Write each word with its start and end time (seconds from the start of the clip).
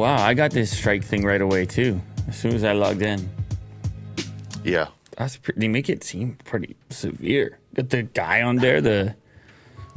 wow, 0.00 0.16
I 0.24 0.34
got 0.34 0.50
this 0.50 0.76
strike 0.76 1.04
thing 1.04 1.24
right 1.24 1.40
away 1.40 1.66
too. 1.66 2.00
As 2.28 2.36
soon 2.36 2.54
as 2.54 2.64
I 2.64 2.72
logged 2.72 3.02
in, 3.02 3.28
Yeah. 4.64 4.88
that's 5.16 5.36
pretty. 5.36 5.60
They 5.60 5.68
make 5.68 5.88
it 5.88 6.02
seem 6.04 6.36
pretty 6.44 6.76
severe. 6.90 7.58
Got 7.74 7.90
the 7.90 8.02
guy 8.02 8.42
on 8.42 8.56
there, 8.56 8.80
the 8.80 9.14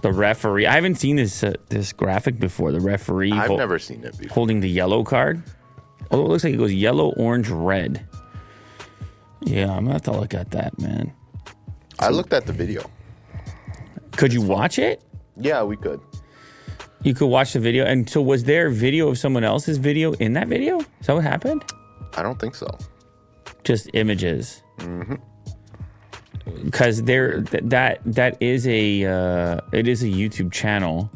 the 0.01 0.11
referee. 0.11 0.65
I 0.67 0.73
haven't 0.75 0.95
seen 0.95 1.15
this 1.15 1.43
uh, 1.43 1.53
this 1.69 1.93
graphic 1.93 2.39
before. 2.39 2.71
The 2.71 2.79
referee 2.81 3.31
I've 3.31 3.47
hol- 3.47 3.57
never 3.57 3.79
seen 3.79 4.03
it 4.03 4.17
before. 4.17 4.33
holding 4.33 4.59
the 4.59 4.69
yellow 4.69 5.03
card. 5.03 5.41
Oh, 6.11 6.25
it 6.25 6.27
looks 6.27 6.43
like 6.43 6.53
it 6.53 6.57
goes 6.57 6.73
yellow, 6.73 7.11
orange, 7.13 7.49
red. 7.49 8.05
Yeah, 9.41 9.71
I'm 9.71 9.83
gonna 9.83 9.93
have 9.93 10.01
to 10.03 10.11
look 10.11 10.33
at 10.33 10.51
that, 10.51 10.77
man. 10.79 11.11
I 11.99 12.09
looked 12.09 12.33
at 12.33 12.45
the 12.45 12.53
video. 12.53 12.89
Could 14.17 14.33
you 14.33 14.41
watch 14.41 14.77
it? 14.79 15.01
Yeah, 15.37 15.63
we 15.63 15.75
could. 15.77 15.99
You 17.03 17.13
could 17.13 17.27
watch 17.27 17.53
the 17.53 17.59
video. 17.59 17.85
And 17.85 18.09
so, 18.09 18.21
was 18.21 18.45
there 18.45 18.69
video 18.69 19.09
of 19.09 19.17
someone 19.17 19.43
else's 19.43 19.77
video 19.77 20.13
in 20.13 20.33
that 20.33 20.47
video? 20.47 20.79
Is 20.79 21.07
that 21.07 21.15
what 21.15 21.23
happened? 21.23 21.63
I 22.15 22.23
don't 22.23 22.39
think 22.39 22.55
so. 22.55 22.67
Just 23.63 23.89
images. 23.93 24.63
Because 26.63 27.03
there, 27.03 27.41
th- 27.41 27.63
that 27.67 28.01
that 28.05 28.41
is 28.41 28.67
a 28.67 29.05
uh, 29.05 29.59
it 29.71 29.87
is 29.87 30.03
a 30.03 30.07
YouTube 30.07 30.51
channel. 30.51 31.11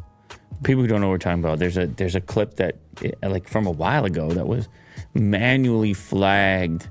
People 0.64 0.82
who 0.82 0.88
don't 0.88 1.02
know 1.02 1.08
what 1.08 1.14
we're 1.14 1.18
talking 1.20 1.44
about. 1.44 1.60
There's 1.60 1.78
a 1.78 1.88
there's 1.88 2.16
a 2.16 2.22
clip 2.22 2.56
that 2.56 2.78
uh, 3.24 3.30
like 3.30 3.48
from 3.48 3.66
a 3.66 3.72
while 3.72 4.06
ago 4.06 4.32
that 4.32 4.48
was 4.48 4.68
manually 5.14 5.94
flagged 5.94 6.88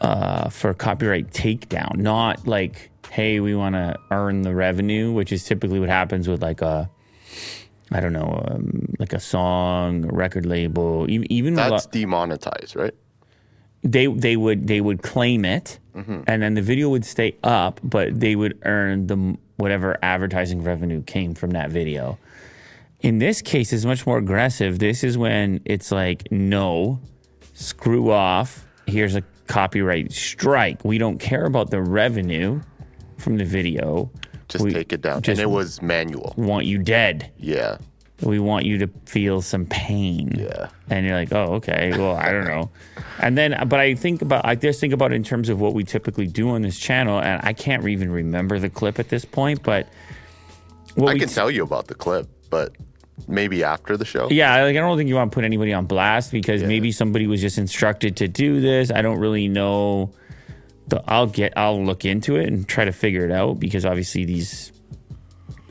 uh, 0.00 0.48
for 0.48 0.74
copyright 0.74 1.30
takedown. 1.30 1.96
Not 1.96 2.46
like, 2.46 2.90
hey, 3.10 3.40
we 3.40 3.54
want 3.54 3.74
to 3.74 3.96
earn 4.10 4.42
the 4.42 4.54
revenue, 4.54 5.12
which 5.12 5.32
is 5.32 5.44
typically 5.44 5.80
what 5.80 5.88
happens 5.88 6.28
with 6.28 6.42
like 6.42 6.62
a 6.62 6.90
I 7.92 8.00
don't 8.00 8.12
know, 8.12 8.42
um, 8.48 8.94
like 8.98 9.12
a 9.12 9.20
song, 9.20 10.04
a 10.04 10.08
record 10.14 10.46
label, 10.46 11.06
even 11.08 11.30
even 11.30 11.54
a 11.54 11.56
lot- 11.58 11.70
That's 11.70 11.86
demonetized, 11.86 12.76
right? 12.76 12.94
they 13.82 14.06
they 14.06 14.36
would 14.36 14.66
they 14.66 14.80
would 14.80 15.02
claim 15.02 15.44
it, 15.44 15.78
and 16.26 16.42
then 16.42 16.54
the 16.54 16.62
video 16.62 16.88
would 16.88 17.04
stay 17.04 17.36
up, 17.44 17.78
but 17.84 18.18
they 18.18 18.34
would 18.34 18.58
earn 18.64 19.06
the 19.06 19.36
whatever 19.56 19.96
advertising 20.02 20.62
revenue 20.64 21.02
came 21.02 21.34
from 21.34 21.50
that 21.50 21.70
video. 21.70 22.18
In 23.00 23.18
this 23.18 23.42
case, 23.42 23.72
it's 23.72 23.84
much 23.84 24.06
more 24.06 24.16
aggressive. 24.18 24.78
This 24.78 25.04
is 25.04 25.18
when 25.18 25.60
it's 25.66 25.92
like, 25.92 26.26
no, 26.32 26.98
screw 27.52 28.10
off. 28.10 28.66
Here's 28.86 29.14
a 29.14 29.22
copyright 29.46 30.10
strike. 30.10 30.82
We 30.84 30.96
don't 30.96 31.18
care 31.18 31.44
about 31.44 31.70
the 31.70 31.82
revenue 31.82 32.62
from 33.18 33.36
the 33.36 33.44
video. 33.44 34.10
Just 34.54 34.64
We 34.64 34.72
take 34.72 34.92
it 34.92 35.02
down. 35.02 35.20
just- 35.20 35.40
and 35.40 35.50
it 35.50 35.52
was 35.52 35.82
manual. 35.82 36.32
Want 36.36 36.64
you 36.64 36.78
dead. 36.78 37.32
Yeah. 37.38 37.78
We 38.22 38.38
want 38.38 38.64
you 38.66 38.78
to 38.78 38.86
feel 39.04 39.42
some 39.42 39.66
pain. 39.66 40.32
Yeah. 40.38 40.68
And 40.88 41.04
you're 41.04 41.16
like, 41.16 41.32
oh, 41.32 41.54
okay. 41.54 41.90
Well, 41.98 42.14
I 42.14 42.30
don't 42.30 42.44
know. 42.46 42.70
And 43.18 43.36
then, 43.36 43.66
but 43.68 43.80
I 43.80 43.96
think 43.96 44.22
about, 44.22 44.46
I 44.46 44.54
just 44.54 44.78
think 44.78 44.92
about 44.92 45.10
it 45.10 45.16
in 45.16 45.24
terms 45.24 45.48
of 45.48 45.60
what 45.60 45.74
we 45.74 45.82
typically 45.82 46.28
do 46.28 46.50
on 46.50 46.62
this 46.62 46.78
channel, 46.78 47.18
and 47.20 47.40
I 47.42 47.52
can't 47.52 47.84
even 47.88 48.12
remember 48.12 48.60
the 48.60 48.70
clip 48.70 49.00
at 49.00 49.08
this 49.08 49.24
point, 49.24 49.64
but 49.64 49.88
I 51.04 51.18
can 51.18 51.28
tell 51.28 51.50
you 51.50 51.64
about 51.64 51.88
the 51.88 51.96
clip, 51.96 52.28
but 52.48 52.76
maybe 53.26 53.64
after 53.64 53.96
the 53.96 54.04
show. 54.04 54.28
yeah, 54.30 54.62
like 54.62 54.76
I 54.76 54.80
don't 54.80 54.96
think 54.96 55.08
you 55.08 55.16
want 55.16 55.32
to 55.32 55.34
put 55.34 55.44
anybody 55.44 55.72
on 55.72 55.86
blast 55.86 56.30
because 56.30 56.62
maybe 56.62 56.92
somebody 56.92 57.26
was 57.26 57.40
just 57.40 57.58
instructed 57.58 58.16
to 58.18 58.28
do 58.28 58.60
this. 58.60 58.92
I 58.92 59.02
don't 59.02 59.18
really 59.18 59.48
know. 59.48 60.12
The, 60.88 61.02
I'll 61.08 61.26
get, 61.26 61.54
I'll 61.56 61.82
look 61.82 62.04
into 62.04 62.36
it 62.36 62.48
and 62.48 62.68
try 62.68 62.84
to 62.84 62.92
figure 62.92 63.24
it 63.24 63.32
out 63.32 63.58
because 63.58 63.86
obviously 63.86 64.24
these 64.24 64.72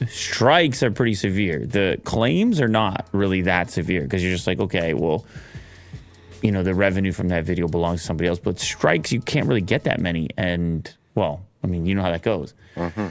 strikes 0.07 0.81
are 0.83 0.91
pretty 0.91 1.13
severe. 1.13 1.65
The 1.65 1.99
claims 2.03 2.59
are 2.59 2.67
not 2.67 3.07
really 3.11 3.41
that 3.41 3.69
severe 3.69 4.01
because 4.01 4.23
you're 4.23 4.33
just 4.33 4.47
like, 4.47 4.59
okay, 4.59 4.93
well, 4.93 5.25
you 6.41 6.51
know, 6.51 6.63
the 6.63 6.73
revenue 6.73 7.11
from 7.11 7.29
that 7.29 7.45
video 7.45 7.67
belongs 7.67 8.01
to 8.01 8.07
somebody 8.07 8.27
else. 8.27 8.39
But 8.39 8.59
strikes, 8.59 9.11
you 9.11 9.21
can't 9.21 9.47
really 9.47 9.61
get 9.61 9.83
that 9.85 9.99
many. 9.99 10.29
And 10.37 10.93
well, 11.15 11.45
I 11.63 11.67
mean, 11.67 11.85
you 11.85 11.95
know 11.95 12.01
how 12.01 12.11
that 12.11 12.21
goes. 12.21 12.53
Mm-hmm. 12.75 13.07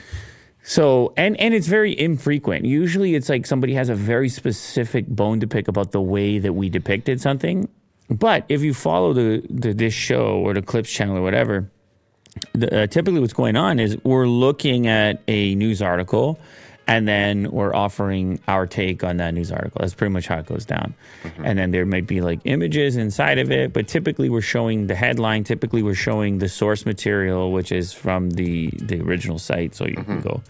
So 0.65 1.13
and 1.17 1.37
and 1.41 1.55
it's 1.55 1.67
very 1.67 1.99
infrequent. 1.99 2.65
Usually, 2.65 3.15
it's 3.15 3.29
like 3.29 3.47
somebody 3.47 3.75
has 3.75 3.89
a 3.89 3.95
very 3.95 4.29
specific 4.29 5.07
bone 5.09 5.41
to 5.41 5.47
pick 5.47 5.67
about 5.67 5.91
the 5.91 6.01
way 6.01 6.39
that 6.39 6.53
we 6.53 6.69
depicted 6.69 7.21
something. 7.21 7.69
But 8.09 8.45
if 8.49 8.63
you 8.63 8.75
follow 8.75 9.13
the, 9.13 9.43
the 9.49 9.73
this 9.73 9.95
show 9.95 10.37
or 10.37 10.55
the 10.55 10.63
Clips 10.63 10.93
channel 10.93 11.17
or 11.17 11.23
whatever, 11.23 11.71
the, 12.53 12.83
uh, 12.83 12.87
typically 12.87 13.21
what's 13.21 13.33
going 13.33 13.57
on 13.57 13.79
is 13.79 13.97
we're 14.05 14.27
looking 14.27 14.87
at 14.87 15.23
a 15.29 15.55
news 15.55 15.83
article 15.83 16.39
and 16.87 17.07
then 17.07 17.51
we're 17.51 17.75
offering 17.75 18.41
our 18.49 18.67
take 18.67 19.05
on 19.05 19.19
that 19.19 19.33
news 19.35 19.53
article. 19.53 19.79
That's 19.81 19.95
pretty 19.95 20.13
much 20.13 20.27
how 20.27 20.39
it 20.39 20.47
goes 20.47 20.65
down. 20.65 20.95
And 21.45 21.59
then 21.59 21.71
there 21.71 21.87
might 21.87 22.07
be 22.07 22.21
like 22.21 22.41
images 22.45 22.97
inside 22.97 23.39
of 23.39 23.53
it, 23.53 23.73
but 23.73 23.87
typically 23.87 24.29
we're 24.29 24.41
showing 24.41 24.89
the 24.89 24.95
headline. 24.95 25.45
Typically 25.45 25.83
we're 25.83 25.95
showing 25.95 26.39
the 26.39 26.49
source 26.49 26.85
material, 26.85 27.53
which 27.53 27.71
is 27.71 27.93
from 27.93 28.31
the 28.31 28.71
the 28.73 29.01
original 29.01 29.39
site, 29.39 29.75
so 29.75 29.87
you 29.87 29.95
can 29.95 30.21
go 30.21 30.43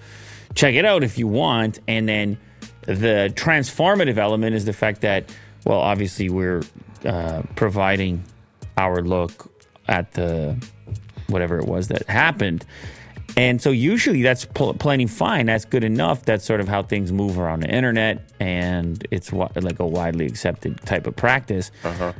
check 0.54 0.74
it 0.74 0.84
out 0.84 1.04
if 1.04 1.18
you 1.18 1.28
want. 1.28 1.80
And 1.86 2.08
then 2.08 2.38
the 2.82 3.32
transformative 3.36 4.16
element 4.16 4.54
is 4.54 4.64
the 4.64 4.72
fact 4.72 5.02
that, 5.02 5.30
well, 5.64 5.80
obviously 5.80 6.28
we're 6.30 6.62
uh, 7.04 7.42
providing 7.56 8.24
our 8.78 9.02
look 9.02 9.50
at 9.86 10.12
the 10.12 10.56
whatever 11.28 11.58
it 11.58 11.66
was 11.66 11.88
that 11.88 12.06
happened. 12.08 12.64
And 13.36 13.62
so 13.62 13.70
usually 13.70 14.20
that's 14.22 14.44
pl- 14.44 14.74
plenty 14.74 15.06
fine. 15.06 15.46
That's 15.46 15.64
good 15.64 15.84
enough. 15.84 16.24
That's 16.24 16.44
sort 16.44 16.60
of 16.60 16.68
how 16.68 16.82
things 16.82 17.12
move 17.12 17.38
around 17.38 17.60
the 17.60 17.70
internet, 17.70 18.30
and 18.40 19.02
it's 19.10 19.32
like 19.32 19.80
a 19.80 19.86
widely 19.86 20.26
accepted 20.26 20.78
type 20.84 21.06
of 21.06 21.16
practice. 21.16 21.70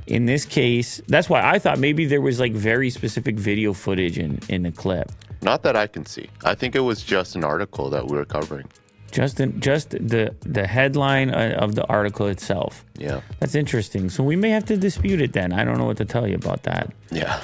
In 0.06 0.24
this 0.24 0.46
case, 0.46 1.02
that's 1.08 1.28
why 1.28 1.42
I 1.42 1.58
thought 1.58 1.78
maybe 1.78 2.06
there 2.06 2.22
was 2.22 2.40
like 2.40 2.52
very 2.54 2.88
specific 2.88 3.36
video 3.36 3.74
footage 3.74 4.18
in 4.18 4.38
in 4.48 4.62
the 4.62 4.72
clip. 4.72 5.12
Not 5.42 5.62
that 5.64 5.76
I 5.76 5.86
can 5.86 6.06
see. 6.06 6.30
I 6.44 6.54
think 6.54 6.74
it 6.74 6.80
was 6.80 7.02
just 7.02 7.36
an 7.36 7.44
article 7.44 7.90
that 7.90 8.06
we 8.06 8.16
were 8.16 8.24
covering. 8.24 8.68
Just 9.10 9.38
in, 9.40 9.60
just 9.60 9.90
the 9.90 10.34
the 10.40 10.66
headline 10.66 11.28
uh, 11.28 11.58
of 11.58 11.74
the 11.74 11.84
article 11.88 12.26
itself. 12.28 12.86
Yeah. 12.96 13.20
That's 13.40 13.54
interesting. 13.54 14.08
So 14.08 14.22
we 14.22 14.36
may 14.36 14.48
have 14.48 14.64
to 14.66 14.78
dispute 14.78 15.20
it 15.20 15.34
then. 15.34 15.52
I 15.52 15.64
don't 15.64 15.76
know 15.76 15.84
what 15.84 15.98
to 15.98 16.06
tell 16.06 16.26
you 16.26 16.36
about 16.36 16.62
that. 16.62 16.94
Yeah. 17.10 17.38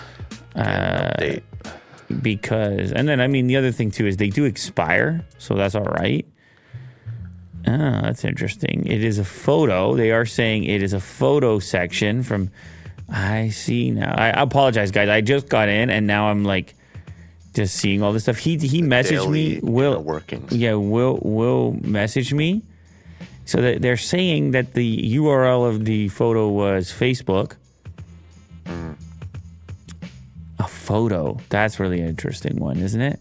Uh, 0.54 1.36
because 2.22 2.92
and 2.92 3.06
then 3.06 3.20
I 3.20 3.26
mean 3.26 3.46
the 3.46 3.56
other 3.56 3.70
thing 3.70 3.90
too 3.90 4.06
is 4.06 4.16
they 4.16 4.30
do 4.30 4.44
expire, 4.44 5.24
so 5.38 5.54
that's 5.54 5.74
all 5.74 5.84
right. 5.84 6.26
Ah, 7.66 8.00
that's 8.02 8.24
interesting. 8.24 8.86
It 8.86 9.04
is 9.04 9.18
a 9.18 9.24
photo. 9.24 9.94
They 9.94 10.10
are 10.10 10.24
saying 10.24 10.64
it 10.64 10.82
is 10.82 10.92
a 10.92 11.00
photo 11.00 11.58
section 11.58 12.22
from. 12.22 12.50
I 13.10 13.48
see 13.48 13.90
now. 13.90 14.14
I, 14.14 14.28
I 14.28 14.42
apologize, 14.42 14.90
guys. 14.90 15.08
I 15.08 15.22
just 15.22 15.48
got 15.48 15.68
in 15.68 15.88
and 15.88 16.06
now 16.06 16.28
I'm 16.28 16.44
like 16.44 16.74
just 17.54 17.76
seeing 17.76 18.02
all 18.02 18.12
this 18.12 18.24
stuff. 18.24 18.38
He 18.38 18.56
he 18.58 18.82
messaged 18.82 19.30
me. 19.30 19.60
Will 19.62 19.92
inner 19.92 20.00
workings. 20.00 20.52
yeah 20.52 20.74
will 20.74 21.18
will 21.22 21.72
message 21.82 22.32
me. 22.32 22.62
So 23.44 23.62
that 23.62 23.80
they're 23.80 23.96
saying 23.96 24.50
that 24.52 24.74
the 24.74 25.14
URL 25.16 25.66
of 25.68 25.86
the 25.86 26.08
photo 26.08 26.48
was 26.48 26.92
Facebook. 26.92 27.56
A 30.60 30.66
photo. 30.68 31.38
That's 31.50 31.78
really 31.78 32.00
an 32.00 32.08
interesting 32.08 32.58
one, 32.58 32.78
isn't 32.78 33.00
it? 33.00 33.20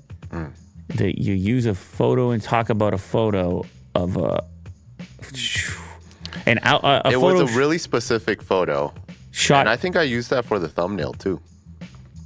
That 0.96 1.22
you 1.22 1.34
use 1.34 1.66
a 1.66 1.76
photo 1.76 2.32
and 2.32 2.42
talk 2.42 2.70
about 2.70 2.94
a 2.94 2.98
photo 2.98 3.64
of 3.94 4.18
a. 4.18 4.44
And 6.46 6.60
a, 6.60 6.76
a, 6.86 7.02
a 7.06 7.10
it 7.10 7.14
photo 7.14 7.42
was 7.44 7.56
a 7.56 7.58
really 7.58 7.78
specific 7.78 8.42
photo. 8.42 8.94
shot. 9.32 9.62
And 9.62 9.70
I 9.70 9.76
think 9.76 9.96
I 9.96 10.04
used 10.04 10.30
that 10.30 10.46
for 10.46 10.60
the 10.60 10.68
thumbnail 10.70 11.14
too. 11.14 11.40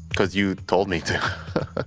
Because 0.09 0.35
you 0.35 0.55
told 0.55 0.89
me 0.89 0.99
to. 1.01 1.19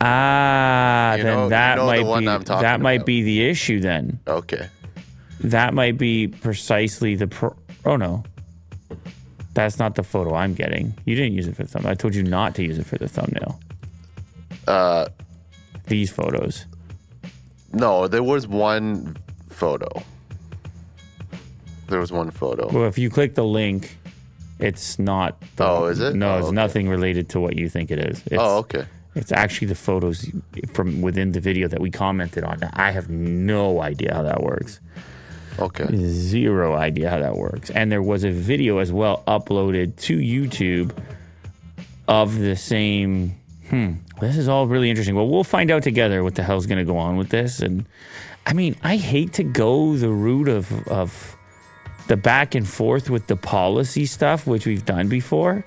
ah, 0.00 1.14
You 1.16 1.22
then 1.22 1.34
know- 1.34 1.44
you 1.44 1.48
that 1.50 1.76
know 1.76 1.82
the 1.82 1.92
might 1.92 2.04
one 2.06 2.20
be 2.20 2.44
that 2.44 2.80
might 2.80 2.92
about. 2.94 3.06
be 3.06 3.22
the 3.22 3.44
issue. 3.48 3.80
Then 3.80 4.18
okay. 4.26 4.68
that 5.40 5.74
might 5.74 5.98
be 5.98 6.28
precisely 6.28 7.14
the. 7.14 7.26
Pro- 7.26 7.56
oh 7.84 7.96
no, 7.96 8.24
that's 9.54 9.78
not 9.78 9.94
the 9.94 10.02
photo 10.02 10.34
I'm 10.34 10.54
getting. 10.54 10.94
You 11.04 11.14
didn't 11.16 11.32
use 11.34 11.46
it 11.48 11.56
for 11.56 11.62
the 11.62 11.68
thumbnail. 11.68 11.92
I 11.92 11.94
told 11.94 12.14
you 12.14 12.22
not 12.22 12.54
to 12.56 12.62
use 12.64 12.78
it 12.78 12.86
for 12.86 12.98
the 12.98 13.08
thumbnail. 13.08 13.60
Uh, 14.66 15.06
These 15.86 16.10
photos. 16.10 16.66
no, 17.72 18.08
there 18.08 18.22
was 18.22 18.46
one 18.46 19.16
photo. 19.50 19.88
There 21.88 22.00
was 22.00 22.10
one 22.12 22.30
photo. 22.30 22.68
Well, 22.72 22.86
if 22.88 22.96
you 22.98 23.10
click 23.10 23.34
the 23.34 23.44
link, 23.44 23.98
it's 24.58 24.98
not. 24.98 25.40
The, 25.56 25.66
Oh, 25.66 25.84
is 25.86 26.00
it? 26.00 26.14
No, 26.14 26.34
Oh, 26.34 26.38
it's 26.38 26.46
okay. 26.48 26.54
nothing 26.54 26.88
related 26.88 27.28
to 27.30 27.40
what 27.40 27.56
you 27.56 27.68
think 27.68 27.90
it 27.90 27.98
is. 27.98 28.20
It's, 28.26 28.36
oh, 28.38 28.58
okay. 28.58 28.86
It's 29.14 29.30
actually 29.32 29.68
the 29.68 29.74
photos 29.74 30.28
from 30.72 31.02
within 31.02 31.32
the 31.32 31.40
video 31.40 31.68
that 31.68 31.80
we 31.80 31.90
commented 31.90 32.42
on. 32.42 32.58
I 32.72 32.90
have 32.90 33.08
no 33.10 33.80
idea 33.82 34.12
how 34.14 34.22
that 34.22 34.42
works. 34.42 34.80
Okay. 35.58 35.86
Zero 35.96 36.74
idea 36.74 37.10
how 37.10 37.18
that 37.18 37.36
works. 37.36 37.70
And 37.70 37.90
there 37.90 38.02
was 38.02 38.24
a 38.24 38.30
video 38.30 38.78
as 38.78 38.92
well 38.92 39.22
uploaded 39.26 39.96
to 39.96 40.18
YouTube 40.18 40.96
of 42.08 42.38
the 42.38 42.56
same. 42.56 43.34
Hmm. 43.70 43.94
This 44.20 44.36
is 44.36 44.48
all 44.48 44.66
really 44.66 44.90
interesting. 44.90 45.14
Well, 45.14 45.28
we'll 45.28 45.44
find 45.44 45.70
out 45.70 45.82
together 45.82 46.22
what 46.22 46.34
the 46.34 46.42
hell's 46.42 46.66
going 46.66 46.78
to 46.78 46.84
go 46.84 46.96
on 46.96 47.16
with 47.16 47.28
this. 47.28 47.60
And 47.60 47.86
I 48.46 48.52
mean, 48.52 48.76
I 48.82 48.96
hate 48.96 49.32
to 49.34 49.44
go 49.44 49.96
the 49.96 50.10
route 50.10 50.48
of 50.48 50.86
of 50.88 51.36
the 52.08 52.16
back 52.16 52.54
and 52.54 52.68
forth 52.68 53.08
with 53.08 53.26
the 53.28 53.36
policy 53.36 54.06
stuff, 54.06 54.46
which 54.46 54.66
we've 54.66 54.84
done 54.84 55.08
before. 55.08 55.64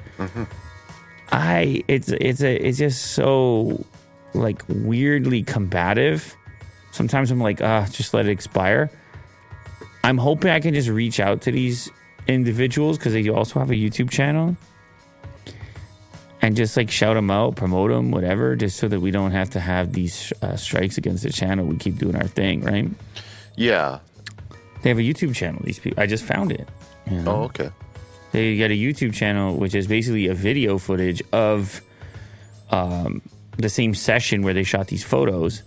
I 1.31 1.83
it's 1.87 2.09
it's 2.09 2.41
a 2.41 2.55
it's 2.55 2.77
just 2.77 3.11
so 3.11 3.83
like 4.33 4.61
weirdly 4.67 5.43
combative. 5.43 6.35
Sometimes 6.91 7.31
I'm 7.31 7.39
like, 7.39 7.61
ah, 7.61 7.87
just 7.91 8.13
let 8.13 8.25
it 8.27 8.31
expire. 8.31 8.89
I'm 10.07 10.17
hoping 10.17 10.51
I 10.51 10.61
can 10.61 10.73
just 10.73 10.87
reach 10.87 11.19
out 11.19 11.41
to 11.41 11.51
these 11.51 11.91
individuals 12.27 12.97
because 12.97 13.11
they 13.11 13.27
also 13.27 13.59
have 13.59 13.71
a 13.71 13.73
YouTube 13.73 14.09
channel 14.09 14.55
and 16.41 16.55
just 16.55 16.77
like 16.77 16.89
shout 16.89 17.15
them 17.15 17.29
out, 17.29 17.57
promote 17.57 17.91
them, 17.91 18.11
whatever, 18.11 18.55
just 18.55 18.77
so 18.77 18.87
that 18.87 19.01
we 19.01 19.11
don't 19.11 19.31
have 19.31 19.49
to 19.49 19.59
have 19.59 19.91
these 19.91 20.31
uh, 20.41 20.55
strikes 20.55 20.97
against 20.97 21.23
the 21.23 21.29
channel. 21.29 21.65
We 21.65 21.75
keep 21.75 21.97
doing 21.97 22.15
our 22.15 22.27
thing, 22.27 22.61
right? 22.61 22.89
Yeah. 23.57 23.99
They 24.81 24.87
have 24.91 24.97
a 24.97 25.01
YouTube 25.01 25.35
channel. 25.35 25.59
These 25.65 25.79
people, 25.79 26.01
I 26.01 26.07
just 26.07 26.23
found 26.23 26.53
it. 26.53 26.69
you 27.11 27.21
know? 27.23 27.31
Oh, 27.31 27.43
okay. 27.43 27.69
They 28.31 28.57
got 28.57 28.71
a 28.71 28.79
YouTube 28.79 29.13
channel 29.13 29.57
which 29.57 29.75
is 29.75 29.87
basically 29.87 30.27
a 30.27 30.33
video 30.33 30.77
footage 30.77 31.21
of 31.33 31.81
um, 32.71 33.21
the 33.57 33.67
same 33.67 33.93
session 33.93 34.41
where 34.41 34.53
they 34.53 34.63
shot 34.63 34.87
these 34.87 35.03
photos, 35.03 35.63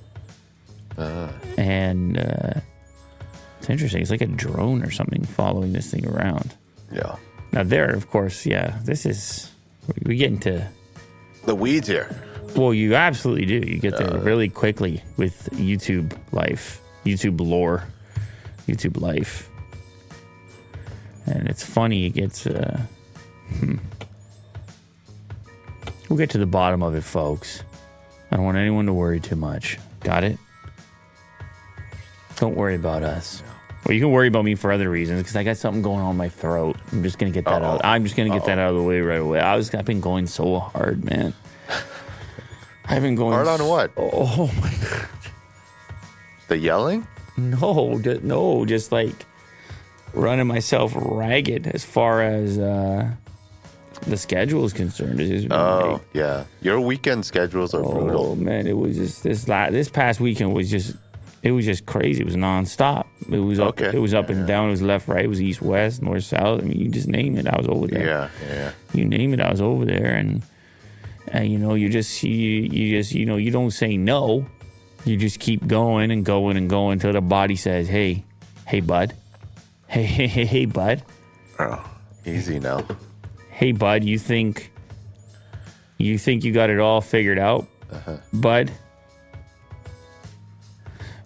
and 1.58 2.16
uh, 2.18 2.60
interesting. 3.70 4.02
It's 4.02 4.10
like 4.10 4.20
a 4.20 4.26
drone 4.26 4.82
or 4.82 4.90
something 4.90 5.24
following 5.24 5.72
this 5.72 5.90
thing 5.90 6.06
around. 6.06 6.54
Yeah. 6.92 7.16
Now 7.52 7.62
there, 7.62 7.90
of 7.90 8.10
course, 8.10 8.46
yeah, 8.46 8.78
this 8.84 9.06
is 9.06 9.50
we 10.04 10.16
get 10.16 10.30
into 10.30 10.66
The 11.46 11.54
weeds 11.54 11.88
here. 11.88 12.08
well, 12.56 12.72
you 12.74 12.94
absolutely 12.94 13.46
do. 13.46 13.66
You 13.66 13.78
get 13.78 13.96
there 13.96 14.18
really 14.18 14.48
quickly 14.48 15.02
with 15.16 15.48
YouTube 15.52 16.16
life, 16.32 16.80
YouTube 17.04 17.40
lore, 17.40 17.84
YouTube 18.68 19.00
life, 19.00 19.48
and 21.26 21.48
it's 21.48 21.64
funny. 21.64 22.06
It 22.06 22.10
gets. 22.10 22.46
Uh, 22.46 22.80
hmm. 23.58 23.76
We'll 26.08 26.18
get 26.18 26.30
to 26.30 26.38
the 26.38 26.46
bottom 26.46 26.82
of 26.82 26.94
it, 26.96 27.02
folks. 27.04 27.62
I 28.32 28.36
don't 28.36 28.44
want 28.44 28.56
anyone 28.58 28.86
to 28.86 28.92
worry 28.92 29.20
too 29.20 29.36
much. 29.36 29.78
Got 30.00 30.24
it? 30.24 30.38
Don't 32.36 32.56
worry 32.56 32.74
about 32.74 33.02
us. 33.02 33.42
Well, 33.90 33.96
you 33.96 34.04
can 34.04 34.12
worry 34.12 34.28
about 34.28 34.44
me 34.44 34.54
for 34.54 34.70
other 34.70 34.88
reasons 34.88 35.18
because 35.22 35.34
I 35.34 35.42
got 35.42 35.56
something 35.56 35.82
going 35.82 35.98
on 35.98 36.12
in 36.12 36.16
my 36.16 36.28
throat. 36.28 36.76
I'm 36.92 37.02
just 37.02 37.18
gonna 37.18 37.32
get 37.32 37.44
that 37.46 37.60
Uh-oh. 37.60 37.70
out. 37.72 37.80
I'm 37.84 38.04
just 38.04 38.14
gonna 38.14 38.30
get 38.30 38.44
that 38.44 38.56
out 38.56 38.70
of 38.70 38.76
the 38.76 38.84
way 38.84 39.00
right 39.00 39.18
away. 39.20 39.40
I 39.40 39.56
was, 39.56 39.74
I've 39.74 39.84
been 39.84 40.00
going 40.00 40.28
so 40.28 40.60
hard, 40.60 41.04
man. 41.04 41.34
I've 42.84 43.02
been 43.02 43.16
going 43.16 43.32
Hard 43.32 43.48
on 43.48 43.66
what? 43.66 43.90
Oh 43.98 44.48
my 44.62 44.70
god. 44.88 45.08
The 46.46 46.58
yelling? 46.58 47.04
No, 47.36 47.98
just, 48.00 48.22
no, 48.22 48.64
just 48.64 48.92
like 48.92 49.26
running 50.14 50.46
myself 50.46 50.92
ragged 50.94 51.66
as 51.66 51.84
far 51.84 52.22
as 52.22 52.60
uh, 52.60 53.10
the 54.02 54.16
schedule 54.16 54.64
is 54.66 54.72
concerned. 54.72 55.18
It's 55.20 55.30
just 55.30 55.48
been 55.48 55.58
Oh, 55.58 55.94
like, 55.94 56.02
yeah. 56.12 56.44
Your 56.62 56.80
weekend 56.80 57.26
schedules 57.26 57.74
are 57.74 57.84
oh 57.84 57.90
brutal. 58.04 58.36
man, 58.36 58.68
it 58.68 58.76
was 58.76 58.96
just 58.96 59.24
this 59.24 59.48
la- 59.48 59.70
this 59.70 59.88
past 59.88 60.20
weekend 60.20 60.54
was 60.54 60.70
just 60.70 60.94
it 61.42 61.52
was 61.52 61.64
just 61.64 61.86
crazy. 61.86 62.20
It 62.20 62.26
was 62.26 62.36
nonstop. 62.36 63.06
It 63.30 63.38
was 63.38 63.58
up. 63.58 63.80
Okay. 63.80 63.96
It 63.96 64.00
was 64.00 64.12
up 64.12 64.28
and 64.28 64.46
down. 64.46 64.68
It 64.68 64.72
was 64.72 64.82
left, 64.82 65.08
right. 65.08 65.24
It 65.24 65.28
was 65.28 65.40
east, 65.40 65.62
west, 65.62 66.02
north, 66.02 66.24
south. 66.24 66.60
I 66.60 66.64
mean, 66.64 66.78
you 66.78 66.88
just 66.90 67.08
name 67.08 67.36
it. 67.38 67.46
I 67.46 67.56
was 67.56 67.66
over 67.66 67.86
there. 67.86 68.06
Yeah, 68.06 68.28
yeah. 68.46 68.72
you 68.92 69.04
name 69.06 69.32
it, 69.32 69.40
I 69.40 69.50
was 69.50 69.60
over 69.60 69.84
there, 69.86 70.14
and 70.14 70.42
and 71.28 71.50
you 71.50 71.58
know, 71.58 71.74
you 71.74 71.88
just 71.88 72.22
you 72.22 72.30
you 72.30 72.98
just 72.98 73.12
you 73.12 73.24
know, 73.24 73.36
you 73.36 73.50
don't 73.50 73.70
say 73.70 73.96
no, 73.96 74.46
you 75.04 75.16
just 75.16 75.40
keep 75.40 75.66
going 75.66 76.10
and 76.10 76.24
going 76.24 76.56
and 76.56 76.68
going 76.68 76.94
until 76.94 77.12
the 77.12 77.20
body 77.22 77.56
says, 77.56 77.88
"Hey, 77.88 78.24
hey, 78.66 78.80
bud, 78.80 79.14
hey, 79.86 80.04
hey, 80.04 80.26
hey, 80.26 80.44
hey, 80.44 80.64
bud, 80.66 81.02
Oh, 81.58 81.82
easy 82.26 82.58
now. 82.58 82.86
hey, 83.50 83.72
bud, 83.72 84.04
you 84.04 84.18
think 84.18 84.72
you 85.96 86.18
think 86.18 86.44
you 86.44 86.52
got 86.52 86.68
it 86.70 86.78
all 86.80 87.00
figured 87.00 87.38
out, 87.38 87.66
uh-huh. 87.90 88.18
bud?" 88.34 88.70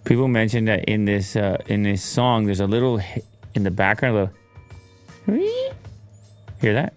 People 0.05 0.27
mentioned 0.27 0.67
that 0.67 0.85
in 0.85 1.05
this 1.05 1.35
uh, 1.35 1.57
in 1.67 1.83
this 1.83 2.03
song, 2.03 2.45
there's 2.45 2.59
a 2.59 2.67
little 2.67 3.01
in 3.55 3.63
the 3.63 3.71
background, 3.71 4.15
a 4.17 4.19
little. 5.27 5.43
Hear 6.61 6.73
that? 6.73 6.93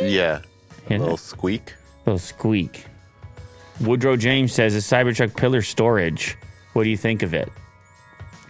Yeah. 0.00 0.40
Hear 0.88 0.96
A 0.96 0.98
that? 0.98 1.00
little 1.00 1.16
squeak. 1.16 1.74
Little 2.06 2.18
squeak. 2.18 2.86
Woodrow 3.80 4.16
James 4.16 4.52
says, 4.52 4.74
"A 4.76 4.78
Cybertruck 4.78 5.36
pillar 5.36 5.62
storage. 5.62 6.36
What 6.74 6.84
do 6.84 6.90
you 6.90 6.96
think 6.96 7.22
of 7.22 7.34
it?" 7.34 7.50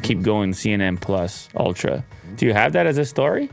Keep 0.03 0.23
going. 0.23 0.53
CNN 0.53 1.01
Plus 1.01 1.49
Ultra. 1.57 2.05
Do 2.37 2.45
you 2.47 2.53
have 2.53 2.73
that 2.75 2.87
as 2.87 2.99
a 2.99 3.05
story? 3.05 3.49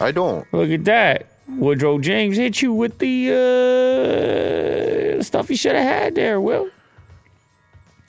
I 0.00 0.10
don't. 0.10 0.46
Look 0.52 0.68
at 0.70 0.84
that. 0.84 1.26
Woodrow 1.48 1.98
James 2.00 2.36
hit 2.36 2.60
you 2.60 2.72
with 2.72 2.98
the 2.98 3.30
uh, 5.20 5.22
stuff 5.22 5.48
you 5.48 5.56
should 5.56 5.74
have 5.76 5.84
had 5.86 6.14
there, 6.16 6.40
Will. 6.40 6.68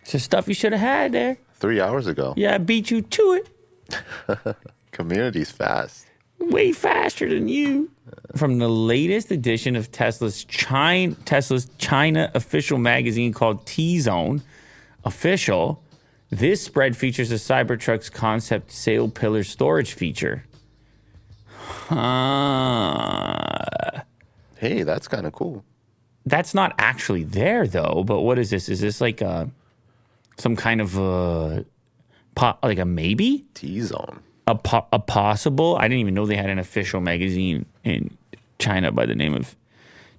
It's 0.02 0.12
the 0.14 0.20
stuff 0.20 0.48
you 0.48 0.54
should 0.54 0.72
have 0.74 0.82
had 0.82 1.12
there. 1.12 1.38
Three 1.60 1.82
hours 1.82 2.08
ago. 2.08 2.34
Yeah, 2.38 2.56
I 2.56 2.58
beat 2.60 2.92
you 2.92 3.02
to 3.02 3.34
it 3.34 3.50
Community's 4.92 5.52
fast. 5.52 6.06
way 6.40 6.72
faster 6.72 7.28
than 7.30 7.48
you. 7.48 7.90
From 8.36 8.60
the 8.60 8.68
latest 8.70 9.32
edition 9.32 9.76
of 9.76 9.92
Tesla's 9.92 10.44
China, 10.46 11.16
Tesla's 11.26 11.68
China 11.78 12.32
official 12.36 12.78
magazine 12.78 13.34
called 13.34 13.66
T 13.66 14.00
Zone 14.00 14.42
Official, 15.04 15.82
this 16.30 16.62
spread 16.62 16.96
features 16.98 17.30
the 17.30 17.36
Cybertruck's 17.36 18.10
concept 18.10 18.72
sail 18.72 19.08
pillar 19.10 19.44
storage 19.44 19.94
feature. 19.94 20.44
Huh. 22.68 24.02
Hey, 24.58 24.84
that's 24.84 25.08
kind 25.08 25.26
of 25.26 25.34
cool. 25.34 25.64
That's 26.26 26.54
not 26.54 26.74
actually 26.78 27.24
there 27.24 27.66
though. 27.68 28.04
But 28.06 28.22
what 28.22 28.38
is 28.40 28.50
this? 28.50 28.68
Is 28.70 28.82
this 28.82 29.00
like 29.00 29.22
a 29.22 29.50
some 30.38 30.56
kind 30.56 30.82
of 30.82 30.98
a 30.98 31.66
po- 32.36 32.58
like 32.64 32.80
a 32.80 32.86
maybe? 32.86 33.46
T 33.54 33.82
zone. 33.82 34.22
a, 34.48 34.56
po- 34.56 34.88
a 34.94 35.00
possible. 35.00 35.76
I 35.78 35.84
didn't 35.84 36.00
even 36.00 36.14
know 36.14 36.26
they 36.26 36.36
had 36.36 36.50
an 36.50 36.60
official 36.60 37.02
magazine 37.02 37.66
in 37.84 38.18
China 38.60 38.92
by 38.92 39.06
the 39.06 39.16
name 39.16 39.34
of 39.34 39.56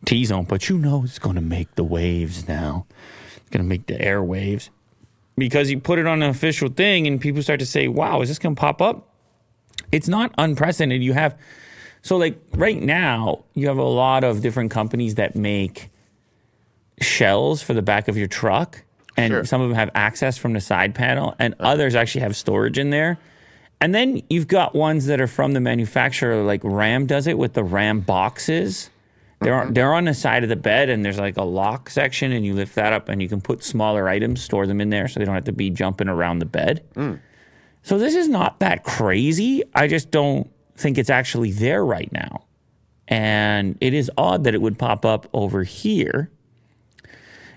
T 0.05 0.25
Zone, 0.25 0.45
but 0.45 0.69
you 0.69 0.79
know 0.79 1.03
it's 1.05 1.19
going 1.19 1.35
to 1.35 1.41
make 1.41 1.75
the 1.75 1.85
waves 1.85 2.47
now. 2.47 2.87
It's 3.37 3.51
going 3.51 3.65
to 3.65 3.69
make 3.69 3.87
the 3.87 3.95
airwaves 3.95 4.69
because 5.37 5.71
you 5.71 5.81
put 5.81 5.99
it 5.99 6.07
on 6.07 6.23
an 6.23 6.31
official 6.31 6.69
thing 6.69 7.07
and 7.07 7.21
people 7.21 7.43
start 7.43 7.61
to 7.61 7.67
say, 7.67 7.89
wow, 7.89 8.21
is 8.21 8.29
this 8.29 8.39
going 8.39 8.55
to 8.55 8.61
pop 8.61 8.83
up? 8.83 9.09
It's 9.91 10.09
not 10.09 10.33
unprecedented. 10.37 11.03
You 11.03 11.15
have, 11.15 11.37
so 12.03 12.17
like 12.17 12.39
right 12.53 12.81
now, 12.81 13.45
you 13.55 13.69
have 13.69 13.79
a 13.79 13.83
lot 13.83 14.23
of 14.25 14.43
different 14.43 14.71
companies 14.71 15.15
that 15.15 15.35
make 15.35 15.89
shells 17.01 17.63
for 17.63 17.75
the 17.75 17.83
back 17.83 18.09
of 18.09 18.17
your 18.17 18.27
truck. 18.29 18.85
And 19.19 19.33
Sure. 19.33 19.45
some 19.45 19.61
of 19.61 19.69
them 19.69 19.77
have 19.77 19.91
access 19.95 20.39
from 20.39 20.53
the 20.53 20.61
side 20.61 20.95
panel, 20.95 21.35
and 21.39 21.55
uh-huh. 21.55 21.71
others 21.73 21.95
actually 21.95 22.21
have 22.23 22.37
storage 22.37 22.79
in 22.79 22.91
there. 22.91 23.19
And 23.81 23.95
then 23.95 24.23
you've 24.31 24.49
got 24.49 24.75
ones 24.75 25.07
that 25.07 25.21
are 25.21 25.27
from 25.27 25.53
the 25.53 25.61
manufacturer, 25.61 26.43
like 26.43 26.61
Ram 26.65 27.07
does 27.07 27.27
it 27.27 27.39
with 27.39 27.55
the 27.55 27.63
Ram 27.63 28.01
boxes. 28.01 28.91
They're 29.41 29.55
on, 29.55 29.67
mm-hmm. 29.67 29.75
they're 29.75 29.95
on 29.95 30.05
the 30.05 30.15
side 30.15 30.43
of 30.43 30.49
the 30.49 30.57
bed, 30.57 30.89
and 30.89 31.05
there's 31.05 31.19
like 31.19 31.37
a 31.37 31.45
lock 31.45 31.91
section, 31.91 32.33
and 32.33 32.45
you 32.45 32.55
lift 32.55 32.75
that 32.75 32.93
up, 32.93 33.09
and 33.09 33.23
you 33.23 33.29
can 33.29 33.41
put 33.41 33.63
smaller 33.63 34.09
items, 34.09 34.43
store 34.43 34.67
them 34.67 34.81
in 34.81 34.91
there, 34.91 35.07
so 35.07 35.21
they 35.21 35.25
don't 35.27 35.35
have 35.35 35.45
to 35.45 35.53
be 35.53 35.71
jumping 35.71 36.09
around 36.09 36.41
the 36.41 36.47
bed. 36.47 36.83
Mm. 36.95 37.21
So 37.83 37.99
this 37.99 38.17
is 38.17 38.29
not 38.29 38.59
that 38.61 38.83
crazy. 38.83 39.63
I 39.75 39.87
just 39.87 40.11
don't 40.11 40.51
think 40.77 40.99
it's 40.99 41.11
actually 41.11 41.53
there 41.53 41.85
right 41.85 42.11
now, 42.13 42.45
and 43.07 43.79
it 43.81 43.95
is 43.95 44.11
odd 44.17 44.45
that 44.45 44.55
it 44.55 44.61
would 44.61 44.79
pop 44.79 45.05
up 45.05 45.29
over 45.33 45.63
here. 45.63 46.31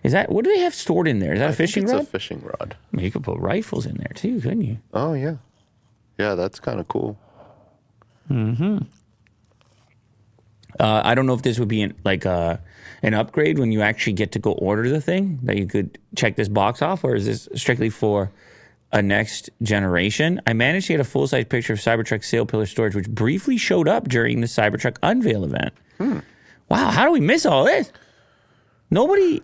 Is 0.03 0.11
that 0.13 0.31
what 0.31 0.43
do 0.45 0.51
they 0.51 0.59
have 0.61 0.73
stored 0.73 1.07
in 1.07 1.19
there? 1.19 1.33
Is 1.33 1.39
that 1.39 1.45
a 1.45 1.49
I 1.49 1.51
think 1.53 1.69
fishing 1.69 1.83
it's 1.83 1.91
rod? 1.93 2.01
a 2.01 2.05
fishing 2.05 2.41
rod. 2.41 2.75
I 2.91 2.95
mean, 2.95 3.05
you 3.05 3.11
could 3.11 3.23
put 3.23 3.37
rifles 3.39 3.85
in 3.85 3.95
there 3.97 4.11
too, 4.15 4.41
couldn't 4.41 4.61
you? 4.61 4.77
Oh 4.93 5.13
yeah, 5.13 5.35
yeah. 6.17 6.35
That's 6.35 6.59
kind 6.59 6.79
of 6.79 6.87
cool. 6.87 7.17
Uh, 10.79 11.01
I 11.03 11.15
don't 11.15 11.25
know 11.25 11.33
if 11.33 11.41
this 11.41 11.59
would 11.59 11.67
be 11.67 11.81
an, 11.81 11.93
like 12.03 12.25
uh, 12.25 12.57
an 13.03 13.13
upgrade 13.13 13.59
when 13.59 13.71
you 13.71 13.81
actually 13.81 14.13
get 14.13 14.31
to 14.33 14.39
go 14.39 14.53
order 14.53 14.89
the 14.89 15.01
thing 15.01 15.39
that 15.43 15.57
you 15.57 15.67
could 15.67 15.97
check 16.15 16.35
this 16.35 16.47
box 16.47 16.81
off, 16.81 17.03
or 17.03 17.13
is 17.15 17.25
this 17.25 17.49
strictly 17.55 17.89
for 17.89 18.31
a 18.93 19.01
next 19.01 19.49
generation? 19.61 20.39
I 20.47 20.53
managed 20.53 20.87
to 20.87 20.93
get 20.93 20.99
a 21.01 21.03
full 21.05 21.27
size 21.27 21.45
picture 21.45 21.73
of 21.73 21.79
Cybertruck 21.79 22.23
sail 22.23 22.45
pillar 22.45 22.65
storage, 22.65 22.95
which 22.95 23.09
briefly 23.09 23.57
showed 23.57 23.87
up 23.87 24.07
during 24.07 24.39
the 24.41 24.47
Cybertruck 24.47 24.97
unveil 25.03 25.43
event. 25.43 25.73
Wow, 25.99 26.89
how 26.89 27.05
do 27.05 27.11
we 27.11 27.19
miss 27.19 27.45
all 27.45 27.65
this? 27.65 27.91
Nobody. 28.89 29.41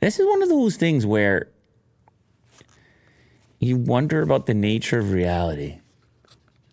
This 0.00 0.18
is 0.20 0.26
one 0.26 0.42
of 0.42 0.48
those 0.48 0.76
things 0.76 1.06
where 1.06 1.48
you 3.58 3.76
wonder 3.76 4.22
about 4.22 4.46
the 4.46 4.54
nature 4.54 4.98
of 4.98 5.10
reality. 5.12 5.80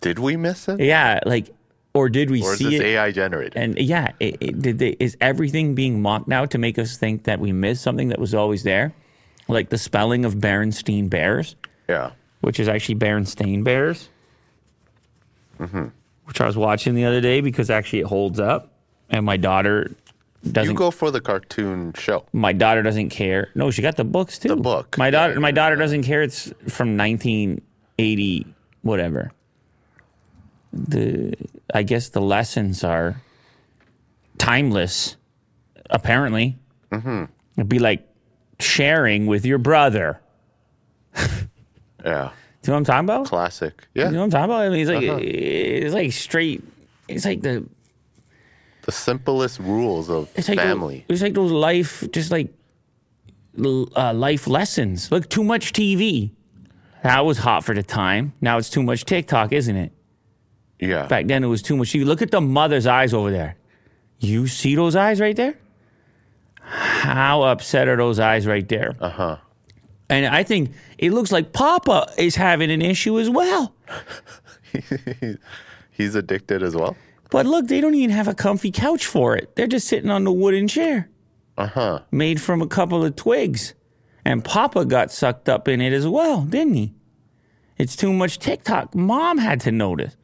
Did 0.02 0.20
we 0.20 0.36
miss 0.36 0.68
it? 0.68 0.80
Yeah, 0.82 1.20
like, 1.26 1.50
or 1.94 2.10
did 2.10 2.30
we 2.30 2.42
Or 2.44 2.52
is 2.54 2.60
see 2.60 2.72
this 2.72 2.82
it? 2.82 2.86
AI 2.86 3.12
generated? 3.12 3.54
And 3.56 3.78
yeah, 3.78 4.12
it, 4.20 4.38
it, 4.42 4.62
did 4.62 4.80
they, 4.80 4.98
is 5.00 5.16
everything 5.22 5.76
being 5.76 6.02
mocked 6.02 6.28
now 6.28 6.46
to 6.46 6.58
make 6.58 6.78
us 6.78 6.98
think 6.98 7.24
that 7.24 7.40
we 7.40 7.52
missed 7.54 7.82
something 7.84 8.10
that 8.10 8.20
was 8.20 8.34
always 8.34 8.64
there? 8.64 8.94
Like 9.48 9.70
the 9.70 9.78
spelling 9.78 10.26
of 10.26 10.36
Berenstein 10.36 11.10
Bears, 11.10 11.56
yeah. 11.88 12.12
which 12.42 12.60
is 12.60 12.68
actually 12.68 12.96
Berenstain 12.96 13.64
Bears. 13.64 14.10
Mm-hmm. 15.60 15.88
which 16.26 16.42
I 16.42 16.48
was 16.48 16.58
watching 16.58 16.96
the 16.96 17.06
other 17.06 17.22
day 17.22 17.40
because 17.40 17.70
actually 17.70 18.00
it 18.00 18.08
holds 18.08 18.40
up, 18.40 18.74
and 19.10 19.26
my 19.26 19.38
daughter 19.38 19.92
You 20.44 20.52
doesn't. 20.52 20.76
go 20.76 20.92
for 20.92 21.10
the 21.10 21.22
cartoon 21.22 21.94
show. 21.98 22.26
my 22.34 22.52
daughter 22.52 22.84
doesn't 22.84 23.10
care. 23.10 23.50
No, 23.56 23.72
she 23.72 23.82
got 23.82 23.96
the 23.96 24.04
books 24.04 24.38
too. 24.38 24.50
The 24.50 24.56
book. 24.58 24.98
My 24.98 25.10
daughter. 25.10 25.40
My 25.40 25.52
daughter 25.52 25.76
doesn't 25.78 26.04
care. 26.04 26.22
It's 26.22 26.48
from 26.68 26.98
1980, 26.98 28.46
whatever. 28.82 29.32
The 30.74 31.34
I 31.74 31.84
guess 31.84 32.10
the 32.10 32.22
lessons 32.22 32.84
are 32.84 33.22
timeless. 34.38 35.16
Apparently, 35.90 36.58
mm-hmm. 36.92 37.26
it'd 37.58 37.70
be 37.70 37.80
like 37.80 38.08
sharing 38.60 39.26
with 39.28 39.46
your 39.46 39.58
brother. 39.60 40.20
Yeah. 42.06 42.32
Do 42.62 42.72
you 42.72 42.74
know 42.74 42.74
what 42.74 42.78
I'm 42.80 42.84
talking 42.84 43.06
about? 43.06 43.26
Classic. 43.28 43.88
Yeah. 43.94 44.08
You 44.08 44.12
know 44.12 44.18
what 44.20 44.24
I'm 44.26 44.32
talking 44.32 44.44
about? 44.46 44.62
I 44.64 44.70
mean, 44.70 44.80
it's 44.82 44.90
like 44.90 45.08
Uh-huh. 45.08 45.20
it's 45.22 45.94
like 45.94 46.12
straight. 46.12 46.62
It's 47.08 47.24
like 47.24 47.42
the 47.42 47.66
The 48.84 48.92
simplest 48.92 49.60
rules 49.60 50.10
of 50.10 50.30
it's 50.36 50.50
like 50.50 50.60
family. 50.60 51.06
Those, 51.08 51.18
it's 51.18 51.24
like 51.24 51.34
those 51.34 51.52
life, 51.52 52.04
just 52.12 52.32
like 52.32 52.54
uh, 53.58 54.14
life 54.14 54.48
lessons. 54.48 55.12
Like 55.12 55.30
too 55.30 55.44
much 55.44 55.74
TV. 55.74 56.32
That 57.04 57.26
was 57.26 57.38
hot 57.38 57.64
for 57.64 57.76
the 57.76 57.84
time. 57.84 58.34
Now 58.42 58.58
it's 58.58 58.70
too 58.70 58.84
much 58.84 59.06
TikTok, 59.06 59.52
isn't 59.52 59.76
it? 59.76 59.92
yeah. 60.80 61.08
Back 61.08 61.28
then 61.28 61.44
it 61.44 61.48
was 61.48 61.62
too 61.62 61.78
much 61.78 61.94
TV. 61.94 62.06
Look 62.06 62.22
at 62.22 62.32
the 62.32 62.42
mother's 62.42 62.88
eyes 62.88 63.14
over 63.14 63.32
there. 63.32 63.56
You 64.20 64.48
see 64.48 64.76
those 64.76 64.96
eyes 64.96 65.20
right 65.20 65.36
there? 65.36 65.58
How 66.62 67.44
upset 67.44 67.88
are 67.88 67.98
those 67.98 68.20
eyes 68.20 68.48
right 68.48 68.68
there? 68.68 68.96
Uh 69.00 69.10
huh. 69.10 69.38
And 70.10 70.26
I 70.26 70.44
think 70.44 70.72
it 70.98 71.12
looks 71.12 71.32
like 71.32 71.54
Papa 71.54 72.12
is 72.18 72.36
having 72.36 72.72
an 72.72 72.82
issue 72.82 73.20
as 73.20 73.30
well. 73.30 73.74
He's 75.92 76.16
addicted 76.16 76.64
as 76.64 76.76
well. 76.76 76.96
But 77.34 77.46
look, 77.48 77.68
they 77.68 77.82
don't 77.82 77.96
even 77.96 78.12
have 78.16 78.28
a 78.30 78.34
comfy 78.34 78.72
couch 78.72 79.06
for 79.06 79.36
it. 79.36 79.56
They're 79.56 79.68
just 79.68 79.88
sitting 79.88 80.10
on 80.10 80.24
the 80.24 80.32
wooden 80.32 80.68
chair 80.68 81.10
Uh 81.58 81.68
huh. 81.68 82.00
made 82.12 82.40
from 82.40 82.62
a 82.62 82.68
couple 82.68 83.04
of 83.04 83.16
twigs. 83.16 83.74
And 84.24 84.46
Papa 84.46 84.86
got 84.86 85.12
sucked 85.12 85.50
up 85.50 85.68
in 85.68 85.82
it 85.82 85.92
as 85.92 86.08
well, 86.08 86.42
didn't 86.44 86.76
he? 86.76 86.94
It's 87.78 87.96
too 87.96 88.14
much 88.14 88.40
TikTok. 88.40 88.96
Mom 88.96 89.38
had 89.40 89.60
to 89.62 89.72
notice. 89.72 90.16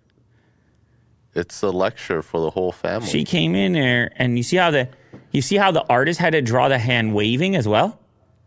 It's 1.36 1.62
a 1.62 1.70
lecture 1.70 2.22
for 2.22 2.40
the 2.42 2.50
whole 2.50 2.72
family. 2.72 3.08
She 3.08 3.24
came 3.24 3.56
in 3.56 3.74
there 3.74 4.12
and 4.16 4.38
you 4.38 4.44
see 4.44 4.58
how 4.58 4.72
the 4.72 4.90
you 5.32 5.42
see 5.42 5.58
how 5.58 5.72
the 5.72 5.84
artist 5.90 6.20
had 6.20 6.32
to 6.34 6.42
draw 6.42 6.70
the 6.70 6.80
hand 6.80 7.14
waving 7.14 7.56
as 7.56 7.68
well? 7.68 8.00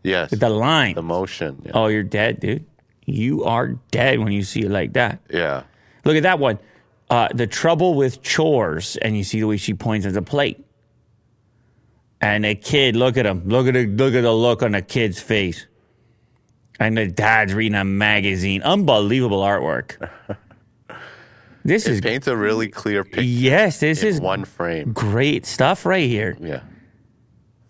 yes. 0.03 0.31
The 0.31 0.49
line. 0.49 0.95
The 0.95 1.01
motion. 1.03 1.61
Yeah. 1.65 1.71
Oh, 1.75 1.87
you're 1.87 2.03
dead, 2.03 2.39
dude. 2.39 2.65
You 3.05 3.43
are 3.43 3.73
dead 3.91 4.19
when 4.19 4.31
you 4.31 4.43
see 4.43 4.61
it 4.61 4.71
like 4.71 4.93
that. 4.93 5.19
yeah. 5.29 5.63
Look 6.05 6.15
at 6.17 6.23
that 6.23 6.39
one. 6.39 6.59
Uh, 7.13 7.27
the 7.31 7.45
trouble 7.45 7.93
with 7.93 8.23
chores, 8.23 8.97
and 8.97 9.15
you 9.15 9.23
see 9.23 9.39
the 9.39 9.45
way 9.45 9.57
she 9.57 9.75
points 9.75 10.05
at 10.07 10.13
the 10.13 10.21
plate. 10.23 10.65
And 12.19 12.43
the 12.43 12.55
kid, 12.55 12.95
look 12.95 13.17
at 13.17 13.25
him. 13.27 13.47
Look 13.47 13.67
at 13.67 13.73
the 13.75 13.85
look 13.85 14.15
at 14.15 14.21
the 14.21 14.31
look 14.33 14.63
on 14.63 14.71
the 14.71 14.81
kid's 14.81 15.19
face. 15.21 15.67
And 16.79 16.97
the 16.97 17.07
dad's 17.07 17.53
reading 17.53 17.75
a 17.77 17.83
magazine. 17.83 18.63
Unbelievable 18.63 19.41
artwork. 19.41 20.09
This 21.65 21.87
is 21.87 22.01
Paints 22.01 22.27
a 22.27 22.35
really 22.35 22.67
clear 22.67 23.05
picture 23.05 23.21
yes, 23.21 23.79
this 23.79 24.03
is 24.03 24.19
one 24.19 24.43
frame. 24.43 24.91
great 24.91 25.45
stuff 25.45 25.85
right 25.85 26.09
here. 26.09 26.35
Yeah. 26.41 26.59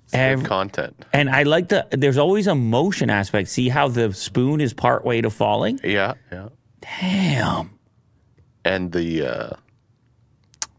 It's 0.06 0.14
Ev- 0.16 0.40
good 0.40 0.48
content. 0.48 1.06
And 1.14 1.30
I 1.30 1.44
like 1.44 1.70
the 1.70 1.86
there's 1.92 2.18
always 2.18 2.48
a 2.48 2.56
motion 2.56 3.12
aspect. 3.12 3.50
See 3.50 3.70
how 3.70 3.90
the 3.90 4.12
spoon 4.14 4.62
is 4.62 4.74
part 4.74 5.06
way 5.06 5.22
to 5.22 5.30
falling? 5.30 5.80
Yeah. 5.84 6.16
Yeah. 6.32 6.50
Damn. 6.82 7.73
And 8.66 8.92
the 8.92 9.28
uh 9.28 9.50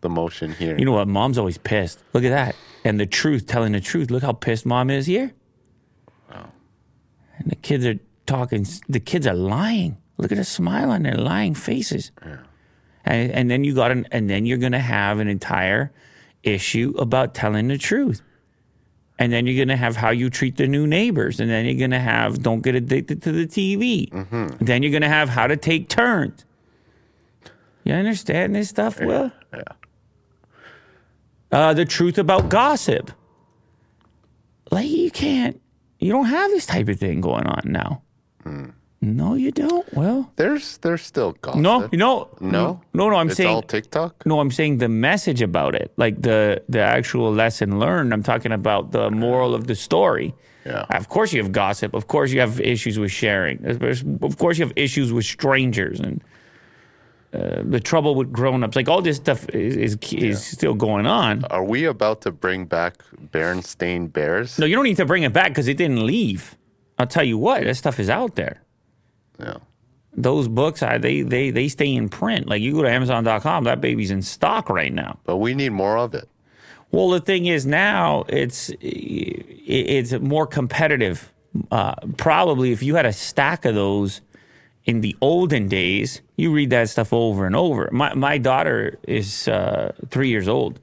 the 0.01 0.09
motion 0.09 0.53
here. 0.53 0.79
You 0.79 0.85
know 0.85 0.93
what? 0.93 1.09
Mom's 1.09 1.39
always 1.39 1.59
pissed. 1.59 1.99
Look 2.13 2.25
at 2.25 2.31
that. 2.31 2.55
And 2.85 3.01
the 3.01 3.07
truth, 3.07 3.47
telling 3.47 3.73
the 3.73 3.81
truth. 3.81 4.11
Look 4.11 4.23
how 4.23 4.33
pissed 4.33 4.67
mom 4.67 4.91
is 4.91 5.07
here. 5.07 5.33
Wow. 6.31 6.51
And 7.39 7.51
the 7.51 7.57
kids 7.57 7.85
are 7.87 7.99
talking. 8.27 8.67
The 8.89 9.01
kids 9.01 9.27
are 9.27 9.35
lying. 9.35 9.97
Look 10.19 10.31
at 10.31 10.39
the 10.39 10.45
smile 10.45 10.91
on 10.91 11.03
their 11.03 11.17
lying 11.17 11.55
faces. 11.55 12.13
And, 13.05 13.33
and 13.33 13.51
then 13.51 13.65
you 13.65 13.75
got 13.75 13.91
an, 13.91 14.07
and 14.13 14.31
then 14.31 14.47
you're 14.47 14.59
going 14.59 14.73
to 14.73 14.79
have 14.79 15.19
an 15.19 15.29
entire 15.29 15.93
issue 16.43 16.95
about 16.99 17.35
telling 17.35 17.69
the 17.69 17.79
truth. 17.79 18.23
And 19.19 19.33
then 19.33 19.47
you're 19.47 19.57
going 19.57 19.69
to 19.69 19.77
have 19.77 19.97
how 19.97 20.11
you 20.11 20.29
treat 20.31 20.57
the 20.57 20.67
new 20.67 20.87
neighbors. 20.87 21.41
And 21.41 21.51
then 21.51 21.65
you're 21.65 21.79
going 21.79 21.91
to 21.93 21.99
have 21.99 22.43
don't 22.43 22.63
get 22.63 22.75
addicted 22.75 23.23
to 23.23 23.33
the 23.33 23.47
TV. 23.47 24.11
Then 24.61 24.83
you're 24.83 24.93
going 24.93 25.03
to 25.03 25.09
have 25.09 25.31
how 25.31 25.47
to 25.47 25.57
take 25.57 25.89
turns. 25.89 26.45
You 27.85 27.95
understand 27.95 28.55
this 28.55 28.69
stuff, 28.71 28.99
Will? 29.01 29.31
yeah. 29.53 29.63
uh, 31.53 31.75
the 31.75 31.85
truth 31.85 32.19
about 32.19 32.49
gossip. 32.49 33.11
Like 34.71 34.89
you 34.89 35.11
can't, 35.11 35.61
you 35.99 36.11
don't 36.11 36.27
have 36.27 36.51
this 36.51 36.67
type 36.67 36.89
of 36.89 36.99
thing 36.99 37.21
going 37.21 37.47
on 37.47 37.63
now. 37.67 38.03
No, 39.01 39.35
you 39.35 39.51
don't. 39.51 39.87
Well, 39.93 40.33
There's 40.37 40.79
there's 40.79 41.03
still 41.03 41.33
gossip. 41.43 41.61
no, 41.61 41.89
you 41.93 41.99
know, 41.99 42.31
No? 42.41 42.81
no, 42.95 43.11
no. 43.11 43.17
I'm 43.17 43.29
it's 43.29 43.37
saying 43.37 43.51
all 43.55 43.63
TikTok? 43.63 44.25
no. 44.25 44.41
I'm 44.41 44.51
saying 44.51 44.79
the 44.79 44.89
message 44.89 45.43
about 45.43 45.75
it, 45.75 45.93
like 45.99 46.23
the 46.23 46.63
the 46.71 46.81
actual 46.81 47.31
lesson 47.33 47.79
learned. 47.79 48.15
I'm 48.15 48.23
talking 48.23 48.53
about 48.53 48.93
the 48.93 49.11
moral 49.11 49.55
of 49.55 49.67
the 49.67 49.75
story. 49.75 50.35
Yeah. 50.65 50.87
Of 50.89 51.11
course, 51.11 51.35
you 51.35 51.43
have 51.43 51.53
gossip. 51.53 51.93
Of 51.93 52.07
course, 52.07 52.33
you 52.33 52.41
have 52.41 52.59
issues 52.63 52.99
with 52.99 53.13
sharing. 53.13 53.63
Of 54.23 54.39
course, 54.39 54.59
you 54.59 54.65
have 54.65 54.73
issues 54.77 55.13
with 55.13 55.27
strangers 55.27 56.01
and 56.01 56.23
uh, 57.35 57.63
the 57.65 57.81
trouble 57.81 58.15
with 58.15 58.33
grown-ups. 58.33 58.77
Like 58.77 58.89
all 58.89 59.03
this 59.03 59.17
stuff 59.17 59.49
is 59.51 59.77
is, 59.77 60.13
is 60.13 60.45
still 60.45 60.75
going 60.75 61.07
on. 61.07 61.45
Are 61.47 61.65
we 61.65 61.85
about 61.85 62.21
to 62.23 62.31
bring 62.31 62.67
back 62.67 63.03
Berenstain 63.33 64.13
Bears? 64.13 64.59
No, 64.59 64.67
you 64.67 64.77
don't 64.77 64.85
need 64.85 64.99
to 64.99 65.07
bring 65.07 65.25
it 65.25 65.33
back 65.33 65.49
because 65.49 65.67
it 65.67 65.77
didn't 65.77 66.07
leave. 66.07 66.57
I'll 66.99 67.07
tell 67.07 67.25
you 67.25 67.37
what, 67.37 67.65
that 67.65 67.75
stuff 67.77 67.99
is 67.99 68.09
out 68.09 68.37
there. 68.37 68.63
Yeah. 69.41 69.57
Those 70.17 70.47
books, 70.47 70.83
I, 70.83 70.99
they 70.99 71.23
they 71.23 71.51
they 71.51 71.67
stay 71.69 71.93
in 71.93 72.09
print. 72.09 72.47
Like 72.47 72.63
you 72.63 72.73
go 72.73 72.83
to 72.83 72.91
Amazon.com, 72.91 73.65
that 73.65 73.81
baby's 73.81 74.13
in 74.13 74.23
stock 74.23 74.71
right 74.71 74.93
now. 74.93 75.19
But 75.25 75.39
we 75.39 75.55
need 75.55 75.71
more 75.71 75.99
of 75.99 76.15
it. 76.15 76.29
Well, 76.93 77.11
the 77.11 77.21
thing 77.21 77.47
is 77.47 77.67
now 77.67 78.25
it's 78.29 78.71
it's 78.81 80.13
more 80.21 80.47
competitive. 80.47 81.33
Uh, 81.73 81.95
probably 82.17 82.71
if 82.71 82.83
you 82.83 82.95
had 82.95 83.07
a 83.07 83.13
stack 83.13 83.65
of 83.65 83.75
those 83.75 84.21
in 84.85 85.01
the 85.01 85.17
olden 85.21 85.69
days, 85.69 86.21
you 86.37 86.53
read 86.53 86.71
that 86.71 86.89
stuff 86.91 87.13
over 87.13 87.47
and 87.47 87.57
over. 87.57 87.89
My 87.93 88.15
my 88.15 88.39
daughter 88.39 88.99
is 89.09 89.49
uh, 89.49 89.93
three 90.11 90.29
years 90.29 90.49
old, 90.49 90.81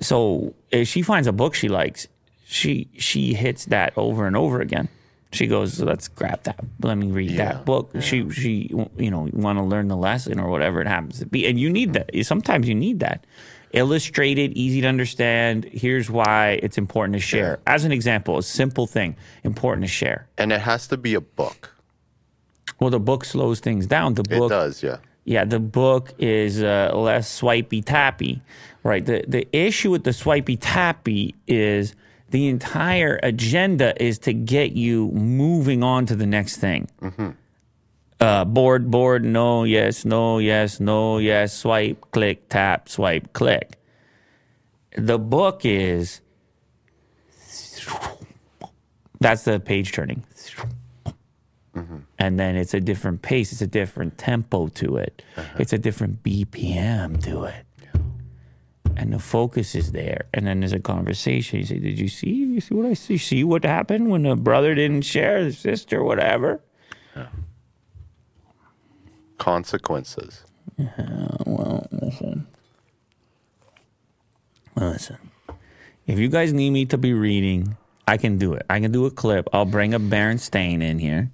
so 0.00 0.54
if 0.70 0.88
she 0.88 1.02
finds 1.02 1.26
a 1.28 1.32
book 1.32 1.54
she 1.54 1.68
likes, 1.68 2.08
she 2.44 2.88
she 2.96 3.34
hits 3.34 3.66
that 3.66 3.92
over 3.96 4.26
and 4.26 4.36
over 4.36 4.60
again. 4.60 4.88
She 5.32 5.46
goes, 5.46 5.80
"Let's 5.80 6.08
grab 6.08 6.42
that. 6.44 6.62
Let 6.82 6.98
me 6.98 7.10
read 7.10 7.30
Yeah, 7.30 7.44
that 7.52 7.64
book." 7.64 7.90
She 8.00 8.28
she 8.30 8.70
you 8.96 9.10
know 9.10 9.28
want 9.32 9.58
to 9.58 9.64
learn 9.64 9.88
the 9.88 9.96
lesson 9.96 10.38
or 10.40 10.48
whatever 10.50 10.80
it 10.80 10.86
happens 10.86 11.18
to 11.20 11.26
be, 11.26 11.46
and 11.46 11.58
you 11.58 11.70
need 11.70 11.94
that. 11.94 12.10
Sometimes 12.24 12.68
you 12.68 12.74
need 12.74 13.00
that 13.00 13.24
illustrated, 13.72 14.52
easy 14.52 14.82
to 14.82 14.86
understand. 14.86 15.64
Here's 15.64 16.10
why 16.10 16.60
it's 16.62 16.76
important 16.78 17.14
to 17.14 17.20
share. 17.20 17.58
As 17.66 17.84
an 17.84 17.92
example, 17.92 18.36
a 18.38 18.42
simple 18.42 18.86
thing 18.86 19.16
important 19.44 19.84
to 19.84 19.88
share. 19.88 20.28
And 20.36 20.52
it 20.52 20.60
has 20.60 20.86
to 20.88 20.96
be 20.96 21.14
a 21.14 21.20
book. 21.20 21.71
Well, 22.82 22.90
the 22.90 22.98
book 23.00 23.24
slows 23.24 23.60
things 23.60 23.86
down. 23.86 24.14
The 24.14 24.22
It 24.22 24.38
book 24.38 24.50
does, 24.50 24.82
yeah. 24.82 24.96
yeah, 25.24 25.44
the 25.44 25.60
book 25.60 26.12
is 26.18 26.62
uh, 26.62 26.90
less 26.94 27.28
swipey 27.30 27.80
tappy, 27.80 28.42
right? 28.82 29.04
The 29.06 29.24
the 29.28 29.46
issue 29.52 29.90
with 29.92 30.02
the 30.02 30.12
swipey 30.12 30.56
tappy 30.56 31.34
is 31.46 31.94
the 32.30 32.48
entire 32.48 33.20
agenda 33.22 33.94
is 34.02 34.18
to 34.20 34.32
get 34.32 34.72
you 34.72 35.10
moving 35.12 35.82
on 35.84 36.06
to 36.06 36.16
the 36.16 36.26
next 36.26 36.56
thing. 36.56 36.88
Uh, 38.18 38.44
board, 38.44 38.90
board, 38.90 39.24
no, 39.24 39.64
yes, 39.64 40.04
no, 40.04 40.38
yes, 40.38 40.80
no, 40.80 41.18
yes, 41.18 41.54
swipe, 41.54 42.00
click, 42.10 42.48
tap, 42.48 42.88
swipe, 42.88 43.32
click. 43.32 43.78
The 44.96 45.18
book 45.18 45.64
is 45.64 46.20
that's 49.20 49.44
the 49.44 49.60
page 49.60 49.92
turning 49.92 50.24
and 51.74 52.38
then 52.38 52.56
it's 52.56 52.74
a 52.74 52.80
different 52.80 53.22
pace, 53.22 53.52
it's 53.52 53.62
a 53.62 53.66
different 53.66 54.18
tempo 54.18 54.68
to 54.68 54.96
it, 54.96 55.22
uh-huh. 55.36 55.56
it's 55.58 55.72
a 55.72 55.78
different 55.78 56.22
BPM 56.22 57.22
to 57.24 57.44
it. 57.44 57.64
And 58.94 59.12
the 59.12 59.18
focus 59.18 59.74
is 59.74 59.92
there. 59.92 60.26
And 60.34 60.46
then 60.46 60.60
there's 60.60 60.74
a 60.74 60.78
conversation. 60.78 61.60
You 61.60 61.64
say, 61.64 61.78
Did 61.78 61.98
you 61.98 62.08
see? 62.08 62.30
You 62.30 62.60
see 62.60 62.74
what 62.74 62.84
I 62.84 62.92
see? 62.92 63.16
See 63.16 63.42
what 63.42 63.64
happened 63.64 64.10
when 64.10 64.24
the 64.24 64.36
brother 64.36 64.74
didn't 64.74 65.02
share, 65.02 65.42
the 65.44 65.52
sister, 65.52 66.04
whatever? 66.04 66.60
Consequences. 69.38 70.44
Yeah, 70.76 71.28
Well, 71.46 71.86
listen. 71.90 72.46
Listen. 74.76 75.30
If 76.06 76.18
you 76.18 76.28
guys 76.28 76.52
need 76.52 76.70
me 76.70 76.84
to 76.86 76.98
be 76.98 77.14
reading, 77.14 77.78
I 78.06 78.18
can 78.18 78.36
do 78.36 78.52
it. 78.52 78.66
I 78.68 78.78
can 78.78 78.92
do 78.92 79.06
a 79.06 79.10
clip. 79.10 79.48
I'll 79.54 79.64
bring 79.64 79.94
a 79.94 80.00
Berenstain 80.00 80.82
in 80.82 80.98
here 80.98 81.30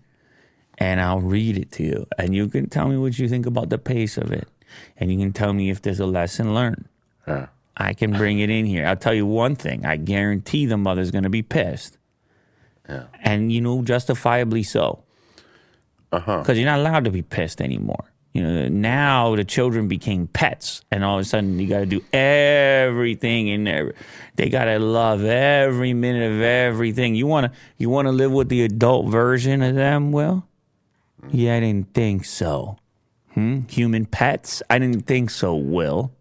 and 0.78 1.00
I'll 1.00 1.20
read 1.20 1.58
it 1.58 1.70
to 1.72 1.82
you. 1.82 2.06
And 2.18 2.34
you 2.34 2.48
can 2.48 2.68
tell 2.68 2.88
me 2.88 2.96
what 2.96 3.18
you 3.18 3.28
think 3.28 3.46
about 3.46 3.68
the 3.68 3.78
pace 3.78 4.16
of 4.16 4.32
it. 4.32 4.48
and 4.96 5.10
you 5.12 5.18
can 5.18 5.32
tell 5.32 5.52
me 5.52 5.70
if 5.70 5.82
there's 5.82 6.00
a 6.00 6.06
lesson 6.06 6.54
learned. 6.54 6.86
Yeah. 7.26 7.46
I 7.76 7.94
can 7.94 8.12
bring 8.12 8.40
it 8.40 8.50
in 8.50 8.66
here. 8.66 8.86
I'll 8.86 8.96
tell 8.96 9.14
you 9.14 9.26
one 9.26 9.54
thing. 9.54 9.86
I 9.86 9.96
guarantee 9.96 10.66
the 10.66 10.76
mother's 10.76 11.10
going 11.10 11.24
to 11.24 11.30
be 11.30 11.42
pissed. 11.42 11.96
Yeah. 12.88 13.04
And, 13.22 13.52
you 13.52 13.60
know, 13.60 13.82
justifiably 13.82 14.62
so. 14.62 15.02
Huh. 16.12 16.38
Because 16.38 16.56
you're 16.58 16.66
not 16.66 16.80
allowed 16.80 17.04
to 17.04 17.10
be 17.10 17.22
pissed 17.22 17.60
anymore. 17.60 18.04
You 18.32 18.42
know, 18.42 18.68
now 18.68 19.36
the 19.36 19.44
children 19.44 19.88
became 19.88 20.26
pets, 20.28 20.82
and 20.90 21.02
all 21.04 21.16
of 21.18 21.22
a 21.22 21.24
sudden 21.24 21.58
you 21.58 21.66
got 21.66 21.80
to 21.80 21.86
do 21.86 22.02
everything 22.12 23.48
in 23.48 23.64
there. 23.64 23.94
They 24.36 24.48
got 24.48 24.64
to 24.66 24.78
love 24.78 25.24
every 25.24 25.92
minute 25.92 26.32
of 26.32 26.40
everything. 26.40 27.14
You 27.14 27.26
want 27.26 27.52
to 27.52 27.58
you 27.78 27.90
want 27.90 28.06
to 28.06 28.12
live 28.12 28.30
with 28.30 28.48
the 28.48 28.62
adult 28.64 29.08
version 29.08 29.62
of 29.62 29.74
them, 29.74 30.12
Will? 30.12 30.47
Yeah, 31.30 31.56
I 31.56 31.60
didn't 31.60 31.92
think 31.94 32.24
so. 32.24 32.76
Hmm? 33.34 33.60
Human 33.68 34.06
pets? 34.06 34.62
I 34.70 34.78
didn't 34.78 35.02
think 35.02 35.30
so, 35.30 35.54
Will. 35.54 36.12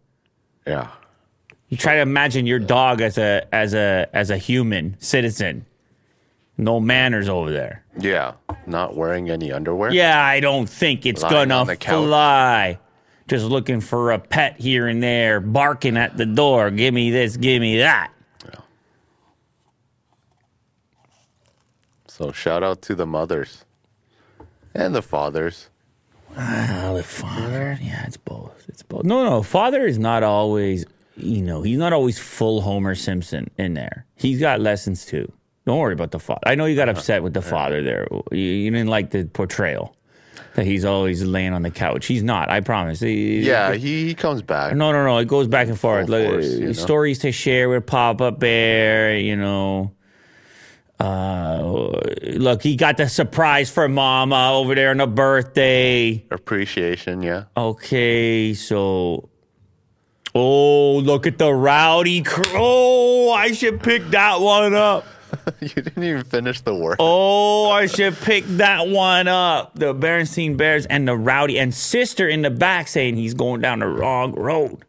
Yeah. 0.65 0.89
You 1.69 1.77
try 1.77 1.95
to 1.95 2.01
imagine 2.01 2.45
your 2.45 2.60
dog 2.60 3.01
as 3.01 3.17
a 3.17 3.45
as 3.53 3.73
a 3.73 4.07
as 4.13 4.29
a 4.29 4.38
human 4.38 4.95
citizen. 4.99 5.65
No 6.57 6.79
manners 6.79 7.29
over 7.29 7.51
there. 7.51 7.83
Yeah. 7.99 8.33
Not 8.65 8.95
wearing 8.95 9.29
any 9.29 9.51
underwear. 9.51 9.91
Yeah, 9.91 10.23
I 10.23 10.39
don't 10.39 10.67
think 10.67 11.05
it's 11.05 11.21
Lying 11.21 11.49
gonna 11.49 11.65
the 11.65 11.75
couch. 11.77 12.05
fly. 12.05 12.79
Just 13.27 13.45
looking 13.45 13.81
for 13.81 14.12
a 14.12 14.19
pet 14.19 14.60
here 14.60 14.88
and 14.88 15.03
there, 15.03 15.39
barking 15.41 15.97
at 15.97 16.15
the 16.17 16.25
door. 16.25 16.71
Give 16.71 16.93
me 16.93 17.12
this, 17.12 17.36
give 17.38 17.62
me 17.62 17.79
that. 17.79 18.12
So 22.07 22.31
shout 22.31 22.63
out 22.63 22.81
to 22.83 22.95
the 22.95 23.05
mothers 23.05 23.63
and 24.77 24.95
the 24.95 25.01
fathers. 25.01 25.69
Oh, 26.37 26.93
the 26.95 27.03
father? 27.03 27.77
Yeah, 27.81 28.05
it's 28.05 28.15
both. 28.17 28.65
It's 28.69 28.83
both. 28.83 29.03
No, 29.03 29.25
no, 29.25 29.41
father 29.43 29.85
is 29.85 29.97
not 29.97 30.23
always, 30.23 30.85
you 31.15 31.41
know, 31.41 31.63
he's 31.63 31.79
not 31.79 31.93
always 31.93 32.19
full 32.19 32.61
Homer 32.61 32.95
Simpson 32.95 33.49
in 33.57 33.73
there. 33.73 34.05
He's 34.15 34.39
got 34.39 34.61
lessons 34.61 35.05
too. 35.05 35.31
Don't 35.65 35.79
worry 35.79 35.93
about 35.93 36.11
the 36.11 36.19
father. 36.19 36.41
I 36.45 36.55
know 36.55 36.65
you 36.65 36.75
got 36.75 36.89
uh-huh. 36.89 36.99
upset 36.99 37.23
with 37.23 37.33
the 37.33 37.41
father 37.41 37.81
there. 37.83 38.07
You, 38.31 38.37
you 38.37 38.71
didn't 38.71 38.87
like 38.87 39.09
the 39.09 39.25
portrayal 39.25 39.95
that 40.53 40.65
he's 40.65 40.85
always 40.85 41.23
laying 41.23 41.53
on 41.53 41.63
the 41.63 41.71
couch. 41.71 42.05
He's 42.05 42.23
not, 42.23 42.49
I 42.49 42.61
promise. 42.61 42.99
He- 42.99 43.41
Yeah, 43.41 43.73
he, 43.73 44.05
he 44.05 44.13
comes 44.15 44.41
back. 44.41 44.75
No, 44.75 44.91
no, 44.91 45.03
no. 45.05 45.17
It 45.17 45.27
goes 45.27 45.47
back 45.47 45.67
and 45.67 45.79
forth. 45.79 46.07
Full 46.07 46.19
Like, 46.19 46.29
force, 46.29 46.47
you 46.47 46.63
uh, 46.63 46.67
know? 46.67 46.73
Stories 46.73 47.19
to 47.19 47.31
share 47.31 47.67
with 47.69 47.85
Papa 47.85 48.31
Bear, 48.31 49.17
you 49.17 49.35
know. 49.35 49.91
Uh, 50.99 51.91
look, 52.23 52.63
he 52.63 52.75
got 52.75 52.97
the 52.97 53.07
surprise 53.07 53.69
for 53.69 53.88
Mama 53.88 54.53
over 54.53 54.73
there 54.73 54.89
on 54.89 54.97
the 54.97 55.07
birthday. 55.07 56.25
Appreciation, 56.31 57.21
yeah. 57.21 57.43
Okay, 57.55 58.53
so. 58.53 59.29
Oh, 60.33 60.97
look 60.97 61.25
at 61.25 61.38
the 61.38 61.51
rowdy. 61.51 62.21
Cr- 62.21 62.43
oh, 62.53 63.31
I 63.31 63.51
should 63.51 63.81
pick 63.81 64.07
that 64.10 64.39
one 64.39 64.73
up. 64.73 65.05
you 65.62 65.69
didn't 65.69 66.03
even 66.03 66.23
finish 66.23 66.62
the 66.62 66.73
word. 66.73 66.97
Oh, 66.99 67.69
I 67.69 67.88
should 67.88 68.15
pick 68.17 68.45
that 68.57 68.88
one 68.88 69.27
up. 69.27 69.73
The 69.75 69.93
Berenstein 69.93 70.57
Bears 70.57 70.86
and 70.86 71.07
the 71.07 71.15
rowdy 71.15 71.60
and 71.60 71.73
sister 71.73 72.27
in 72.27 72.41
the 72.41 72.49
back 72.49 72.88
saying 72.88 73.17
he's 73.17 73.33
going 73.33 73.62
down 73.62 73.79
the 73.79 73.88
wrong 73.88 74.33
road. 74.33 74.83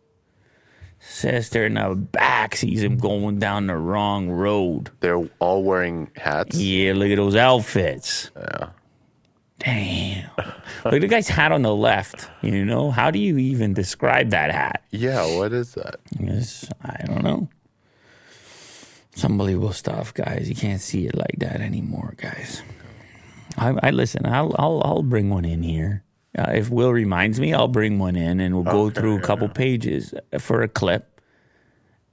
Sister 1.19 1.67
in 1.67 1.75
the 1.75 1.97
back 1.97 2.55
sees 2.55 2.83
him 2.83 2.97
going 2.97 3.41
down 3.41 3.67
the 3.67 3.77
wrong 3.77 4.31
road. 4.31 4.91
They're 5.01 5.29
all 5.41 5.65
wearing 5.65 6.11
hats. 6.15 6.57
Yeah, 6.57 6.93
look 6.95 7.11
at 7.11 7.17
those 7.17 7.35
outfits. 7.35 8.31
Yeah. 8.37 8.69
Damn. 9.59 10.31
look 10.85 10.95
at 10.95 11.01
the 11.01 11.09
guy's 11.09 11.27
hat 11.29 11.51
on 11.51 11.63
the 11.63 11.75
left. 11.75 12.31
You 12.41 12.65
know, 12.65 12.93
how 12.93 13.11
do 13.11 13.19
you 13.19 13.37
even 13.39 13.75
describe 13.75 14.31
that 14.31 14.53
hat? 14.53 14.85
Yeah, 14.91 15.37
what 15.37 15.53
is 15.53 15.75
that? 15.75 15.97
Yes, 16.21 16.71
I 16.83 17.05
don't 17.07 17.25
know. 17.25 17.49
It's 19.13 19.25
unbelievable 19.25 19.73
stuff, 19.73 20.15
guys. 20.15 20.49
You 20.49 20.55
can't 20.55 20.81
see 20.81 21.07
it 21.07 21.17
like 21.17 21.35
that 21.39 21.61
anymore, 21.61 22.15
guys. 22.17 22.63
I, 23.57 23.75
I 23.83 23.91
listen. 23.91 24.25
I'll, 24.25 24.55
I'll 24.57 24.81
I'll 24.85 25.03
bring 25.03 25.31
one 25.31 25.45
in 25.45 25.65
here. 25.65 26.05
Uh, 26.37 26.53
if 26.53 26.71
Will 26.71 26.93
reminds 26.93 27.41
me, 27.41 27.55
I'll 27.55 27.69
bring 27.69 27.99
one 27.99 28.17
in, 28.17 28.41
and 28.41 28.55
we'll 28.55 28.64
go 28.64 28.91
through 28.91 29.17
a 29.19 29.21
couple 29.21 29.49
pages 29.49 30.12
for 30.38 30.62
a 30.62 30.69
clip, 30.69 31.21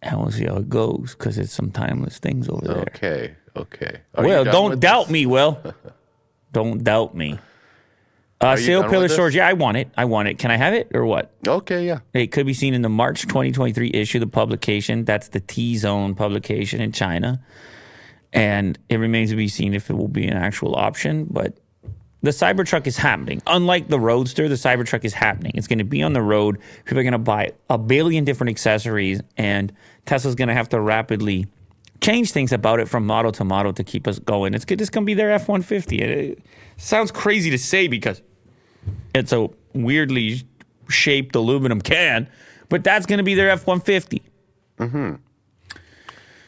and 0.01 0.19
we'll 0.19 0.31
see 0.31 0.45
how 0.45 0.57
it 0.57 0.69
goes 0.69 1.15
because 1.17 1.37
it's 1.37 1.51
some 1.51 1.71
timeless 1.71 2.19
things 2.19 2.47
over 2.47 2.65
there. 2.65 2.81
Okay, 2.95 3.35
okay. 3.55 4.01
Are 4.15 4.23
Will, 4.23 4.43
don't 4.45 4.79
doubt 4.79 5.05
this? 5.05 5.11
me, 5.11 5.25
Will. 5.25 5.61
don't 6.51 6.83
doubt 6.83 7.15
me. 7.15 7.39
Uh, 8.41 8.55
Sail 8.57 8.83
Pillar? 8.83 9.07
Storage. 9.07 9.35
Yeah, 9.35 9.47
I 9.47 9.53
want 9.53 9.77
it. 9.77 9.89
I 9.97 10.05
want 10.05 10.27
it. 10.27 10.37
Can 10.37 10.51
I 10.51 10.57
have 10.57 10.73
it 10.73 10.91
or 10.93 11.05
what? 11.05 11.33
Okay, 11.47 11.85
yeah. 11.85 11.99
It 12.13 12.27
could 12.27 12.45
be 12.45 12.53
seen 12.53 12.73
in 12.73 12.81
the 12.81 12.89
March 12.89 13.23
2023 13.23 13.91
issue 13.93 14.19
the 14.19 14.27
publication. 14.27 15.05
That's 15.05 15.29
the 15.29 15.39
T 15.39 15.77
Zone 15.77 16.15
publication 16.15 16.81
in 16.81 16.91
China. 16.91 17.41
And 18.33 18.77
it 18.89 18.97
remains 18.97 19.29
to 19.29 19.37
be 19.37 19.47
seen 19.47 19.73
if 19.73 19.89
it 19.89 19.93
will 19.93 20.09
be 20.09 20.27
an 20.27 20.35
actual 20.35 20.75
option. 20.75 21.27
But 21.29 21.57
the 22.25 22.31
Cybertruck 22.31 22.87
is 22.87 22.97
happening. 22.97 23.41
Unlike 23.47 23.89
the 23.89 23.99
Roadster, 23.99 24.47
the 24.47 24.55
Cybertruck 24.55 25.03
is 25.03 25.13
happening. 25.13 25.53
It's 25.55 25.67
going 25.67 25.79
to 25.79 25.85
be 25.85 26.01
on 26.03 26.13
the 26.13 26.21
road. 26.21 26.59
People 26.85 26.99
are 26.99 27.03
going 27.03 27.13
to 27.13 27.17
buy 27.17 27.51
a 27.69 27.77
billion 27.77 28.23
different 28.23 28.49
accessories, 28.49 29.21
and 29.37 29.73
Tesla's 30.05 30.35
going 30.35 30.47
to 30.47 30.53
have 30.53 30.69
to 30.69 30.79
rapidly 30.79 31.47
change 32.01 32.31
things 32.31 32.51
about 32.51 32.79
it 32.79 32.87
from 32.87 33.05
model 33.05 33.31
to 33.31 33.43
model 33.43 33.73
to 33.73 33.83
keep 33.83 34.07
us 34.07 34.19
going. 34.19 34.53
It's. 34.53 34.65
It's 34.67 34.89
going 34.89 35.03
to 35.03 35.05
be 35.05 35.13
their 35.13 35.31
F 35.31 35.47
150. 35.47 35.97
It 35.97 36.39
sounds 36.77 37.11
crazy 37.11 37.49
to 37.49 37.57
say 37.57 37.87
because 37.87 38.21
it's 39.13 39.31
a 39.31 39.49
weirdly 39.73 40.43
shaped 40.89 41.35
aluminum 41.35 41.81
can, 41.81 42.29
but 42.69 42.83
that's 42.83 43.05
going 43.05 43.17
to 43.17 43.23
be 43.23 43.33
their 43.33 43.49
F 43.49 43.65
150. 43.65 44.21
Mm-hmm. 44.79 45.15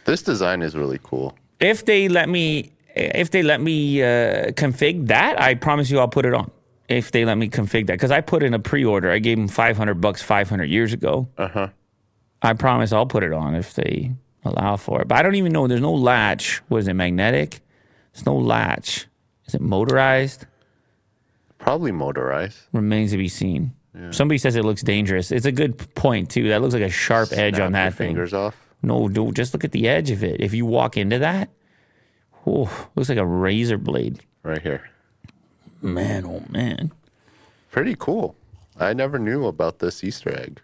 This 0.05 0.21
design 0.21 0.61
is 0.61 0.75
really 0.75 0.99
cool. 1.03 1.37
If 1.59 1.85
they 1.85 2.07
let 2.07 2.29
me, 2.29 2.71
if 2.97 3.31
they 3.31 3.43
let 3.43 3.62
me 3.62 4.01
uh, 4.01 4.51
config 4.51 5.07
that, 5.07 5.39
I 5.41 5.55
promise 5.55 5.89
you 5.89 5.99
I'll 5.99 6.07
put 6.07 6.25
it 6.25 6.33
on. 6.33 6.51
If 6.88 7.12
they 7.12 7.25
let 7.25 7.38
me 7.38 7.49
config 7.49 7.88
that, 7.88 7.93
because 7.93 8.12
I 8.12 8.21
put 8.21 8.43
in 8.43 8.53
a 8.53 8.60
pre-order, 8.60 9.12
I 9.12 9.19
gave 9.19 9.38
them 9.38 9.47
500 9.47 9.95
bucks 9.95 10.21
500 10.21 10.65
years 10.65 10.93
ago. 10.93 11.27
Uh 11.38 11.47
huh. 11.47 11.67
I 12.41 12.53
promise 12.53 12.93
I'll 12.93 13.05
put 13.05 13.23
it 13.23 13.33
on 13.33 13.55
if 13.55 13.73
they 13.73 14.12
allow 14.45 14.77
for 14.77 15.01
it. 15.01 15.07
But 15.07 15.17
I 15.17 15.21
don't 15.23 15.36
even 15.36 15.51
know. 15.51 15.67
There's 15.67 15.81
no 15.81 15.93
latch. 15.93 16.62
Was 16.69 16.88
it 16.88 16.93
magnetic? 16.93 17.60
There's 18.13 18.25
no 18.25 18.38
latch. 18.38 19.07
Is 19.47 19.55
it 19.55 19.62
motorized? 19.62 20.45
Probably 21.57 21.91
motorized. 21.91 22.60
Remains 22.71 23.12
to 23.12 23.17
be 23.17 23.27
seen. 23.27 23.73
Somebody 24.12 24.38
says 24.38 24.55
it 24.55 24.63
looks 24.63 24.83
dangerous. 24.83 25.31
It's 25.31 25.47
a 25.47 25.51
good 25.51 25.95
point 25.95 26.29
too. 26.29 26.49
That 26.49 26.62
looks 26.62 26.75
like 26.75 26.83
a 26.83 26.89
sharp 26.89 27.31
edge 27.31 27.55
Snap 27.55 27.65
on 27.65 27.71
your 27.73 27.83
that 27.83 27.93
thing. 27.95 28.10
Fingers 28.10 28.31
off. 28.31 28.55
No, 28.83 29.10
dude, 29.10 29.36
just 29.36 29.53
look 29.55 29.63
at 29.63 29.71
the 29.71 29.88
edge 29.89 30.12
of 30.12 30.23
it. 30.23 30.39
If 30.39 30.53
you 30.53 30.67
walk 30.67 30.97
into 30.97 31.17
that, 31.17 31.49
oh, 32.45 32.88
looks 32.95 33.10
like 33.10 33.17
a 33.17 33.26
razor 33.26 33.78
blade. 33.78 34.21
Right 34.43 34.62
here. 34.62 34.89
Man, 35.82 36.26
oh 36.26 36.43
man. 36.50 36.91
Pretty 37.71 37.95
cool. 37.97 38.36
I 38.80 38.93
never 38.93 39.17
knew 39.19 39.45
about 39.45 39.80
this 39.80 40.04
Easter 40.04 40.30
egg. 40.39 40.62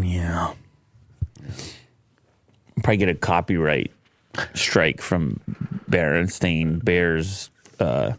Yeah. 0.00 0.54
Probably 2.82 2.96
get 2.96 3.08
a 3.08 3.14
copyright 3.14 3.92
strike 4.54 5.00
from 5.00 5.40
Berenstain 5.90 6.82
Bears. 6.84 7.50
Uh, 7.78 8.12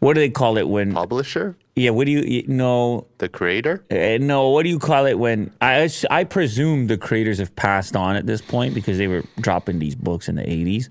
what 0.00 0.14
do 0.14 0.20
they 0.20 0.30
call 0.30 0.58
it 0.58 0.68
when? 0.68 0.92
Publisher? 0.92 1.56
Yeah, 1.74 1.90
what 1.90 2.06
do 2.06 2.12
you 2.12 2.20
you- 2.20 2.44
no? 2.48 3.06
The 3.18 3.28
creator? 3.28 3.84
Uh, 3.90 4.18
no, 4.20 4.50
what 4.50 4.62
do 4.64 4.68
you 4.70 4.78
call 4.78 5.06
it 5.06 5.18
when 5.18 5.52
I 5.60 5.88
I 6.10 6.24
presume 6.24 6.86
the 6.86 6.96
creators 6.98 7.38
have 7.38 7.54
passed 7.54 7.94
on 7.96 8.16
at 8.16 8.26
this 8.26 8.40
point 8.40 8.74
because 8.74 8.98
they 8.98 9.08
were 9.08 9.22
dropping 9.40 9.78
these 9.78 9.94
books 9.94 10.28
in 10.28 10.36
the 10.36 10.42
80s. 10.42 10.88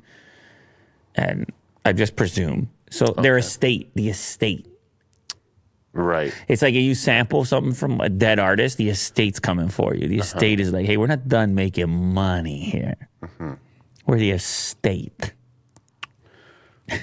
And 1.15 1.51
I 1.83 1.93
just 1.93 2.15
presume. 2.15 2.69
So 2.91 3.07
their 3.07 3.37
estate, 3.37 3.91
the 3.95 4.09
estate. 4.09 4.67
Right. 5.93 6.33
It's 6.49 6.61
like 6.61 6.73
if 6.73 6.81
you 6.81 6.93
sample 6.93 7.45
something 7.45 7.73
from 7.73 8.01
a 8.01 8.09
dead 8.09 8.37
artist, 8.37 8.77
the 8.77 8.89
estate's 8.89 9.39
coming 9.39 9.69
for 9.69 9.95
you. 9.95 10.07
The 10.07 10.19
uh-huh. 10.19 10.35
estate 10.35 10.59
is 10.59 10.73
like, 10.73 10.85
hey, 10.85 10.97
we're 10.97 11.07
not 11.07 11.27
done 11.27 11.55
making 11.55 11.89
money 12.13 12.59
here. 12.59 12.95
Mm-hmm. 13.23 13.53
We're 14.05 14.19
the 14.19 14.31
estate. 14.31 15.33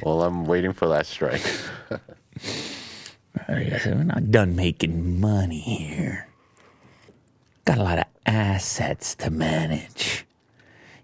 Well, 0.03 0.23
I'm 0.23 0.45
waiting 0.45 0.73
for 0.73 0.89
that 0.89 1.07
strike. 1.07 1.43
We're 3.49 4.05
not 4.05 4.31
done 4.31 4.55
making 4.55 5.21
money 5.21 5.61
here. 5.61 6.29
Got 7.65 7.79
a 7.79 7.83
lot 7.83 7.99
of 7.99 8.05
assets 8.27 9.15
to 9.17 9.31
manage. 9.31 10.25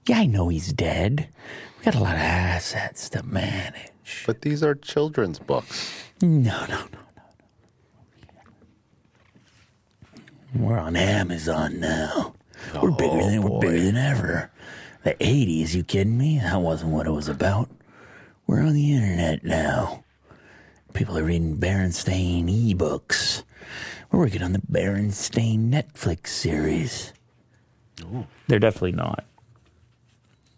Yeah, 0.06 0.18
I 0.18 0.26
know 0.26 0.48
he's 0.48 0.72
dead. 0.72 1.28
We 1.78 1.84
got 1.84 1.94
a 1.94 2.00
lot 2.00 2.14
of 2.14 2.20
assets 2.20 3.08
to 3.10 3.22
manage. 3.22 4.24
but 4.26 4.42
these 4.42 4.62
are 4.62 4.74
children's 4.74 5.38
books. 5.38 5.92
No, 6.20 6.66
no, 6.66 6.66
no, 6.66 6.98
no, 7.16 7.22
no. 10.54 10.62
We're 10.66 10.78
on 10.78 10.96
Amazon 10.96 11.78
now. 11.78 12.34
We're 12.74 12.90
oh, 12.90 12.94
bigger 12.94 13.30
than 13.30 13.42
we're 13.42 13.60
bigger 13.60 13.80
than 13.80 13.96
ever. 13.96 14.50
The 15.04 15.14
'80s, 15.14 15.74
you 15.74 15.84
kidding 15.84 16.18
me? 16.18 16.38
That 16.38 16.60
wasn't 16.60 16.92
what 16.92 17.06
it 17.06 17.12
was 17.12 17.28
about. 17.28 17.70
We're 18.46 18.62
on 18.62 18.74
the 18.74 18.92
internet 18.92 19.44
now. 19.44 20.04
People 20.94 21.16
are 21.16 21.22
reading 21.22 21.58
Berenstain 21.58 22.46
ebooks. 22.74 23.44
We're 24.10 24.18
working 24.20 24.42
on 24.42 24.52
the 24.52 24.58
Berenstain 24.60 25.70
Netflix 25.70 26.28
series. 26.28 27.12
They're 28.48 28.58
definitely 28.58 28.92
not. 28.92 29.24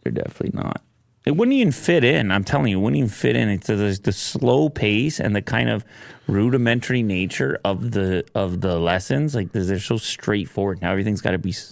They're 0.02 0.12
definitely 0.12 0.58
not. 0.58 0.82
It 1.30 1.36
wouldn't 1.36 1.54
even 1.54 1.70
fit 1.70 2.02
in. 2.02 2.32
I'm 2.32 2.42
telling 2.42 2.72
you, 2.72 2.80
it 2.80 2.82
wouldn't 2.82 2.96
even 2.98 3.08
fit 3.08 3.36
in. 3.36 3.48
It's 3.50 3.68
the, 3.68 3.96
the 4.02 4.10
slow 4.10 4.68
pace 4.68 5.20
and 5.20 5.36
the 5.36 5.40
kind 5.40 5.68
of 5.68 5.84
rudimentary 6.26 7.04
nature 7.04 7.60
of 7.64 7.92
the 7.92 8.24
of 8.34 8.62
the 8.62 8.80
lessons. 8.80 9.36
Like 9.36 9.52
they're 9.52 9.78
so 9.78 9.96
straightforward. 9.96 10.82
Now 10.82 10.90
everything's 10.90 11.20
got 11.20 11.30
to 11.30 11.38
be 11.38 11.52
so 11.52 11.70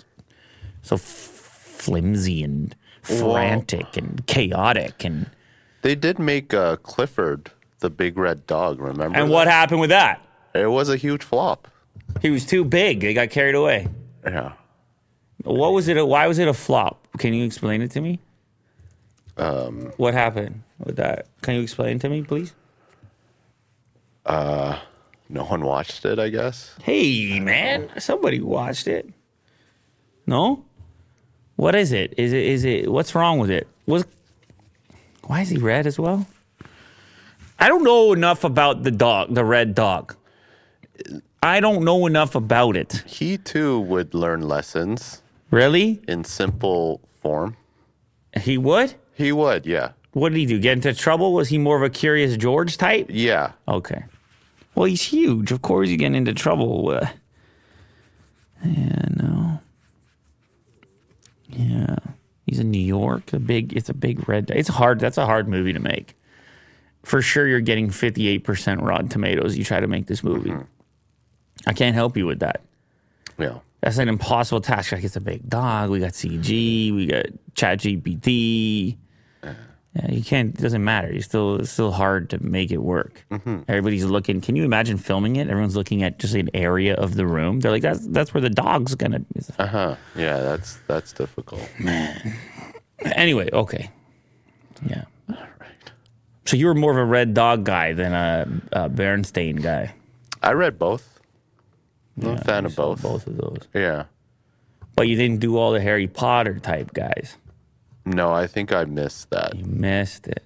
f- 0.94 1.01
flimsy 1.01 2.44
and 2.44 2.77
frantic 3.03 3.97
and 3.97 4.25
chaotic. 4.29 5.05
And 5.05 5.29
They 5.83 5.97
did 5.97 6.21
make 6.21 6.55
uh, 6.55 6.77
Clifford 6.77 7.51
the 7.81 7.90
big 7.90 8.16
red 8.16 8.47
dog. 8.47 8.79
Remember? 8.81 9.18
and 9.18 9.29
that? 9.29 9.35
what 9.35 9.49
happened 9.49 9.81
with 9.81 9.90
that? 9.90 10.25
It 10.55 10.71
was 10.71 10.88
a 10.88 10.97
huge 10.97 11.25
flop. 11.25 11.66
He 12.23 12.31
was 12.31 12.47
too 12.47 12.64
big. 12.64 13.01
They 13.01 13.12
got 13.12 13.31
carried 13.31 13.57
away. 13.57 13.88
Yeah. 14.25 14.53
What 15.42 15.73
was 15.73 15.88
it? 15.88 16.07
Why 16.07 16.29
was 16.29 16.38
it 16.38 16.47
a 16.47 16.55
flop? 16.55 17.09
Can 17.18 17.35
you 17.35 17.44
explain 17.44 17.83
it 17.83 17.90
to 17.90 18.01
me? 18.01 18.21
Um, 19.38 19.92
what 19.96 20.14
happened 20.14 20.62
with 20.79 20.96
that? 20.96 21.27
Can 21.42 21.55
you 21.55 21.62
explain 21.62 21.98
to 22.01 22.09
me, 22.09 22.22
please? 22.22 22.53
No 25.31 25.44
one 25.44 25.64
watched 25.64 26.05
it. 26.05 26.18
I 26.18 26.29
guess. 26.31 26.74
Hey, 26.83 27.38
man, 27.40 27.90
somebody 27.98 28.40
watched 28.40 28.88
it. 28.88 29.09
No, 30.27 30.64
what 31.57 31.74
is 31.74 31.92
it? 31.92 32.14
Is 32.16 32.33
it? 32.33 32.42
Is 32.44 32.64
it? 32.64 32.90
What's 32.90 33.14
wrong 33.14 33.38
with 33.38 33.51
it? 33.51 33.68
Was 33.87 34.05
why 35.24 35.42
is 35.42 35.48
he 35.51 35.59
red 35.59 35.87
as 35.87 35.98
well? 35.98 36.27
I 37.59 37.68
don't 37.68 37.83
know 37.85 38.12
enough 38.12 38.44
about 38.44 38.83
the 38.85 38.90
dog, 38.90 39.35
the 39.35 39.44
red 39.44 39.74
dog. 39.74 40.14
I 41.42 41.61
don't 41.61 41.85
know 41.85 42.07
enough 42.07 42.35
about 42.35 42.77
it. 42.77 43.03
He 43.07 43.37
too 43.38 43.81
would 43.81 44.14
learn 44.14 44.42
lessons 44.42 45.22
Really? 45.51 46.01
in 46.09 46.24
simple 46.24 47.01
form. 47.22 47.57
He 48.40 48.59
would? 48.59 48.94
He 49.18 49.33
would. 49.33 49.66
Yeah. 49.66 49.90
What 50.12 50.31
did 50.31 50.38
he 50.38 50.46
do? 50.46 50.61
Get 50.61 50.74
into 50.74 50.94
trouble? 50.94 51.33
Was 51.35 51.48
he 51.48 51.59
more 51.59 51.76
of 51.76 51.83
a 51.83 51.90
curious 51.90 52.37
George 52.37 52.76
type? 52.76 53.07
Yeah. 53.11 53.52
Okay. 53.66 54.04
Well, 54.76 54.87
he's 54.87 55.02
huge. 55.02 55.50
Of 55.50 55.61
course, 55.61 55.88
he's 55.88 55.98
getting 55.98 56.14
into 56.14 56.33
trouble. 56.33 56.90
Uh, 56.90 57.09
yeah, 58.64 59.04
no. 59.16 59.61
Yeah, 61.48 61.96
he's 62.46 62.61
in 62.61 62.70
New 62.70 62.78
York. 62.81 63.33
A 63.33 63.40
big. 63.40 63.76
It's 63.76 63.88
a 63.88 63.94
big 63.94 64.28
red. 64.28 64.52
It's 64.54 64.68
hard. 64.68 65.00
That's 65.00 65.18
a 65.18 65.26
hard 65.26 65.48
movie 65.48 65.72
to 65.72 65.81
make. 65.81 66.14
For 67.02 67.20
sure, 67.20 67.48
you're 67.48 67.61
getting 67.61 67.88
58% 67.88 68.81
Rotten 68.81 69.09
Tomatoes. 69.09 69.57
You 69.57 69.64
try 69.64 69.81
to 69.81 69.88
make 69.88 70.07
this 70.07 70.22
movie. 70.22 70.52
I 71.66 71.72
can't 71.72 71.94
help 71.94 72.16
you 72.16 72.26
with 72.26 72.38
that. 72.40 72.61
Yeah. 73.38 73.59
That's 73.81 73.98
an 73.98 74.09
impossible 74.09 74.61
task. 74.61 74.92
Like 74.92 75.04
it's 75.04 75.16
a 75.16 75.20
big 75.20 75.48
dog. 75.48 75.90
We 75.90 76.00
got 76.00 76.12
CG. 76.12 76.94
We 76.94 77.07
got 77.07 77.26
Chat 77.54 77.81
GPT. 77.81 78.90
Yeah, 78.90 78.96
you 80.08 80.22
can't. 80.22 80.54
It 80.54 80.61
doesn't 80.61 80.84
matter. 80.84 81.12
You 81.12 81.20
still. 81.22 81.56
It's 81.56 81.70
still 81.70 81.92
hard 81.92 82.30
to 82.30 82.42
make 82.42 82.70
it 82.70 82.78
work. 82.78 83.24
Everybody's 83.68 84.04
looking. 84.04 84.40
Can 84.40 84.54
you 84.56 84.64
imagine 84.64 84.98
filming 84.98 85.37
it? 85.37 85.48
Everyone's 85.48 85.76
looking 85.76 86.02
at 86.02 86.18
just 86.18 86.34
an 86.34 86.50
area 86.54 86.94
of 86.94 87.14
the 87.14 87.26
room. 87.26 87.61
They're 87.61 87.70
like, 87.72 87.82
that's 87.82 88.06
that's 88.06 88.32
where 88.34 88.40
the 88.40 88.50
dog's 88.50 88.94
gonna. 88.94 89.20
Be. 89.20 89.40
Uh 89.58 89.66
huh. 89.66 89.96
Yeah. 90.14 90.40
That's 90.40 90.78
that's 90.87 91.12
difficult. 91.12 91.68
Man. 91.78 92.37
Anyway, 93.00 93.48
okay. 93.52 93.90
Yeah. 94.88 95.04
All 95.28 95.37
right. 95.61 95.90
So 96.46 96.56
you 96.56 96.66
were 96.66 96.74
more 96.74 96.90
of 96.92 96.98
a 96.98 97.04
red 97.04 97.34
dog 97.34 97.64
guy 97.64 97.92
than 97.92 98.12
a, 98.12 98.46
a 98.72 98.90
Berenstain 98.90 99.62
guy. 99.62 99.94
I 100.42 100.52
read 100.52 100.78
both. 100.78 101.20
I'm 102.20 102.30
a 102.30 102.38
fan 102.38 102.66
of 102.66 102.74
both. 102.74 103.02
Both 103.02 103.26
of 103.26 103.37
those. 103.37 103.61
Yeah. 103.74 104.04
But 104.96 105.06
you 105.06 105.14
didn't 105.16 105.38
do 105.38 105.56
all 105.56 105.72
the 105.72 105.80
Harry 105.80 106.08
Potter 106.08 106.58
type 106.58 106.92
guys. 106.92 107.37
No, 108.09 108.33
I 108.33 108.47
think 108.47 108.73
I 108.73 108.85
missed 108.85 109.31
that. 109.31 109.57
You 109.57 109.64
missed 109.66 110.27
it. 110.29 110.42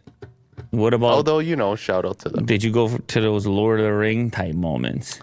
What 0.71 0.95
about? 0.95 1.13
Although 1.13 1.39
you 1.39 1.55
know, 1.57 1.77
shout 1.77 2.05
out 2.05 2.19
to 2.21 2.29
them. 2.29 2.47
Did 2.47 2.63
you 2.65 2.71
go 2.73 2.89
for, 2.89 2.99
to 2.99 3.21
those 3.21 3.47
Lord 3.47 3.79
of 3.81 3.87
the 3.87 3.93
Ring 3.93 4.31
type 4.31 4.55
moments? 4.55 5.21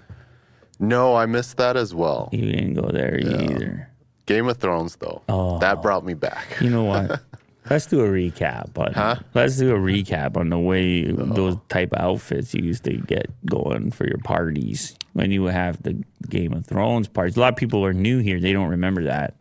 No, 0.79 1.15
I 1.15 1.25
missed 1.25 1.57
that 1.57 1.75
as 1.75 1.93
well. 1.93 2.29
You 2.31 2.51
didn't 2.51 2.75
go 2.75 2.89
there 2.89 3.19
either. 3.19 3.89
Game 4.25 4.47
of 4.47 4.57
Thrones, 4.57 4.95
though, 4.97 5.21
Oh. 5.27 5.57
that 5.59 5.81
brought 5.81 6.05
me 6.05 6.13
back. 6.13 6.57
You 6.61 6.69
know 6.69 6.83
what? 6.83 7.21
Let's 7.69 7.85
do 7.87 7.99
a 8.01 8.07
recap. 8.07 8.77
On, 8.77 8.93
Huh? 8.93 9.15
Let's 9.33 9.57
do 9.57 9.75
a 9.75 9.79
recap 9.79 10.37
on 10.37 10.49
the 10.49 10.57
way 10.57 11.03
those 11.11 11.57
type 11.67 11.91
of 11.93 11.99
outfits 11.99 12.53
you 12.53 12.63
used 12.63 12.83
to 12.85 12.93
get 12.97 13.27
going 13.45 13.91
for 13.91 14.07
your 14.07 14.17
parties 14.19 14.95
when 15.13 15.31
you 15.31 15.45
have 15.45 15.81
the 15.83 16.01
Game 16.29 16.53
of 16.53 16.65
Thrones 16.65 17.07
parties. 17.07 17.35
A 17.37 17.39
lot 17.41 17.53
of 17.53 17.57
people 17.57 17.83
are 17.83 17.93
new 17.93 18.19
here; 18.19 18.39
they 18.39 18.53
don't 18.53 18.69
remember 18.69 19.03
that 19.03 19.35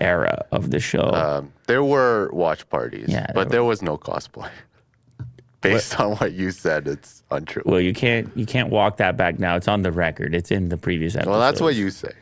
era 0.00 0.44
of 0.52 0.70
the 0.70 0.80
show. 0.80 1.10
Um, 1.12 1.52
there 1.66 1.84
were 1.84 2.30
watch 2.32 2.68
parties, 2.68 3.06
Yeah, 3.08 3.26
but 3.34 3.48
there 3.48 3.60
there 3.60 3.64
was 3.64 3.82
no 3.82 3.96
cosplay. 3.98 4.50
Based 5.60 6.00
on 6.00 6.16
what 6.16 6.32
you 6.32 6.50
said, 6.50 6.88
it's 6.88 7.22
untrue. 7.30 7.62
well, 7.64 7.80
you 7.80 7.94
can't 7.94 8.30
you 8.36 8.46
can't 8.46 8.70
walk 8.70 8.96
that 8.96 9.16
back 9.16 9.38
now. 9.38 9.54
It's 9.56 9.68
on 9.68 9.82
the 9.82 9.92
record. 9.92 10.34
It's 10.34 10.50
in 10.50 10.68
the 10.70 10.76
previous 10.76 11.14
episode. 11.14 11.30
Well, 11.30 11.40
that's 11.40 11.60
what 11.60 11.74
you 11.76 11.90
say. 11.90 12.12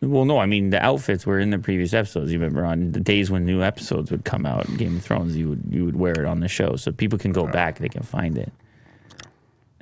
Well, 0.00 0.24
no, 0.24 0.38
I 0.38 0.46
mean 0.46 0.70
the 0.70 0.80
outfits 0.84 1.26
were 1.26 1.40
in 1.40 1.50
the 1.50 1.58
previous 1.58 1.92
episodes. 1.92 2.30
You 2.30 2.38
remember 2.38 2.64
on 2.64 2.92
the 2.92 3.00
days 3.00 3.30
when 3.30 3.44
new 3.46 3.62
episodes 3.62 4.10
would 4.10 4.24
come 4.24 4.46
out 4.46 4.64
Game 4.76 4.96
of 4.96 5.02
Thrones, 5.02 5.36
you 5.36 5.48
would 5.48 5.62
you 5.70 5.84
would 5.84 5.96
wear 5.96 6.12
it 6.12 6.24
on 6.26 6.40
the 6.40 6.48
show, 6.48 6.76
so 6.76 6.92
people 6.92 7.18
can 7.18 7.32
go 7.32 7.46
back, 7.46 7.78
they 7.78 7.88
can 7.88 8.02
find 8.02 8.38
it. 8.38 8.52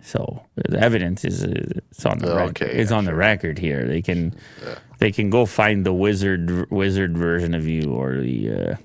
So 0.03 0.43
the 0.57 0.81
evidence 0.81 1.25
is 1.25 1.45
uh, 1.45 1.81
it's 1.91 2.05
on 2.05 2.19
the 2.19 2.31
Okay, 2.33 2.45
record. 2.47 2.71
It's 2.71 2.91
yeah, 2.91 2.97
on 2.97 3.05
the 3.05 3.15
record 3.15 3.59
here. 3.59 3.87
They 3.87 4.03
can 4.03 4.35
they 4.99 5.13
can 5.13 5.31
go 5.31 5.47
find 5.47 5.87
the 5.87 5.93
wizard 5.93 6.71
wizard 6.71 7.17
version 7.17 7.55
of 7.55 7.67
you 7.67 7.93
or 7.93 8.21
the 8.21 8.51
uh, 8.51 8.77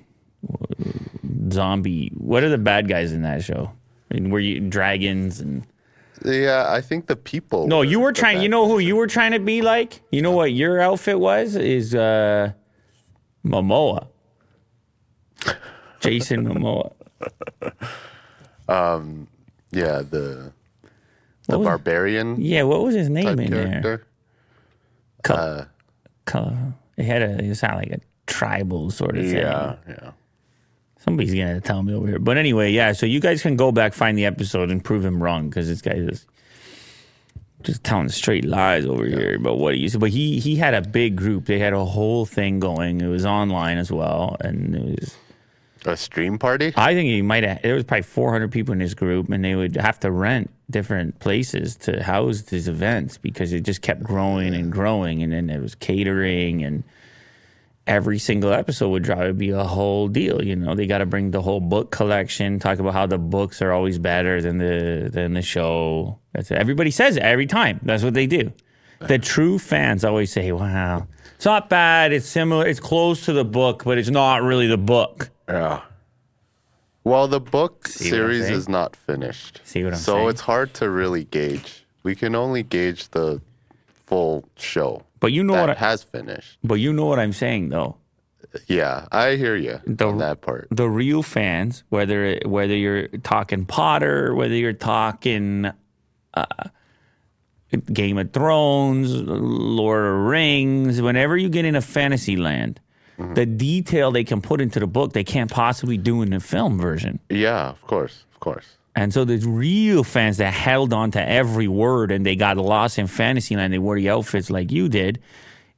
zombie. 1.50 2.12
What 2.16 2.44
are 2.44 2.48
the 2.48 2.58
bad 2.58 2.88
guys 2.88 3.12
in 3.12 3.22
that 3.22 3.42
show? 3.42 3.72
I 4.10 4.14
mean, 4.14 4.30
were 4.30 4.38
you 4.38 4.60
dragons 4.60 5.40
and? 5.40 5.66
Yeah, 6.24 6.66
I 6.68 6.80
think 6.80 7.06
the 7.06 7.16
people. 7.16 7.66
No, 7.68 7.82
you 7.82 8.00
were 8.00 8.12
trying. 8.12 8.40
You 8.40 8.48
know 8.48 8.66
who 8.66 8.78
you 8.78 8.96
were 8.96 9.06
trying 9.06 9.32
to 9.32 9.38
be 9.40 9.60
like? 9.60 10.00
You 10.10 10.22
know 10.22 10.32
what 10.32 10.52
your 10.52 10.80
outfit 10.80 11.18
was? 11.18 11.54
Is 11.56 11.94
uh, 11.94 12.52
Momoa, 13.44 14.08
Jason 16.00 16.46
Momoa. 16.46 16.92
um. 18.68 19.28
Yeah, 19.70 20.00
the 20.02 20.52
the 21.48 21.58
was- 21.58 21.66
barbarian 21.66 22.40
Yeah, 22.40 22.62
what 22.62 22.82
was 22.84 22.94
his 22.94 23.08
name 23.10 23.38
in 23.40 23.50
there? 23.50 23.66
character. 23.66 24.06
Co- 25.24 25.66
co- 26.26 26.38
uh, 26.38 26.56
it 26.96 27.04
had 27.04 27.22
a. 27.22 27.44
It 27.44 27.54
sounded 27.56 27.78
like 27.90 28.00
a 28.00 28.00
tribal 28.26 28.90
sort 28.90 29.16
of 29.16 29.24
thing. 29.24 29.36
Yeah, 29.36 29.76
yeah. 29.88 30.10
Somebody's 30.98 31.34
gonna 31.34 31.60
tell 31.60 31.82
me 31.82 31.94
over 31.94 32.06
here. 32.06 32.18
But 32.18 32.38
anyway, 32.38 32.70
yeah. 32.72 32.92
So 32.92 33.06
you 33.06 33.20
guys 33.20 33.42
can 33.42 33.56
go 33.56 33.72
back 33.72 33.94
find 33.94 34.16
the 34.18 34.26
episode 34.26 34.70
and 34.70 34.82
prove 34.84 35.04
him 35.04 35.22
wrong 35.22 35.48
because 35.48 35.68
this 35.68 35.80
guy 35.82 35.92
is 35.92 36.26
just 37.62 37.82
telling 37.82 38.08
straight 38.08 38.44
lies 38.44 38.84
over 38.86 39.04
here 39.04 39.34
about 39.36 39.58
what 39.58 39.74
he 39.74 39.80
used. 39.80 39.94
to. 39.94 39.98
But 39.98 40.10
he 40.10 40.38
he 40.38 40.56
had 40.56 40.74
a 40.74 40.82
big 40.82 41.16
group. 41.16 41.46
They 41.46 41.58
had 41.58 41.72
a 41.72 41.84
whole 41.84 42.26
thing 42.26 42.60
going. 42.60 43.00
It 43.00 43.08
was 43.08 43.24
online 43.26 43.78
as 43.78 43.90
well, 43.90 44.36
and 44.40 44.74
it 44.74 44.82
was. 45.00 45.16
A 45.88 45.96
stream 45.96 46.38
party. 46.38 46.72
I 46.76 46.94
think 46.94 47.08
he 47.08 47.22
might 47.22 47.44
have. 47.44 47.62
There 47.62 47.74
was 47.74 47.84
probably 47.84 48.02
400 48.02 48.52
people 48.52 48.72
in 48.72 48.80
his 48.80 48.94
group, 48.94 49.30
and 49.30 49.42
they 49.42 49.54
would 49.54 49.76
have 49.76 49.98
to 50.00 50.10
rent 50.10 50.50
different 50.70 51.18
places 51.18 51.76
to 51.76 52.02
house 52.02 52.42
these 52.42 52.68
events 52.68 53.16
because 53.16 53.54
it 53.54 53.60
just 53.60 53.80
kept 53.80 54.02
growing 54.02 54.54
and 54.54 54.70
growing. 54.70 55.22
And 55.22 55.32
then 55.32 55.46
there 55.46 55.60
was 55.60 55.74
catering, 55.74 56.62
and 56.62 56.84
every 57.86 58.18
single 58.18 58.52
episode 58.52 58.90
would 58.90 59.02
drive 59.02 59.26
would 59.26 59.38
be 59.38 59.48
a 59.48 59.64
whole 59.64 60.08
deal. 60.08 60.44
You 60.44 60.56
know, 60.56 60.74
they 60.74 60.86
got 60.86 60.98
to 60.98 61.06
bring 61.06 61.30
the 61.30 61.40
whole 61.40 61.60
book 61.60 61.90
collection, 61.90 62.58
talk 62.58 62.78
about 62.78 62.92
how 62.92 63.06
the 63.06 63.16
books 63.18 63.62
are 63.62 63.72
always 63.72 63.98
better 63.98 64.42
than 64.42 64.58
the 64.58 65.08
than 65.10 65.32
the 65.32 65.42
show. 65.42 66.18
That's. 66.34 66.50
Everybody 66.50 66.90
says 66.90 67.16
it 67.16 67.22
every 67.22 67.46
time. 67.46 67.80
That's 67.82 68.02
what 68.02 68.14
they 68.14 68.26
do. 68.26 68.52
The 69.00 69.18
true 69.18 69.58
fans 69.58 70.04
always 70.04 70.30
say, 70.30 70.52
"Wow, 70.52 71.06
it's 71.36 71.46
not 71.46 71.70
bad. 71.70 72.12
It's 72.12 72.26
similar. 72.26 72.66
It's 72.66 72.80
close 72.80 73.24
to 73.24 73.32
the 73.32 73.44
book, 73.44 73.84
but 73.84 73.96
it's 73.96 74.10
not 74.10 74.42
really 74.42 74.66
the 74.66 74.76
book." 74.76 75.30
Yeah. 75.48 75.82
Well, 77.04 77.26
the 77.28 77.40
book 77.40 77.84
what 77.84 77.86
I'm 77.86 77.92
series 77.92 78.42
saying? 78.44 78.54
is 78.54 78.68
not 78.68 78.94
finished. 78.94 79.60
See 79.64 79.82
what 79.84 79.94
I'm 79.94 79.98
so 79.98 80.14
saying? 80.16 80.28
it's 80.28 80.40
hard 80.42 80.74
to 80.74 80.90
really 80.90 81.24
gauge. 81.24 81.84
We 82.02 82.14
can 82.14 82.34
only 82.34 82.62
gauge 82.62 83.08
the 83.10 83.40
full 84.06 84.44
show 84.56 85.04
But 85.20 85.32
you 85.32 85.42
know 85.44 85.54
that 85.54 85.60
what? 85.68 85.70
I, 85.70 85.74
has 85.74 86.02
finished. 86.02 86.58
But 86.64 86.74
you 86.76 86.92
know 86.92 87.06
what 87.06 87.18
I'm 87.18 87.32
saying, 87.32 87.70
though. 87.70 87.96
Yeah, 88.66 89.06
I 89.12 89.36
hear 89.36 89.56
you 89.56 89.80
The- 89.86 90.06
on 90.08 90.18
that 90.18 90.40
part. 90.40 90.68
The 90.70 90.88
real 90.88 91.22
fans, 91.22 91.84
whether 91.90 92.38
whether 92.46 92.74
you're 92.74 93.08
talking 93.08 93.64
Potter, 93.66 94.34
whether 94.34 94.54
you're 94.54 94.72
talking 94.72 95.70
uh, 96.34 96.44
Game 97.92 98.16
of 98.16 98.32
Thrones, 98.32 99.12
Lord 99.14 100.06
of 100.06 100.20
Rings, 100.26 101.02
whenever 101.02 101.36
you 101.36 101.50
get 101.50 101.66
in 101.66 101.76
a 101.76 101.82
fantasy 101.82 102.36
land, 102.36 102.80
Mm-hmm. 103.18 103.34
the 103.34 103.46
detail 103.46 104.12
they 104.12 104.22
can 104.22 104.40
put 104.40 104.60
into 104.60 104.78
the 104.78 104.86
book, 104.86 105.12
they 105.12 105.24
can't 105.24 105.50
possibly 105.50 105.96
do 105.96 106.22
in 106.22 106.30
the 106.30 106.38
film 106.38 106.78
version. 106.78 107.18
Yeah, 107.28 107.68
of 107.68 107.80
course, 107.82 108.24
of 108.32 108.38
course. 108.38 108.76
And 108.94 109.12
so 109.12 109.24
the 109.24 109.38
real 109.38 110.04
fans 110.04 110.36
that 110.36 110.52
held 110.52 110.92
on 110.92 111.10
to 111.12 111.28
every 111.28 111.66
word 111.66 112.12
and 112.12 112.24
they 112.24 112.36
got 112.36 112.56
lost 112.56 112.96
in 112.98 113.08
Fantasyland, 113.08 113.72
they 113.72 113.78
wore 113.78 113.96
the 113.96 114.08
outfits 114.08 114.50
like 114.50 114.70
you 114.70 114.88
did, 114.88 115.20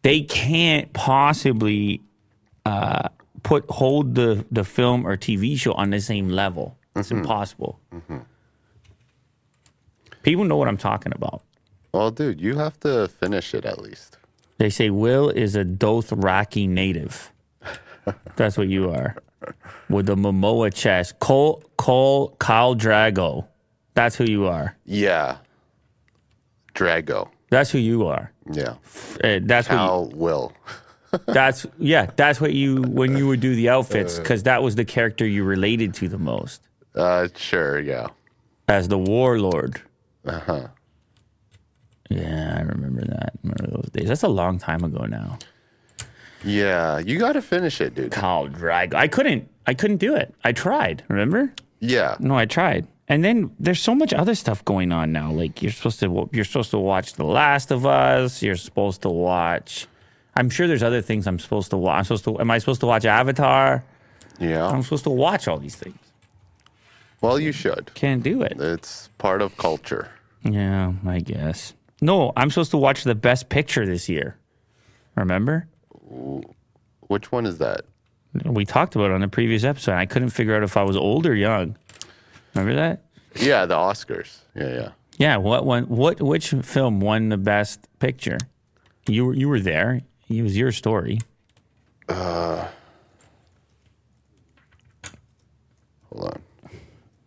they 0.03 0.21
can't 0.21 0.93
possibly 0.93 2.03
uh, 2.67 3.09
put 3.43 3.65
hold 3.71 4.15
the, 4.15 4.45
the 4.51 4.65
film 4.65 5.07
or 5.07 5.17
TV 5.17 5.59
show 5.59 5.73
on 5.73 5.91
the 5.91 6.01
same 6.01 6.29
level. 6.29 6.77
It's 6.95 7.11
impossible. 7.11 7.81
People 10.23 10.45
know 10.45 10.57
what 10.57 10.69
I'm 10.69 10.77
talking 10.77 11.13
about. 11.15 11.43
Well, 11.93 12.11
dude, 12.11 12.41
you 12.41 12.57
have 12.57 12.79
to 12.81 13.09
finish 13.09 13.55
it 13.55 13.65
at 13.65 13.81
least. 13.81 14.19
They 14.59 14.71
say 14.71 14.91
Will 14.91 15.31
is 15.31 15.57
a 15.57 15.65
Dothraki 15.65 16.69
native. 16.69 17.30
That's 18.37 18.57
what 18.59 18.69
you 18.69 18.91
are. 18.91 19.17
With 19.89 20.07
the 20.07 20.17
Momoa 20.17 20.73
chest. 20.73 21.19
Cole, 21.19 21.63
Cole, 21.79 22.37
Kyle 22.39 22.75
Drago. 22.77 23.47
That's 23.95 24.17
who 24.17 24.25
you 24.25 24.47
are. 24.47 24.77
Yeah. 24.85 25.39
Drago. 26.75 27.29
That's 27.51 27.71
who 27.71 27.79
you 27.79 28.07
are. 28.07 28.33
Yeah. 28.53 28.75
Uh, 29.25 29.41
that's 29.43 29.69
what. 29.69 29.77
Cal 29.77 30.09
will. 30.15 30.53
That's 31.27 31.67
yeah. 31.79 32.09
That's 32.15 32.41
what 32.41 32.53
you 32.53 32.83
when 32.83 33.17
you 33.17 33.27
would 33.27 33.41
do 33.41 33.57
the 33.57 33.69
outfits 33.69 34.17
because 34.21 34.45
that 34.45 34.63
was 34.63 34.77
the 34.77 34.85
character 34.85 35.27
you 35.27 35.43
related 35.43 35.93
to 35.95 36.09
the 36.09 36.19
most 36.19 36.63
Uh, 36.95 37.27
sure. 37.35 37.81
Yeah. 37.81 38.07
as 38.69 38.87
the 38.87 38.97
warlord. 38.99 39.81
Uh 40.25 40.39
huh. 40.39 40.67
Yeah, 42.09 42.55
I 42.59 42.63
remember 42.63 43.01
that. 43.07 43.33
Remember 43.43 43.67
those 43.77 43.91
days. 43.93 44.07
That's 44.09 44.23
a 44.23 44.29
long 44.29 44.59
time 44.61 44.85
ago 44.85 45.05
now. 45.07 45.39
Yeah. 46.45 46.99
You 46.99 47.19
got 47.19 47.33
to 47.33 47.43
finish 47.43 47.81
it, 47.81 47.95
dude. 47.95 48.13
Oh, 48.15 48.17
Kyle 48.21 48.49
Drago. 48.49 48.95
I 48.95 49.09
couldn't. 49.09 49.49
I 49.67 49.75
couldn't 49.75 49.99
do 49.99 50.15
it. 50.17 50.35
I 50.45 50.53
tried. 50.53 51.05
Remember? 51.09 51.53
Yeah. 51.81 52.17
No, 52.21 52.37
I 52.37 52.47
tried. 52.47 52.87
And 53.09 53.25
then 53.25 53.55
there's 53.59 53.81
so 53.83 53.95
much 53.95 54.13
other 54.13 54.35
stuff 54.35 54.65
going 54.65 54.93
on 54.93 55.13
now. 55.13 55.33
Like 55.33 55.63
you're 55.63 55.73
supposed 55.73 55.99
to 56.01 56.29
you're 56.33 56.45
supposed 56.45 56.71
to 56.71 56.79
watch 56.79 57.15
The 57.15 57.25
Last 57.25 57.71
of 57.73 57.85
Us. 57.85 58.43
You're 58.43 58.57
supposed 58.57 59.03
to 59.03 59.09
watch. 59.09 59.87
I'm 60.37 60.49
sure 60.49 60.69
there's 60.69 60.83
other 60.83 61.03
things 61.03 61.27
I'm 61.27 61.39
supposed 61.41 61.71
to 61.71 61.77
watch. 61.77 61.99
I'm 61.99 62.05
supposed 62.05 62.25
to. 62.25 62.39
Am 62.41 62.51
I 62.51 62.59
supposed 62.59 62.81
to 62.81 62.87
watch 62.87 63.05
Avatar? 63.05 63.85
Yeah. 64.39 64.67
I'm 64.69 64.83
supposed 64.83 65.05
to 65.05 65.11
watch 65.11 65.49
all 65.49 65.59
these 65.59 65.75
things. 65.75 65.99
Well, 67.21 67.39
you 67.39 67.53
should. 67.53 67.91
Can't 67.95 68.23
do 68.23 68.43
it. 68.43 68.59
It's 68.61 69.09
part 69.19 69.43
of 69.43 69.57
culture. 69.57 70.11
Yeah, 70.43 70.93
I 71.07 71.19
guess. 71.19 71.75
No, 72.01 72.33
I'm 72.37 72.49
supposed 72.51 72.71
to 72.71 72.79
watch 72.79 73.05
the 73.05 73.15
Best 73.15 73.49
Picture 73.51 73.85
this 73.85 74.09
year. 74.09 74.37
Remember? 75.17 75.67
Which 76.11 77.33
one 77.33 77.47
is 77.47 77.59
that? 77.59 77.83
We 78.45 78.65
talked 78.65 78.95
about 78.95 79.11
it 79.11 79.15
on 79.15 79.21
the 79.21 79.29
previous 79.29 79.65
episode. 79.65 79.95
I 79.95 80.07
couldn't 80.07 80.31
figure 80.31 80.55
out 80.57 80.63
if 80.63 80.77
I 80.77 80.83
was 80.83 80.97
old 80.97 81.27
or 81.27 81.35
young. 81.35 81.77
Remember 82.55 82.75
that? 82.77 83.03
Yeah, 83.37 83.67
the 83.67 83.75
Oscars. 83.75 84.39
Yeah, 84.55 84.69
yeah. 84.69 84.89
Yeah. 85.19 85.37
What 85.37 85.67
one? 85.67 85.85
What? 85.85 86.21
Which 86.21 86.51
film 86.51 87.01
won 87.01 87.29
the 87.29 87.37
Best 87.37 87.81
Picture? 87.99 88.39
You 89.09 89.27
were 89.27 89.35
you 89.35 89.49
were 89.49 89.61
there. 89.61 90.03
It 90.29 90.43
was 90.43 90.57
your 90.57 90.71
story. 90.73 91.19
Uh, 92.09 92.67
Hold 96.13 96.25
on. 96.25 96.41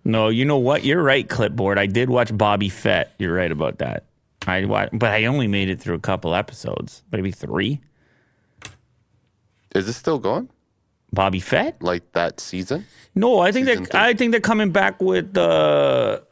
No, 0.05 0.27
you 0.27 0.43
know 0.45 0.57
what? 0.57 0.83
You're 0.83 1.01
right, 1.01 1.27
clipboard. 1.27 1.79
I 1.79 1.85
did 1.85 2.09
watch 2.09 2.29
Boba 2.33 2.69
Fett. 2.71 3.13
You're 3.17 3.33
right 3.33 3.51
about 3.51 3.77
that. 3.77 4.05
I 4.45 4.65
watched, 4.65 4.97
but 4.99 5.11
I 5.11 5.25
only 5.25 5.47
made 5.47 5.69
it 5.69 5.79
through 5.79 5.95
a 5.95 5.99
couple 5.99 6.35
episodes, 6.35 7.03
maybe 7.11 7.31
three. 7.31 7.79
Is 9.73 9.87
it 9.87 9.93
still 9.93 10.19
going? 10.19 10.49
Boba 11.15 11.41
Fett? 11.41 11.81
Like 11.81 12.11
that 12.13 12.39
season? 12.39 12.85
No, 13.15 13.39
I 13.39 13.51
think 13.51 13.67
Season 13.67 13.83
that 13.83 13.91
three? 13.91 13.99
I 13.99 14.13
think 14.13 14.31
they're 14.31 14.41
coming 14.41 14.71
back 14.71 15.01
with 15.01 15.33
the 15.33 16.23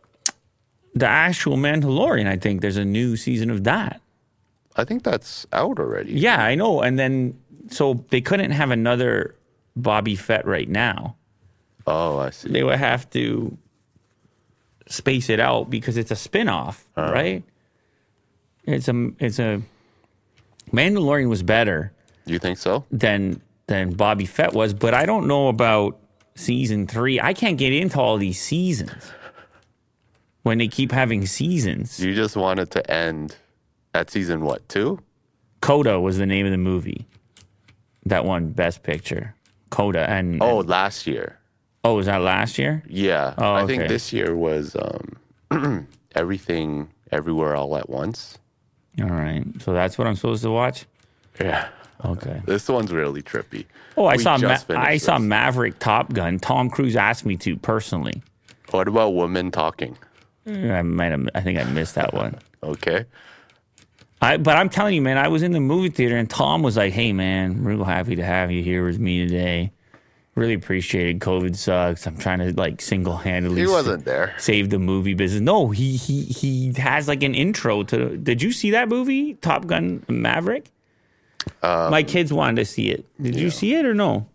the 0.94 1.08
actual 1.08 1.58
Mandalorian. 1.58 2.28
I 2.28 2.38
think 2.38 2.62
there's 2.62 2.78
a 2.78 2.86
new 2.86 3.16
season 3.16 3.50
of 3.50 3.64
that. 3.64 4.02
I 4.76 4.84
think 4.84 5.04
that's 5.04 5.46
out 5.54 5.80
already. 5.80 6.14
Yeah, 6.14 6.44
I 6.44 6.56
know. 6.56 6.82
And 6.82 6.98
then 6.98 7.40
so 7.70 8.06
they 8.10 8.22
couldn't 8.22 8.52
have 8.52 8.72
another 8.72 9.36
Boba 9.80 10.18
Fett 10.18 10.46
right 10.46 10.68
now. 10.68 11.16
Oh, 11.88 12.20
I 12.20 12.30
see. 12.32 12.50
They 12.50 12.64
would 12.64 12.80
have 12.80 13.10
to 13.12 13.58
space 14.88 15.30
it 15.30 15.40
out 15.40 15.70
because 15.70 15.98
it's 15.98 16.12
a 16.12 16.16
spin-off, 16.16 16.88
uh-huh. 16.96 17.14
right? 17.14 17.44
It's 18.66 18.88
a 18.88 19.12
it's 19.20 19.40
a 19.40 19.62
Mandalorian 20.72 21.30
was 21.30 21.44
better 21.44 21.92
You 22.26 22.40
think 22.40 22.58
so? 22.58 22.86
than 22.92 23.42
than 23.68 23.96
Boba 23.96 24.28
Fett 24.28 24.54
was, 24.54 24.74
but 24.74 24.94
I 24.94 25.06
don't 25.06 25.28
know 25.28 25.48
about 25.48 25.98
season 26.36 26.88
three. 26.88 27.20
I 27.22 27.34
can't 27.34 27.58
get 27.58 27.72
into 27.74 28.00
all 28.00 28.18
these 28.18 28.42
seasons 28.42 29.12
when 30.44 30.58
they 30.58 30.68
keep 30.68 30.92
having 30.92 31.26
seasons. 31.26 32.00
You 32.04 32.14
just 32.16 32.36
wanted 32.36 32.72
to 32.72 32.92
end 32.92 33.36
at 33.94 34.10
season 34.10 34.42
what, 34.42 34.68
two? 34.70 35.00
Coda 35.62 36.00
was 36.00 36.18
the 36.18 36.26
name 36.26 36.46
of 36.46 36.52
the 36.52 36.58
movie 36.58 37.06
that 38.06 38.26
won 38.26 38.50
Best 38.50 38.84
Picture. 38.84 39.36
Coda 39.70 40.10
and 40.10 40.42
Oh, 40.42 40.58
last 40.60 41.06
year. 41.08 41.38
oh, 41.84 41.96
was 41.96 42.08
that 42.08 42.22
last 42.22 42.58
year? 42.58 42.84
Yeah. 42.88 43.34
Oh, 43.38 43.54
I 43.54 43.66
think 43.66 43.88
this 43.88 44.12
year 44.12 44.36
was 44.36 44.76
um, 45.52 45.88
everything, 46.16 46.90
everywhere, 47.12 47.56
all 47.56 47.78
at 47.78 47.90
once. 47.90 48.38
All 49.02 49.08
right, 49.08 49.44
so 49.62 49.72
that's 49.72 49.98
what 49.98 50.08
I'm 50.08 50.16
supposed 50.16 50.44
to 50.44 50.52
watch. 50.52 50.86
Yeah. 51.40 51.70
Okay. 52.04 52.42
This 52.46 52.68
one's 52.68 52.92
really 52.92 53.22
trippy. 53.22 53.66
Oh, 53.98 54.06
I 54.06 54.16
We 54.16 54.24
saw 54.24 54.38
Ma- 54.38 54.58
I 54.70 54.98
saw. 54.98 55.20
Maverick 55.20 55.80
Top 55.80 56.14
Gun. 56.14 56.40
Tom 56.40 56.70
Cruise 56.70 56.96
asked 56.96 57.26
me 57.26 57.38
to 57.38 57.56
personally. 57.58 58.22
What 58.72 58.88
about 58.88 59.10
women 59.16 59.52
talking? 59.52 59.98
I 60.48 60.82
might 60.82 61.12
have. 61.12 61.28
I 61.36 61.42
think 61.42 61.60
I 61.60 61.64
missed 61.66 61.96
that 61.96 62.14
one. 62.14 62.38
Okay. 62.64 63.06
I, 64.22 64.38
but 64.38 64.56
I'm 64.56 64.70
telling 64.70 64.94
you, 64.94 65.02
man, 65.02 65.18
I 65.18 65.30
was 65.30 65.42
in 65.42 65.52
the 65.52 65.60
movie 65.60 65.90
theater 65.90 66.16
and 66.16 66.30
Tom 66.30 66.62
was 66.62 66.78
like, 66.78 66.94
"Hey, 66.94 67.12
man, 67.12 67.64
real 67.64 67.84
happy 67.84 68.16
to 68.18 68.24
have 68.24 68.52
you 68.52 68.62
here 68.62 68.86
with 68.86 69.00
me 69.00 69.26
today. 69.26 69.72
Really 70.36 70.54
appreciated. 70.54 71.20
COVID 71.22 71.56
sucks. 71.56 72.06
I'm 72.06 72.18
trying 72.18 72.38
to 72.38 72.54
like 72.54 72.82
single 72.82 73.18
handedly 73.18 73.62
He 73.62 73.68
wasn't 73.68 74.06
there. 74.06 74.36
save 74.38 74.70
the 74.70 74.78
movie 74.78 75.16
business. 75.16 75.42
No, 75.42 75.70
he 75.72 75.98
he 75.98 76.22
he 76.26 76.72
has 76.78 77.08
like 77.08 77.24
an 77.24 77.34
intro 77.34 77.82
to. 77.84 78.16
Did 78.16 78.44
you 78.44 78.52
see 78.52 78.70
that 78.72 78.88
movie, 78.88 79.34
Top 79.36 79.66
Gun 79.66 80.04
Maverick? 80.08 80.70
Um, 81.64 81.92
My 81.92 82.04
kids 82.04 82.32
wanted 82.34 82.56
to 82.58 82.66
see 82.66 82.90
it. 82.90 83.06
Did 83.22 83.36
you 83.36 83.50
see 83.50 83.76
it 83.76 83.86
or 83.86 83.94
no? 83.94 84.28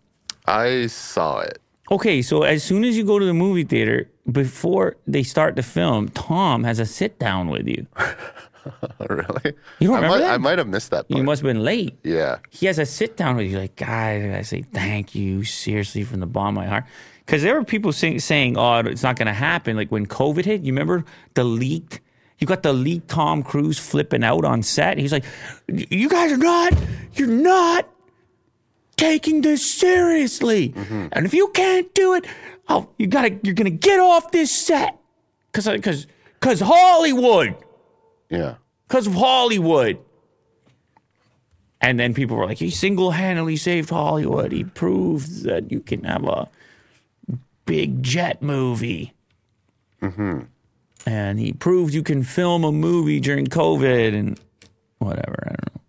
I 0.45 0.87
saw 0.87 1.39
it. 1.39 1.59
Okay, 1.91 2.21
so 2.21 2.43
as 2.43 2.63
soon 2.63 2.83
as 2.83 2.97
you 2.97 3.03
go 3.05 3.17
to 3.19 3.25
the 3.25 3.33
movie 3.33 3.63
theater, 3.63 4.09
before 4.31 4.97
they 5.07 5.23
start 5.23 5.55
the 5.55 5.63
film, 5.63 6.09
Tom 6.09 6.63
has 6.65 6.79
a 6.79 6.85
sit 6.85 7.17
down 7.19 7.47
with 7.49 7.65
you. 7.67 7.87
really? 9.09 9.53
You 9.79 9.87
don't 9.87 9.95
I 9.97 9.99
remember 10.01 10.07
might, 10.09 10.17
that? 10.19 10.33
I 10.33 10.37
might 10.37 10.57
have 10.57 10.67
missed 10.67 10.91
that 10.91 11.05
You 11.09 11.15
part. 11.17 11.25
must 11.25 11.41
have 11.41 11.47
been 11.47 11.63
late. 11.63 11.97
yeah. 12.03 12.37
He 12.49 12.65
has 12.65 12.79
a 12.79 12.85
sit 12.85 13.15
down 13.17 13.37
with 13.37 13.49
you, 13.49 13.57
like, 13.57 13.75
guys, 13.75 14.23
I 14.35 14.41
say 14.41 14.61
thank 14.63 15.15
you, 15.15 15.43
seriously, 15.43 16.03
from 16.03 16.19
the 16.19 16.25
bottom 16.27 16.57
of 16.57 16.63
my 16.63 16.67
heart. 16.67 16.83
Because 17.25 17.41
there 17.43 17.55
were 17.55 17.63
people 17.63 17.91
saying, 17.91 18.19
saying, 18.19 18.57
oh, 18.57 18.79
it's 18.79 19.03
not 19.03 19.15
going 19.17 19.27
to 19.27 19.33
happen. 19.33 19.75
Like 19.75 19.91
when 19.91 20.05
COVID 20.07 20.45
hit, 20.45 20.61
you 20.61 20.71
remember 20.73 21.03
the 21.33 21.43
leaked, 21.43 21.99
you 22.39 22.47
got 22.47 22.63
the 22.63 22.73
lead 22.73 23.07
Tom 23.07 23.43
Cruise 23.43 23.79
flipping 23.79 24.23
out 24.23 24.45
on 24.45 24.63
set. 24.63 24.97
He's 24.97 25.11
like, 25.11 25.25
you 25.67 26.07
guys 26.09 26.31
are 26.31 26.37
not, 26.37 26.73
you're 27.13 27.27
not 27.27 27.89
taking 28.95 29.41
this 29.41 29.69
seriously. 29.69 30.69
Mm-hmm. 30.69 31.07
And 31.11 31.25
if 31.25 31.33
you 31.33 31.49
can't 31.49 31.93
do 31.93 32.13
it, 32.13 32.25
I'll, 32.67 32.93
you 32.97 33.07
gotta, 33.07 33.39
you're 33.43 33.55
going 33.55 33.71
to 33.71 33.77
get 33.77 33.99
off 33.99 34.31
this 34.31 34.51
set. 34.55 34.97
Because, 35.51 35.67
because, 35.67 36.07
because 36.39 36.59
Hollywood 36.59 37.55
Yeah. 38.29 38.55
because 38.87 39.07
of 39.07 39.13
Hollywood. 39.13 39.97
And 41.79 41.99
then 41.99 42.13
people 42.13 42.37
were 42.37 42.45
like, 42.45 42.57
he 42.57 42.69
single 42.69 43.11
handedly 43.11 43.55
saved 43.55 43.89
Hollywood. 43.89 44.51
He 44.51 44.63
proved 44.63 45.43
that 45.43 45.71
you 45.71 45.79
can 45.79 46.03
have 46.03 46.25
a 46.25 46.49
big 47.65 48.01
jet 48.03 48.41
movie. 48.41 49.13
Mm-hmm. 50.01 50.39
And 51.07 51.39
he 51.39 51.53
proved 51.53 51.93
you 51.93 52.03
can 52.03 52.21
film 52.21 52.65
a 52.65 52.71
movie 52.71 53.21
during 53.21 53.47
COVID 53.47 54.13
and 54.13 54.37
whatever. 54.99 55.37
I 55.45 55.49
don't 55.55 55.75
know. 55.75 55.81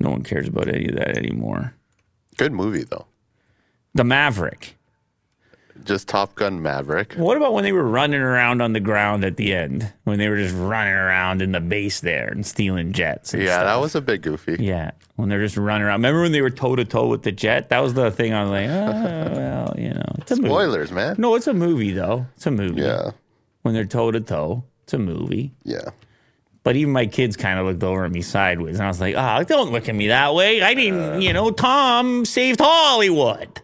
No 0.00 0.10
one 0.10 0.22
cares 0.22 0.48
about 0.48 0.68
any 0.68 0.88
of 0.88 0.94
that 0.94 1.18
anymore. 1.18 1.74
Good 2.38 2.52
movie, 2.52 2.84
though. 2.84 3.04
The 3.94 4.04
Maverick. 4.04 4.76
Just 5.84 6.08
Top 6.08 6.34
Gun 6.34 6.62
Maverick. 6.62 7.12
What 7.14 7.36
about 7.36 7.52
when 7.52 7.64
they 7.64 7.72
were 7.72 7.86
running 7.86 8.20
around 8.22 8.62
on 8.62 8.72
the 8.72 8.80
ground 8.80 9.22
at 9.24 9.36
the 9.36 9.52
end? 9.52 9.92
When 10.04 10.18
they 10.18 10.28
were 10.28 10.36
just 10.38 10.54
running 10.54 10.94
around 10.94 11.42
in 11.42 11.52
the 11.52 11.60
base 11.60 12.00
there 12.00 12.28
and 12.28 12.46
stealing 12.46 12.92
jets? 12.92 13.34
And 13.34 13.42
Yeah, 13.42 13.56
stuff? 13.56 13.64
that 13.66 13.80
was 13.80 13.94
a 13.96 14.00
bit 14.00 14.22
goofy. 14.22 14.56
Yeah, 14.60 14.92
when 15.16 15.28
they're 15.28 15.40
just 15.42 15.56
running 15.58 15.86
around. 15.86 15.98
Remember 16.00 16.22
when 16.22 16.32
they 16.32 16.40
were 16.40 16.50
toe 16.50 16.74
to 16.76 16.84
toe 16.86 17.08
with 17.08 17.22
the 17.22 17.32
jet? 17.32 17.68
That 17.68 17.80
was 17.80 17.92
the 17.94 18.10
thing. 18.10 18.32
I 18.32 18.42
was 18.44 18.50
like, 18.50 18.68
oh, 18.70 19.36
well, 19.36 19.74
you 19.76 19.90
know, 19.92 20.14
it's 20.18 20.30
a 20.30 20.36
movie. 20.36 20.48
Spoilers, 20.48 20.90
man. 20.92 21.16
No, 21.18 21.34
it's 21.34 21.48
a 21.48 21.54
movie 21.54 21.90
though. 21.92 22.26
It's 22.36 22.46
a 22.46 22.50
movie. 22.50 22.80
Yeah. 22.82 23.10
When 23.62 23.74
they're 23.74 23.84
toe 23.84 24.10
to 24.10 24.20
toe, 24.20 24.64
it's 24.82 24.92
a 24.92 24.98
movie. 24.98 25.52
Yeah. 25.64 25.90
But 26.64 26.76
even 26.76 26.92
my 26.92 27.06
kids 27.06 27.36
kind 27.36 27.58
of 27.58 27.66
looked 27.66 27.82
over 27.82 28.04
at 28.04 28.12
me 28.12 28.22
sideways, 28.22 28.76
and 28.76 28.84
I 28.84 28.88
was 28.88 29.00
like, 29.00 29.14
oh, 29.16 29.42
don't 29.44 29.72
look 29.72 29.88
at 29.88 29.94
me 29.94 30.08
that 30.08 30.34
way. 30.34 30.62
I 30.62 30.74
didn't, 30.74 31.22
you 31.22 31.32
know, 31.32 31.50
Tom 31.50 32.24
saved 32.24 32.60
Hollywood. 32.60 33.60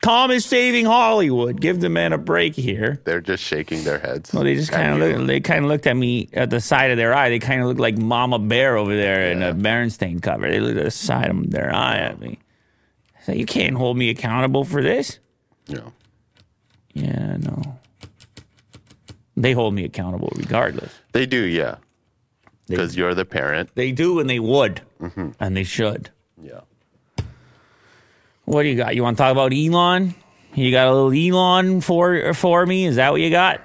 Tom 0.00 0.30
is 0.30 0.44
saving 0.44 0.84
Hollywood. 0.84 1.60
Give 1.60 1.80
the 1.80 1.88
man 1.88 2.12
a 2.12 2.18
break 2.18 2.54
here. 2.54 3.00
They're 3.04 3.20
just 3.20 3.42
shaking 3.42 3.82
their 3.84 3.98
heads. 3.98 4.32
Well, 4.32 4.44
they 4.44 4.54
just 4.54 4.70
kind 4.70 4.92
of 4.92 4.98
look. 4.98 5.26
They 5.26 5.40
kind 5.40 5.64
of 5.64 5.70
looked 5.70 5.86
at 5.86 5.96
me 5.96 6.28
at 6.32 6.50
the 6.50 6.60
side 6.60 6.92
of 6.92 6.96
their 6.96 7.12
eye. 7.12 7.30
They 7.30 7.40
kind 7.40 7.60
of 7.60 7.66
looked 7.66 7.80
like 7.80 7.98
Mama 7.98 8.38
Bear 8.38 8.76
over 8.76 8.94
there 8.94 9.32
in 9.32 9.42
a 9.42 9.52
Berenstain 9.52 10.22
cover. 10.22 10.48
They 10.48 10.60
looked 10.60 10.78
at 10.78 10.84
the 10.84 10.90
side 10.90 11.30
of 11.30 11.50
their 11.50 11.74
eye 11.74 11.98
at 11.98 12.20
me. 12.20 12.38
So 13.24 13.32
you 13.32 13.44
can't 13.44 13.76
hold 13.76 13.98
me 13.98 14.08
accountable 14.08 14.64
for 14.64 14.82
this. 14.82 15.18
Yeah. 15.66 15.90
Yeah, 16.94 17.36
no. 17.38 17.77
They 19.42 19.52
hold 19.52 19.72
me 19.72 19.84
accountable 19.84 20.32
regardless. 20.36 20.92
They 21.12 21.24
do, 21.24 21.44
yeah. 21.44 21.76
Because 22.66 22.96
you're 22.96 23.14
the 23.14 23.24
parent. 23.24 23.70
They 23.74 23.92
do 23.92 24.18
and 24.20 24.28
they 24.28 24.40
would, 24.40 24.82
mm-hmm. 25.00 25.30
and 25.40 25.56
they 25.56 25.64
should. 25.64 26.10
Yeah. 26.42 26.60
What 28.44 28.62
do 28.62 28.68
you 28.68 28.76
got? 28.76 28.94
You 28.94 29.02
want 29.02 29.16
to 29.16 29.22
talk 29.22 29.32
about 29.32 29.52
Elon? 29.54 30.14
You 30.54 30.70
got 30.70 30.88
a 30.88 30.94
little 30.94 31.12
Elon 31.12 31.80
for 31.80 32.34
for 32.34 32.66
me? 32.66 32.86
Is 32.86 32.96
that 32.96 33.12
what 33.12 33.20
you 33.20 33.30
got? 33.30 33.60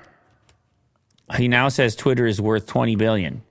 He 1.38 1.47
now 1.47 1.69
says 1.69 1.95
Twitter 1.95 2.27
is 2.27 2.39
worth 2.39 2.67
20 2.67 2.95
billion, 2.95 3.41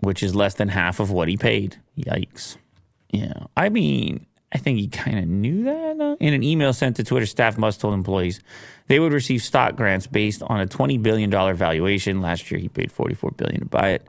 which 0.00 0.22
is 0.22 0.34
less 0.34 0.54
than 0.54 0.68
half 0.68 0.98
of 0.98 1.10
what 1.10 1.28
he 1.28 1.36
paid. 1.36 1.76
Yikes. 1.98 2.56
Yeah. 3.10 3.44
I 3.56 3.68
mean, 3.68 4.26
I 4.54 4.58
think 4.58 4.78
he 4.78 4.86
kind 4.88 5.18
of 5.18 5.26
knew 5.26 5.64
that. 5.64 6.00
uh, 6.00 6.16
In 6.20 6.32
an 6.32 6.42
email 6.44 6.72
sent 6.72 6.96
to 6.96 7.04
Twitter 7.04 7.26
staff, 7.26 7.58
Musk 7.58 7.80
told 7.80 7.92
employees 7.94 8.40
they 8.86 9.00
would 9.00 9.12
receive 9.12 9.42
stock 9.42 9.74
grants 9.74 10.06
based 10.06 10.42
on 10.42 10.60
a 10.60 10.66
$20 10.66 11.02
billion 11.02 11.30
valuation. 11.30 12.22
Last 12.22 12.50
year, 12.50 12.60
he 12.60 12.68
paid 12.68 12.92
44 12.92 13.32
billion 13.32 13.60
to 13.60 13.66
buy 13.66 13.90
it. 13.90 14.06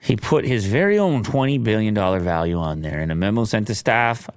He 0.00 0.16
put 0.16 0.44
his 0.44 0.66
very 0.66 0.98
own 0.98 1.22
$20 1.22 1.62
billion 1.62 1.94
value 1.94 2.58
on 2.58 2.80
there. 2.80 3.00
In 3.00 3.10
a 3.10 3.14
memo 3.14 3.44
sent 3.44 3.66
to 3.68 3.74
staff, 3.74 4.28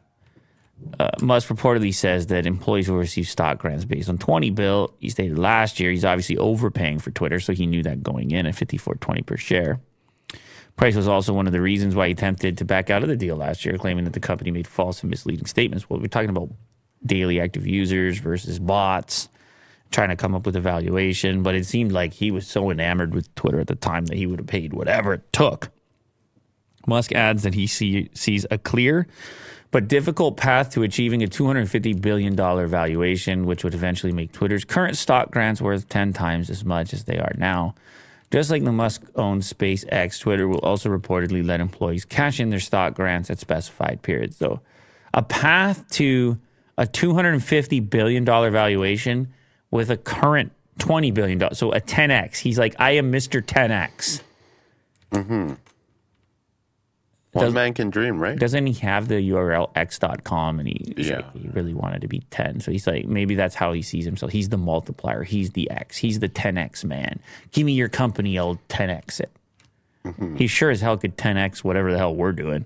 uh, 1.00 1.10
Musk 1.22 1.48
reportedly 1.50 1.94
says 1.94 2.28
that 2.28 2.46
employees 2.46 2.90
will 2.90 2.98
receive 2.98 3.28
stock 3.28 3.58
grants 3.60 3.86
based 3.86 4.10
on 4.10 4.18
20 4.18 4.50
bill. 4.52 4.94
He 5.00 5.10
stated 5.10 5.40
last 5.40 5.80
year 5.80 5.90
he's 5.90 6.06
obviously 6.06 6.38
overpaying 6.38 7.00
for 7.00 7.12
Twitter, 7.12 7.40
so 7.40 7.54
he 7.54 7.66
knew 7.66 7.82
that 7.84 8.04
going 8.04 8.32
in 8.32 8.46
at 8.46 8.56
54.20 8.56 9.26
per 9.26 9.38
share. 9.38 9.80
Price 10.76 10.96
was 10.96 11.08
also 11.08 11.34
one 11.34 11.48
of 11.48 11.54
the 11.54 11.62
reasons 11.62 11.96
why 11.96 12.08
he 12.08 12.14
attempted 12.14 12.58
to 12.58 12.66
back 12.66 12.90
out 12.90 13.04
of 13.04 13.10
the 13.10 13.16
deal 13.16 13.36
last 13.36 13.64
year, 13.64 13.78
claiming 13.78 14.06
that 14.06 14.14
the 14.14 14.20
company 14.20 14.52
made 14.52 14.68
false 14.68 15.02
and 15.02 15.10
misleading 15.10 15.46
statements. 15.46 15.90
Well, 15.90 16.00
we're 16.00 16.08
talking 16.08 16.30
about 16.30 16.50
daily 17.06 17.40
active 17.40 17.68
users 17.68 18.18
versus 18.18 18.60
bots, 18.60 19.30
trying 19.92 20.10
to 20.10 20.16
come 20.16 20.34
up 20.34 20.46
with 20.46 20.56
a 20.56 20.62
valuation, 20.62 21.44
but 21.44 21.54
it 21.54 21.66
seemed 21.66 21.92
like 21.92 22.14
he 22.14 22.32
was 22.32 22.48
so 22.48 22.72
enamored 22.72 23.14
with 23.14 23.34
Twitter 23.36 23.60
at 23.60 23.68
the 23.68 23.76
time 23.76 24.06
that 24.06 24.18
he 24.18 24.26
would 24.26 24.40
have 24.40 24.48
paid 24.48 24.74
whatever 24.74 25.14
it 25.14 25.32
took. 25.32 25.70
Musk 26.88 27.12
adds 27.14 27.44
that 27.44 27.54
he 27.54 27.68
see, 27.68 28.10
sees 28.14 28.46
a 28.50 28.58
clear 28.58 29.08
but 29.74 29.88
difficult 29.88 30.38
path 30.38 30.70
to 30.70 30.84
achieving 30.84 31.24
a 31.24 31.28
$250 31.28 32.00
billion 32.00 32.36
valuation, 32.36 33.46
which 33.46 33.64
would 33.64 33.74
eventually 33.74 34.14
make 34.14 34.32
Twitter's 34.32 34.64
current 34.64 34.96
stock 34.96 35.32
grants 35.32 35.62
worth 35.62 35.90
10 35.90 36.14
times 36.14 36.52
as 36.52 36.64
much 36.64 36.94
as 36.94 37.06
they 37.06 37.18
are 37.18 37.34
now. 37.38 37.74
Just 38.34 38.50
like 38.50 38.64
the 38.64 38.72
Musk 38.72 39.04
owned 39.14 39.44
SpaceX, 39.44 40.20
Twitter 40.20 40.48
will 40.48 40.58
also 40.62 40.90
reportedly 40.90 41.46
let 41.46 41.60
employees 41.60 42.04
cash 42.04 42.40
in 42.40 42.50
their 42.50 42.60
stock 42.60 42.96
grants 42.96 43.30
at 43.30 43.38
specified 43.38 44.02
periods. 44.02 44.38
So, 44.38 44.60
a 45.14 45.22
path 45.22 45.88
to 45.92 46.40
a 46.76 46.88
$250 46.88 47.88
billion 47.92 48.26
valuation 48.26 49.32
with 49.70 49.92
a 49.92 49.98
current 49.98 50.52
$20 50.80 51.14
billion. 51.14 51.54
So, 51.54 51.74
a 51.74 51.80
10x. 51.80 52.38
He's 52.38 52.58
like, 52.58 52.76
I 52.80 52.94
am 52.94 53.12
Mr. 53.12 53.40
10x. 53.40 54.24
One 57.34 57.54
man 57.54 57.74
can 57.74 57.90
dream, 57.90 58.20
right? 58.20 58.38
doesn't 58.38 58.66
he 58.68 58.74
have 58.86 59.08
the 59.08 59.16
URL 59.32 59.72
x.com 59.76 60.60
and 60.60 60.68
he, 60.68 60.94
Yeah. 60.98 61.18
like, 61.18 61.36
he 61.36 61.48
really 61.50 61.74
wanted 61.74 62.02
to 62.02 62.08
be 62.08 62.20
10 62.32 62.60
so 62.60 62.72
he's 62.72 62.86
like 62.88 63.06
maybe 63.06 63.36
that's 63.36 63.56
how 63.56 63.74
he 63.74 63.82
sees 63.82 64.06
himself 64.06 64.32
he's 64.32 64.50
the 64.50 64.58
multiplier 64.58 65.24
he's 65.24 65.52
the 65.52 65.70
x 65.72 65.98
he's 65.98 66.20
the 66.20 66.30
10x 66.30 66.84
man 66.86 67.20
give 67.52 67.66
me 67.66 67.74
your 67.74 67.90
company 67.90 68.38
i'll 68.38 68.60
10x 68.70 69.20
it 69.20 69.32
Mm-hmm. 70.06 70.36
he 70.36 70.48
sure 70.48 70.70
as 70.70 70.82
hell 70.82 70.98
could 70.98 71.18
10x 71.18 71.64
whatever 71.64 71.90
the 71.92 71.98
hell 71.98 72.14
we're 72.14 72.34
doing 72.34 72.66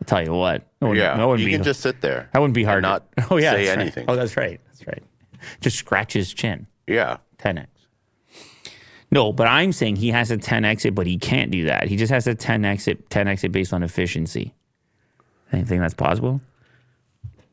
i'll 0.00 0.06
tell 0.06 0.22
you 0.24 0.32
what 0.32 0.62
yeah. 0.94 1.14
that 1.18 1.28
you 1.38 1.44
be 1.46 1.52
can 1.52 1.62
just 1.62 1.80
sit 1.80 2.00
there. 2.00 2.30
that 2.32 2.38
wouldn't 2.40 2.54
be 2.54 2.64
hard 2.64 2.82
to- 2.82 2.88
not 2.88 3.06
oh 3.30 3.36
yeah 3.36 3.52
say 3.52 3.66
that's 3.66 3.76
right. 3.76 3.78
anything. 3.82 4.04
oh 4.08 4.16
that's 4.16 4.36
right 4.38 4.58
that's 4.68 4.86
right 4.86 5.02
just 5.60 5.76
scratch 5.76 6.14
his 6.14 6.32
chin 6.32 6.66
Yeah. 6.86 7.18
10x 7.40 7.66
no, 9.12 9.30
but 9.32 9.46
I'm 9.46 9.72
saying 9.72 9.96
he 9.96 10.08
has 10.08 10.30
a 10.30 10.38
10 10.38 10.64
exit, 10.64 10.94
but 10.94 11.06
he 11.06 11.18
can't 11.18 11.50
do 11.50 11.64
that. 11.66 11.86
He 11.86 11.96
just 11.96 12.10
has 12.10 12.26
a 12.26 12.34
10 12.34 12.64
exit, 12.64 13.08
10x 13.10 13.44
it 13.44 13.50
based 13.52 13.72
on 13.74 13.82
efficiency. 13.82 14.54
Anything 15.52 15.80
that's 15.80 15.92
possible? 15.94 16.40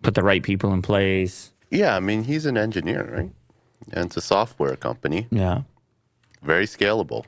Put 0.02 0.16
the 0.16 0.24
right 0.24 0.42
people 0.42 0.74
in 0.74 0.82
place. 0.82 1.52
Yeah. 1.70 1.96
I 1.98 2.00
mean, 2.00 2.24
he's 2.24 2.46
an 2.46 2.58
engineer, 2.58 3.04
right? 3.14 3.30
And 3.92 4.06
it's 4.06 4.16
a 4.16 4.22
software 4.22 4.78
company, 4.78 5.28
Yeah. 5.32 5.64
very 6.42 6.66
scalable. 6.66 7.26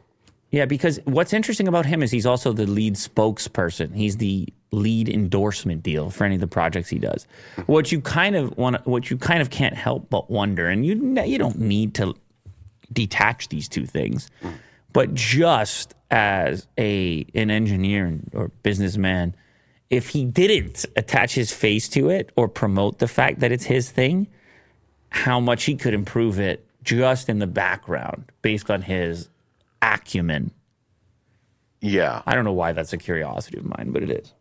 Yeah, 0.49 0.65
because 0.65 0.99
what's 1.05 1.33
interesting 1.33 1.67
about 1.67 1.85
him 1.85 2.01
is 2.01 2.11
he's 2.11 2.25
also 2.25 2.51
the 2.53 2.65
lead 2.67 2.95
spokesperson. 2.95 3.95
He's 3.95 4.17
the 4.17 4.47
lead 4.71 5.07
endorsement 5.09 5.83
deal 5.83 6.09
for 6.09 6.23
any 6.23 6.35
of 6.35 6.41
the 6.41 6.47
projects 6.47 6.89
he 6.89 6.99
does. 6.99 7.27
What 7.67 7.91
you 7.91 7.99
kind 8.01 8.35
of 8.37 8.57
want, 8.57 8.85
what 8.87 9.09
you 9.09 9.17
kind 9.17 9.41
of 9.41 9.49
can't 9.49 9.75
help 9.75 10.09
but 10.09 10.29
wonder, 10.31 10.67
and 10.67 10.85
you 10.85 11.21
you 11.23 11.37
don't 11.37 11.59
need 11.59 11.93
to 11.95 12.15
detach 12.91 13.49
these 13.49 13.67
two 13.69 13.85
things, 13.85 14.29
but 14.93 15.13
just 15.13 15.93
as 16.09 16.67
a 16.77 17.25
an 17.33 17.49
engineer 17.51 18.19
or 18.33 18.49
businessman, 18.63 19.35
if 19.89 20.09
he 20.09 20.25
didn't 20.25 20.85
attach 20.95 21.33
his 21.35 21.51
face 21.51 21.87
to 21.89 22.09
it 22.09 22.31
or 22.35 22.47
promote 22.47 22.99
the 22.99 23.07
fact 23.07 23.39
that 23.39 23.51
it's 23.51 23.65
his 23.65 23.89
thing, 23.91 24.27
how 25.09 25.39
much 25.39 25.63
he 25.65 25.75
could 25.75 25.93
improve 25.93 26.39
it 26.39 26.65
just 26.83 27.29
in 27.29 27.39
the 27.39 27.47
background 27.47 28.25
based 28.41 28.69
on 28.71 28.81
his 28.81 29.29
acumen. 29.81 30.51
Yeah. 31.81 32.21
I 32.25 32.35
don't 32.35 32.45
know 32.45 32.53
why 32.53 32.71
that's 32.73 32.93
a 32.93 32.97
curiosity 32.97 33.57
of 33.57 33.65
mine, 33.65 33.89
but 33.91 34.03
it 34.03 34.09
is. 34.11 34.33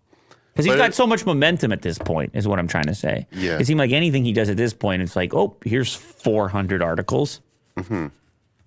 Because 0.52 0.64
he's 0.66 0.74
But 0.74 0.78
got 0.78 0.88
it- 0.90 0.94
so 0.94 1.06
much 1.06 1.24
momentum 1.24 1.72
at 1.72 1.82
this 1.82 1.98
point, 1.98 2.32
is 2.34 2.46
what 2.46 2.58
I'm 2.58 2.68
trying 2.68 2.86
to 2.86 2.94
say. 2.94 3.26
Yeah. 3.32 3.58
It 3.58 3.66
seems 3.66 3.78
like 3.78 3.92
anything 3.92 4.24
he 4.24 4.32
does 4.32 4.48
at 4.50 4.56
this 4.56 4.72
point, 4.74 5.00
it's 5.02 5.16
like, 5.16 5.32
oh, 5.34 5.56
here's 5.64 5.94
400 5.94 6.82
articles. 6.82 7.40
Mm-hmm. 7.76 8.06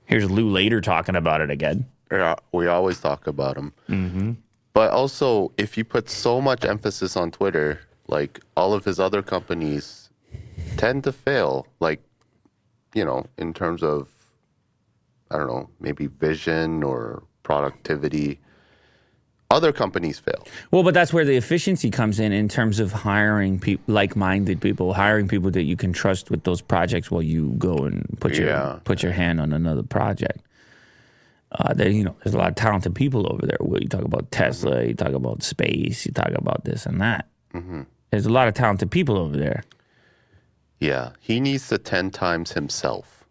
Here's 0.06 0.30
Lew 0.30 0.50
Later 0.50 0.82
talking 0.82 1.16
about 1.16 1.42
it 1.42 1.50
again. 1.50 1.86
Yeah, 2.12 2.36
we 2.52 2.68
always 2.68 3.00
talk 3.00 3.28
about 3.28 3.58
him. 3.58 3.74
Mm-hmm. 3.90 4.32
But 4.74 4.92
also, 4.92 5.52
if 5.58 5.78
you 5.78 5.84
put 5.84 6.10
so 6.10 6.42
much 6.42 6.66
emphasis 6.66 7.16
on 7.16 7.32
Twitter, 7.32 7.80
like 8.08 8.40
all 8.58 8.74
of 8.74 8.86
his 8.86 9.00
other 9.00 9.22
companies 9.22 10.10
tend 10.78 11.04
to 11.06 11.12
fail, 11.12 11.68
like, 11.80 12.02
you 12.94 13.06
know, 13.06 13.26
in 13.38 13.54
terms 13.54 13.84
of, 13.84 14.10
I 15.32 15.38
don't 15.38 15.48
know, 15.48 15.70
maybe 15.80 16.08
vision 16.08 16.84
or 16.84 17.24
productivity. 17.44 18.40
Other 19.54 19.72
companies 19.72 20.18
fail. 20.20 20.46
Well, 20.72 20.84
but 20.84 20.94
that's 20.94 21.14
where 21.14 21.26
the 21.26 21.36
efficiency 21.38 21.90
comes 21.92 22.20
in 22.20 22.32
in 22.34 22.48
terms 22.50 22.80
of 22.80 22.92
hiring 22.92 23.60
peop 23.60 23.82
like-minded 23.88 24.60
people, 24.62 24.94
hiring 24.94 25.28
people 25.28 25.52
that 25.52 25.64
you 25.64 25.76
can 25.76 25.94
trust 25.94 26.32
with 26.32 26.44
those 26.44 26.62
projects 26.62 27.12
while 27.12 27.22
you 27.22 27.54
go 27.60 27.76
and 27.78 28.18
put 28.20 28.36
your 28.38 28.48
Yeah. 28.50 28.80
put 28.84 29.04
your 29.04 29.12
hand 29.12 29.40
on 29.40 29.54
another 29.54 29.84
project. 29.84 30.40
Uh, 31.52 31.72
there, 31.74 31.90
you 31.90 32.04
know, 32.04 32.16
there's 32.24 32.34
a 32.34 32.38
lot 32.38 32.48
of 32.50 32.56
talented 32.56 32.96
people 32.96 33.32
over 33.32 33.46
there. 33.46 33.58
Well, 33.60 33.80
you 33.80 33.88
talk 33.88 34.04
about 34.04 34.32
Tesla, 34.32 34.84
you 34.86 34.96
talk 34.96 35.14
about 35.14 35.44
space, 35.44 36.04
you 36.06 36.12
talk 36.12 36.32
about 36.34 36.66
this 36.66 36.86
and 36.88 37.00
that. 37.00 37.28
There's 38.10 38.26
a 38.26 38.32
lot 38.32 38.48
of 38.48 38.56
talented 38.56 38.90
people 38.90 39.18
over 39.20 39.38
there. 39.38 39.64
Yeah. 40.80 41.12
He 41.20 41.40
needs 41.40 41.68
to 41.68 41.78
10 41.78 42.10
times 42.10 42.54
himself. 42.54 43.24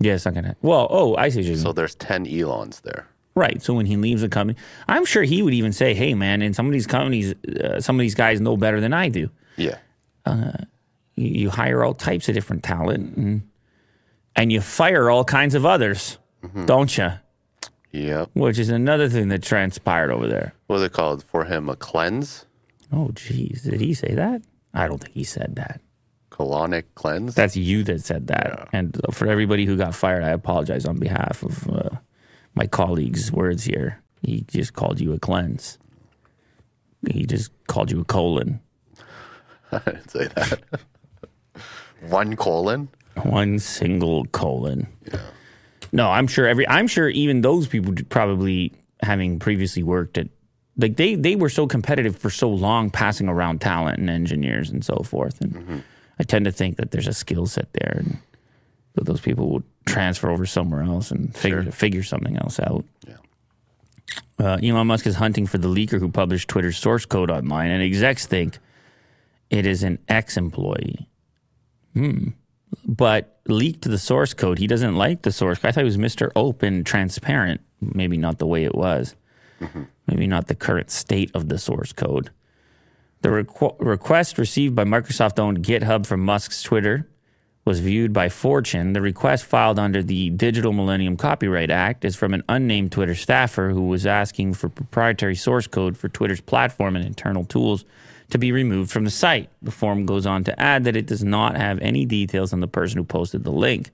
Yeah, 0.00 0.14
it's 0.14 0.24
not 0.24 0.34
gonna. 0.34 0.56
Well, 0.62 0.86
oh, 0.90 1.14
I 1.16 1.28
see 1.28 1.38
what 1.38 1.44
you 1.46 1.52
mean. 1.54 1.60
So 1.62 1.72
there's 1.72 1.94
10 1.96 2.26
Elons 2.26 2.80
there. 2.80 3.06
Right. 3.38 3.62
So 3.62 3.72
when 3.72 3.86
he 3.86 3.96
leaves 3.96 4.24
a 4.24 4.28
company, 4.28 4.58
I'm 4.88 5.04
sure 5.04 5.22
he 5.22 5.42
would 5.42 5.54
even 5.54 5.72
say, 5.72 5.94
"Hey, 5.94 6.14
man, 6.14 6.42
and 6.42 6.56
some 6.56 6.66
of 6.66 6.72
these 6.72 6.88
companies, 6.88 7.34
uh, 7.44 7.80
some 7.80 7.94
of 7.94 8.00
these 8.00 8.16
guys 8.16 8.40
know 8.40 8.56
better 8.56 8.80
than 8.80 8.92
I 8.92 9.08
do. 9.08 9.30
Yeah. 9.56 9.78
You, 10.26 10.66
you 11.16 11.50
hire 11.50 11.84
all 11.84 11.94
types 11.94 12.28
of 12.28 12.34
different 12.34 12.64
talent, 12.64 13.16
and 13.16 13.42
and 14.34 14.52
you 14.52 14.60
fire 14.60 15.08
all 15.08 15.24
kinds 15.24 15.54
of 15.54 15.64
others, 15.64 16.18
don't 16.66 16.98
you? 16.98 17.12
Yep. 17.92 18.30
Which 18.34 18.58
is 18.58 18.68
another 18.70 19.08
thing 19.08 19.28
that 19.28 19.42
transpired 19.42 20.10
over 20.10 20.26
there. 20.26 20.52
Was 20.66 20.82
it 20.82 20.92
called 20.92 21.22
for 21.22 21.44
him? 21.44 21.68
A 21.68 21.76
cleanse? 21.76 22.44
Oh, 22.92 23.10
geez, 23.14 23.62
did 23.62 23.80
he 23.80 23.94
say 23.94 24.14
that? 24.14 24.42
I 24.74 24.88
don't 24.88 24.98
think 24.98 25.14
he 25.14 25.24
said 25.24 25.56
that. 25.56 25.80
Colonic 26.30 26.84
cleanse? 26.94 27.34
That's 27.34 27.56
you 27.56 27.82
that 27.84 28.04
said 28.04 28.26
that. 28.28 28.68
And 28.72 29.00
for 29.12 29.26
everybody 29.26 29.64
who 29.64 29.76
got 29.76 29.94
fired, 29.94 30.22
I 30.22 30.30
apologize 30.30 30.86
on 30.86 30.98
behalf 30.98 31.42
of 31.42 31.68
uh, 31.68 31.90
my 32.58 32.66
colleague's 32.66 33.30
words 33.30 33.62
here. 33.62 34.02
He 34.20 34.40
just 34.48 34.74
called 34.74 35.00
you 35.00 35.12
a 35.12 35.18
cleanse. 35.18 35.78
He 37.08 37.24
just 37.24 37.52
called 37.68 37.92
you 37.92 38.00
a 38.00 38.04
colon. 38.04 38.60
I 39.72 39.78
didn't 39.78 40.10
say 40.10 40.26
that. 40.26 40.60
One 42.08 42.34
colon? 42.34 42.88
One 43.22 43.60
single 43.60 44.24
colon. 44.26 44.88
Yeah. 45.10 45.20
No, 45.92 46.10
I'm 46.10 46.26
sure 46.26 46.48
every. 46.48 46.66
I'm 46.68 46.88
sure 46.88 47.08
even 47.08 47.42
those 47.42 47.68
people 47.68 47.94
probably 48.08 48.72
having 49.02 49.38
previously 49.38 49.84
worked 49.84 50.18
at, 50.18 50.28
like 50.76 50.96
they 50.96 51.14
they 51.14 51.36
were 51.36 51.48
so 51.48 51.66
competitive 51.66 52.16
for 52.16 52.28
so 52.28 52.50
long, 52.50 52.90
passing 52.90 53.28
around 53.28 53.60
talent 53.60 53.98
and 53.98 54.10
engineers 54.10 54.68
and 54.68 54.84
so 54.84 54.96
forth. 55.04 55.40
And 55.40 55.54
mm-hmm. 55.54 55.78
I 56.18 56.24
tend 56.24 56.44
to 56.44 56.52
think 56.52 56.76
that 56.76 56.90
there's 56.90 57.06
a 57.06 57.14
skill 57.14 57.46
set 57.46 57.72
there, 57.72 58.02
and 58.04 58.18
that 58.98 59.06
those 59.06 59.20
people 59.20 59.48
will 59.48 59.62
transfer 59.86 60.30
over 60.30 60.44
somewhere 60.46 60.82
else 60.82 61.10
and 61.10 61.34
figure 61.36 61.62
Sure. 61.62 61.72
figure 61.72 62.02
something 62.02 62.36
else 62.36 62.60
out. 62.60 62.84
Yeah. 63.06 63.14
Uh, 64.38 64.58
Elon 64.62 64.86
Musk 64.86 65.06
is 65.06 65.16
hunting 65.16 65.46
for 65.46 65.58
the 65.58 65.68
leaker 65.68 65.98
who 65.98 66.10
published 66.10 66.48
Twitter's 66.48 66.76
source 66.76 67.04
code 67.04 67.30
online, 67.30 67.70
and 67.70 67.82
execs 67.82 68.26
think 68.26 68.58
it 69.50 69.66
is 69.66 69.82
an 69.82 69.98
ex-employee. 70.08 71.08
Hmm. 71.94 72.28
But 72.86 73.40
leaked 73.46 73.82
the 73.88 73.98
source 73.98 74.34
code. 74.34 74.58
He 74.58 74.66
doesn't 74.66 74.94
like 74.94 75.22
the 75.22 75.32
source. 75.32 75.58
I 75.64 75.72
thought 75.72 75.80
he 75.80 75.84
was 75.84 75.96
Mr. 75.96 76.30
Open, 76.36 76.84
transparent. 76.84 77.60
Maybe 77.80 78.16
not 78.18 78.38
the 78.38 78.46
way 78.46 78.64
it 78.64 78.74
was. 78.74 79.14
Maybe 80.06 80.26
not 80.26 80.46
the 80.48 80.54
current 80.54 80.90
state 80.90 81.30
of 81.34 81.48
the 81.48 81.58
source 81.58 81.92
code. 81.92 82.30
The 83.22 83.30
requ- 83.30 83.74
request 83.80 84.38
received 84.38 84.74
by 84.76 84.84
Microsoft 84.84 85.38
owned 85.38 85.64
GitHub 85.64 86.06
from 86.06 86.20
Musk's 86.24 86.62
Twitter 86.62 87.08
was 87.68 87.80
viewed 87.80 88.14
by 88.14 88.30
Fortune. 88.30 88.94
The 88.94 89.02
request 89.02 89.44
filed 89.44 89.78
under 89.78 90.02
the 90.02 90.30
Digital 90.30 90.72
Millennium 90.72 91.18
Copyright 91.18 91.70
Act 91.70 92.02
is 92.02 92.16
from 92.16 92.32
an 92.32 92.42
unnamed 92.48 92.92
Twitter 92.92 93.14
staffer 93.14 93.68
who 93.68 93.88
was 93.88 94.06
asking 94.06 94.54
for 94.54 94.70
proprietary 94.70 95.34
source 95.34 95.66
code 95.66 95.94
for 95.94 96.08
Twitter's 96.08 96.40
platform 96.40 96.96
and 96.96 97.04
internal 97.04 97.44
tools 97.44 97.84
to 98.30 98.38
be 98.38 98.52
removed 98.52 98.90
from 98.90 99.04
the 99.04 99.10
site. 99.10 99.50
The 99.60 99.70
form 99.70 100.06
goes 100.06 100.24
on 100.24 100.44
to 100.44 100.58
add 100.58 100.84
that 100.84 100.96
it 100.96 101.04
does 101.04 101.22
not 101.22 101.58
have 101.58 101.78
any 101.80 102.06
details 102.06 102.54
on 102.54 102.60
the 102.60 102.68
person 102.68 102.96
who 102.96 103.04
posted 103.04 103.44
the 103.44 103.52
link. 103.52 103.90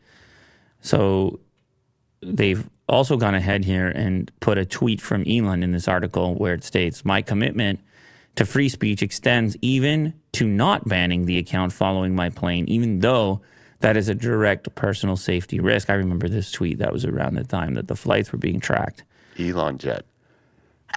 So 0.81 1.41
they've 2.23 2.65
also 2.89 3.17
gone 3.17 3.35
ahead 3.35 3.65
here 3.65 3.89
and 3.89 4.31
put 4.39 4.57
a 4.57 4.65
tweet 4.65 5.01
from 5.01 5.25
Elon 5.27 5.65
in 5.65 5.73
this 5.73 5.89
article 5.89 6.37
where 6.37 6.55
it 6.55 6.63
states, 6.63 7.05
My 7.05 7.23
commitment 7.23 7.81
to 8.37 8.47
free 8.47 8.69
speech 8.69 9.03
extends 9.03 9.57
even 9.63 10.15
to 10.35 10.47
not 10.47 10.87
banning 10.87 11.27
the 11.27 11.39
account 11.39 11.73
following 11.73 12.15
my 12.15 12.31
plane, 12.31 12.67
even 12.69 13.01
though 13.01 13.43
that 13.85 13.99
is 13.99 14.09
a 14.09 14.15
direct 14.15 14.75
personal 14.77 15.15
safety 15.15 15.61
risk. 15.61 15.91
I 15.91 15.95
remember 15.95 16.27
this 16.27 16.51
tweet 16.51 16.79
that 16.79 16.91
was 16.91 17.05
around 17.05 17.35
the 17.35 17.45
time 17.45 17.75
that 17.75 17.87
the 17.87 17.95
flights 17.95 18.33
were 18.33 18.39
being 18.39 18.59
tracked. 18.59 19.05
Elon 19.39 19.77
Jet. 19.77 20.07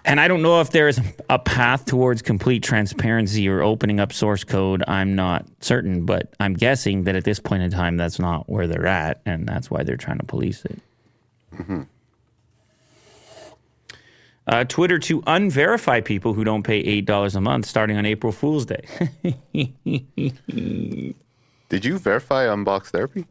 And 0.06 0.22
I 0.22 0.30
don't 0.30 0.42
know 0.42 0.62
if 0.62 0.70
there 0.70 0.88
is 0.88 1.02
a 1.30 1.38
path 1.38 1.84
towards 1.84 2.22
complete 2.22 2.64
transparency 2.64 3.50
or 3.50 3.62
opening 3.62 4.00
up 4.00 4.14
source 4.14 4.46
code. 4.46 4.86
I'm 4.88 5.18
not 5.18 5.46
certain, 5.60 6.06
but 6.06 6.34
I'm 6.40 6.54
guessing 6.54 7.04
that 7.04 7.18
at 7.18 7.26
this 7.26 7.40
point 7.40 7.62
in 7.62 7.72
time, 7.72 7.98
that's 7.98 8.20
not 8.20 8.50
where 8.50 8.68
they're 8.68 8.88
at, 8.88 9.20
and 9.26 9.46
that's 9.46 9.70
why 9.70 9.84
they're 9.84 9.98
trying 9.98 10.20
to 10.20 10.26
police 10.26 10.64
it. 10.64 10.80
Uh, 14.48 14.64
Twitter 14.64 14.98
to 14.98 15.22
unverify 15.24 16.06
people 16.06 16.36
who 16.36 16.46
don't 16.46 16.64
pay 16.64 16.78
eight 16.78 17.06
dollars 17.06 17.36
a 17.36 17.42
month 17.42 17.66
starting 17.66 17.98
on 17.98 18.06
April 18.06 18.32
Fool's 18.32 18.66
Day. 18.66 18.86
Did 21.70 21.84
you 21.86 21.98
verify 21.98 22.46
Unbox 22.46 22.88
Therapy? 22.88 23.26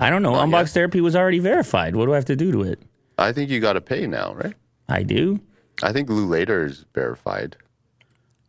I 0.00 0.10
don't 0.10 0.22
know. 0.22 0.32
Not 0.32 0.48
Unbox 0.48 0.60
yet. 0.66 0.68
Therapy 0.70 1.00
was 1.00 1.16
already 1.16 1.38
verified. 1.40 1.96
What 1.96 2.06
do 2.06 2.12
I 2.12 2.16
have 2.16 2.24
to 2.26 2.36
do 2.36 2.52
to 2.52 2.62
it? 2.62 2.80
I 3.18 3.32
think 3.32 3.50
you 3.50 3.58
got 3.60 3.72
to 3.72 3.80
pay 3.80 4.06
now, 4.06 4.34
right? 4.34 4.54
I 4.88 5.02
do. 5.02 5.40
I 5.82 5.92
think 5.92 6.08
Lew 6.08 6.26
Later 6.26 6.64
is 6.64 6.84
verified 6.94 7.56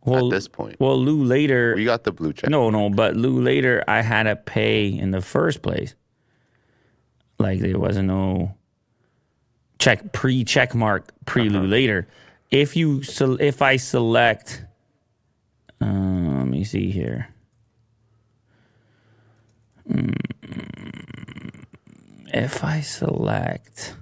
Well, 0.04 0.26
at 0.26 0.30
this 0.30 0.46
point. 0.48 0.76
well, 0.78 0.96
Lew 0.98 1.24
Later. 1.24 1.74
We 1.74 1.84
got 1.84 2.04
the 2.04 2.12
blue 2.12 2.32
check. 2.32 2.48
No, 2.50 2.70
no, 2.70 2.90
but 2.90 3.16
Lew 3.16 3.40
Later 3.40 3.82
I 3.88 4.02
had 4.02 4.24
to 4.24 4.36
pay 4.36 4.86
in 4.88 5.10
the 5.10 5.20
first 5.20 5.62
place. 5.62 5.94
Like 7.38 7.60
there 7.60 7.78
wasn't 7.78 8.08
no 8.08 8.54
check 9.78 10.12
pre 10.12 10.44
check 10.44 10.74
mark 10.74 11.10
pre 11.24 11.48
Lew 11.48 11.66
Later. 11.66 12.06
If 12.50 12.76
you 12.76 13.02
sel- 13.02 13.40
if 13.40 13.62
I 13.62 13.76
select, 13.76 14.64
uh, 15.80 15.86
let 15.86 16.46
me 16.46 16.64
see 16.64 16.90
here. 16.90 17.28
If 22.32 22.62
I 22.64 22.80
select 22.80 23.94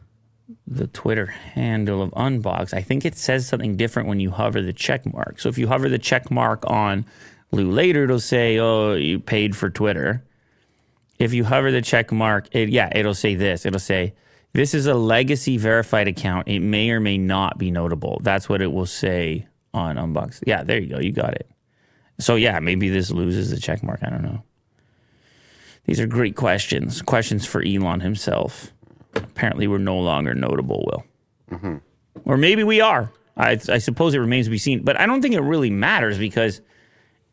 the 0.66 0.86
Twitter 0.86 1.26
handle 1.26 2.02
of 2.02 2.10
Unbox, 2.10 2.74
I 2.74 2.82
think 2.82 3.04
it 3.04 3.16
says 3.16 3.48
something 3.48 3.76
different 3.76 4.08
when 4.08 4.20
you 4.20 4.30
hover 4.30 4.60
the 4.60 4.72
check 4.72 5.10
mark. 5.12 5.40
So 5.40 5.48
if 5.48 5.56
you 5.56 5.68
hover 5.68 5.88
the 5.88 5.98
check 5.98 6.30
mark 6.30 6.62
on 6.66 7.06
Lew 7.52 7.70
Later, 7.70 8.04
it'll 8.04 8.20
say, 8.20 8.58
"Oh, 8.58 8.94
you 8.94 9.18
paid 9.18 9.56
for 9.56 9.70
Twitter." 9.70 10.24
If 11.18 11.32
you 11.32 11.44
hover 11.44 11.70
the 11.70 11.82
check 11.82 12.12
mark, 12.12 12.48
it, 12.52 12.68
yeah, 12.68 12.90
it'll 12.94 13.14
say 13.14 13.34
this. 13.34 13.64
It'll 13.64 13.80
say, 13.80 14.14
"This 14.52 14.74
is 14.74 14.86
a 14.86 14.94
legacy 14.94 15.56
verified 15.56 16.06
account. 16.06 16.48
It 16.48 16.60
may 16.60 16.90
or 16.90 17.00
may 17.00 17.16
not 17.16 17.58
be 17.58 17.70
notable." 17.70 18.20
That's 18.22 18.48
what 18.48 18.60
it 18.60 18.70
will 18.72 18.86
say 18.86 19.46
on 19.72 19.96
Unbox. 19.96 20.42
Yeah, 20.46 20.62
there 20.62 20.78
you 20.78 20.88
go. 20.88 20.98
You 20.98 21.12
got 21.12 21.34
it. 21.34 21.50
So 22.20 22.36
yeah, 22.36 22.58
maybe 22.60 22.88
this 22.90 23.10
loses 23.10 23.50
the 23.50 23.58
check 23.58 23.82
mark. 23.82 24.00
I 24.02 24.10
don't 24.10 24.22
know. 24.22 24.42
These 25.88 26.00
are 26.00 26.06
great 26.06 26.36
questions. 26.36 27.00
Questions 27.00 27.46
for 27.46 27.62
Elon 27.62 28.00
himself. 28.00 28.74
Apparently, 29.14 29.66
we're 29.66 29.78
no 29.78 29.98
longer 29.98 30.34
notable, 30.34 30.84
Will. 30.86 31.04
Or 32.26 32.36
maybe 32.36 32.62
we 32.62 32.82
are. 32.82 33.10
I, 33.38 33.58
I 33.70 33.78
suppose 33.78 34.12
it 34.12 34.18
remains 34.18 34.46
to 34.48 34.50
be 34.50 34.58
seen. 34.58 34.82
But 34.82 35.00
I 35.00 35.06
don't 35.06 35.22
think 35.22 35.34
it 35.34 35.40
really 35.40 35.70
matters 35.70 36.18
because 36.18 36.60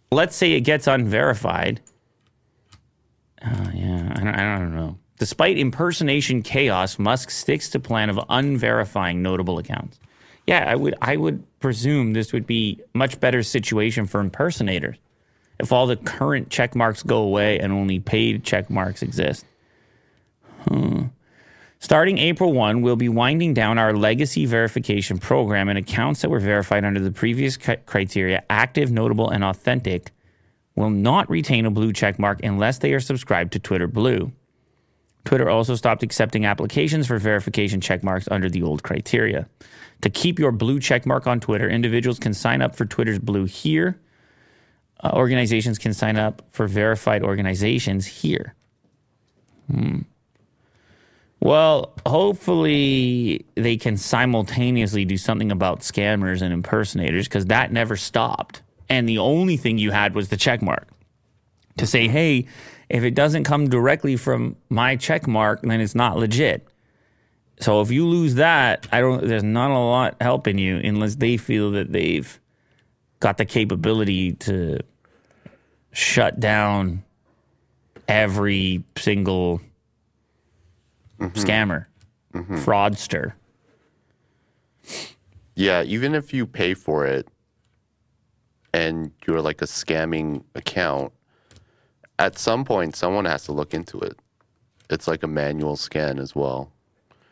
let's 0.10 0.38
say 0.38 0.54
it 0.54 0.62
gets 0.62 0.88
unverified. 0.88 1.82
Uh, 3.42 3.72
yeah, 3.74 4.14
I 4.16 4.24
don't, 4.24 4.36
I 4.36 4.58
don't 4.58 4.74
know. 4.74 5.00
Despite 5.20 5.58
impersonation 5.58 6.42
chaos, 6.42 6.98
Musk 6.98 7.32
sticks 7.32 7.70
to 7.72 7.80
plan 7.82 8.10
of 8.10 8.18
unverifying 8.30 9.22
notable 9.22 9.58
accounts. 9.58 10.00
Yeah, 10.48 10.64
I 10.66 10.76
would 10.76 10.96
I 11.02 11.18
would 11.18 11.44
presume 11.60 12.14
this 12.14 12.32
would 12.32 12.48
be 12.48 12.80
much 12.94 13.20
better 13.20 13.44
situation 13.44 14.06
for 14.06 14.22
impersonators 14.22 14.96
if 15.60 15.72
all 15.72 15.88
the 15.88 15.96
current 15.96 16.50
check 16.50 16.76
marks 16.76 17.04
go 17.04 17.18
away 17.18 17.60
and 17.60 17.72
only 17.72 18.00
paid 18.00 18.44
check 18.44 18.70
marks 18.70 19.02
exist. 19.02 19.46
Starting 21.80 22.18
April 22.18 22.52
1, 22.52 22.82
we'll 22.82 22.96
be 22.96 23.10
winding 23.10 23.54
down 23.54 23.78
our 23.78 23.94
legacy 23.94 24.48
verification 24.48 25.20
program 25.20 25.70
and 25.70 25.78
accounts 25.78 26.22
that 26.22 26.30
were 26.30 26.40
verified 26.40 26.84
under 26.84 27.00
the 27.00 27.12
previous 27.12 27.58
criteria, 27.58 28.44
active, 28.50 28.92
notable, 28.92 29.30
and 29.30 29.44
authentic, 29.44 30.12
will 30.76 30.90
not 30.90 31.30
retain 31.30 31.66
a 31.66 31.70
blue 31.70 31.94
check 31.94 32.18
mark 32.18 32.44
unless 32.44 32.80
they 32.80 32.92
are 32.94 33.00
subscribed 33.00 33.54
to 33.54 33.60
Twitter 33.60 33.86
Blue. 33.86 34.32
Twitter 35.26 35.48
also 35.48 35.76
stopped 35.76 36.02
accepting 36.02 36.46
applications 36.46 37.06
for 37.06 37.20
verification 37.20 37.80
check 37.80 38.04
marks 38.04 38.28
under 38.32 38.50
the 38.50 38.64
old 38.64 38.82
criteria. 38.82 39.48
To 40.02 40.10
keep 40.10 40.40
your 40.40 40.52
blue 40.52 40.80
check 40.80 41.06
mark 41.06 41.28
on 41.28 41.40
Twitter, 41.40 41.70
individuals 41.70 42.20
can 42.20 42.34
sign 42.34 42.64
up 42.64 42.76
for 42.76 42.86
Twitter's 42.86 43.20
Blue 43.20 43.46
here. 43.46 44.00
Uh, 45.04 45.12
organizations 45.14 45.78
can 45.78 45.94
sign 45.94 46.18
up 46.18 46.42
for 46.50 46.68
verified 46.68 47.24
organizations 47.24 48.06
here. 48.06 48.56
Hmm. 49.72 50.02
Well, 51.40 51.94
hopefully 52.08 53.46
they 53.56 53.78
can 53.78 53.98
simultaneously 53.98 55.06
do 55.06 55.18
something 55.18 55.52
about 55.52 55.82
scammers 55.82 56.42
and 56.42 56.52
impersonators 56.54 57.28
because 57.28 57.46
that 57.48 57.72
never 57.72 57.96
stopped. 57.96 58.64
And 58.90 59.08
the 59.08 59.20
only 59.20 59.58
thing 59.58 59.78
you 59.78 59.92
had 59.92 60.16
was 60.16 60.30
the 60.30 60.38
check 60.38 60.62
mark 60.62 60.88
to 61.78 61.86
say, 61.86 62.08
hey, 62.08 62.48
if 62.90 63.04
it 63.04 63.16
doesn't 63.16 63.44
come 63.44 63.70
directly 63.70 64.16
from 64.16 64.56
my 64.70 64.96
check 64.96 65.28
mark, 65.28 65.62
then 65.62 65.82
it's 65.82 65.96
not 65.96 66.18
legit. 66.18 66.68
So 67.60 67.82
if 67.82 67.92
you 67.92 68.06
lose 68.08 68.36
that, 68.36 68.88
I 68.92 69.02
don't 69.02 69.28
there's 69.28 69.44
not 69.44 69.72
a 69.72 69.80
lot 69.80 70.18
helping 70.20 70.58
you 70.58 70.78
unless 70.78 71.16
they 71.16 71.38
feel 71.38 71.72
that 71.72 71.92
they've 71.92 72.40
got 73.20 73.38
the 73.38 73.46
capability 73.46 74.34
to 74.34 74.80
shut 75.92 76.40
down 76.40 77.04
every 78.08 78.84
single 78.98 79.62
scammer, 81.20 81.86
fraudster. 82.34 83.34
Yeah, 85.56 85.84
even 85.84 86.14
if 86.14 86.34
you 86.34 86.46
pay 86.46 86.74
for 86.74 87.06
it 87.06 87.28
and 88.74 89.12
you're 89.26 89.42
like 89.42 89.62
a 89.62 89.66
scamming 89.66 90.44
account, 90.54 91.14
at 92.20 92.38
some 92.38 92.66
point 92.66 92.96
someone 92.96 93.26
has 93.26 93.46
to 93.46 93.54
look 93.54 93.74
into 93.74 93.98
it. 94.00 94.20
It's 94.90 95.08
like 95.08 95.24
a 95.24 95.28
manual 95.28 95.78
scan 95.78 96.20
as 96.20 96.36
well. 96.36 96.72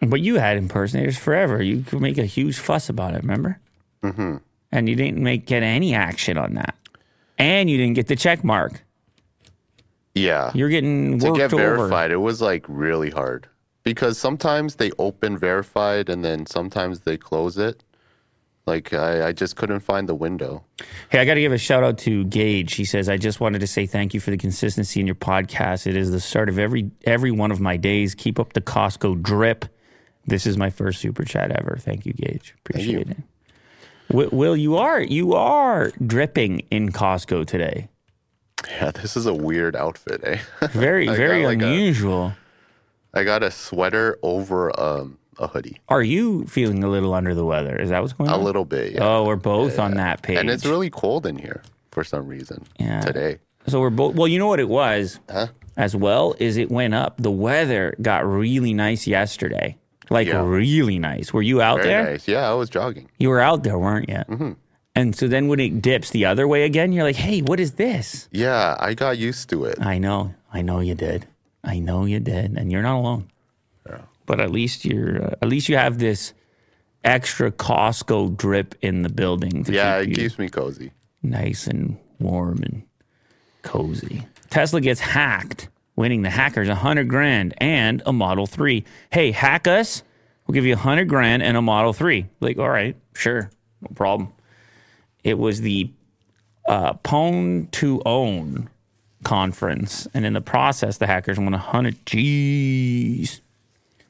But 0.01 0.21
you 0.21 0.35
had 0.35 0.57
impersonators 0.57 1.17
forever. 1.17 1.61
You 1.61 1.83
could 1.83 2.01
make 2.01 2.17
a 2.17 2.25
huge 2.25 2.57
fuss 2.57 2.89
about 2.89 3.13
it, 3.13 3.21
remember? 3.21 3.59
Mm-hmm. 4.03 4.37
And 4.73 4.89
you 4.89 4.95
didn't 4.95 5.21
make 5.21 5.45
get 5.45 5.61
any 5.61 5.93
action 5.93 6.37
on 6.37 6.55
that, 6.55 6.75
and 7.37 7.69
you 7.69 7.77
didn't 7.77 7.93
get 7.93 8.07
the 8.07 8.15
check 8.15 8.43
mark. 8.43 8.83
Yeah. 10.15 10.51
You're 10.53 10.69
getting 10.69 11.19
to 11.19 11.33
get 11.33 11.53
over. 11.53 11.57
verified, 11.57 12.11
it 12.11 12.17
was 12.17 12.41
like 12.41 12.65
really 12.67 13.09
hard 13.09 13.47
because 13.83 14.17
sometimes 14.17 14.75
they 14.75 14.91
open 14.99 15.37
verified 15.37 16.09
and 16.09 16.23
then 16.23 16.45
sometimes 16.45 17.01
they 17.01 17.17
close 17.17 17.57
it. 17.57 17.83
Like 18.65 18.93
I, 18.93 19.27
I 19.27 19.31
just 19.33 19.57
couldn't 19.57 19.81
find 19.81 20.07
the 20.07 20.15
window. 20.15 20.63
Hey, 21.09 21.19
I 21.19 21.25
got 21.25 21.33
to 21.33 21.41
give 21.41 21.51
a 21.51 21.57
shout 21.57 21.83
out 21.83 21.97
to 21.99 22.23
Gage. 22.25 22.75
He 22.75 22.85
says, 22.85 23.09
"I 23.09 23.17
just 23.17 23.41
wanted 23.41 23.59
to 23.59 23.67
say 23.67 23.85
thank 23.85 24.13
you 24.13 24.21
for 24.21 24.31
the 24.31 24.37
consistency 24.37 25.01
in 25.01 25.05
your 25.05 25.17
podcast. 25.17 25.85
It 25.85 25.97
is 25.97 26.11
the 26.11 26.21
start 26.21 26.47
of 26.47 26.57
every 26.57 26.89
every 27.03 27.29
one 27.29 27.51
of 27.51 27.59
my 27.59 27.75
days. 27.75 28.15
Keep 28.15 28.39
up 28.39 28.53
the 28.53 28.61
Costco 28.61 29.21
drip. 29.21 29.65
This 30.27 30.47
is 30.47 30.57
my 30.57 30.69
first 30.69 31.01
super 31.01 31.25
chat 31.25 31.51
ever. 31.51 31.75
Thank 31.77 32.05
you, 32.05 32.13
Gage. 32.13 32.55
Appreciate 32.59 32.93
you. 32.93 32.99
it. 32.99 33.17
Will, 34.11 34.29
Will, 34.31 34.55
you 34.57 34.77
are 34.77 35.01
you 35.01 35.33
are 35.33 35.91
dripping 36.05 36.59
in 36.71 36.91
Costco 36.91 37.45
today. 37.47 37.89
Yeah, 38.69 38.91
this 38.91 39.17
is 39.17 39.25
a 39.25 39.33
weird 39.33 39.75
outfit, 39.75 40.21
eh? 40.23 40.39
Very, 40.67 41.07
very 41.07 41.45
like 41.45 41.61
unusual. 41.61 42.33
I 43.13 43.23
got 43.25 43.43
a 43.43 43.51
sweater 43.51 44.17
over 44.23 44.77
um, 44.79 45.17
a 45.37 45.47
hoodie. 45.47 45.81
Are 45.89 46.01
you 46.03 46.45
feeling 46.45 46.83
a 46.83 46.87
little 46.89 47.13
under 47.13 47.35
the 47.35 47.43
weather? 47.45 47.75
Is 47.75 47.89
that 47.89 48.01
what's 48.01 48.13
going 48.13 48.29
A 48.29 48.33
on? 48.33 48.39
A 48.39 48.43
little 48.43 48.63
bit, 48.65 48.93
yeah. 48.93 49.03
Oh, 49.03 49.25
we're 49.25 49.35
both 49.35 49.79
on 49.79 49.95
that 49.95 50.21
page. 50.21 50.37
and 50.37 50.49
it's 50.49 50.65
really 50.65 50.89
cold 50.89 51.25
in 51.25 51.37
here 51.37 51.61
for 51.91 52.03
some 52.03 52.25
reason 52.27 52.63
Yeah. 52.79 53.01
today. 53.01 53.39
So 53.67 53.79
we're 53.81 53.89
both. 53.89 54.15
Well, 54.15 54.27
you 54.27 54.39
know 54.39 54.47
what 54.47 54.59
it 54.61 54.69
was 54.69 55.19
Huh? 55.29 55.47
as 55.75 55.95
well 55.95 56.33
is 56.39 56.55
it 56.57 56.71
went 56.71 56.93
up. 56.93 57.17
The 57.17 57.31
weather 57.31 57.95
got 58.01 58.25
really 58.25 58.73
nice 58.73 59.07
yesterday, 59.07 59.77
like 60.13 60.27
Yeah. 60.27 60.45
really 60.45 60.99
nice. 60.99 61.33
Were 61.33 61.41
you 61.41 61.61
out 61.61 61.77
Very 61.77 61.89
there? 61.89 62.03
nice. 62.11 62.27
Yeah, 62.27 62.49
I 62.49 62.53
was 62.53 62.69
jogging. 62.69 63.09
You 63.19 63.29
were 63.29 63.41
out 63.41 63.63
there, 63.63 63.77
weren't 63.77 64.07
you? 64.09 64.15
Mm-hmm. 64.29 64.51
And 64.95 65.15
so 65.15 65.27
then 65.27 65.47
when 65.47 65.59
it 65.59 65.81
dips 65.81 66.11
the 66.11 66.25
other 66.25 66.47
way 66.47 66.63
again, 66.63 66.93
you're 66.93 67.03
like, 67.03 67.15
"Hey, 67.17 67.41
what 67.41 67.59
is 67.59 67.73
this?" 67.73 68.29
Yeah, 68.31 68.77
I 68.79 68.93
got 68.93 69.17
used 69.17 69.49
to 69.49 69.65
it. 69.65 69.81
I 69.81 69.97
know, 69.97 70.35
I 70.53 70.61
know 70.61 70.79
you 70.81 70.93
did. 70.95 71.25
I 71.63 71.79
know 71.79 72.05
you 72.05 72.19
did, 72.19 72.55
and 72.57 72.71
you're 72.71 72.83
not 72.83 72.97
alone. 72.99 73.31
Yeah. 73.89 74.01
But 74.27 74.39
at 74.39 74.51
least 74.51 74.85
you're. 74.85 75.23
Uh, 75.25 75.35
at 75.41 75.49
least 75.49 75.67
you 75.67 75.77
have 75.77 75.97
this 75.97 76.33
extra 77.03 77.51
Costco 77.51 78.37
drip 78.37 78.75
in 78.81 79.01
the 79.01 79.09
building. 79.09 79.65
Yeah, 79.67 79.99
keep 80.03 80.11
it 80.11 80.15
keeps 80.15 80.37
me 80.39 80.47
cozy. 80.49 80.91
nice 81.23 81.65
and 81.67 81.97
warm 82.19 82.61
and 82.63 82.83
cozy. 83.63 84.27
Tesla 84.49 84.79
gets 84.81 84.99
hacked, 85.01 85.69
winning 85.95 86.21
the 86.21 86.29
hackers 86.29 86.69
a 86.69 86.75
hundred 86.75 87.07
grand 87.07 87.53
and 87.57 88.01
a 88.05 88.13
Model 88.13 88.47
Three. 88.47 88.85
Hey, 89.11 89.31
hack 89.31 89.67
us! 89.67 90.03
We'll 90.45 90.53
give 90.53 90.65
you 90.65 90.73
a 90.73 90.77
hundred 90.77 91.09
grand 91.09 91.43
and 91.43 91.55
a 91.55 91.61
Model 91.61 91.93
Three. 91.93 92.27
Like, 92.39 92.57
all 92.57 92.69
right, 92.69 92.95
sure, 93.13 93.49
no 93.81 93.89
problem. 93.95 94.31
It 95.23 95.37
was 95.37 95.61
the 95.61 95.91
uh, 96.67 96.93
Pwn2Own 96.95 98.67
conference, 99.23 100.07
and 100.13 100.25
in 100.25 100.33
the 100.33 100.41
process, 100.41 100.97
the 100.97 101.07
hackers 101.07 101.39
won 101.39 101.53
a 101.53 101.57
hundred. 101.57 102.05
Jeez. 102.05 103.39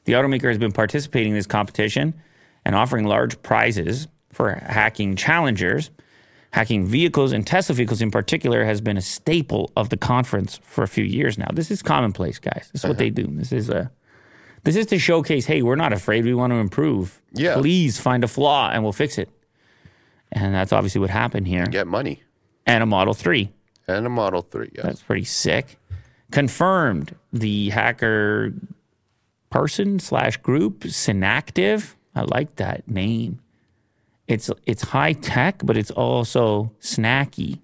The 0.04 0.12
automaker 0.12 0.48
has 0.48 0.58
been 0.58 0.72
participating 0.72 1.30
in 1.30 1.38
this 1.38 1.46
competition 1.46 2.14
and 2.64 2.74
offering 2.74 3.06
large 3.06 3.40
prizes 3.42 4.06
for 4.32 4.50
hacking 4.50 5.16
challengers. 5.16 5.90
Hacking 6.54 6.86
vehicles 6.86 7.32
and 7.32 7.44
Tesla 7.44 7.74
vehicles 7.74 8.00
in 8.00 8.12
particular 8.12 8.64
has 8.64 8.80
been 8.80 8.96
a 8.96 9.02
staple 9.02 9.72
of 9.76 9.88
the 9.88 9.96
conference 9.96 10.60
for 10.62 10.84
a 10.84 10.86
few 10.86 11.02
years 11.02 11.36
now. 11.36 11.48
This 11.52 11.68
is 11.68 11.82
commonplace, 11.82 12.38
guys. 12.38 12.68
This 12.72 12.84
is 12.84 12.88
what 12.88 12.96
they 12.96 13.08
uh-huh. 13.08 13.22
do. 13.22 13.36
This 13.36 13.50
is 13.50 13.68
a 13.68 13.90
this 14.62 14.76
is 14.76 14.86
to 14.86 14.98
showcase, 15.00 15.46
hey, 15.46 15.62
we're 15.62 15.74
not 15.74 15.92
afraid. 15.92 16.24
We 16.24 16.32
want 16.32 16.52
to 16.52 16.58
improve. 16.58 17.20
Yeah. 17.32 17.56
Please 17.56 17.98
find 17.98 18.22
a 18.22 18.28
flaw 18.28 18.70
and 18.70 18.84
we'll 18.84 18.92
fix 18.92 19.18
it. 19.18 19.28
And 20.30 20.54
that's 20.54 20.72
obviously 20.72 21.00
what 21.00 21.10
happened 21.10 21.48
here. 21.48 21.66
Get 21.66 21.88
money. 21.88 22.22
And 22.66 22.84
a 22.84 22.86
Model 22.86 23.14
3. 23.14 23.52
And 23.88 24.06
a 24.06 24.08
Model 24.08 24.42
3, 24.42 24.70
yes. 24.74 24.84
That's 24.84 25.02
pretty 25.02 25.24
sick. 25.24 25.76
Confirmed 26.30 27.16
the 27.32 27.70
hacker 27.70 28.54
person 29.50 29.98
slash 29.98 30.36
group, 30.36 30.84
Synacktiv. 30.84 31.96
I 32.14 32.20
like 32.20 32.54
that 32.56 32.86
name. 32.86 33.40
It's 34.26 34.50
it's 34.66 34.82
high 34.82 35.12
tech, 35.12 35.60
but 35.64 35.76
it's 35.76 35.90
also 35.90 36.72
snacky. 36.80 37.60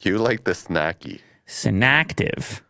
You 0.00 0.18
like 0.18 0.44
the 0.44 0.52
snacky. 0.52 1.20
Synacktiv, 1.46 2.60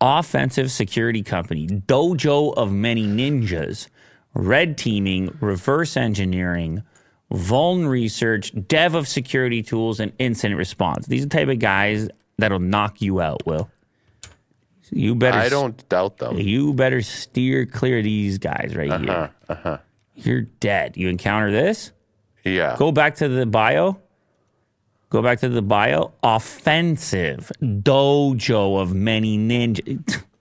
offensive 0.00 0.70
security 0.70 1.22
company, 1.22 1.66
dojo 1.66 2.54
of 2.54 2.72
many 2.72 3.06
ninjas, 3.06 3.88
red 4.34 4.76
teaming, 4.76 5.36
reverse 5.40 5.96
engineering, 5.96 6.82
vuln 7.32 7.86
research, 7.88 8.52
dev 8.68 8.94
of 8.94 9.06
security 9.08 9.62
tools, 9.62 10.00
and 10.00 10.12
incident 10.18 10.58
response. 10.58 11.06
These 11.06 11.22
are 11.22 11.26
the 11.26 11.36
type 11.36 11.48
of 11.48 11.58
guys 11.58 12.08
that'll 12.38 12.58
knock 12.58 13.00
you 13.00 13.20
out. 13.20 13.46
Will 13.46 13.70
you 14.90 15.14
better? 15.14 15.38
I 15.38 15.48
don't 15.48 15.88
doubt 15.88 16.18
them. 16.18 16.38
You 16.38 16.74
better 16.74 17.02
steer 17.02 17.66
clear 17.66 17.98
of 17.98 18.04
these 18.04 18.38
guys 18.38 18.74
right 18.76 19.00
here. 19.00 19.30
Uh-huh. 19.48 19.78
You're 20.14 20.42
dead. 20.42 20.96
You 20.96 21.08
encounter 21.08 21.50
this? 21.50 21.92
Yeah. 22.44 22.76
Go 22.78 22.92
back 22.92 23.16
to 23.16 23.28
the 23.28 23.46
bio. 23.46 23.98
Go 25.10 25.22
back 25.22 25.40
to 25.40 25.48
the 25.48 25.62
bio. 25.62 26.12
Offensive 26.22 27.50
dojo 27.62 28.80
of 28.80 28.94
many 28.94 29.38
ninja. 29.38 30.22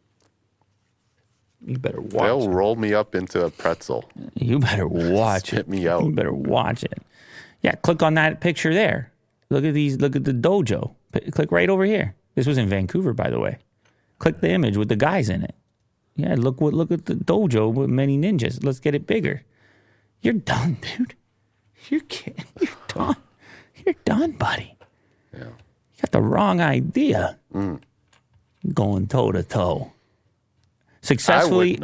You 1.66 1.78
better 1.78 2.02
watch. 2.02 2.24
They'll 2.24 2.50
roll 2.50 2.76
me 2.76 2.94
up 2.94 3.16
into 3.16 3.46
a 3.46 3.50
pretzel. 3.50 4.04
You 4.36 4.60
better 4.60 4.86
watch 5.16 5.48
Spit 5.48 5.60
it. 5.60 5.70
me 5.70 5.88
out. 5.88 6.04
You 6.04 6.12
better 6.12 6.34
watch 6.34 6.84
it. 6.84 7.02
Yeah, 7.62 7.76
click 7.76 8.04
on 8.04 8.16
that 8.16 8.42
picture 8.42 8.74
there. 8.74 9.14
Look 9.50 9.64
at 9.64 9.74
these. 9.74 9.98
Look 10.02 10.18
at 10.18 10.26
the 10.26 10.34
dojo. 10.34 10.94
P- 11.14 11.32
click 11.32 11.54
right 11.54 11.70
over 11.70 11.86
here. 11.86 12.16
This 12.36 12.48
was 12.48 12.58
in 12.58 12.68
Vancouver, 12.68 13.14
by 13.14 13.30
the 13.30 13.40
way. 13.40 13.60
Click 14.20 14.42
the 14.42 14.50
image 14.50 14.76
with 14.76 14.90
the 14.90 14.98
guys 14.98 15.30
in 15.30 15.42
it. 15.42 15.56
Yeah, 16.18 16.36
look 16.38 16.60
what 16.60 16.74
look 16.74 16.92
at 16.92 17.06
the 17.06 17.16
dojo 17.16 17.74
with 17.74 17.90
many 17.90 18.18
ninjas. 18.18 18.62
Let's 18.62 18.82
get 18.82 18.94
it 18.94 19.08
bigger. 19.08 19.44
You're 20.22 20.34
done, 20.34 20.80
dude. 20.98 21.16
You're 21.90 22.02
kidding. 22.02 22.46
You're 22.60 22.70
done. 22.88 23.16
You're 23.86 23.96
done, 24.06 24.32
buddy. 24.34 24.76
Yeah. 25.34 25.40
You 25.46 26.02
got 26.02 26.12
the 26.12 26.22
wrong 26.22 26.62
idea. 26.62 27.38
Going 28.74 29.08
toe 29.08 29.32
to 29.32 29.44
toe. 29.44 29.92
Successfully 31.02 31.78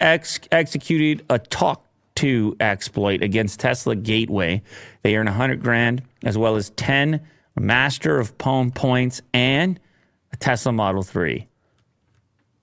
ex- 0.00 0.40
executed 0.52 1.24
a 1.30 1.38
talk 1.38 1.82
to 2.16 2.56
exploit 2.60 3.22
against 3.22 3.60
Tesla 3.60 3.96
Gateway. 3.96 4.62
They 5.02 5.16
earn 5.16 5.26
100 5.26 5.62
grand 5.62 6.02
as 6.24 6.36
well 6.36 6.56
as 6.56 6.70
10 6.70 7.20
Master 7.58 8.18
of 8.18 8.36
Pwn 8.36 8.74
points 8.74 9.22
and 9.32 9.80
a 10.32 10.36
Tesla 10.36 10.72
Model 10.72 11.02
3. 11.02 11.46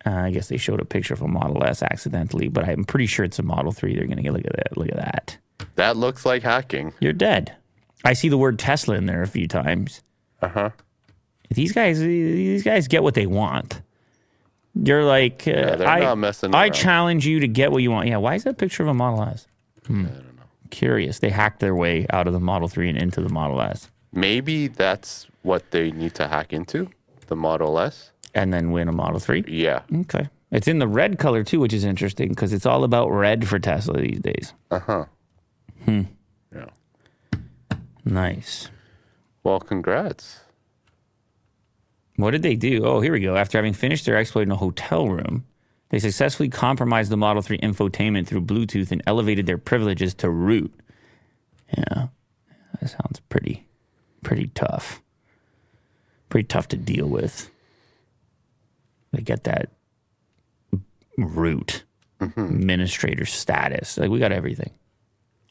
Uh, 0.06 0.10
I 0.12 0.32
guess 0.32 0.50
they 0.50 0.58
showed 0.58 0.82
a 0.82 0.86
picture 0.86 1.14
of 1.14 1.22
a 1.22 1.28
Model 1.28 1.64
S 1.64 1.82
accidentally, 1.82 2.48
but 2.50 2.68
I'm 2.68 2.84
pretty 2.84 3.06
sure 3.08 3.26
it's 3.26 3.40
a 3.40 3.44
Model 3.44 3.72
3. 3.72 3.96
They're 3.96 4.06
going 4.06 4.18
to 4.18 4.24
get 4.24 4.34
look 4.34 4.46
at 4.46 4.56
that. 4.56 4.78
Look 4.78 4.90
at 4.90 4.98
that. 4.98 5.38
That 5.76 5.98
looks 5.98 6.26
like 6.26 6.44
hacking. 6.44 6.94
You're 7.00 7.14
dead. 7.14 7.56
I 8.06 8.14
see 8.14 8.30
the 8.30 8.38
word 8.38 8.60
Tesla 8.60 8.96
in 8.96 9.06
there 9.06 9.22
a 9.24 9.28
few 9.28 9.48
times. 9.48 10.02
Uh 10.42 10.48
huh. 10.50 10.70
These 11.50 11.72
guys, 11.72 12.00
these 12.00 12.64
guys 12.64 12.88
get 12.88 13.04
what 13.04 13.14
they 13.14 13.28
want. 13.28 13.82
You're 14.76 15.04
like, 15.06 15.48
uh, 15.48 15.76
they're 15.76 15.88
I, 15.88 16.00
not 16.00 16.18
messing 16.18 16.54
I 16.56 16.64
around. 16.64 16.74
challenge 16.74 17.28
you 17.28 17.40
to 17.42 17.48
get 17.48 17.72
what 17.72 17.84
you 17.84 17.92
want. 17.92 18.08
Yeah, 18.08 18.18
why 18.18 18.36
is 18.36 18.44
that 18.44 18.58
picture 18.58 18.82
of 18.84 18.90
a 18.90 18.94
Model 18.94 19.22
S? 19.24 19.48
Hmm. 19.86 20.06
I 20.06 20.10
don't 20.10 20.36
know. 20.38 20.44
Curious. 20.72 21.20
They 21.20 21.30
hacked 21.30 21.60
their 21.60 21.76
way 21.76 22.08
out 22.10 22.26
of 22.28 22.34
the 22.34 22.40
Model 22.40 22.68
3 22.68 22.90
and 22.90 22.98
into 22.98 23.22
the 23.22 23.30
Model 23.30 23.62
S 23.62 23.90
Maybe 24.12 24.68
that's 24.68 25.28
what 25.44 25.70
they 25.72 25.92
need 25.92 26.16
to 26.16 26.28
hack 26.28 26.54
into 26.54 26.90
the 27.28 27.36
Model 27.36 27.78
S. 27.80 28.12
and 28.34 28.52
then 28.52 28.72
win 28.72 28.88
a 28.88 28.92
Model 28.92 29.20
3. 29.20 29.46
Yeah. 29.48 29.82
Okay. 30.02 30.28
It's 30.52 30.68
in 30.68 30.80
the 30.80 30.88
red 30.88 31.20
color 31.20 31.44
too, 31.44 31.60
which 31.60 31.74
is 31.74 31.84
interesting 31.84 32.30
because 32.30 32.52
it's 32.54 32.66
all 32.66 32.84
about 32.84 33.10
red 33.10 33.48
for 33.48 33.60
Tesla 33.60 34.00
these 34.02 34.20
days. 34.20 34.54
Uh 34.72 34.80
huh. 34.80 35.06
Hmm. 35.86 36.02
Yeah. 36.54 36.66
Nice. 38.06 38.70
Well, 39.44 39.60
congrats. 39.60 40.40
What 42.16 42.32
did 42.32 42.44
they 42.44 42.56
do? 42.56 42.86
Oh, 42.86 43.02
here 43.02 43.12
we 43.12 43.20
go. 43.20 43.36
After 43.36 43.58
having 43.58 43.74
finished 43.74 44.06
their 44.06 44.18
exploit 44.18 44.44
in 44.44 44.52
a 44.52 44.56
hotel 44.56 45.08
room, 45.10 45.46
they 45.90 46.00
successfully 46.00 46.50
compromised 46.50 47.12
the 47.12 47.18
Model 47.18 47.42
3 47.42 47.58
infotainment 47.60 48.28
through 48.28 48.42
Bluetooth 48.42 48.92
and 48.92 49.02
elevated 49.08 49.46
their 49.46 49.58
privileges 49.58 50.14
to 50.16 50.30
root. 50.30 50.74
Yeah, 51.78 52.08
that 52.80 52.90
sounds 52.90 53.20
pretty, 53.30 53.68
pretty 54.24 54.48
tough. 54.54 55.02
Pretty 56.30 56.48
tough 56.48 56.68
to 56.70 56.78
deal 56.78 57.08
with. 57.08 57.50
They 59.12 59.22
get 59.22 59.44
that 59.44 59.70
root 61.18 61.84
administrator 62.20 63.26
status. 63.26 63.98
Like 63.98 64.10
we 64.10 64.20
got 64.20 64.32
everything. 64.32 64.72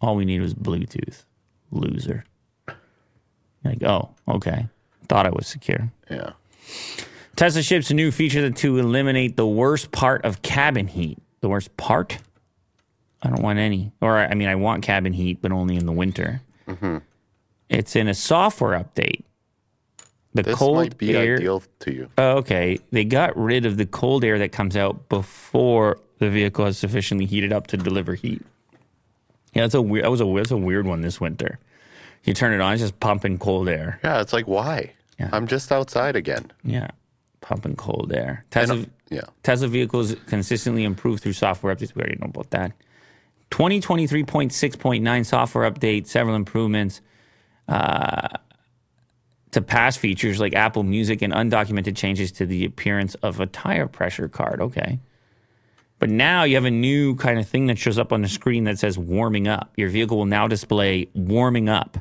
All 0.03 0.17
we 0.17 0.25
need 0.27 0.41
was 0.43 0.53
Bluetooth. 0.53 1.25
Loser. 1.71 2.25
Like, 3.65 3.83
oh, 3.85 4.11
okay. 4.29 4.67
Thought 5.09 5.27
I 5.27 5.31
was 5.31 5.47
secure. 5.47 5.91
Yeah. 6.11 6.33
Tesla 7.37 7.63
ships 7.63 7.91
a 7.91 7.95
new 7.95 8.11
feature 8.11 8.51
to 8.51 8.79
eliminate 8.79 9.37
the 9.37 9.47
worst 9.47 9.91
part 9.93 10.25
of 10.25 10.43
cabin 10.43 10.89
heat. 10.89 11.19
The 11.41 11.49
worst 11.49 11.75
part? 11.77 12.19
I 13.23 13.29
don't 13.31 13.43
want 13.43 13.59
any. 13.59 13.93
Or, 14.01 14.19
I 14.19 14.35
mean, 14.35 14.49
I 14.49 14.57
want 14.57 14.83
cabin 14.83 15.13
heat, 15.13 15.39
but 15.41 15.53
only 15.53 15.77
in 15.77 15.87
the 15.87 15.93
winter. 15.93 16.43
Mm-hmm. 16.69 16.99
It's 17.69 17.97
in 17.97 18.09
a 18.09 18.15
software 18.15 18.79
update. 18.79 19.23
The 20.35 20.43
This 20.43 20.57
cold 20.57 20.77
might 20.77 20.99
be 20.99 21.15
air. 21.17 21.37
ideal 21.37 21.63
to 21.81 21.95
you. 21.95 22.09
Oh, 22.19 22.39
okay. 22.39 22.79
They 22.91 23.05
got 23.05 23.37
rid 23.37 23.65
of 23.67 23.77
the 23.77 23.87
cold 23.87 24.25
air 24.25 24.39
that 24.39 24.51
comes 24.51 24.77
out 24.77 25.09
before 25.09 26.01
the 26.19 26.29
vehicle 26.31 26.65
has 26.65 26.79
sufficiently 26.79 27.27
heated 27.27 27.53
up 27.53 27.67
to 27.69 27.77
deliver 27.77 28.15
heat. 28.15 28.43
Yeah, 29.53 29.63
that's 29.63 29.75
a 29.75 29.83
weird. 29.83 30.05
That 30.05 30.11
was 30.11 30.21
a 30.21 30.33
that's 30.35 30.51
a 30.51 30.57
weird 30.57 30.87
one 30.87 31.01
this 31.03 31.21
winter. 31.21 31.59
You 32.25 32.35
turn 32.35 32.53
it 32.53 32.61
on, 32.61 32.73
it's 32.73 32.83
just 32.83 33.01
pumping 33.01 33.39
cold 33.39 33.69
air. 33.69 33.99
Yeah, 34.05 34.21
it's 34.21 34.33
like 34.33 34.47
why? 34.47 34.93
Yeah. 35.19 35.29
I'm 35.33 35.47
just 35.47 35.71
outside 35.73 36.17
again. 36.17 36.51
Yeah, 36.65 36.89
pumping 37.41 37.77
cold 37.77 38.13
air. 38.15 38.45
Tesla, 38.51 38.87
Yeah. 39.11 39.23
Tesla 39.43 39.69
vehicles 39.69 40.15
consistently 40.27 40.85
improve 40.85 41.21
through 41.21 41.33
software 41.35 41.75
updates. 41.75 41.95
We 41.95 42.03
already 42.03 42.19
know 42.21 42.27
about 42.29 42.51
that. 42.51 42.73
2023.6.9 43.51 45.27
software 45.27 45.71
update, 45.71 46.07
several 46.07 46.35
improvements. 46.37 47.01
Uh, 47.69 48.29
to 49.53 49.61
past 49.61 49.99
features 49.99 50.41
like 50.41 50.55
Apple 50.55 50.83
Music 50.83 51.21
and 51.21 51.33
undocumented 51.33 51.95
changes 51.95 52.33
to 52.33 52.47
the 52.47 52.65
appearance 52.65 53.15
of 53.17 53.39
a 53.39 53.47
tire 53.47 53.87
pressure 53.87 54.27
card. 54.29 54.61
Okay. 54.63 54.99
But 56.03 56.11
now 56.11 56.43
you 56.43 56.57
have 56.57 56.65
a 56.65 56.71
new 56.73 57.15
kind 57.15 57.39
of 57.39 57.47
thing 57.47 57.69
that 57.69 57.79
shows 57.79 57.97
up 57.97 58.13
on 58.13 58.23
the 58.23 58.29
screen 58.29 58.65
that 58.65 58.77
says 58.77 58.99
warming 58.99 59.47
up. 59.47 59.73
Your 59.77 59.89
vehicle 59.89 60.19
will 60.19 60.27
now 60.27 60.49
display 60.49 61.09
warming 61.15 61.69
up, 61.69 61.97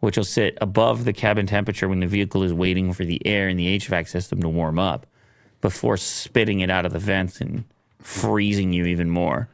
which 0.00 0.16
will 0.16 0.24
sit 0.24 0.56
above 0.62 1.04
the 1.04 1.12
cabin 1.12 1.46
temperature 1.46 1.86
when 1.86 2.00
the 2.00 2.06
vehicle 2.06 2.42
is 2.42 2.54
waiting 2.54 2.94
for 2.94 3.04
the 3.04 3.20
air 3.26 3.50
in 3.50 3.58
the 3.58 3.78
HVAC 3.78 4.08
system 4.08 4.40
to 4.40 4.48
warm 4.48 4.78
up 4.78 5.04
before 5.60 5.98
spitting 5.98 6.60
it 6.60 6.70
out 6.70 6.86
of 6.86 6.94
the 6.94 6.98
vents 6.98 7.38
and 7.42 7.64
freezing 7.98 8.72
you 8.72 8.86
even 8.86 9.10
more. 9.10 9.50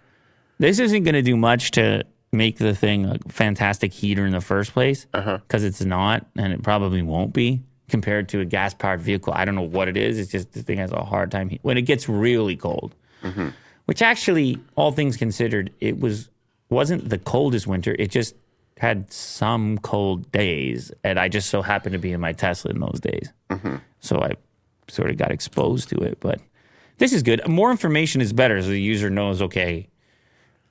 This 0.61 0.79
isn't 0.79 1.03
going 1.03 1.17
to 1.17 1.23
do 1.23 1.37
much 1.37 1.73
to 1.73 2.05
make 2.31 2.59
the 2.59 2.77
thing 2.77 3.07
a 3.07 3.19
fantastic 3.27 3.93
heater 3.93 4.25
in 4.25 4.31
the 4.31 4.41
first 4.41 4.73
place 4.73 5.09
uh-huh. 5.15 5.39
because 5.39 5.65
it's 5.65 5.85
not, 5.85 6.27
and 6.37 6.53
it 6.53 6.63
probably 6.63 7.03
won't 7.03 7.33
be 7.33 7.61
compared 7.89 8.29
to 8.29 8.39
a 8.39 8.45
gas 8.45 8.73
powered 8.73 9.01
vehicle. 9.01 9.33
I 9.35 9.45
don't 9.45 9.57
know 9.57 9.63
what 9.63 9.89
it 9.89 9.97
is. 9.97 10.17
It's 10.17 10.31
just 10.31 10.53
the 10.53 10.63
thing 10.63 10.79
has 10.79 10.93
a 10.93 11.03
hard 11.03 11.33
time 11.33 11.49
he- 11.49 11.59
when 11.63 11.77
it 11.77 11.83
gets 11.83 12.09
really 12.09 12.55
cold. 12.55 12.95
Mm-hmm. 13.25 13.49
Which 13.91 14.03
actually, 14.03 14.57
all 14.77 14.93
things 14.93 15.17
considered, 15.17 15.73
it 15.81 15.99
was 15.99 16.29
wasn't 16.69 17.09
the 17.09 17.19
coldest 17.19 17.67
winter. 17.67 17.97
It 17.99 18.13
just 18.13 18.37
had 18.79 19.13
some 19.13 19.79
cold 19.79 20.31
days, 20.31 20.93
and 21.03 21.19
I 21.19 21.27
just 21.29 21.51
so 21.51 21.61
happened 21.61 21.95
to 21.95 21.99
be 21.99 22.13
in 22.13 22.21
my 22.21 22.33
Tesla 22.33 22.71
in 22.71 22.79
those 22.79 23.01
days. 23.01 23.33
Mm-hmm. 23.51 23.79
So 23.99 24.21
I 24.23 24.35
sort 24.87 25.11
of 25.11 25.17
got 25.17 25.33
exposed 25.33 25.89
to 25.89 25.97
it. 25.97 26.19
But 26.21 26.41
this 26.99 27.13
is 27.13 27.25
good. 27.25 27.49
More 27.49 27.73
information 27.73 28.21
is 28.21 28.33
better, 28.33 28.63
so 28.63 28.69
the 28.69 28.81
user 28.81 29.11
knows. 29.11 29.43
Okay, 29.43 29.89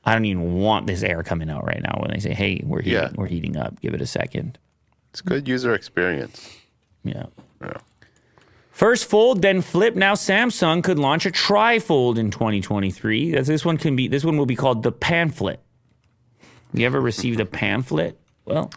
I 0.05 0.13
don't 0.13 0.23
even 0.23 0.53
want 0.53 0.87
this 0.87 1.03
air 1.03 1.21
coming 1.21 1.49
out 1.49 1.65
right 1.65 1.81
now. 1.83 1.97
When 1.99 2.11
they 2.11 2.19
say, 2.19 2.33
"Hey, 2.33 2.61
we're 2.63 2.81
heating, 2.81 3.01
Yeah. 3.01 3.11
we're 3.15 3.27
heating 3.27 3.57
up. 3.57 3.81
Give 3.81 3.93
it 3.93 3.99
a 4.01 4.07
second. 4.07 4.57
It's 5.11 5.19
good 5.19 5.45
user 5.45 5.73
experience. 5.73 6.55
Yeah. 7.03 7.25
Yeah. 7.61 7.79
First 8.79 9.09
fold, 9.09 9.41
then 9.41 9.61
flip. 9.61 9.97
Now 9.97 10.13
Samsung 10.13 10.81
could 10.81 10.97
launch 10.97 11.25
a 11.25 11.31
trifold 11.31 12.17
in 12.17 12.31
2023. 12.31 13.31
This 13.41 13.65
one 13.65 13.75
can 13.75 13.97
be. 13.97 14.07
This 14.07 14.23
one 14.23 14.37
will 14.37 14.45
be 14.45 14.55
called 14.55 14.83
the 14.83 14.91
pamphlet. 14.93 15.59
You 16.73 16.85
ever 16.85 17.01
received 17.01 17.41
a 17.41 17.45
pamphlet? 17.45 18.17
Well, 18.45 18.71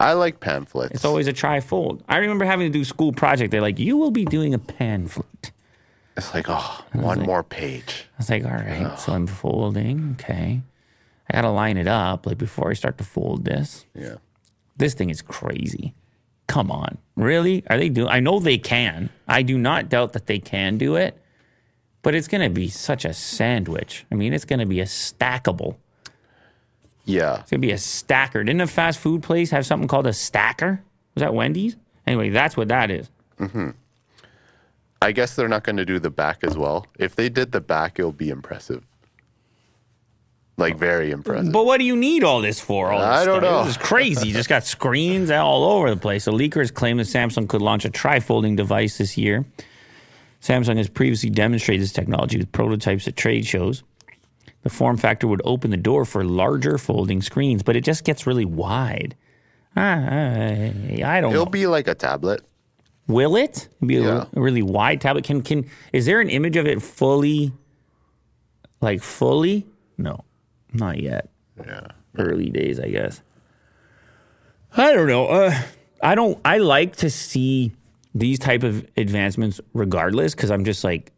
I 0.00 0.14
like 0.14 0.40
pamphlets. 0.40 0.92
it's 0.92 1.04
always 1.04 1.28
a 1.28 1.32
trifold. 1.32 2.00
I 2.08 2.16
remember 2.16 2.46
having 2.46 2.66
to 2.66 2.76
do 2.76 2.84
school 2.84 3.12
project. 3.12 3.52
They're 3.52 3.60
like, 3.60 3.78
"You 3.78 3.96
will 3.96 4.10
be 4.10 4.24
doing 4.24 4.54
a 4.54 4.58
pamphlet." 4.58 5.52
It's 6.16 6.34
like, 6.34 6.46
oh, 6.48 6.84
one 6.94 7.20
more 7.20 7.44
page. 7.44 8.06
I 8.14 8.18
was 8.18 8.30
like, 8.30 8.44
"All 8.44 8.50
right." 8.50 8.98
So 8.98 9.12
I'm 9.12 9.28
folding. 9.28 10.16
Okay, 10.18 10.62
I 11.30 11.32
gotta 11.32 11.50
line 11.50 11.76
it 11.76 11.86
up 11.86 12.26
like 12.26 12.38
before 12.38 12.70
I 12.70 12.74
start 12.74 12.98
to 12.98 13.04
fold 13.04 13.44
this. 13.44 13.86
Yeah. 13.94 14.16
This 14.76 14.94
thing 14.94 15.10
is 15.10 15.22
crazy. 15.22 15.94
Come 16.48 16.70
on. 16.72 16.98
Really? 17.14 17.62
Are 17.68 17.78
they 17.78 17.88
doing 17.88 18.08
I 18.08 18.18
know 18.20 18.40
they 18.40 18.58
can. 18.58 19.10
I 19.28 19.42
do 19.42 19.56
not 19.56 19.88
doubt 19.88 20.14
that 20.14 20.26
they 20.26 20.40
can 20.40 20.76
do 20.76 20.96
it. 20.96 21.16
But 22.02 22.14
it's 22.14 22.28
going 22.28 22.42
to 22.42 22.50
be 22.50 22.68
such 22.68 23.04
a 23.04 23.12
sandwich. 23.12 24.06
I 24.10 24.14
mean, 24.14 24.32
it's 24.32 24.44
going 24.44 24.60
to 24.60 24.66
be 24.66 24.80
a 24.80 24.84
stackable. 24.84 25.76
Yeah. 27.04 27.40
It's 27.40 27.50
going 27.50 27.60
to 27.60 27.66
be 27.66 27.72
a 27.72 27.78
stacker. 27.78 28.42
Didn't 28.44 28.60
a 28.60 28.66
fast 28.66 28.98
food 28.98 29.22
place 29.22 29.50
have 29.50 29.66
something 29.66 29.88
called 29.88 30.06
a 30.06 30.12
stacker? 30.12 30.82
Was 31.14 31.22
that 31.22 31.34
Wendy's? 31.34 31.76
Anyway, 32.06 32.30
that's 32.30 32.56
what 32.56 32.68
that 32.68 32.90
is. 32.90 33.10
Mm-hmm. 33.38 33.70
I 35.02 35.12
guess 35.12 35.36
they're 35.36 35.48
not 35.48 35.64
going 35.64 35.76
to 35.76 35.84
do 35.84 35.98
the 35.98 36.10
back 36.10 36.42
as 36.42 36.56
well. 36.56 36.86
If 36.98 37.16
they 37.16 37.28
did 37.28 37.52
the 37.52 37.60
back, 37.60 37.98
it'll 37.98 38.12
be 38.12 38.30
impressive. 38.30 38.84
Like 40.58 40.76
very 40.76 41.12
impressive. 41.12 41.52
But 41.52 41.64
what 41.66 41.78
do 41.78 41.84
you 41.84 41.96
need 41.96 42.24
all 42.24 42.40
this 42.42 42.58
for? 42.60 42.90
All 42.92 42.98
this 42.98 43.08
I 43.08 43.24
don't 43.24 43.40
stuff? 43.40 43.50
know. 43.50 43.64
This 43.64 43.76
is 43.76 43.82
crazy. 43.82 44.26
You 44.28 44.34
just 44.34 44.48
got 44.48 44.64
screens 44.76 45.30
all 45.30 45.64
over 45.64 45.88
the 45.88 45.96
place. 45.96 46.24
The 46.26 46.32
leakers 46.32 46.74
claim 46.74 46.96
that 46.98 47.04
Samsung 47.06 47.48
could 47.48 47.62
launch 47.62 47.84
a 47.84 47.90
tri-folding 47.90 48.56
device 48.56 48.98
this 48.98 49.16
year. 49.16 49.46
Samsung 50.42 50.76
has 50.76 50.88
previously 50.88 51.30
demonstrated 51.30 51.82
this 51.82 51.92
technology 51.92 52.38
with 52.38 52.50
prototypes 52.52 53.06
at 53.08 53.16
trade 53.16 53.46
shows. 53.46 53.82
The 54.62 54.70
form 54.70 54.96
factor 54.96 55.26
would 55.28 55.40
open 55.44 55.70
the 55.70 55.76
door 55.76 56.04
for 56.04 56.24
larger 56.24 56.76
folding 56.76 57.22
screens, 57.22 57.62
but 57.62 57.76
it 57.76 57.82
just 57.82 58.04
gets 58.04 58.26
really 58.26 58.44
wide. 58.44 59.16
Ah, 59.76 59.80
I 59.82 61.20
don't 61.20 61.32
It'll 61.32 61.44
know. 61.44 61.50
be 61.50 61.68
like 61.68 61.86
a 61.86 61.94
tablet. 61.94 62.42
Will 63.06 63.36
it 63.36 63.68
be 63.84 63.96
a, 63.96 64.02
Yeah. 64.02 64.24
a 64.34 64.40
really 64.40 64.62
wide 64.62 65.00
tablet? 65.00 65.24
Can 65.24 65.42
can 65.42 65.70
is 65.92 66.04
there 66.06 66.20
an 66.20 66.28
image 66.28 66.56
of 66.56 66.66
it 66.66 66.82
fully, 66.82 67.52
like 68.80 69.02
fully? 69.02 69.66
No, 69.96 70.24
not 70.72 71.00
yet 71.00 71.28
Yeah. 71.58 71.88
early 72.18 72.50
days, 72.50 72.78
I 72.80 72.88
guess. 72.90 73.22
I 74.76 74.92
don't 74.92 75.06
know. 75.08 75.26
Uh, 75.26 75.58
I 76.02 76.14
don't. 76.14 76.38
I 76.44 76.58
like 76.58 76.96
to 76.96 77.10
see 77.10 77.72
these 78.14 78.38
type 78.38 78.62
of 78.62 78.86
advancements, 78.96 79.60
regardless, 79.72 80.34
because 80.34 80.50
I'm 80.50 80.64
just 80.64 80.84
like, 80.84 81.12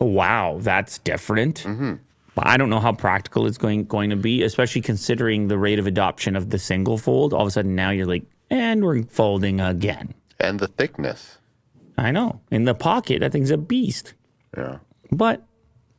oh, 0.00 0.06
wow, 0.06 0.58
that's 0.60 0.98
different. 0.98 1.64
But 2.34 2.46
I 2.46 2.58
don't 2.58 2.68
know 2.68 2.80
how 2.80 2.92
practical 2.92 3.46
it's 3.46 3.56
going 3.56 3.84
going 3.84 4.10
to 4.10 4.16
be, 4.16 4.42
especially 4.42 4.82
considering 4.82 5.48
the 5.48 5.56
rate 5.56 5.78
of 5.78 5.86
adoption 5.86 6.36
of 6.36 6.50
the 6.50 6.58
single 6.58 6.98
fold. 6.98 7.32
All 7.32 7.40
of 7.42 7.48
a 7.48 7.50
sudden, 7.50 7.74
now 7.74 7.90
you're 7.90 8.06
like, 8.06 8.24
and 8.50 8.84
we're 8.84 9.02
folding 9.04 9.58
again. 9.60 10.12
And 10.38 10.60
the 10.60 10.68
thickness. 10.68 11.38
I 11.96 12.10
know. 12.10 12.40
In 12.50 12.64
the 12.64 12.74
pocket, 12.74 13.20
that 13.20 13.32
thing's 13.32 13.50
a 13.50 13.56
beast. 13.56 14.12
Yeah. 14.54 14.78
But 15.10 15.42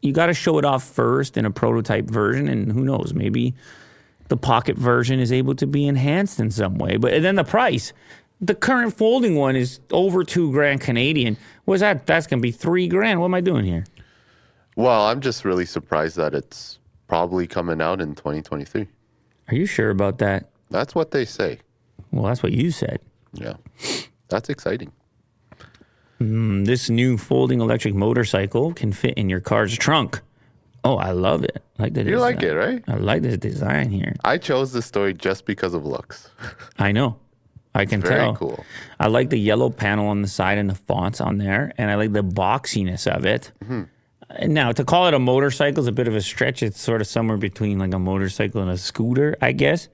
you 0.02 0.12
got 0.12 0.28
to 0.28 0.34
show 0.34 0.58
it 0.58 0.66
off 0.66 0.84
first 0.84 1.38
in 1.38 1.45
a 1.45 1.52
prototype 1.52 2.06
version, 2.06 2.48
and 2.48 2.72
who 2.72 2.84
knows, 2.84 3.14
maybe 3.14 3.54
the 4.28 4.38
pocket 4.38 4.78
version 4.78 5.20
is 5.20 5.32
able 5.32 5.56
to 5.56 5.68
be 5.68 5.88
enhanced 5.88 6.39
in 6.39 6.52
some 6.52 6.78
way. 6.78 6.98
But 6.98 7.22
then 7.22 7.36
the 7.36 7.43
price, 7.43 7.93
the 8.41 8.56
current 8.56 8.95
folding 8.95 9.36
one 9.36 9.56
is 9.56 9.80
over 9.91 10.24
two 10.24 10.52
grand 10.52 10.82
Canadian. 10.82 11.38
What's 11.66 11.82
that? 11.82 12.06
That's 12.06 12.28
gonna 12.28 12.41
be 12.41 12.52
three 12.52 12.88
grand. 12.88 13.20
What 13.20 13.26
am 13.26 13.34
I 13.34 13.41
doing 13.41 13.66
here? 13.66 13.86
Well, 14.76 15.08
I'm 15.08 15.22
just 15.22 15.43
really 15.43 15.66
surprised 15.66 16.18
that 16.18 16.36
it's 16.36 16.78
probably 17.08 17.48
coming 17.48 17.82
out 17.82 18.00
in 18.00 18.14
2023. 18.14 18.88
Are 19.48 19.56
you 19.56 19.66
sure 19.66 19.89
about 19.89 20.20
that? 20.20 20.50
That's 20.70 20.93
what 20.93 21.12
they 21.12 21.26
say. 21.26 21.60
Well, 22.12 22.26
that's 22.26 22.43
what 22.43 22.52
you 22.52 22.70
said. 22.72 23.00
Yeah. 23.34 23.54
That's 24.30 24.50
exciting. 24.50 24.91
This 26.20 26.89
new 26.89 27.18
folding 27.18 27.61
electric 27.61 27.93
motorcycle 27.93 28.74
can 28.74 28.91
fit 28.91 29.13
in 29.18 29.30
your 29.30 29.39
car's 29.39 29.78
trunk. 29.78 30.22
Oh, 30.84 30.97
I 30.97 31.11
love 31.11 31.43
it. 31.43 31.61
I 31.78 31.84
like 31.84 31.93
the 31.93 32.03
You 32.03 32.20
like 32.20 32.41
it, 32.41 32.53
right? 32.53 32.84
I 32.88 32.95
like 32.95 33.22
this 33.22 33.38
design 33.38 33.89
here. 33.89 34.15
I 34.24 34.38
chose 34.38 34.72
this 34.72 34.86
story 34.86 35.13
just 35.13 35.45
because 35.45 35.74
of 35.74 35.86
looks. 35.86 36.30
I 36.80 36.91
know. 36.91 37.18
I 37.76 37.86
can 37.86 38.01
Very 38.01 38.15
tell. 38.15 38.36
cool. 38.36 38.65
I 38.99 39.07
like 39.07 39.30
the 39.30 39.38
yellow 39.38 39.70
panel 39.70 40.07
on 40.07 40.22
the 40.22 40.28
side 40.28 40.57
and 40.57 40.70
the 40.70 40.76
fonts 40.76 41.22
on 41.22 41.38
there, 41.38 41.72
and 41.78 41.91
I 41.91 41.95
like 41.95 42.13
the 42.13 42.24
boxiness 42.24 43.05
of 43.05 43.26
it. 43.26 43.51
Mm-hmm. 43.63 44.51
Now, 44.51 44.72
to 44.72 44.84
call 44.84 45.07
it 45.07 45.13
a 45.13 45.20
motorcycle 45.20 45.82
is 45.82 45.88
a 45.88 45.91
bit 45.91 46.07
of 46.07 46.15
a 46.15 46.22
stretch. 46.22 46.63
It's 46.63 46.82
sort 46.82 47.01
of 47.01 47.07
somewhere 47.07 47.38
between 47.38 47.80
like 47.80 47.93
a 47.93 47.99
motorcycle 47.99 48.61
and 48.61 48.72
a 48.72 48.78
scooter, 48.78 49.36
I 49.41 49.51
guess. 49.51 49.89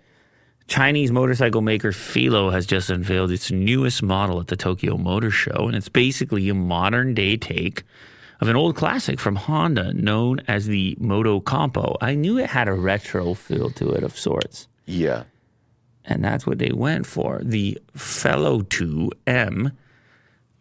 Chinese 0.67 1.11
motorcycle 1.11 1.61
maker 1.61 1.91
Filo 1.91 2.49
has 2.49 2.65
just 2.65 2.89
unveiled 2.89 3.31
its 3.31 3.51
newest 3.51 4.01
model 4.01 4.39
at 4.39 4.47
the 4.47 4.55
Tokyo 4.55 4.97
Motor 4.97 5.29
Show, 5.29 5.67
and 5.67 5.75
it's 5.75 5.89
basically 5.89 6.47
a 6.49 6.53
modern 6.53 7.13
day 7.13 7.37
take 7.37 7.83
of 8.39 8.47
an 8.47 8.55
old 8.55 8.75
classic 8.75 9.19
from 9.19 9.35
Honda 9.35 9.93
known 9.93 10.39
as 10.47 10.65
the 10.65 10.97
Moto 10.99 11.39
Compo. 11.39 11.95
I 12.01 12.15
knew 12.15 12.37
it 12.39 12.49
had 12.49 12.67
a 12.67 12.73
retro 12.73 13.33
feel 13.33 13.69
to 13.71 13.91
it 13.91 14.03
of 14.03 14.17
sorts 14.17 14.67
Yeah. 14.85 15.23
and 16.05 16.23
that's 16.23 16.47
what 16.47 16.57
they 16.59 16.71
went 16.71 17.05
for. 17.05 17.41
The 17.43 17.77
Fellow 17.93 18.61
2M 18.61 19.71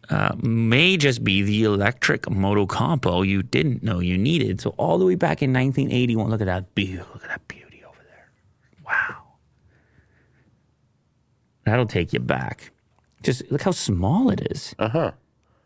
uh, 0.09 0.35
may 0.41 0.97
just 0.97 1.23
be 1.23 1.41
the 1.43 1.63
electric 1.63 2.29
moto 2.29 2.65
compo 2.65 3.21
you 3.21 3.41
didn't 3.41 3.83
know 3.83 3.99
you 3.99 4.17
needed. 4.17 4.59
So 4.61 4.71
all 4.77 4.97
the 4.97 5.05
way 5.05 5.15
back 5.15 5.41
in 5.41 5.51
1981, 5.53 6.29
look 6.29 6.41
at 6.41 6.47
that 6.47 6.75
beauty! 6.75 6.97
Look 7.13 7.23
at 7.23 7.29
that 7.29 7.47
beauty 7.47 7.83
over 7.87 7.99
there! 8.09 8.29
Wow, 8.85 9.22
that'll 11.65 11.85
take 11.85 12.13
you 12.13 12.19
back. 12.19 12.71
Just 13.21 13.49
look 13.51 13.61
how 13.61 13.71
small 13.71 14.29
it 14.29 14.41
is. 14.51 14.75
Uh 14.77 14.89
huh. 14.89 15.11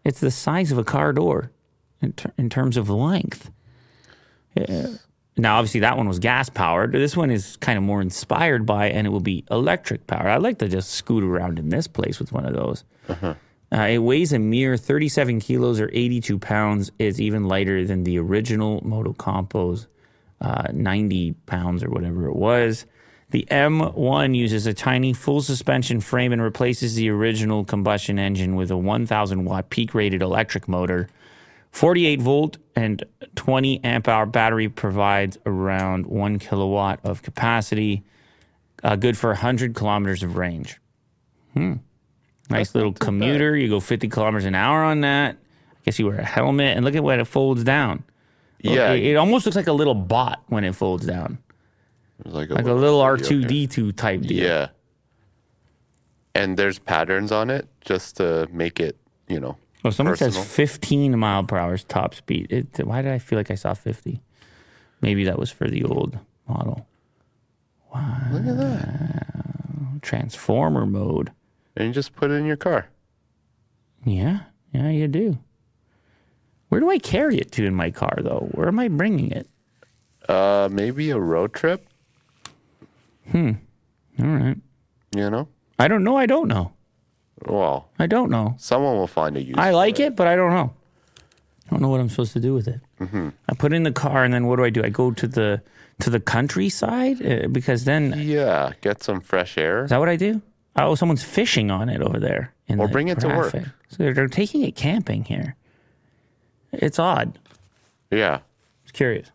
It's 0.04 0.20
the 0.20 0.32
size 0.32 0.72
of 0.72 0.78
a 0.78 0.84
car 0.84 1.12
door 1.12 1.52
in, 2.02 2.14
ter- 2.14 2.32
in 2.38 2.50
terms 2.50 2.78
of 2.78 2.90
length. 2.90 3.52
Yeah. 4.56 4.88
Now, 5.40 5.58
obviously, 5.58 5.82
that 5.82 5.98
one 5.98 6.08
was 6.08 6.18
gas 6.18 6.50
powered. 6.50 6.94
This 6.94 7.16
one 7.16 7.30
is 7.30 7.58
kind 7.58 7.78
of 7.78 7.84
more 7.84 8.02
inspired 8.02 8.66
by, 8.66 8.90
and 8.90 9.06
it 9.06 9.12
will 9.12 9.20
be 9.20 9.44
electric 9.52 10.08
powered. 10.08 10.28
I'd 10.28 10.42
like 10.42 10.58
to 10.60 10.68
just 10.68 10.92
scoot 10.92 11.24
around 11.24 11.60
in 11.60 11.70
this 11.70 11.86
place 11.88 12.20
with 12.20 12.32
one 12.32 12.46
of 12.46 12.54
those. 12.54 12.84
Uh, 13.72 13.82
it 13.82 13.98
weighs 14.00 14.34
a 14.34 14.40
mere 14.40 14.78
37 14.78 15.40
kilos 15.42 15.80
or 15.80 15.90
82 15.94 16.40
pounds. 16.40 16.92
It's 16.98 17.20
even 17.20 17.44
lighter 17.48 17.86
than 17.86 18.04
the 18.04 18.18
original 18.18 18.82
Moto 18.84 19.14
Compo's 19.14 19.88
uh, 20.42 20.68
90 20.74 21.34
pounds 21.46 21.84
or 21.84 21.90
whatever 21.90 22.28
it 22.28 22.36
was. 22.36 22.86
The 23.30 23.46
M1 23.52 24.36
uses 24.36 24.68
a 24.68 24.74
tiny 24.74 25.12
full 25.12 25.42
suspension 25.42 26.00
frame 26.00 26.32
and 26.32 26.42
replaces 26.42 26.96
the 26.96 27.10
original 27.10 27.66
combustion 27.66 28.18
engine 28.20 28.56
with 28.56 28.72
a 28.72 28.78
1,000 28.78 29.44
watt 29.44 29.70
peak 29.70 29.94
rated 29.94 30.22
electric 30.22 30.68
motor. 30.68 31.10
48 31.72 32.22
volt 32.22 32.58
and 32.76 33.04
20 33.36 33.84
amp 33.84 34.08
hour 34.08 34.26
battery 34.26 34.70
provides 34.70 35.38
around 35.46 36.06
1 36.06 36.40
kilowatt 36.40 37.02
of 37.04 37.22
capacity, 37.22 38.04
uh, 38.84 38.96
good 38.96 39.18
for 39.18 39.32
100 39.32 39.76
kilometers 39.76 40.24
of 40.24 40.38
range. 40.38 40.80
Hmm. 41.54 41.74
Nice 42.50 42.68
That's 42.68 42.76
little 42.76 42.94
too 42.94 43.00
bad. 43.00 43.06
commuter. 43.06 43.58
You 43.58 43.68
go 43.68 43.82
50 43.82 44.08
kilometers 44.08 44.46
an 44.46 44.56
hour 44.56 44.84
on 44.84 45.02
that. 45.02 45.36
I 45.36 45.80
guess 45.84 46.00
you 46.00 46.08
wear 46.08 46.20
a 46.20 46.24
helmet 46.26 46.78
and 46.78 46.86
look 46.86 46.96
at 46.96 47.04
what 47.04 47.20
it 47.20 47.26
folds 47.26 47.66
down. 47.66 48.04
Yeah, 48.62 48.94
It, 48.94 49.04
it 49.04 49.16
almost 49.18 49.46
looks 49.46 49.58
like 49.58 49.68
a 49.68 49.74
little 49.74 49.94
bot 49.94 50.42
when 50.48 50.64
it 50.64 50.74
folds 50.74 51.06
down, 51.06 51.38
like 52.26 52.50
a, 52.50 52.54
like 52.56 52.66
a 52.66 52.74
little 52.74 53.00
R2D2 53.00 53.96
type 53.96 54.22
deal. 54.22 54.44
Yeah. 54.44 54.68
And 56.36 56.58
there's 56.58 56.80
patterns 56.80 57.32
on 57.32 57.50
it 57.50 57.68
just 57.82 58.18
to 58.18 58.48
make 58.52 58.80
it, 58.80 58.98
you 59.28 59.40
know. 59.40 59.58
Oh, 59.84 59.90
someone 59.90 60.14
personal. 60.14 60.44
says 60.44 60.52
15 60.54 61.18
mile 61.18 61.44
per 61.44 61.58
hour 61.58 61.74
is 61.74 61.84
top 61.84 62.14
speed. 62.14 62.48
It, 62.52 62.86
why 62.86 63.02
did 63.02 63.12
I 63.12 63.20
feel 63.20 63.40
like 63.40 63.52
I 63.52 63.56
saw 63.56 63.74
50? 63.74 64.22
Maybe 65.02 65.24
that 65.26 65.38
was 65.38 65.52
for 65.52 65.68
the 65.68 65.84
old 65.84 66.18
model. 66.48 66.88
Wow. 67.94 68.20
Look 68.32 68.46
at 68.46 68.58
that. 68.58 70.02
Transformer 70.02 70.86
mode. 70.86 71.32
And 71.76 71.88
you 71.88 71.94
just 71.94 72.16
put 72.16 72.32
it 72.32 72.36
in 72.36 72.46
your 72.46 72.58
car. 72.58 72.88
Yeah, 74.04 74.40
yeah, 74.74 74.90
you 74.90 75.08
do. 75.08 75.38
Where 76.70 76.82
do 76.82 76.90
I 76.90 77.00
carry 77.00 77.38
it 77.38 77.52
to 77.54 77.66
in 77.66 77.76
my 77.76 77.92
car, 77.92 78.18
though? 78.22 78.50
Where 78.52 78.68
am 78.68 78.80
I 78.80 78.88
bringing 78.88 79.32
it? 79.32 79.48
Uh, 80.28 80.70
maybe 80.72 81.10
a 81.12 81.20
road 81.20 81.54
trip, 81.54 81.88
All 83.34 84.26
right. 84.26 84.58
you 85.16 85.30
know? 85.30 85.48
I 85.80 85.88
don't 85.88 86.04
know. 86.04 86.18
I 86.18 86.26
don't 86.26 86.48
know. 86.48 86.74
Well, 87.46 87.90
I 88.00 88.08
don't 88.08 88.32
know. 88.32 88.56
someone 88.58 88.98
will 88.98 89.08
find 89.08 89.38
a 89.38 89.42
use. 89.44 89.56
I 89.58 89.72
like 89.72 90.00
it, 90.00 90.16
but 90.16 90.28
I 90.28 90.36
don't 90.36 90.52
know. 90.52 90.74
I 91.68 91.70
don't 91.70 91.82
know 91.82 91.90
what 91.90 92.00
I'm 92.00 92.10
supposed 92.10 92.34
to 92.34 92.40
do 92.40 92.54
with 92.54 92.68
it. 92.68 92.80
Mm-hmm. 93.00 93.30
I 93.50 93.54
put 93.56 93.74
it 93.74 93.76
in 93.76 93.84
the 93.84 93.92
car, 93.92 94.24
and 94.24 94.34
then 94.34 94.48
what 94.48 94.56
do 94.56 94.64
I 94.64 94.70
do? 94.72 94.84
I 94.84 94.90
go 94.90 95.12
to 95.12 95.28
the 95.28 95.62
to 96.00 96.10
the 96.10 96.20
countryside 96.20 97.24
uh, 97.26 97.48
because 97.50 97.84
then 97.84 98.14
Yeah, 98.18 98.74
get 98.82 99.04
some 99.04 99.20
fresh 99.22 99.58
air. 99.58 99.84
Is 99.84 99.90
that 99.90 100.00
what 100.00 100.10
I 100.10 100.16
do? 100.16 100.42
Oh, 100.76 100.96
someone's 100.96 101.24
fishing 101.24 101.70
on 101.72 101.90
it 101.90 102.02
over 102.02 102.20
there. 102.20 102.54
In 102.68 102.80
Or 102.80 102.88
bring 102.88 103.08
it 103.08 103.20
to 103.22 103.28
work. 103.28 103.52
graphic. 103.52 103.70
So 103.90 103.96
they're, 103.98 104.14
they're 104.14 104.28
taking 104.28 104.62
it 104.64 104.76
camping 104.76 105.24
here. 105.26 105.56
It's 106.72 107.00
odd. 107.00 107.40
Yeah. 108.12 108.40
It's 108.84 108.92
curious. 108.92 109.32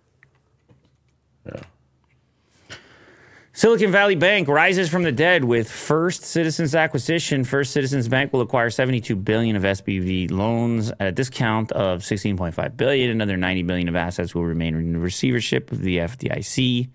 Silicon 3.54 3.92
Valley 3.92 4.14
Bank 4.14 4.48
rises 4.48 4.88
from 4.88 5.02
the 5.02 5.12
dead 5.12 5.44
with 5.44 5.70
First 5.70 6.24
Citizens 6.24 6.74
acquisition. 6.74 7.44
First 7.44 7.72
Citizens 7.72 8.08
Bank 8.08 8.32
will 8.32 8.40
acquire 8.40 8.70
72 8.70 9.14
billion 9.14 9.56
of 9.56 9.62
SBV 9.62 10.30
loans 10.30 10.90
at 10.90 11.02
a 11.02 11.12
discount 11.12 11.70
of 11.72 12.00
16.5 12.00 12.76
billion. 12.78 13.10
Another 13.10 13.36
90 13.36 13.62
billion 13.64 13.88
of 13.90 13.96
assets 13.96 14.34
will 14.34 14.44
remain 14.44 14.74
in 14.74 14.94
the 14.94 14.98
receivership 14.98 15.70
of 15.70 15.82
the 15.82 15.98
FDIC. 15.98 16.88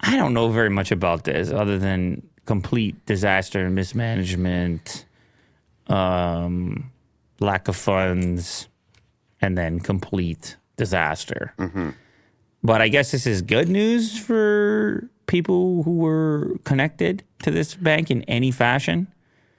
I 0.00 0.16
don't 0.16 0.34
know 0.34 0.50
very 0.50 0.68
much 0.68 0.92
about 0.92 1.24
this 1.24 1.50
other 1.50 1.78
than 1.78 2.28
complete 2.44 3.06
disaster 3.06 3.64
and 3.64 3.74
mismanagement, 3.74 5.06
um, 5.86 6.92
lack 7.40 7.68
of 7.68 7.76
funds, 7.76 8.68
and 9.40 9.56
then 9.56 9.80
complete 9.80 10.58
disaster. 10.76 11.54
But 12.62 12.82
I 12.82 12.88
guess 12.88 13.12
this 13.12 13.26
is 13.26 13.40
good 13.40 13.70
news 13.70 14.18
for 14.18 15.08
people 15.26 15.82
who 15.82 15.96
were 15.96 16.56
connected 16.64 17.22
to 17.42 17.50
this 17.50 17.74
bank 17.74 18.10
in 18.10 18.22
any 18.24 18.50
fashion. 18.50 19.06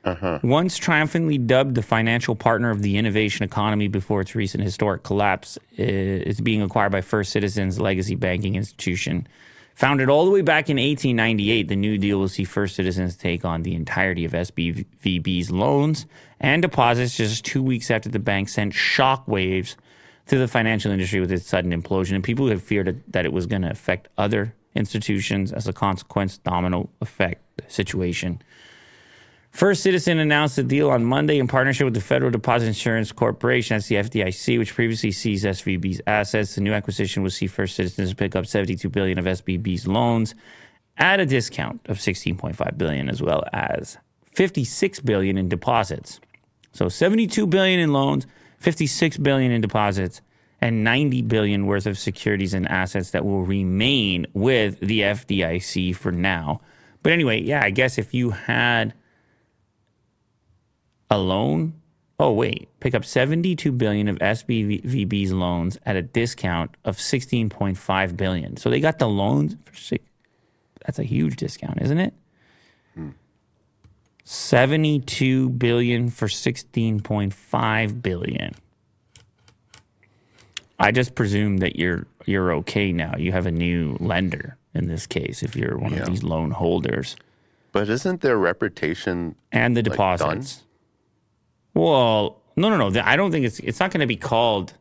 Uh-huh. 0.03 0.39
Once 0.43 0.78
triumphantly 0.78 1.38
dubbed 1.39 1.74
the 1.74 1.82
financial 1.82 2.36
partner 2.36 2.70
of 2.70 2.84
the 2.84 2.95
innovation 2.97 3.43
economy 3.43 3.88
before 3.88 4.22
its 4.22 4.36
recent 4.36 4.63
historic 4.63 5.01
collapse, 5.01 5.57
eh, 5.80 5.84
i- 5.84 5.86
it's 5.86 6.39
being 6.41 6.61
acquired 6.61 6.91
by 6.91 7.01
First 7.01 7.32
Citizens 7.32 7.80
Legacy 7.80 8.13
Banking 8.16 8.55
Institution. 8.55 9.28
Founded 9.74 10.07
all 10.07 10.24
the 10.26 10.32
way 10.32 10.41
back 10.41 10.70
in 10.70 10.78
1898, 10.78 11.68
the 11.68 11.76
new 11.76 11.97
deal 11.97 12.20
will 12.20 12.30
see 12.30 12.43
First 12.43 12.76
Citizens 12.76 13.16
take 13.18 13.43
on 13.43 13.63
the 13.63 13.74
entirety 13.74 14.26
of 14.26 14.34
SBVB's 14.34 15.49
loans 15.51 16.05
and 16.39 16.61
deposits 16.61 17.18
just 17.18 17.43
two 17.43 17.63
weeks 17.63 17.89
after 17.89 18.07
the 18.07 18.20
bank 18.20 18.47
sent 18.47 18.74
shockwaves 18.74 19.76
to 20.28 20.38
the 20.38 20.47
financial 20.47 20.91
industry 20.91 21.20
with 21.20 21.32
its 21.32 21.47
sudden 21.47 21.72
implosion. 21.72 22.13
And 22.16 22.24
people 22.24 22.45
who 22.45 22.51
have 22.51 22.63
feared 22.63 23.01
that 23.11 23.26
it 23.26 23.34
was 23.34 23.47
going 23.47 23.63
to 23.63 23.70
affect 23.72 24.07
other 24.18 24.53
institutions 24.76 25.51
as 25.51 25.67
a 25.67 25.73
consequence, 25.73 26.38
domino 26.38 26.89
effect 27.01 27.41
situation. 27.71 28.41
First 29.51 29.84
Citizen 29.84 30.19
announced 30.19 30.57
the 30.57 30.63
deal 30.63 30.89
on 30.89 31.05
Monday 31.05 31.39
in 31.39 31.47
partnership 31.47 31.86
with 31.86 31.93
the 31.93 32.01
Federal 32.01 32.30
Deposit 32.30 32.67
Insurance 32.67 33.13
Corporation, 33.13 33.78
that's 33.78 33.88
the 33.88 33.95
FDIC, 33.95 34.59
which 34.59 34.76
previously 34.76 35.13
seized 35.13 35.45
SVB's 35.45 36.01
assets. 36.05 36.55
The 36.55 36.61
new 36.61 36.73
acquisition 36.73 37.23
will 37.23 37.30
see 37.30 37.47
First 37.47 37.78
Citizens 37.78 38.13
pick 38.13 38.36
up 38.36 38.45
72 38.45 38.89
billion 38.89 39.17
of 39.17 39.23
SVB's 39.23 39.88
loans 39.88 40.36
at 40.97 41.21
a 41.21 41.26
discount 41.26 41.80
of 41.86 41.99
16.5 41.99 42.78
billion, 42.78 43.09
as 43.09 43.21
well 43.21 43.45
as 43.53 43.97
56 44.34 44.99
billion 44.99 45.38
in 45.38 45.47
deposits. 45.47 46.19
So 46.73 46.89
72 46.89 47.47
billion 47.47 47.80
in 47.80 47.93
loans, 47.93 48.28
56 48.59 49.17
billion 49.19 49.53
in 49.53 49.61
deposits, 49.61 50.19
and 50.66 50.84
90 50.84 51.22
billion 51.22 51.68
worth 51.68 51.86
of 51.86 51.95
securities 51.95 52.55
and 52.55 52.68
assets 52.68 53.11
that 53.11 53.24
will 53.24 53.43
remain 53.43 54.26
with 54.34 54.80
the 54.80 55.01
FDIC 55.01 55.95
for 55.95 56.11
now. 56.11 56.59
But 57.03 57.11
anyway, 57.11 57.39
yeah, 57.39 57.61
I 57.63 57.70
guess 57.70 57.99
if 57.99 58.16
you 58.16 58.32
had 58.32 58.95
a 61.11 61.20
loan, 61.20 61.74
oh 62.20 62.32
wait, 62.32 62.68
pick 62.80 62.95
up 62.95 63.05
72 63.05 63.72
billion 63.74 64.07
of 64.07 64.18
SBVB's 64.18 65.32
loans 65.32 65.78
at 65.86 65.95
a 65.95 66.01
discount 66.01 66.76
of 66.84 66.97
16.5 66.97 68.18
billion. 68.18 68.57
So 68.57 68.72
they 68.72 68.80
got 68.80 68.97
the 68.97 69.07
loans 69.07 69.55
for 69.66 69.76
six. 69.76 70.03
That's 70.84 70.97
a 70.97 71.03
huge 71.03 71.36
discount, 71.36 71.80
isn't 71.80 71.99
it? 71.99 72.13
Hmm. 72.95 73.09
72 74.24 75.49
billion 75.49 76.09
for 76.09 76.28
16.5 76.28 78.01
billion. 78.01 78.55
I 80.80 80.91
just 80.91 81.15
presume 81.15 81.57
that 81.57 81.78
you're 81.78 82.05
you're 82.26 82.51
okay 82.55 82.91
now. 82.91 83.15
You 83.17 83.32
have 83.32 83.45
a 83.45 83.51
new 83.51 83.97
lender 83.99 84.57
in 84.73 84.88
this 84.88 85.07
case 85.07 85.41
if 85.43 85.55
you're 85.55 85.78
one 85.78 85.93
Yeah. 85.93 85.99
of 86.01 86.07
these 86.09 86.23
loan 86.23 86.51
holders 86.51 87.15
But 87.71 87.89
isn't 87.89 88.21
their 88.21 88.38
reputation 88.38 89.36
and 89.51 89.76
the 89.78 89.82
Like, 89.82 89.91
deposits. 89.91 90.63
well, 91.73 92.41
no, 92.57 92.69
no, 92.69 92.89
no. 92.89 93.01
I 93.03 93.15
don't 93.15 93.32
think 93.32 93.45
it's 93.45 93.59
it's 93.59 93.80
not 93.80 93.91
going 93.91 94.01
to 94.01 94.07
be 94.07 94.17
called 94.17 94.73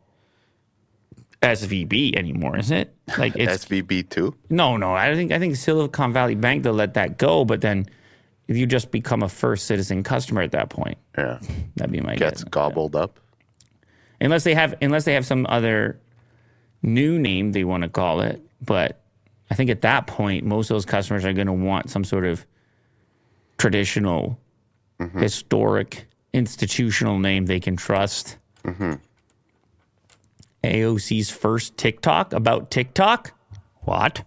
SVB 1.43 2.17
anymore, 2.17 2.57
is 2.57 2.71
it? 2.71 2.95
Like 3.19 3.37
it's 3.37 3.67
SVB 3.67 4.09
too? 4.09 4.35
no, 4.49 4.77
no. 4.77 4.95
I 4.95 5.15
think 5.15 5.31
I 5.33 5.39
think 5.39 5.57
Silicon 5.57 6.13
Valley 6.13 6.35
Bank 6.35 6.63
they'll 6.63 6.73
let 6.73 6.95
that 6.95 7.19
go, 7.19 7.45
but 7.45 7.61
then 7.61 7.87
you 8.49 8.67
just 8.67 8.91
become 8.91 9.23
a 9.23 9.29
first 9.29 9.67
citizen 9.67 10.03
customer 10.03 10.43
at 10.43 10.53
that 10.53 10.71
point. 10.71 10.99
Yeah. 11.17 11.39
That'd 11.77 11.93
be 11.93 12.01
my 12.01 12.17
Gets 12.17 12.43
guess. 12.45 12.51
gobbled 12.51 12.97
up. 12.97 13.21
Unless 14.25 14.45
they 14.45 14.55
have 14.55 14.75
unless 14.81 15.05
they 15.05 15.13
have 15.15 15.27
some 15.27 15.47
other 15.49 16.01
new 16.83 17.19
name 17.19 17.53
they 17.53 17.63
want 17.63 17.83
to 17.83 17.89
call 17.89 18.21
it, 18.23 18.43
but 18.61 19.01
I 19.51 19.55
think 19.55 19.71
at 19.71 19.83
that 19.83 20.07
point 20.07 20.45
most 20.45 20.71
of 20.71 20.75
those 20.75 20.87
customers 20.87 21.25
are 21.25 21.33
going 21.33 21.47
to 21.47 21.53
want 21.53 21.91
some 21.91 22.05
sort 22.05 22.25
of 22.25 22.47
traditional, 23.59 24.39
mm-hmm. 24.99 25.19
historic, 25.21 26.07
institutional 26.33 27.19
name 27.19 27.47
they 27.47 27.61
can 27.61 27.77
trust. 27.77 28.39
Mm-hmm. 28.65 28.95
AOC's 30.65 31.31
first 31.31 31.77
TikTok 31.77 32.33
about 32.33 32.71
TikTok? 32.71 33.33
What? 33.83 34.25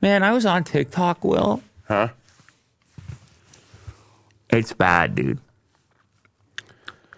Man, 0.00 0.24
I 0.24 0.32
was 0.32 0.44
on 0.44 0.64
TikTok, 0.64 1.22
Will. 1.22 1.62
Huh? 1.86 2.08
It's 4.50 4.72
bad, 4.72 5.14
dude. 5.14 5.38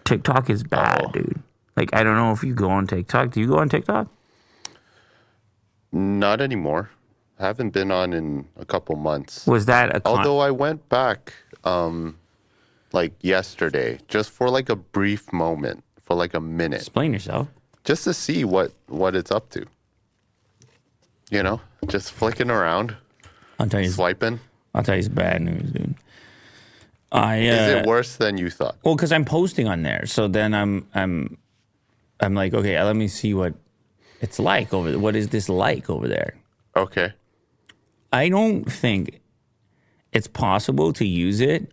TikTok 0.04 0.50
is 0.50 0.62
bad, 0.62 1.06
Oh. 1.06 1.10
dude. 1.12 1.42
Like, 1.82 1.92
I 1.94 2.04
don't 2.04 2.14
know 2.14 2.30
if 2.30 2.44
you 2.44 2.54
go 2.54 2.70
on 2.70 2.86
TikTok. 2.86 3.32
Do 3.32 3.40
you 3.40 3.48
go 3.48 3.58
on 3.58 3.68
TikTok? 3.68 4.06
Not 5.90 6.40
anymore. 6.40 6.90
I 7.40 7.46
Haven't 7.46 7.70
been 7.70 7.90
on 7.90 8.12
in 8.12 8.46
a 8.56 8.64
couple 8.64 8.94
months. 8.94 9.48
Was 9.48 9.66
that 9.66 9.96
a 9.96 10.00
con- 10.00 10.18
Although 10.18 10.38
I 10.38 10.52
went 10.52 10.88
back 10.88 11.32
um 11.64 12.16
like 12.92 13.12
yesterday 13.20 13.98
just 14.06 14.30
for 14.30 14.48
like 14.48 14.68
a 14.68 14.76
brief 14.76 15.32
moment, 15.32 15.82
for 16.00 16.14
like 16.14 16.34
a 16.34 16.40
minute, 16.40 16.82
explain 16.82 17.12
yourself? 17.12 17.48
just 17.82 18.04
to 18.04 18.14
see 18.14 18.44
what 18.44 18.70
what 18.86 19.16
it's 19.16 19.32
up 19.32 19.50
to. 19.50 19.66
You 21.32 21.42
know, 21.42 21.60
just 21.88 22.12
flicking 22.12 22.48
around, 22.48 22.94
I'll 23.58 23.66
tell 23.68 23.80
you, 23.80 23.90
swiping. 23.90 24.38
I'll 24.72 24.84
tell 24.84 24.94
you, 24.94 25.00
it's 25.00 25.08
bad 25.08 25.42
news, 25.42 25.72
dude. 25.72 25.96
I 27.10 27.38
uh, 27.48 27.54
Is 27.54 27.68
it 27.74 27.86
worse 27.86 28.16
than 28.16 28.38
you 28.38 28.50
thought? 28.50 28.76
well, 28.84 28.94
because 28.94 29.10
I'm 29.10 29.24
posting 29.24 29.66
on 29.66 29.82
there, 29.82 30.06
so 30.06 30.28
then 30.28 30.54
I'm 30.54 30.86
I'm 30.94 31.38
I'm 32.22 32.34
like, 32.34 32.54
okay, 32.54 32.82
let 32.82 32.96
me 32.96 33.08
see 33.08 33.34
what 33.34 33.54
it's 34.20 34.38
like 34.38 34.72
over. 34.72 34.98
What 34.98 35.16
is 35.16 35.28
this 35.28 35.48
like 35.48 35.90
over 35.90 36.08
there? 36.08 36.34
Okay. 36.76 37.12
I 38.12 38.28
don't 38.28 38.70
think 38.70 39.20
it's 40.12 40.28
possible 40.28 40.92
to 40.94 41.06
use 41.06 41.40
it 41.40 41.72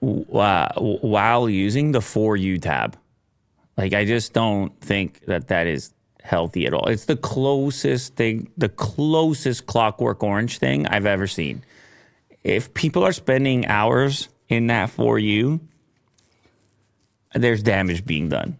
wh- 0.00 1.02
while 1.02 1.48
using 1.48 1.92
the 1.92 2.00
For 2.00 2.36
You 2.36 2.58
tab. 2.58 2.96
Like, 3.76 3.94
I 3.94 4.04
just 4.04 4.32
don't 4.32 4.78
think 4.80 5.24
that 5.26 5.48
that 5.48 5.66
is 5.66 5.92
healthy 6.22 6.66
at 6.66 6.74
all. 6.74 6.88
It's 6.88 7.04
the 7.04 7.16
closest 7.16 8.16
thing, 8.16 8.50
the 8.56 8.68
closest 8.68 9.66
Clockwork 9.66 10.22
Orange 10.22 10.58
thing 10.58 10.86
I've 10.88 11.06
ever 11.06 11.26
seen. 11.26 11.62
If 12.42 12.74
people 12.74 13.04
are 13.04 13.12
spending 13.12 13.66
hours 13.66 14.28
in 14.48 14.66
that 14.68 14.90
For 14.90 15.18
You, 15.18 15.60
there's 17.34 17.62
damage 17.62 18.04
being 18.04 18.28
done. 18.28 18.58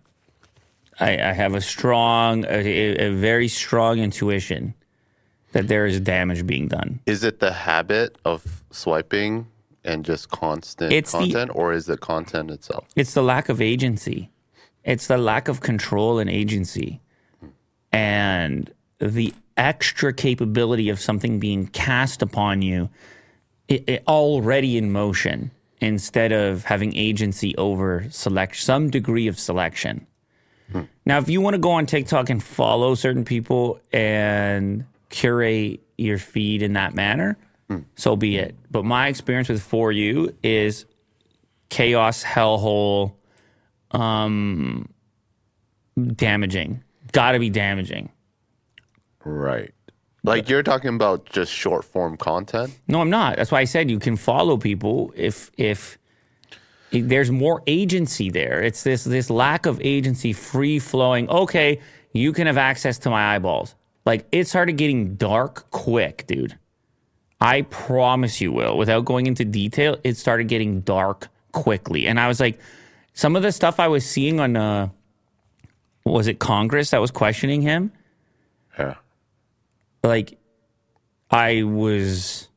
I, 1.01 1.13
I 1.13 1.33
have 1.33 1.55
a 1.55 1.61
strong, 1.61 2.45
a, 2.45 2.97
a 3.07 3.11
very 3.11 3.49
strong 3.49 3.99
intuition 3.99 4.75
that 5.53 5.69
there 5.69 5.87
is 5.87 6.01
damage 6.01 6.47
being 6.47 6.69
done. 6.69 7.01
Is 7.07 7.25
it 7.25 7.41
the 7.41 7.53
habit 7.53 8.17
of 8.25 8.63
swiping 8.71 9.47
and 9.85 10.05
just 10.05 10.31
constant 10.31 10.93
It's 10.93 11.13
the- 11.13 11.19
content, 11.19 11.51
or 11.55 11.73
is 11.73 11.89
it 11.89 12.01
content 12.01 12.51
itself? 12.51 12.87
It's 12.97 13.15
the 13.15 13.23
lack 13.23 13.49
of 13.49 13.61
agency. 13.61 14.31
It's 14.85 15.07
the 15.07 15.19
lack 15.19 15.49
of 15.49 15.61
control 15.61 16.19
and 16.19 16.29
agency. 16.29 17.01
And 17.93 18.71
the 18.99 19.33
extra 19.57 20.13
capability 20.13 20.89
of 20.89 21.01
something 21.01 21.39
being 21.39 21.67
cast 21.69 22.23
upon 22.23 22.63
you 22.63 22.89
i 23.71 23.83
i- 23.89 24.01
already 24.07 24.77
in 24.77 24.91
motion 24.93 25.51
instead 25.81 26.33
of 26.33 26.65
having 26.65 26.95
agency 26.97 27.57
over 27.57 28.07
select 28.11 28.57
some 28.57 28.89
degree 28.91 29.27
of 29.29 29.39
selection. 29.39 30.07
Now, 31.05 31.19
if 31.19 31.29
you 31.29 31.41
want 31.41 31.55
to 31.55 31.59
go 31.59 31.71
on 31.73 31.87
TikTok 31.87 32.31
and 32.31 32.43
follow 32.43 32.95
certain 32.95 33.25
people 33.25 33.81
and 33.93 34.85
curate 35.09 35.81
your 35.97 36.19
feed 36.19 36.63
in 36.63 36.75
that 36.75 36.95
manner, 36.95 37.39
so 37.97 38.17
be 38.17 38.37
it. 38.37 38.55
But 38.71 38.85
my 38.85 39.09
experience 39.09 39.49
with 39.49 39.63
For 39.63 39.93
You 39.93 40.35
is 40.43 40.85
chaos, 41.69 42.23
hellhole, 42.23 43.13
um, 43.91 44.89
damaging. 46.15 46.83
Got 47.13 47.33
to 47.33 47.39
be 47.39 47.51
damaging. 47.51 48.11
Right. 49.25 49.73
Like 50.25 50.49
you're 50.49 50.63
talking 50.63 50.95
about 50.95 51.27
just 51.27 51.53
short 51.53 51.85
form 51.85 52.17
content. 52.17 52.79
No, 52.89 53.01
I'm 53.01 53.11
not. 53.11 53.37
That's 53.37 53.51
why 53.51 53.61
I 53.61 53.65
said 53.65 53.91
you 53.91 53.99
can 53.99 54.17
follow 54.17 54.57
people 54.57 55.13
if 55.17 55.51
if, 55.57 55.59
if 55.59 55.98
there's 56.91 57.31
more 57.31 57.63
agency 57.67 58.31
there. 58.31 58.63
It's 58.63 58.83
this 58.83 59.05
this 59.05 59.31
lack 59.31 59.67
of 59.67 59.81
agency, 59.81 60.33
free 60.33 60.79
flowing. 60.79 61.29
Okay, 61.29 61.81
you 62.13 62.33
can 62.33 62.47
have 62.47 62.59
access 62.59 62.99
to 63.01 63.11
my 63.11 63.35
eyeballs. 63.35 63.75
Like 64.05 64.27
it 64.33 64.49
started 64.49 64.77
getting 64.77 65.17
dark 65.17 65.71
quick, 65.71 66.27
dude. 66.27 66.59
I 67.41 67.63
promise 67.63 68.41
you 68.41 68.53
will. 68.53 68.77
Without 68.77 69.05
going 69.05 69.27
into 69.27 69.45
detail, 69.45 69.97
it 70.03 70.17
started 70.17 70.49
getting 70.49 70.81
dark 70.81 71.29
quickly, 71.53 72.07
and 72.07 72.19
I 72.19 72.29
was 72.29 72.41
like, 72.41 72.59
some 73.13 73.37
of 73.37 73.43
the 73.43 73.53
stuff 73.53 73.81
I 73.81 73.89
was 73.89 74.05
seeing 74.05 74.41
on 74.41 74.57
uh, 74.57 74.89
was 76.05 76.27
it 76.27 76.39
Congress 76.39 76.91
that 76.91 77.01
was 77.01 77.11
questioning 77.11 77.63
him? 77.63 77.93
Yeah. 78.79 78.95
like 80.05 80.39
I 81.31 81.65
was 81.65 82.48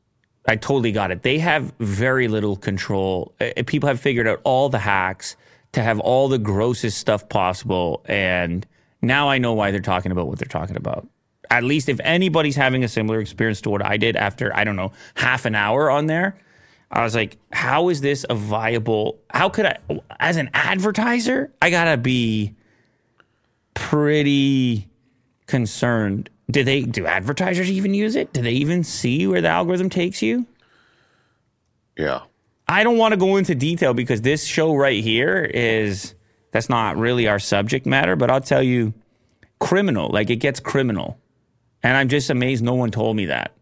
I 0.46 0.56
totally 0.56 0.92
got 0.92 1.10
it. 1.10 1.22
They 1.22 1.38
have 1.38 1.72
very 1.78 2.28
little 2.28 2.56
control. 2.56 3.32
Uh, 3.40 3.50
People 3.66 3.88
have 3.88 4.00
figured 4.00 4.26
out 4.26 4.40
all 4.44 4.68
the 4.68 4.78
hacks 4.78 5.36
to 5.72 5.82
have 5.82 6.00
all 6.00 6.28
the 6.28 6.38
grossest 6.38 6.98
stuff 6.98 7.28
possible 7.28 8.02
and 8.06 8.66
now 9.00 9.28
I 9.28 9.38
know 9.38 9.52
why 9.54 9.70
they're 9.70 9.80
talking 9.80 10.12
about 10.12 10.28
what 10.28 10.38
they're 10.38 10.46
talking 10.46 10.76
about. 10.76 11.08
At 11.50 11.64
least 11.64 11.88
if 11.88 12.00
anybody's 12.04 12.56
having 12.56 12.84
a 12.84 12.88
similar 12.88 13.20
experience 13.20 13.60
to 13.62 13.70
what 13.70 13.84
I 13.84 13.96
did 13.96 14.16
after 14.16 14.54
I 14.54 14.64
don't 14.64 14.76
know, 14.76 14.92
half 15.14 15.44
an 15.44 15.54
hour 15.54 15.90
on 15.90 16.06
there, 16.06 16.36
I 16.90 17.02
was 17.02 17.14
like, 17.14 17.38
how 17.52 17.88
is 17.88 18.00
this 18.00 18.24
a 18.28 18.34
viable 18.34 19.18
how 19.30 19.48
could 19.48 19.66
I 19.66 19.78
as 20.20 20.36
an 20.36 20.50
advertiser, 20.54 21.52
I 21.62 21.70
got 21.70 21.84
to 21.84 21.96
be 21.96 22.54
pretty 23.74 24.88
concerned. 25.46 26.30
Do 26.50 26.64
they 26.64 26.82
do 26.82 27.06
advertisers 27.06 27.70
even 27.70 27.94
use 27.94 28.16
it? 28.16 28.32
Do 28.32 28.42
they 28.42 28.52
even 28.52 28.84
see 28.84 29.26
where 29.26 29.40
the 29.40 29.48
algorithm 29.48 29.88
takes 29.90 30.22
you? 30.22 30.46
Yeah. 31.96 32.22
I 32.68 32.84
don't 32.84 32.98
want 32.98 33.12
to 33.12 33.16
go 33.18 33.36
into 33.36 33.54
detail 33.54 33.94
because 33.94 34.22
this 34.22 34.44
show 34.44 34.74
right 34.74 35.02
here 35.02 35.42
is 35.44 36.14
that's 36.52 36.68
not 36.68 36.96
really 36.96 37.28
our 37.28 37.38
subject 37.38 37.86
matter, 37.86 38.16
but 38.16 38.30
I'll 38.30 38.40
tell 38.40 38.62
you 38.62 38.92
criminal, 39.60 40.08
like 40.10 40.30
it 40.30 40.36
gets 40.36 40.60
criminal. 40.60 41.18
And 41.82 41.96
I'm 41.96 42.08
just 42.08 42.30
amazed 42.30 42.62
no 42.62 42.74
one 42.74 42.90
told 42.90 43.16
me 43.16 43.26
that. 43.26 43.52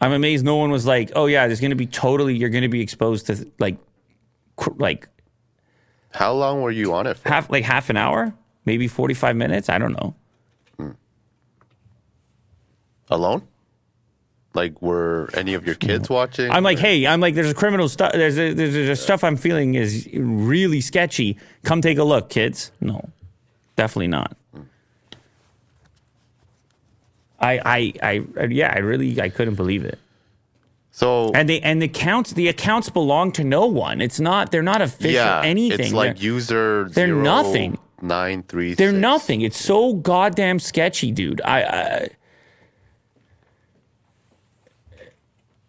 I'm 0.00 0.12
amazed 0.12 0.44
no 0.44 0.56
one 0.56 0.70
was 0.70 0.84
like, 0.84 1.12
"Oh 1.14 1.26
yeah, 1.26 1.46
there's 1.46 1.60
going 1.60 1.70
to 1.70 1.76
be 1.76 1.86
totally 1.86 2.34
you're 2.36 2.48
going 2.50 2.62
to 2.62 2.68
be 2.68 2.80
exposed 2.80 3.26
to 3.26 3.50
like 3.58 3.76
cr- 4.56 4.70
like 4.76 5.08
How 6.10 6.32
long 6.32 6.60
were 6.60 6.72
you 6.72 6.92
on 6.92 7.06
it 7.06 7.16
for? 7.18 7.28
half 7.28 7.48
like 7.50 7.64
half 7.64 7.88
an 7.88 7.96
hour, 7.96 8.34
maybe 8.64 8.88
45 8.88 9.36
minutes, 9.36 9.68
I 9.68 9.78
don't 9.78 9.92
know." 9.92 10.14
Alone? 13.10 13.42
Like 14.54 14.80
were 14.82 15.30
any 15.34 15.54
of 15.54 15.64
your 15.66 15.74
kids 15.74 16.10
watching? 16.10 16.50
I'm 16.50 16.62
like, 16.62 16.78
or- 16.78 16.82
hey, 16.82 17.06
I'm 17.06 17.20
like, 17.20 17.34
there's 17.34 17.50
a 17.50 17.54
criminal 17.54 17.88
stuff. 17.88 18.12
There's 18.12 18.38
a, 18.38 18.52
there's 18.52 18.74
a 18.88 18.96
stuff 18.96 19.24
I'm 19.24 19.36
feeling 19.36 19.74
is 19.74 20.08
really 20.12 20.80
sketchy. 20.80 21.38
Come 21.62 21.80
take 21.80 21.98
a 21.98 22.04
look, 22.04 22.28
kids. 22.28 22.70
No, 22.80 23.08
definitely 23.76 24.08
not. 24.08 24.36
I, 27.40 27.92
I, 28.02 28.24
I, 28.38 28.44
yeah, 28.44 28.72
I 28.74 28.78
really, 28.78 29.20
I 29.20 29.28
couldn't 29.28 29.56
believe 29.56 29.84
it. 29.84 29.98
So 30.92 31.32
And 31.34 31.48
they, 31.48 31.60
and 31.60 31.80
the 31.80 31.86
accounts, 31.86 32.34
the 32.34 32.48
accounts 32.48 32.88
belong 32.90 33.32
to 33.32 33.44
no 33.44 33.66
one. 33.66 34.00
It's 34.00 34.20
not, 34.20 34.52
they're 34.52 34.62
not 34.62 34.80
official 34.82 35.14
yeah, 35.14 35.40
anything. 35.42 35.80
it's 35.80 35.92
like 35.92 36.16
they're, 36.16 36.24
user 36.24 36.88
they're 36.92 37.06
zero 37.08 37.22
nothing. 37.22 37.78
Nine 38.02 38.42
three. 38.42 38.74
they're 38.74 38.90
six. 38.90 39.00
nothing. 39.00 39.40
It's 39.40 39.58
so 39.58 39.94
goddamn 39.94 40.58
sketchy, 40.58 41.12
dude. 41.12 41.40
I, 41.44 41.62
I, 41.62 42.08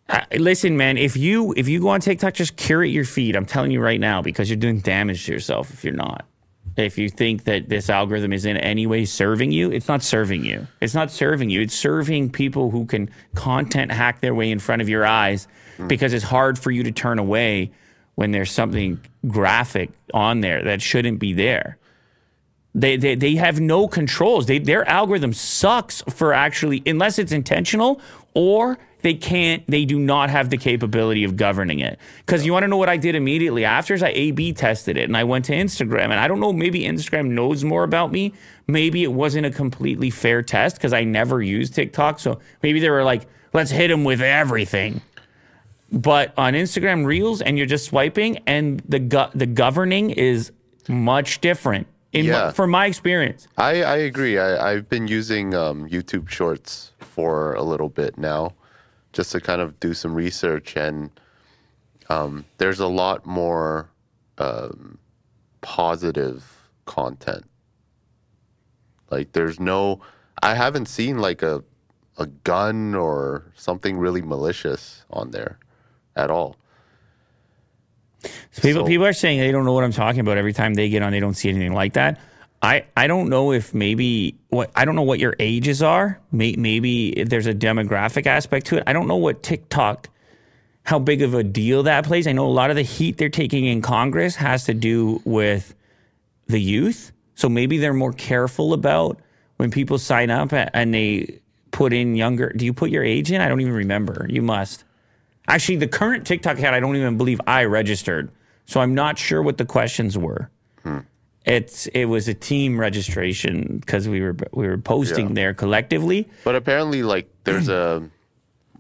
I 0.09 0.37
listen, 0.37 0.75
man. 0.75 0.97
If 0.97 1.15
you 1.15 1.53
if 1.55 1.67
you 1.67 1.81
go 1.81 1.89
on 1.89 2.01
TikTok, 2.01 2.33
just 2.33 2.55
curate 2.55 2.91
your 2.91 3.05
feed. 3.05 3.35
I'm 3.35 3.45
telling 3.45 3.71
you 3.71 3.81
right 3.81 3.99
now 3.99 4.21
because 4.21 4.49
you're 4.49 4.57
doing 4.57 4.79
damage 4.79 5.25
to 5.25 5.31
yourself 5.31 5.71
if 5.71 5.83
you're 5.83 5.93
not. 5.93 6.25
If 6.75 6.97
you 6.97 7.07
think 7.07 7.43
that 7.43 7.69
this 7.69 7.89
algorithm 7.89 8.33
is 8.33 8.45
in 8.45 8.57
any 8.57 8.87
way 8.87 9.05
serving 9.05 9.51
you, 9.51 9.71
it's 9.71 9.87
not 9.87 10.01
serving 10.01 10.43
you. 10.43 10.67
It's 10.81 10.95
not 10.95 11.11
serving 11.11 11.51
you. 11.51 11.61
It's 11.61 11.75
serving 11.75 12.31
people 12.31 12.71
who 12.71 12.85
can 12.85 13.11
content 13.35 13.91
hack 13.91 14.21
their 14.21 14.33
way 14.33 14.49
in 14.49 14.57
front 14.57 14.81
of 14.81 14.89
your 14.89 15.05
eyes 15.05 15.47
mm. 15.77 15.87
because 15.87 16.13
it's 16.13 16.23
hard 16.23 16.57
for 16.57 16.71
you 16.71 16.81
to 16.83 16.91
turn 16.91 17.19
away 17.19 17.71
when 18.15 18.31
there's 18.31 18.51
something 18.51 18.99
graphic 19.27 19.91
on 20.13 20.41
there 20.41 20.63
that 20.63 20.81
shouldn't 20.81 21.19
be 21.19 21.33
there. 21.33 21.77
They, 22.75 22.97
they, 22.97 23.15
they 23.15 23.35
have 23.35 23.59
no 23.59 23.87
controls. 23.87 24.47
They, 24.47 24.57
their 24.59 24.87
algorithm 24.89 25.33
sucks 25.33 26.01
for 26.09 26.33
actually, 26.33 26.81
unless 26.85 27.19
it's 27.19 27.31
intentional 27.31 28.01
or 28.33 28.79
they 29.01 29.13
can't, 29.13 29.63
they 29.67 29.85
do 29.85 29.99
not 29.99 30.29
have 30.29 30.49
the 30.49 30.57
capability 30.57 31.23
of 31.23 31.35
governing 31.35 31.79
it. 31.81 31.99
Because 32.25 32.45
you 32.45 32.53
want 32.53 32.63
to 32.63 32.67
know 32.67 32.77
what 32.77 32.89
I 32.89 32.97
did 32.97 33.15
immediately 33.15 33.63
after 33.63 33.93
is 33.93 34.01
I 34.01 34.09
A 34.09 34.31
B 34.31 34.53
tested 34.53 34.97
it 34.97 35.03
and 35.03 35.15
I 35.15 35.23
went 35.23 35.45
to 35.45 35.53
Instagram. 35.53 36.05
And 36.05 36.13
I 36.13 36.27
don't 36.27 36.39
know, 36.39 36.53
maybe 36.53 36.81
Instagram 36.81 37.29
knows 37.29 37.63
more 37.63 37.83
about 37.83 38.11
me. 38.11 38.33
Maybe 38.65 39.03
it 39.03 39.11
wasn't 39.11 39.45
a 39.45 39.51
completely 39.51 40.09
fair 40.09 40.41
test 40.41 40.77
because 40.77 40.93
I 40.93 41.03
never 41.03 41.41
used 41.41 41.75
TikTok. 41.75 42.19
So 42.19 42.39
maybe 42.63 42.79
they 42.79 42.89
were 42.89 43.03
like, 43.03 43.27
let's 43.53 43.71
hit 43.71 43.89
them 43.89 44.03
with 44.03 44.21
everything 44.21 45.01
but 45.91 46.33
on 46.39 46.53
Instagram 46.53 47.05
Reels, 47.05 47.43
and 47.43 47.55
you're 47.55 47.67
just 47.67 47.85
swiping, 47.85 48.39
and 48.47 48.81
the 48.89 48.97
go- 48.97 49.29
the 49.35 49.45
governing 49.45 50.09
is 50.09 50.51
much 50.87 51.39
different. 51.39 51.85
In 52.13 52.25
Yeah. 52.25 52.45
my, 52.45 52.51
from 52.51 52.69
my 52.69 52.85
experience, 52.85 53.47
I, 53.57 53.81
I 53.83 53.95
agree. 53.97 54.37
I, 54.37 54.71
I've 54.73 54.87
been 54.87 55.07
using 55.07 55.53
um, 55.55 55.89
YouTube 55.89 56.29
Shorts 56.29 56.91
for 56.99 57.53
a 57.53 57.63
little 57.63 57.89
bit 57.89 58.17
now, 58.17 58.53
just 59.13 59.31
to 59.31 59.41
kind 59.41 59.61
of 59.61 59.79
do 59.79 59.93
some 59.93 60.13
research, 60.13 60.75
and 60.77 61.09
um, 62.09 62.45
there's 62.59 62.79
a 62.79 62.87
lot 62.87 63.25
more 63.25 63.89
um, 64.37 64.99
positive 65.61 66.43
content. 66.85 67.45
Like, 69.09 69.31
there's 69.33 69.59
no, 69.59 69.99
I 70.41 70.53
haven't 70.55 70.87
seen 70.87 71.17
like 71.17 71.41
a 71.41 71.63
a 72.19 72.27
gun 72.27 72.93
or 72.93 73.51
something 73.55 73.97
really 73.97 74.21
malicious 74.21 75.03
on 75.09 75.31
there 75.31 75.57
at 76.15 76.29
all. 76.29 76.55
So 78.51 78.61
people 78.61 78.83
So- 78.83 78.87
people 78.87 79.05
are 79.05 79.13
saying 79.13 79.39
they 79.39 79.51
don't 79.51 79.65
know 79.65 79.73
what 79.73 79.83
I'm 79.83 79.91
talking 79.91 80.19
about. 80.21 80.37
Every 80.37 80.53
time 80.53 80.73
they 80.73 80.89
get 80.89 81.01
on, 81.03 81.11
they 81.11 81.19
don't 81.19 81.33
see 81.35 81.49
anything 81.49 81.73
like 81.73 81.93
that. 81.93 82.19
I, 82.61 82.85
I 82.95 83.07
don't 83.07 83.27
know 83.29 83.51
if 83.51 83.73
maybe 83.73 84.35
what 84.47 84.71
I 84.73 84.85
don't 84.85 84.95
know 84.95 85.01
what 85.01 85.19
your 85.19 85.35
ages 85.37 85.83
are. 85.83 86.19
May, 86.31 86.55
maybe 86.55 87.23
there's 87.25 87.45
a 87.47 87.53
demographic 87.53 88.25
aspect 88.25 88.67
to 88.67 88.77
it. 88.77 88.83
I 88.87 88.93
don't 88.93 89.07
know 89.07 89.17
what 89.17 89.43
TikTok, 89.43 90.07
how 90.83 90.97
big 90.99 91.21
of 91.21 91.33
a 91.33 91.43
deal 91.43 91.83
that 91.83 92.05
plays. 92.05 92.25
I 92.25 92.31
know 92.31 92.45
a 92.45 92.47
lot 92.47 92.69
of 92.69 92.77
the 92.77 92.81
heat 92.83 93.17
they're 93.17 93.27
taking 93.27 93.65
in 93.65 93.81
Congress 93.81 94.35
has 94.37 94.63
to 94.65 94.73
do 94.73 95.21
with 95.25 95.75
the 96.47 96.59
youth. 96.59 97.11
So 97.35 97.49
maybe 97.49 97.79
they're 97.79 97.93
more 97.93 98.13
careful 98.13 98.71
about 98.73 99.19
when 99.57 99.69
people 99.69 99.97
sign 99.97 100.29
up 100.29 100.53
and 100.53 100.93
they 100.93 101.39
put 101.71 101.91
in 101.91 102.15
younger. 102.15 102.53
Do 102.55 102.63
you 102.63 102.71
put 102.73 102.91
your 102.91 103.03
age 103.03 103.29
in? 103.29 103.41
I 103.41 103.49
don't 103.49 103.59
even 103.59 103.73
remember. 103.73 104.25
You 104.29 104.41
must. 104.41 104.85
Actually, 105.47 105.75
the 105.77 105.87
current 105.87 106.25
TikTok 106.25 106.57
account, 106.57 106.75
I 106.75 106.79
don't 106.79 106.95
even 106.95 107.17
believe 107.17 107.41
I 107.47 107.65
registered. 107.65 108.31
So 108.65 108.79
I'm 108.79 108.93
not 108.95 109.17
sure 109.17 109.41
what 109.41 109.57
the 109.57 109.65
questions 109.65 110.17
were. 110.17 110.49
It's 111.45 111.87
it 111.87 112.05
was 112.05 112.29
a 112.29 112.33
team 112.33 112.79
registration 112.79 113.79
because 113.81 114.07
we 114.07 114.21
were 114.21 114.33
we 114.53 114.65
were 114.65 114.77
posting 114.77 115.27
Yeah. 115.27 115.33
there 115.33 115.53
collectively. 115.53 116.29
But 116.45 116.55
apparently, 116.55 117.03
like, 117.03 117.29
there's 117.43 117.67
a 117.67 118.09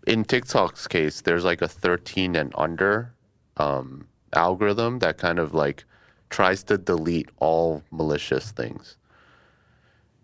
in 0.07 0.23
TikTok's 0.23 0.87
case, 0.87 1.19
there's 1.19 1.43
like 1.43 1.61
a 1.61 1.67
13 1.67 2.37
and 2.37 2.53
under 2.57 3.13
um, 3.57 4.07
algorithm 4.33 4.99
that 4.99 5.17
kind 5.17 5.39
of 5.39 5.53
like 5.53 5.83
tries 6.29 6.63
to 6.63 6.77
delete 6.77 7.29
all 7.39 7.83
malicious 7.91 8.51
things. 8.51 8.95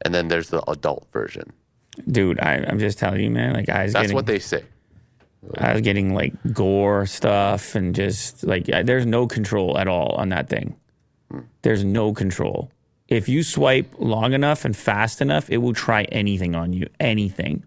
And 0.06 0.14
then 0.16 0.30
there's 0.30 0.50
the 0.50 0.64
adult 0.70 1.08
version. 1.12 1.52
Dude, 2.10 2.40
I, 2.40 2.64
I'm 2.68 2.80
just 2.80 2.98
telling 3.00 3.20
you, 3.20 3.32
man. 3.32 3.54
Like 3.54 3.68
I 3.68 3.88
that's 3.88 3.94
getting, 3.94 4.16
what 4.16 4.26
they 4.28 4.40
say. 4.40 4.64
I 5.58 5.74
was 5.74 5.82
getting 5.82 6.14
like 6.14 6.34
gore 6.54 7.06
stuff 7.06 7.76
and 7.76 7.96
just 7.96 8.44
like 8.44 8.70
I- 8.74 8.84
there's 8.84 9.06
no 9.06 9.26
control 9.28 9.78
at 9.78 9.88
all 9.88 10.14
on 10.18 10.30
that 10.30 10.50
thing. 10.50 10.76
There's 11.62 11.84
no 11.84 12.14
control. 12.14 12.72
If 13.08 13.28
you 13.30 13.44
swipe 13.44 13.88
long 13.98 14.34
enough 14.34 14.66
and 14.66 14.76
fast 14.76 15.22
enough, 15.22 15.50
it 15.50 15.58
will 15.58 15.74
try 15.74 16.04
anything 16.06 16.56
on 16.56 16.74
you, 16.74 16.88
anything 17.00 17.64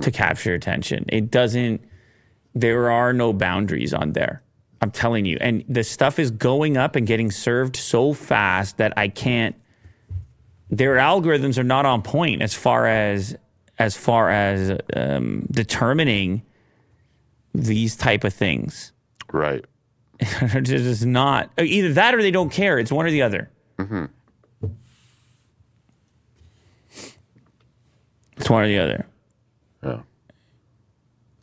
to 0.00 0.10
capture 0.12 0.54
attention. 0.54 1.04
It 1.08 1.30
doesn't. 1.30 1.80
There 2.54 2.90
are 2.90 3.12
no 3.12 3.32
boundaries 3.32 3.92
on 3.92 4.12
there. 4.12 4.42
I'm 4.80 4.90
telling 4.92 5.24
you, 5.24 5.36
and 5.40 5.64
the 5.68 5.82
stuff 5.82 6.18
is 6.18 6.30
going 6.30 6.76
up 6.76 6.94
and 6.94 7.06
getting 7.06 7.30
served 7.30 7.74
so 7.76 8.12
fast 8.12 8.76
that 8.78 8.92
I 8.96 9.08
can't. 9.08 9.56
Their 10.70 10.96
algorithms 10.96 11.58
are 11.58 11.64
not 11.64 11.86
on 11.86 12.02
point 12.02 12.42
as 12.42 12.54
far 12.54 12.86
as 12.86 13.36
as 13.78 13.96
far 13.96 14.30
as 14.30 14.78
um, 14.94 15.46
determining 15.50 16.42
these 17.54 17.96
type 17.96 18.24
of 18.24 18.34
things. 18.34 18.92
Right. 19.32 19.64
it 20.20 20.68
is 20.68 21.06
not 21.06 21.50
either 21.58 21.92
that 21.94 22.14
or 22.14 22.22
they 22.22 22.30
don't 22.30 22.50
care. 22.50 22.78
It's 22.78 22.92
one 22.92 23.06
or 23.06 23.10
the 23.10 23.22
other. 23.22 23.50
Mm-hmm. 23.78 24.04
It's 28.36 28.50
one 28.50 28.64
or 28.64 28.68
the 28.68 28.78
other. 28.78 29.06
Yeah. 29.82 30.00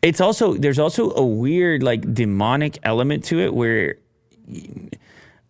It's 0.01 0.20
also 0.20 0.53
there's 0.53 0.80
also 0.80 1.12
a 1.14 1.26
weird 1.26 1.84
like 1.84 2.14
demonic 2.14 2.80
element 2.84 3.24
to 3.26 3.39
it 3.39 3.53
where, 3.53 3.97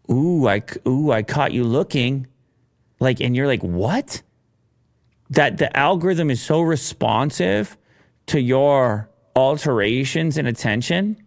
ooh, 0.10 0.48
I 0.48 0.62
ooh, 0.88 1.12
I 1.12 1.24
caught 1.24 1.52
you 1.52 1.64
looking, 1.64 2.28
like, 3.00 3.22
and 3.22 3.36
you're 3.36 3.48
like, 3.48 3.64
what? 3.64 4.22
That 5.30 5.58
the 5.58 5.76
algorithm 5.78 6.30
is 6.30 6.42
so 6.42 6.62
responsive 6.62 7.78
to 8.28 8.40
your 8.40 9.10
alterations 9.36 10.38
and 10.38 10.48
attention 10.48 11.18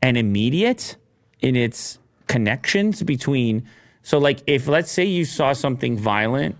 and 0.00 0.16
immediate 0.16 0.96
in 1.40 1.56
its 1.56 1.98
connections 2.28 3.02
between 3.02 3.66
so 4.02 4.18
like 4.18 4.40
if 4.46 4.66
let's 4.68 4.90
say 4.90 5.04
you 5.04 5.24
saw 5.24 5.52
something 5.52 5.96
violent 5.96 6.56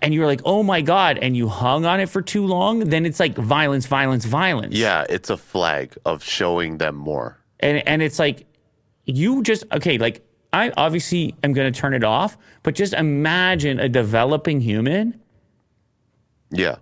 and 0.00 0.14
you 0.14 0.20
were 0.20 0.26
like 0.26 0.40
oh 0.44 0.62
my 0.62 0.80
god 0.80 1.18
and 1.18 1.36
you 1.36 1.48
hung 1.48 1.84
on 1.84 2.00
it 2.00 2.08
for 2.08 2.22
too 2.22 2.46
long 2.46 2.80
then 2.80 3.04
it's 3.04 3.20
like 3.20 3.36
violence 3.36 3.86
violence 3.86 4.24
violence 4.24 4.74
Yeah, 4.74 5.04
it's 5.08 5.28
a 5.28 5.36
flag 5.36 5.94
of 6.04 6.22
showing 6.24 6.78
them 6.78 6.94
more. 6.96 7.38
and 7.60 7.86
and 7.86 8.00
it's 8.02 8.18
like 8.18 8.46
you 9.04 9.42
just 9.42 9.64
okay 9.72 9.98
like 9.98 10.24
i 10.52 10.72
obviously 10.76 11.34
am 11.44 11.52
going 11.52 11.70
to 11.72 11.78
turn 11.78 11.94
it 11.94 12.04
off 12.04 12.36
but 12.62 12.74
just 12.74 12.94
imagine 12.94 13.78
a 13.80 13.88
developing 13.88 14.60
human 14.60 15.20
Yeah. 16.50 16.76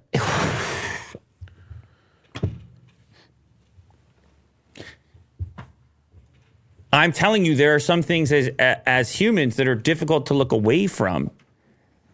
I'm 6.98 7.12
telling 7.12 7.44
you 7.44 7.56
there 7.56 7.74
are 7.74 7.80
some 7.80 8.02
things 8.02 8.32
as 8.32 8.50
as 8.58 9.12
humans 9.12 9.56
that 9.56 9.68
are 9.68 9.76
difficult 9.76 10.26
to 10.26 10.34
look 10.34 10.52
away 10.52 10.86
from 10.86 11.30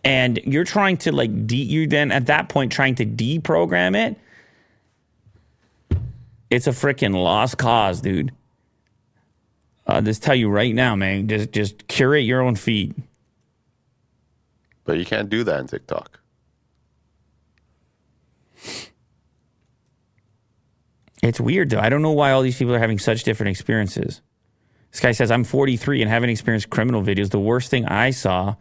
and 0.05 0.39
you're 0.45 0.65
trying 0.65 0.97
to 0.99 1.13
like 1.13 1.47
de- 1.47 1.57
you 1.57 1.87
then 1.87 2.13
at 2.13 2.27
that 2.27 2.49
point 2.49 2.73
trying 2.73 2.95
to 2.97 3.07
deprogram 3.07 3.97
it 3.97 4.19
it's 6.51 6.67
a 6.67 6.73
freaking 6.73 7.15
lost 7.15 7.59
cause 7.59 8.01
dude 8.03 8.33
uh, 9.87 10.01
just 10.01 10.23
tell 10.23 10.37
you 10.37 10.51
right 10.51 10.75
now 10.75 10.97
man 10.97 11.29
just 11.29 11.53
just 11.53 11.89
curate 11.89 12.25
your 12.25 12.43
own 12.43 12.57
feed 12.57 12.95
But 14.85 14.99
you 14.99 15.05
can't 15.07 15.31
do 15.31 15.45
that 15.45 15.61
in 15.61 15.67
TikTok. 15.69 16.21
It's 21.23 21.41
weird 21.41 21.71
though. 21.71 21.81
I 21.81 21.89
don't 21.89 22.03
know 22.03 22.13
why 22.13 22.33
all 22.33 22.43
these 22.43 22.59
people 22.59 22.75
are 22.75 22.79
having 22.81 22.99
such 22.99 23.25
different 23.25 23.51
experiences. 23.51 24.23
This 24.91 25.01
guy 25.01 25.13
says, 25.13 25.31
I'm 25.31 25.45
43 25.45 26.03
and 26.03 26.11
haven't 26.11 26.31
experienced 26.31 26.71
criminal 26.71 27.03
videos. 27.03 27.31
The 27.31 27.39
worst 27.41 27.71
thing 27.71 27.87
I 27.87 28.11
saw 28.11 28.57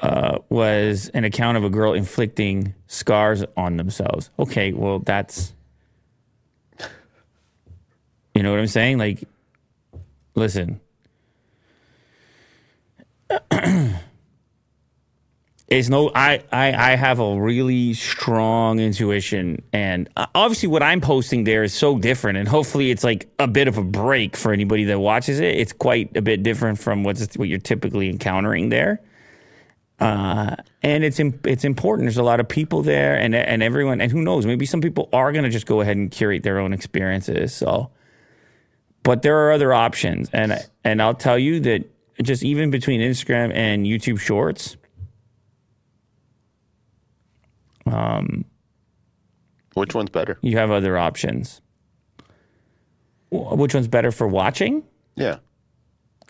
uh, 0.00 0.38
was 0.48 1.10
an 1.14 1.24
account 1.24 1.56
of 1.58 1.64
a 1.64 1.70
girl 1.70 1.92
inflicting 1.92 2.74
scars 2.86 3.44
on 3.56 3.76
themselves. 3.76 4.30
Okay, 4.38 4.72
well, 4.72 4.98
that's. 4.98 5.52
You 8.34 8.42
know 8.42 8.50
what 8.50 8.60
I'm 8.60 8.66
saying? 8.66 8.98
Like, 8.98 9.24
listen. 10.34 10.80
it's 15.78 15.88
no 15.88 16.10
I, 16.14 16.42
I 16.52 16.92
i 16.92 16.96
have 16.96 17.18
a 17.18 17.40
really 17.40 17.94
strong 17.94 18.78
intuition. 18.78 19.62
And 19.72 20.08
uh, 20.16 20.26
obviously 20.34 20.68
what 20.68 20.82
i'm 20.82 21.00
posting 21.00 21.44
there 21.44 21.62
is 21.62 21.72
so 21.72 21.98
different 21.98 22.38
and 22.38 22.46
hopefully 22.46 22.90
it's 22.90 23.04
like 23.04 23.28
a 23.38 23.48
bit 23.48 23.68
of 23.68 23.78
a 23.78 23.82
break 23.84 24.36
for 24.36 24.52
anybody 24.52 24.84
that 24.84 24.98
watches 24.98 25.40
it. 25.40 25.56
It's 25.56 25.72
quite 25.72 26.16
a 26.16 26.22
bit 26.22 26.42
different 26.42 26.78
from 26.78 27.04
what's 27.04 27.36
what 27.36 27.48
you're 27.48 27.58
typically 27.58 28.08
encountering 28.08 28.68
there. 28.68 29.00
Uh, 29.98 30.56
and 30.82 31.04
it's 31.04 31.20
it's 31.44 31.64
important. 31.64 32.06
There's 32.06 32.16
a 32.16 32.22
lot 32.22 32.40
of 32.40 32.48
people 32.48 32.82
there 32.82 33.16
and 33.16 33.34
and 33.34 33.62
everyone 33.62 34.00
and 34.00 34.12
who 34.12 34.20
knows 34.20 34.44
maybe 34.44 34.66
some 34.66 34.80
people 34.80 35.08
are 35.12 35.32
going 35.32 35.44
to 35.44 35.50
just 35.50 35.66
go 35.66 35.80
ahead 35.80 35.96
and 35.96 36.10
curate 36.10 36.42
their 36.42 36.58
own 36.58 36.72
experiences 36.72 37.54
so. 37.54 37.90
But 39.04 39.22
there 39.22 39.46
are 39.46 39.52
other 39.52 39.72
options 39.72 40.28
and 40.32 40.58
and 40.84 41.00
I'll 41.00 41.14
tell 41.14 41.38
you 41.38 41.60
that 41.60 41.88
just 42.22 42.42
even 42.42 42.70
between 42.70 43.00
Instagram 43.00 43.54
and 43.54 43.86
YouTube 43.86 44.20
Shorts 44.20 44.76
Which 49.74 49.94
one's 49.94 50.10
better? 50.10 50.38
you 50.42 50.58
have 50.58 50.70
other 50.70 50.98
options. 50.98 51.60
Which 53.30 53.74
one's 53.74 53.88
better 53.88 54.12
for 54.12 54.28
watching? 54.28 54.84
Yeah. 55.16 55.38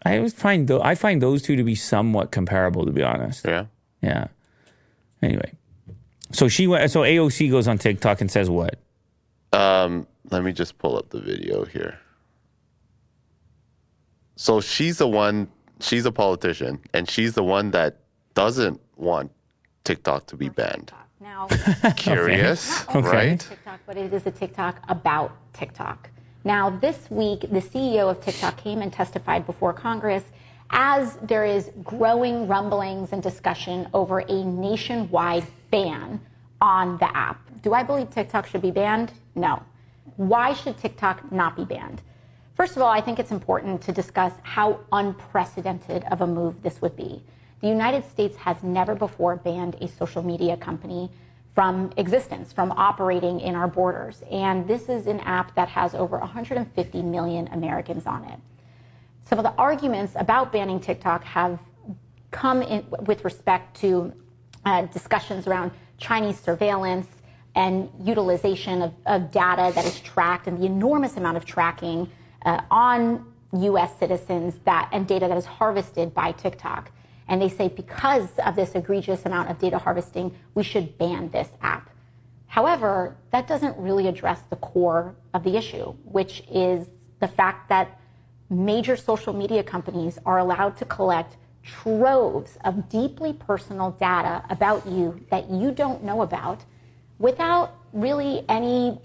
I 0.05 0.17
always 0.19 0.33
find 0.35 0.69
tho- 0.69 0.83
I 0.83 0.95
find 0.95 1.21
those 1.21 1.43
two 1.43 1.57
to 1.57 1.65
be 1.65 1.75
somewhat 1.75 2.31
comparable, 2.31 2.87
to 2.87 2.93
be 2.93 3.03
honest. 3.03 3.45
Yeah. 3.45 3.67
Yeah. 4.01 4.29
Anyway, 5.21 5.53
so 6.33 6.49
she 6.49 6.67
went. 6.67 6.91
So 6.91 7.01
AOC 7.03 7.51
goes 7.51 7.69
on 7.69 7.79
TikTok 7.79 8.21
and 8.21 8.31
says 8.31 8.49
what? 8.51 8.79
Um, 9.53 10.07
let 10.31 10.43
me 10.43 10.53
just 10.53 10.79
pull 10.79 10.97
up 10.97 11.11
the 11.11 11.21
video 11.21 11.65
here. 11.65 11.99
So 14.37 14.61
she's 14.61 14.99
the 14.99 15.07
one, 15.09 15.49
she's 15.81 16.05
a 16.05 16.11
politician, 16.13 16.81
and 16.93 17.09
she's 17.09 17.35
the 17.35 17.45
one 17.45 17.71
that 17.73 17.99
doesn't 18.35 18.81
want 18.97 19.31
TikTok 19.85 20.27
to 20.29 20.37
be 20.37 20.49
banned. 20.49 20.93
Now, 21.23 21.47
Curious, 21.97 22.85
Okay. 22.89 23.01
right? 23.09 23.39
TikTok, 23.41 23.79
but 23.87 23.97
it 23.97 24.13
is 24.13 24.27
a 24.27 24.31
TikTok 24.33 24.83
about 24.89 25.31
TikTok. 25.53 26.11
Now, 26.43 26.69
this 26.69 27.09
week, 27.13 27.43
the 27.43 27.61
CEO 27.61 28.11
of 28.11 28.21
TikTok 28.21 28.57
came 28.57 28.83
and 28.83 28.93
testified 28.93 29.47
before 29.47 29.73
Congress 29.73 30.25
as 30.71 31.19
there 31.23 31.45
is 31.45 31.71
growing 31.85 32.49
rumblings 32.49 33.13
and 33.13 33.23
discussion 33.23 33.89
over 33.95 34.19
a 34.21 34.45
nationwide 34.45 35.47
ban 35.71 36.21
on 36.61 36.99
the 36.99 37.17
app. 37.17 37.39
Do 37.63 37.73
I 37.73 37.85
believe 37.85 38.11
TikTok 38.11 38.49
should 38.49 38.63
be 38.63 38.73
banned? 38.73 39.13
No. 39.37 39.63
Why 40.17 40.53
should 40.55 40.77
TikTok 40.77 41.31
not 41.31 41.55
be 41.55 41.65
banned? 41.65 42.03
First 42.57 42.75
of 42.75 42.83
all, 42.83 42.89
I 42.89 43.01
think 43.01 43.21
it's 43.21 43.31
important 43.31 43.81
to 43.83 43.93
discuss 43.93 44.33
how 44.43 44.81
unprecedented 44.91 46.03
of 46.11 46.21
a 46.23 46.27
move 46.27 46.63
this 46.63 46.83
would 46.83 46.97
be. 46.97 47.23
The 47.63 47.69
United 47.69 48.05
States 48.11 48.37
has 48.39 48.63
never 48.63 48.97
before 48.97 49.37
banned 49.37 49.77
a 49.81 49.87
social 49.87 50.23
media 50.23 50.57
company 50.57 51.11
from 51.55 51.93
existence, 51.97 52.53
from 52.53 52.73
operating 52.73 53.39
in 53.39 53.55
our 53.55 53.69
borders. 53.69 54.25
And 54.31 54.67
this 54.67 54.89
is 54.89 55.07
an 55.07 55.21
app 55.21 55.55
that 55.55 55.69
has 55.69 55.95
over 55.95 56.19
150 56.19 57.03
million 57.03 57.49
Americans 57.49 58.05
on 58.05 58.25
it. 58.25 58.41
Some 59.25 59.39
of 59.39 59.45
the 59.45 59.53
arguments 59.53 60.15
about 60.17 60.53
banning 60.53 60.81
TikTok 60.81 61.23
have 61.25 61.61
come 62.33 62.63
in 62.63 62.85
with 63.07 63.25
respect 63.25 63.79
to 63.81 64.13
uh, 64.65 64.83
discussions 64.87 65.47
around 65.47 65.71
Chinese 65.99 66.41
surveillance 66.41 67.07
and 67.55 67.91
utilization 68.03 68.83
of, 68.83 68.93
of 69.07 69.31
data 69.31 69.71
that 69.75 69.85
is 69.85 70.01
tracked 70.01 70.49
and 70.49 70.59
the 70.59 70.67
enormous 70.67 71.17
amount 71.17 71.37
of 71.37 71.45
tracking 71.45 72.11
uh, 72.45 72.63
on 72.71 73.33
U.S. 73.53 73.97
citizens 73.99 74.59
that 74.65 74.89
and 74.91 75.07
data 75.07 75.29
that 75.29 75.37
is 75.37 75.45
harvested 75.45 76.13
by 76.13 76.33
TikTok. 76.33 76.91
And 77.29 77.41
they 77.41 77.49
say 77.49 77.69
because 77.69 78.29
of 78.45 78.57
this 78.57 78.75
egregious 78.75 79.25
amount 79.25 79.51
of 79.51 79.59
data 79.59 79.79
harvesting, 79.79 80.35
we 80.55 80.63
should 80.63 80.99
ban 80.99 81.31
this 81.31 81.49
app. 81.63 81.91
However, 82.47 83.17
that 83.31 83.47
doesn't 83.47 83.79
really 83.79 84.09
address 84.09 84.41
the 84.51 84.57
core 84.57 85.15
of 85.33 85.43
the 85.43 85.57
issue, 85.57 85.95
which 86.05 86.43
is 86.51 86.89
the 87.21 87.29
fact 87.29 87.69
that 87.71 87.99
major 88.51 88.97
social 88.97 89.33
media 89.33 89.63
companies 89.63 90.19
are 90.27 90.39
allowed 90.39 90.77
to 90.77 90.85
collect 90.85 91.37
troves 91.63 92.59
of 92.65 92.89
deeply 92.89 93.33
personal 93.33 93.93
data 93.93 94.45
about 94.51 94.87
you 94.87 95.25
that 95.31 95.49
you 95.49 95.71
don't 95.71 96.03
know 96.03 96.23
about 96.23 96.65
without 97.19 97.75
really 97.93 98.45
any 98.49 99.01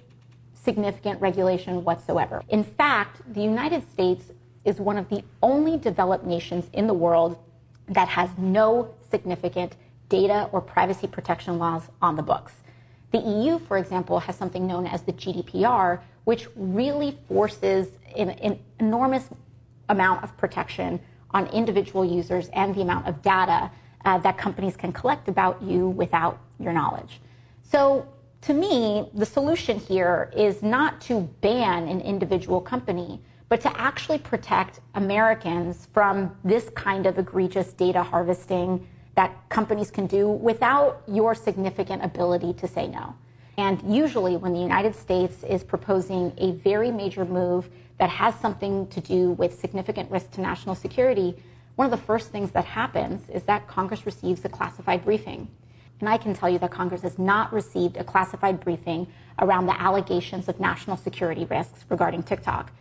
significant 0.53 1.21
regulation 1.21 1.83
whatsoever. 1.83 2.43
In 2.49 2.63
fact, 2.63 3.21
the 3.33 3.41
United 3.41 3.87
States 3.89 4.31
is 4.65 4.79
one 4.79 4.97
of 4.97 5.07
the 5.07 5.23
only 5.41 5.77
developed 5.77 6.25
nations 6.25 6.69
in 6.73 6.87
the 6.87 6.93
world 6.93 7.37
that 7.89 8.07
has 8.09 8.29
no 8.37 8.93
significant 9.09 9.75
data 10.09 10.49
or 10.51 10.61
privacy 10.61 11.07
protection 11.07 11.59
laws 11.59 11.83
on 12.01 12.15
the 12.15 12.23
books. 12.23 12.53
The 13.11 13.19
EU, 13.19 13.59
for 13.59 13.77
example, 13.77 14.19
has 14.19 14.35
something 14.35 14.67
known 14.67 14.85
as 14.85 15.01
the 15.03 15.13
GDPR, 15.13 16.01
which 16.25 16.47
really 16.55 17.17
forces 17.27 17.87
an, 18.15 18.31
an 18.31 18.59
enormous 18.79 19.29
amount 19.89 20.23
of 20.23 20.35
protection 20.37 20.99
on 21.31 21.47
individual 21.47 22.03
users 22.03 22.49
and 22.49 22.75
the 22.75 22.81
amount 22.81 23.07
of 23.07 23.21
data 23.21 23.71
uh, 24.05 24.17
that 24.19 24.37
companies 24.37 24.75
can 24.75 24.91
collect 24.91 25.27
about 25.27 25.61
you 25.61 25.89
without 25.89 26.39
your 26.59 26.73
knowledge. 26.73 27.19
So, 27.63 28.07
to 28.41 28.53
me, 28.53 29.09
the 29.13 29.25
solution 29.25 29.79
here 29.79 30.31
is 30.35 30.61
not 30.61 31.01
to 31.01 31.21
ban 31.41 31.87
an 31.87 32.01
individual 32.01 32.61
company, 32.61 33.19
but 33.49 33.61
to 33.61 33.79
actually 33.79 34.17
protect 34.17 34.79
Americans 34.95 35.87
from 35.93 36.35
this 36.43 36.69
kind 36.71 37.05
of 37.05 37.17
egregious 37.17 37.73
data 37.73 38.03
harvesting 38.03 38.85
that 39.15 39.33
companies 39.49 39.89
can 39.89 40.05
do 40.05 40.27
without 40.29 41.01
your 41.07 41.33
significant 41.33 42.03
ability 42.03 42.53
to 42.53 42.67
say 42.67 42.87
no. 42.87 43.15
And 43.57 43.81
usually, 43.91 44.37
when 44.37 44.53
the 44.53 44.59
United 44.59 44.95
States 44.95 45.43
is 45.43 45.63
proposing 45.63 46.31
a 46.37 46.51
very 46.51 46.91
major 46.91 47.25
move 47.25 47.69
that 47.97 48.09
has 48.09 48.35
something 48.35 48.85
to 48.87 49.01
do 49.01 49.31
with 49.31 49.59
significant 49.59 50.11
risk 50.11 50.31
to 50.31 50.41
national 50.41 50.75
security, 50.75 51.35
one 51.75 51.85
of 51.85 51.91
the 51.91 52.05
first 52.05 52.29
things 52.31 52.51
that 52.51 52.65
happens 52.65 53.27
is 53.29 53.43
that 53.43 53.67
Congress 53.67 54.05
receives 54.05 54.45
a 54.45 54.49
classified 54.49 55.03
briefing. 55.03 55.47
And 55.99 56.07
I 56.07 56.17
can 56.17 56.35
tell 56.35 56.49
you 56.49 56.59
that 56.59 56.69
Congress 56.69 57.01
has 57.01 57.17
not 57.17 57.51
received 57.51 57.97
a 57.97 58.03
classified 58.03 58.59
briefing 58.59 59.07
around 59.39 59.65
the 59.65 59.81
allegations 59.81 60.47
of 60.47 60.59
national 60.59 60.97
security 60.97 61.45
risks 61.45 61.85
regarding 61.89 62.21
TikTok. 62.21 62.71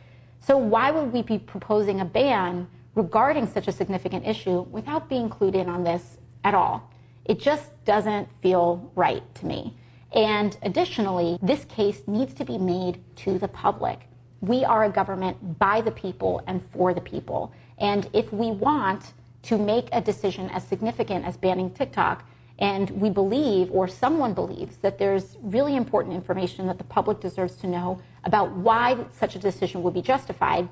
So, 0.41 0.57
why 0.57 0.91
would 0.91 1.13
we 1.13 1.23
be 1.23 1.39
proposing 1.39 2.01
a 2.01 2.05
ban 2.05 2.69
regarding 2.95 3.47
such 3.47 3.69
a 3.69 3.73
significant 3.73 4.27
issue 4.27 4.63
without 4.71 5.09
being 5.09 5.29
clued 5.29 5.55
in 5.55 5.69
on 5.69 5.85
this 5.85 6.19
at 6.45 6.55
all? 6.55 6.91
It 7.25 7.41
just 7.41 7.73
doesn't 7.85 8.29
feel 8.41 8.91
right 8.95 9.23
to 9.37 9.47
me. 9.47 9.77
And 10.13 10.57
additionally, 10.63 11.39
this 11.43 11.65
case 11.65 12.03
needs 12.07 12.33
to 12.35 12.45
be 12.45 12.59
made 12.59 13.03
to 13.17 13.39
the 13.39 13.49
public. 13.49 14.09
We 14.41 14.65
are 14.65 14.85
a 14.85 14.91
government 14.91 15.59
by 15.59 15.81
the 15.81 15.91
people 15.91 16.43
and 16.47 16.63
for 16.73 16.95
the 16.95 17.01
people. 17.01 17.53
And 17.79 18.09
if 18.13 18.33
we 18.33 18.53
want 18.53 19.13
to 19.43 19.59
make 19.59 19.89
a 19.93 20.01
decision 20.01 20.49
as 20.51 20.67
significant 20.67 21.25
as 21.25 21.37
banning 21.37 21.71
TikTok, 21.71 22.25
and 22.59 22.89
we 22.91 23.11
believe, 23.11 23.71
or 23.71 23.87
someone 23.87 24.33
believes, 24.33 24.79
that 24.79 24.99
there's 24.99 25.37
really 25.43 25.77
important 25.77 26.15
information 26.15 26.67
that 26.69 26.79
the 26.79 26.85
public 26.85 27.21
deserves 27.21 27.57
to 27.57 27.67
know 27.67 28.01
about 28.27 28.51
why 28.53 28.99
such 29.19 29.35
a 29.37 29.39
decision 29.39 29.83
would 29.83 29.95
be 29.95 30.03
justified, 30.03 30.69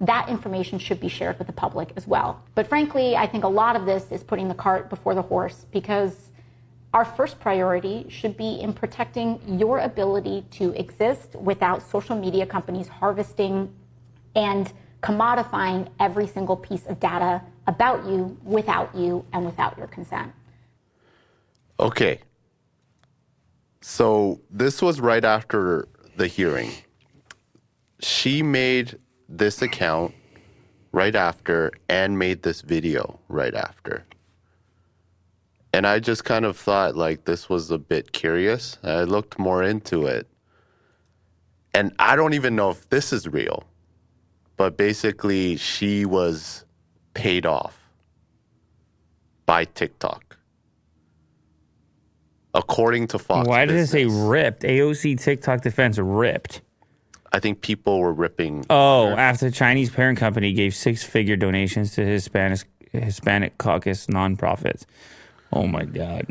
that 0.00 0.28
information 0.28 0.78
should 0.78 0.98
be 0.98 1.08
shared 1.08 1.38
with 1.38 1.46
the 1.46 1.52
public 1.52 1.92
as 1.96 2.06
well. 2.06 2.42
But 2.54 2.66
frankly, 2.66 3.16
I 3.16 3.26
think 3.26 3.44
a 3.44 3.48
lot 3.48 3.76
of 3.76 3.86
this 3.86 4.10
is 4.10 4.24
putting 4.24 4.48
the 4.48 4.54
cart 4.54 4.90
before 4.90 5.14
the 5.14 5.22
horse 5.22 5.66
because 5.70 6.30
our 6.92 7.04
first 7.04 7.38
priority 7.38 8.06
should 8.08 8.36
be 8.36 8.60
in 8.60 8.72
protecting 8.72 9.40
your 9.58 9.80
ability 9.80 10.44
to 10.52 10.72
exist 10.72 11.34
without 11.34 11.82
social 11.82 12.16
media 12.16 12.46
companies 12.46 12.88
harvesting 12.88 13.72
and 14.34 14.72
commodifying 15.02 15.88
every 16.00 16.26
single 16.26 16.56
piece 16.56 16.86
of 16.86 16.98
data 16.98 17.42
about 17.66 18.04
you 18.06 18.36
without 18.42 18.94
you 18.94 19.24
and 19.32 19.44
without 19.44 19.76
your 19.76 19.86
consent. 19.86 20.32
Okay. 21.78 22.20
So 23.82 24.40
this 24.50 24.80
was 24.80 25.00
right 25.00 25.24
after 25.24 25.88
the 26.16 26.26
hearing. 26.26 26.70
She 28.00 28.42
made 28.42 28.98
this 29.28 29.62
account 29.62 30.14
right 30.92 31.14
after 31.14 31.72
and 31.88 32.18
made 32.18 32.42
this 32.42 32.60
video 32.60 33.18
right 33.28 33.54
after. 33.54 34.04
And 35.72 35.86
I 35.86 35.98
just 35.98 36.24
kind 36.24 36.44
of 36.44 36.56
thought 36.56 36.96
like 36.96 37.26
this 37.26 37.48
was 37.48 37.70
a 37.70 37.78
bit 37.78 38.12
curious. 38.12 38.78
I 38.82 39.02
looked 39.02 39.38
more 39.38 39.62
into 39.62 40.06
it. 40.06 40.26
And 41.74 41.92
I 41.98 42.16
don't 42.16 42.32
even 42.32 42.56
know 42.56 42.70
if 42.70 42.88
this 42.88 43.12
is 43.12 43.28
real. 43.28 43.64
But 44.56 44.78
basically 44.78 45.56
she 45.56 46.06
was 46.06 46.64
paid 47.12 47.44
off 47.44 47.78
by 49.44 49.64
TikTok. 49.64 50.38
According 52.54 53.08
to 53.08 53.18
Fox. 53.18 53.46
Why 53.46 53.66
did 53.66 53.76
it 53.76 53.88
say 53.88 54.06
ripped? 54.06 54.62
AOC 54.62 55.20
TikTok 55.20 55.60
defense 55.60 55.98
ripped. 55.98 56.62
I 57.36 57.38
think 57.38 57.60
people 57.60 58.00
were 58.00 58.14
ripping. 58.14 58.64
Oh, 58.70 59.08
after 59.08 59.44
the 59.44 59.50
Chinese 59.50 59.90
parent 59.90 60.18
company 60.18 60.54
gave 60.54 60.74
six 60.74 61.04
figure 61.04 61.36
donations 61.36 61.92
to 61.96 62.02
Hispanic 62.02 62.60
Hispanic 62.92 63.58
caucus 63.58 64.06
nonprofits. 64.06 64.86
Oh 65.52 65.66
my 65.66 65.84
God. 65.84 66.26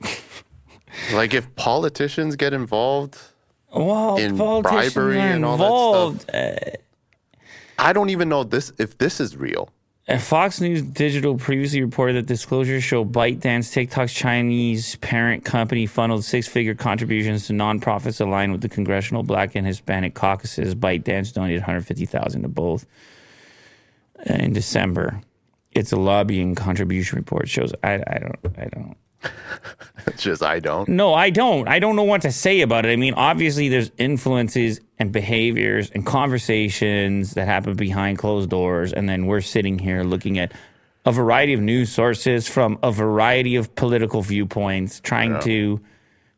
Like 1.12 1.34
if 1.34 1.54
politicians 1.56 2.36
get 2.36 2.54
involved, 2.54 3.18
Well, 3.70 4.16
In 4.16 4.34
bribery 4.38 5.20
and 5.20 5.44
all 5.44 5.58
that 5.58 5.64
involved. 5.64 6.30
Eh. 6.32 6.76
I 7.78 7.92
don't 7.92 8.08
even 8.08 8.30
know 8.30 8.44
this 8.44 8.72
if 8.78 8.96
this 8.96 9.20
is 9.20 9.36
real. 9.36 9.68
Fox 10.20 10.60
News 10.60 10.82
Digital 10.82 11.36
previously 11.36 11.82
reported 11.82 12.14
that 12.14 12.26
disclosures 12.26 12.84
show 12.84 13.04
ByteDance, 13.04 13.72
TikTok's 13.72 14.12
Chinese 14.12 14.94
parent 14.96 15.44
company, 15.44 15.84
funneled 15.86 16.24
six 16.24 16.46
figure 16.46 16.76
contributions 16.76 17.48
to 17.48 17.52
nonprofits 17.52 18.20
aligned 18.20 18.52
with 18.52 18.60
the 18.60 18.68
Congressional 18.68 19.24
Black 19.24 19.56
and 19.56 19.66
Hispanic 19.66 20.14
caucuses. 20.14 20.76
ByteDance 20.76 21.32
donated 21.32 21.62
150000 21.62 22.42
to 22.42 22.48
both 22.48 22.86
in 24.26 24.52
December. 24.52 25.22
It's 25.72 25.90
a 25.90 25.96
lobbying 25.96 26.54
contribution 26.54 27.16
report 27.18 27.48
shows. 27.48 27.74
I, 27.82 27.94
I 27.94 28.18
don't. 28.20 28.38
I 28.56 28.64
don't. 28.66 28.96
It's 30.06 30.22
just 30.22 30.42
I 30.42 30.60
don't. 30.60 30.88
No, 30.88 31.14
I 31.14 31.30
don't. 31.30 31.68
I 31.68 31.78
don't 31.78 31.96
know 31.96 32.04
what 32.04 32.22
to 32.22 32.32
say 32.32 32.60
about 32.60 32.86
it. 32.86 32.90
I 32.90 32.96
mean, 32.96 33.14
obviously, 33.14 33.68
there's 33.68 33.90
influences 33.98 34.80
and 34.98 35.12
behaviors 35.12 35.90
and 35.90 36.06
conversations 36.06 37.34
that 37.34 37.46
happen 37.46 37.74
behind 37.74 38.18
closed 38.18 38.48
doors. 38.48 38.92
And 38.92 39.08
then 39.08 39.26
we're 39.26 39.40
sitting 39.40 39.78
here 39.78 40.04
looking 40.04 40.38
at 40.38 40.52
a 41.04 41.12
variety 41.12 41.54
of 41.54 41.60
news 41.60 41.92
sources 41.92 42.48
from 42.48 42.78
a 42.82 42.92
variety 42.92 43.56
of 43.56 43.74
political 43.74 44.22
viewpoints, 44.22 45.00
trying 45.00 45.38
to 45.40 45.80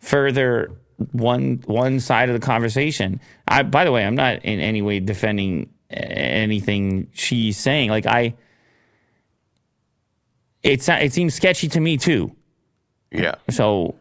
further 0.01 0.73
one 1.13 1.63
one 1.67 2.01
side 2.01 2.29
of 2.29 2.41
the 2.41 2.45
conversation. 2.45 3.21
I, 3.47 3.63
by 3.63 3.85
the 3.85 3.93
way, 3.93 4.05
I'm 4.05 4.17
not 4.17 4.45
in 4.45 4.61
any 4.61 4.83
way 4.83 5.01
defending 5.01 5.71
anything 5.91 7.09
she's 7.13 7.57
saying. 7.59 7.91
Like 7.91 8.07
I, 8.07 8.35
it's 10.63 10.89
it 10.89 11.13
seems 11.13 11.35
sketchy 11.35 11.69
to 11.69 11.81
me 11.81 11.97
too. 11.97 12.35
Yeah. 13.11 13.37
So, 13.51 13.97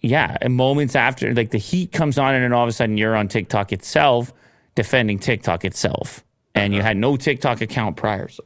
yeah, 0.00 0.36
and 0.40 0.54
moments 0.54 0.94
after, 0.94 1.32
like 1.34 1.50
the 1.50 1.58
heat 1.58 1.92
comes 1.92 2.18
on, 2.18 2.34
and 2.34 2.44
then 2.44 2.52
all 2.52 2.62
of 2.62 2.68
a 2.68 2.72
sudden 2.72 2.96
you're 2.96 3.16
on 3.16 3.28
TikTok 3.28 3.72
itself 3.72 4.32
defending 4.74 5.18
TikTok 5.18 5.64
itself, 5.64 6.24
and 6.54 6.72
you 6.72 6.80
uh-huh. 6.80 6.88
had 6.88 6.96
no 6.96 7.16
TikTok 7.16 7.60
account 7.60 7.96
prior. 7.96 8.28
So, 8.28 8.44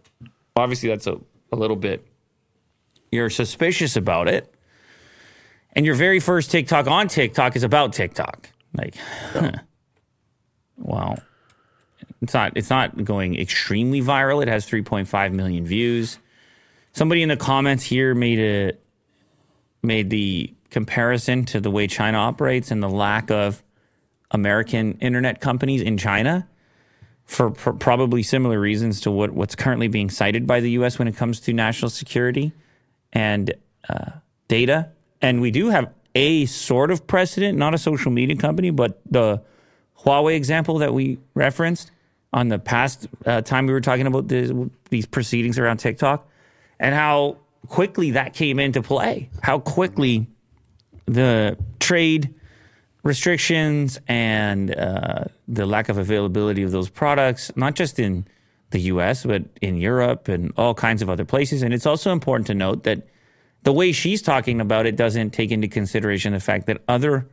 obviously, 0.56 0.88
that's 0.88 1.06
a, 1.06 1.18
a 1.52 1.56
little 1.56 1.76
bit, 1.76 2.06
you're 3.10 3.30
suspicious 3.30 3.97
about 3.97 4.28
it. 4.28 4.52
And 5.72 5.86
your 5.86 5.94
very 5.94 6.18
first 6.18 6.51
TikTok 6.51 6.88
on 6.88 7.09
TikTok 7.09 7.55
is 7.56 7.62
about 7.62 7.92
TikTok. 7.92 8.51
Like, 8.74 8.97
wow. 10.76 11.16
It's 12.22 12.34
not, 12.34 12.52
it's 12.56 12.70
not 12.70 13.05
going 13.05 13.38
extremely 13.38 14.01
viral. 14.02 14.42
It 14.42 14.48
has 14.48 14.68
3.5 14.68 15.32
million 15.32 15.64
views. 15.64 16.18
Somebody 16.92 17.22
in 17.22 17.28
the 17.28 17.36
comments 17.36 17.84
here 17.84 18.14
made 18.14 18.38
a, 18.38 18.72
made 19.82 20.11
the 20.11 20.52
comparison 20.70 21.44
to 21.47 21.61
the 21.61 21.70
way 21.70 21.86
China 21.86 22.19
operates 22.19 22.70
and 22.70 22.82
the 22.82 22.89
lack 22.89 23.31
of 23.31 23.62
American 24.31 24.97
internet 25.01 25.40
companies 25.40 25.82
in 25.82 25.98
China 25.98 26.48
for 27.24 27.51
pr- 27.51 27.70
probably 27.70 28.23
similar 28.23 28.59
reasons 28.59 29.01
to 29.02 29.11
what, 29.11 29.31
what's 29.31 29.55
currently 29.55 29.89
being 29.89 30.11
cited 30.11 30.47
by 30.47 30.61
the 30.61 30.70
U.S. 30.73 30.98
when 30.98 31.09
it 31.09 31.16
comes 31.16 31.40
to 31.40 31.52
national 31.52 31.90
security 31.90 32.52
and 33.12 33.55
uh, 33.89 34.12
data. 34.48 34.90
And 35.20 35.40
we 35.40 35.51
do 35.51 35.69
have 35.69 35.93
a 36.15 36.47
sort 36.47 36.90
of 36.90 37.07
precedent, 37.07 37.57
not 37.57 37.74
a 37.74 37.78
social 37.78 38.11
media 38.11 38.36
company, 38.36 38.70
but 38.70 39.01
the 39.09 39.43
Huawei 40.01 40.35
example 40.35 40.78
that 40.78 40.94
we 40.94 41.19
referenced 41.35 41.90
on 42.32 42.48
the 42.48 42.59
past 42.59 43.09
uh, 43.27 43.43
time 43.43 43.66
we 43.66 43.73
were 43.73 43.81
talking 43.81 44.07
about 44.07 44.28
these 44.28 45.07
proceedings 45.07 45.59
around 45.59 45.78
TikTok 45.78 46.28
and 46.78 46.94
how 46.94 47.36
quickly 47.69 48.12
that 48.12 48.35
came 48.35 48.59
into 48.59 48.82
play, 48.82 49.31
how 49.43 49.59
quickly 49.59 50.27
the 51.07 51.57
trade 51.78 52.35
restrictions 53.03 53.99
and 54.07 54.74
uh, 54.77 55.24
the 55.49 55.66
lack 55.66 55.89
of 55.89 55.99
availability 55.99 56.62
of 56.62 56.70
those 56.70 56.89
products, 56.89 57.51
not 57.57 57.74
just 57.74 57.99
in 57.99 58.27
the 58.70 58.81
US, 58.82 59.24
but 59.24 59.43
in 59.61 59.77
Europe 59.77 60.28
and 60.28 60.53
all 60.57 60.74
kinds 60.74 61.03
of 61.03 61.11
other 61.11 61.24
places. 61.24 61.62
And 61.62 61.74
it's 61.74 61.87
also 61.87 62.12
important 62.12 62.47
to 62.49 62.55
note 62.55 62.85
that 62.85 63.07
the 63.62 63.73
way 63.73 63.93
she's 63.93 64.23
talking 64.23 64.61
about 64.61 64.87
it 64.87 64.97
doesn't 64.97 65.31
take 65.31 65.51
into 65.51 65.69
consideration 65.69 66.32
the 66.32 66.41
fact 66.41 66.66
that 66.66 66.82
other 66.89 67.27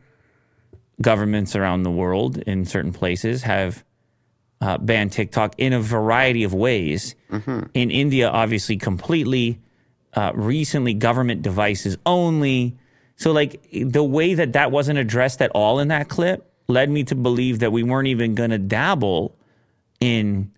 governments 1.00 1.54
around 1.54 1.84
the 1.84 1.90
world 1.90 2.38
in 2.38 2.64
certain 2.64 2.92
places 2.92 3.42
have 3.42 3.84
uh, 4.60 4.76
banned 4.78 5.12
TikTok 5.12 5.54
in 5.58 5.72
a 5.72 5.80
variety 5.80 6.42
of 6.42 6.52
ways. 6.52 7.14
In 7.74 7.90
India, 7.90 8.28
obviously, 8.28 8.76
completely. 8.76 9.60
Uh, 10.14 10.32
recently 10.34 10.94
government 10.94 11.42
devices 11.42 11.96
only. 12.06 12.76
So, 13.16 13.32
like, 13.32 13.60
the 13.72 14.04
way 14.04 14.34
that 14.34 14.52
that 14.52 14.70
wasn't 14.70 14.98
addressed 14.98 15.42
at 15.42 15.50
all 15.52 15.80
in 15.80 15.88
that 15.88 16.08
clip 16.08 16.50
led 16.68 16.90
me 16.90 17.04
to 17.04 17.14
believe 17.14 17.58
that 17.60 17.72
we 17.72 17.82
weren't 17.82 18.08
even 18.08 18.34
going 18.34 18.50
to 18.50 18.58
dabble 18.58 19.36
in 20.00 20.52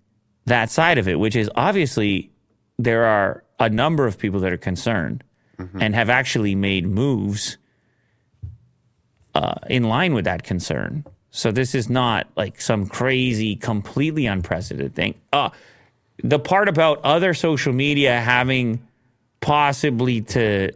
that 0.45 0.69
side 0.69 0.97
of 0.97 1.07
it, 1.07 1.19
which 1.19 1.35
is 1.35 1.49
obviously 1.55 2.31
there 2.77 3.05
are 3.05 3.43
a 3.59 3.69
number 3.69 4.05
of 4.05 4.17
people 4.17 4.39
that 4.41 4.51
are 4.51 4.57
concerned 4.57 5.23
and 5.79 5.95
have 5.95 6.09
actually 6.09 6.55
made 6.55 6.87
moves 6.87 7.57
uh, 9.35 9.55
in 9.69 9.83
line 9.83 10.13
with 10.13 10.25
that 10.25 10.43
concern. 10.43 11.05
So 11.29 11.51
this 11.51 11.75
is 11.75 11.89
not 11.89 12.27
like 12.35 12.59
some 12.59 12.87
crazy, 12.87 13.55
completely 13.55 14.25
unprecedented 14.25 14.95
thing. 14.95 15.15
Uh, 15.31 15.51
the 16.23 16.39
part 16.39 16.67
about 16.67 16.99
other 17.03 17.33
social 17.33 17.73
media 17.73 18.19
having 18.19 18.85
possibly 19.41 20.21
to 20.21 20.71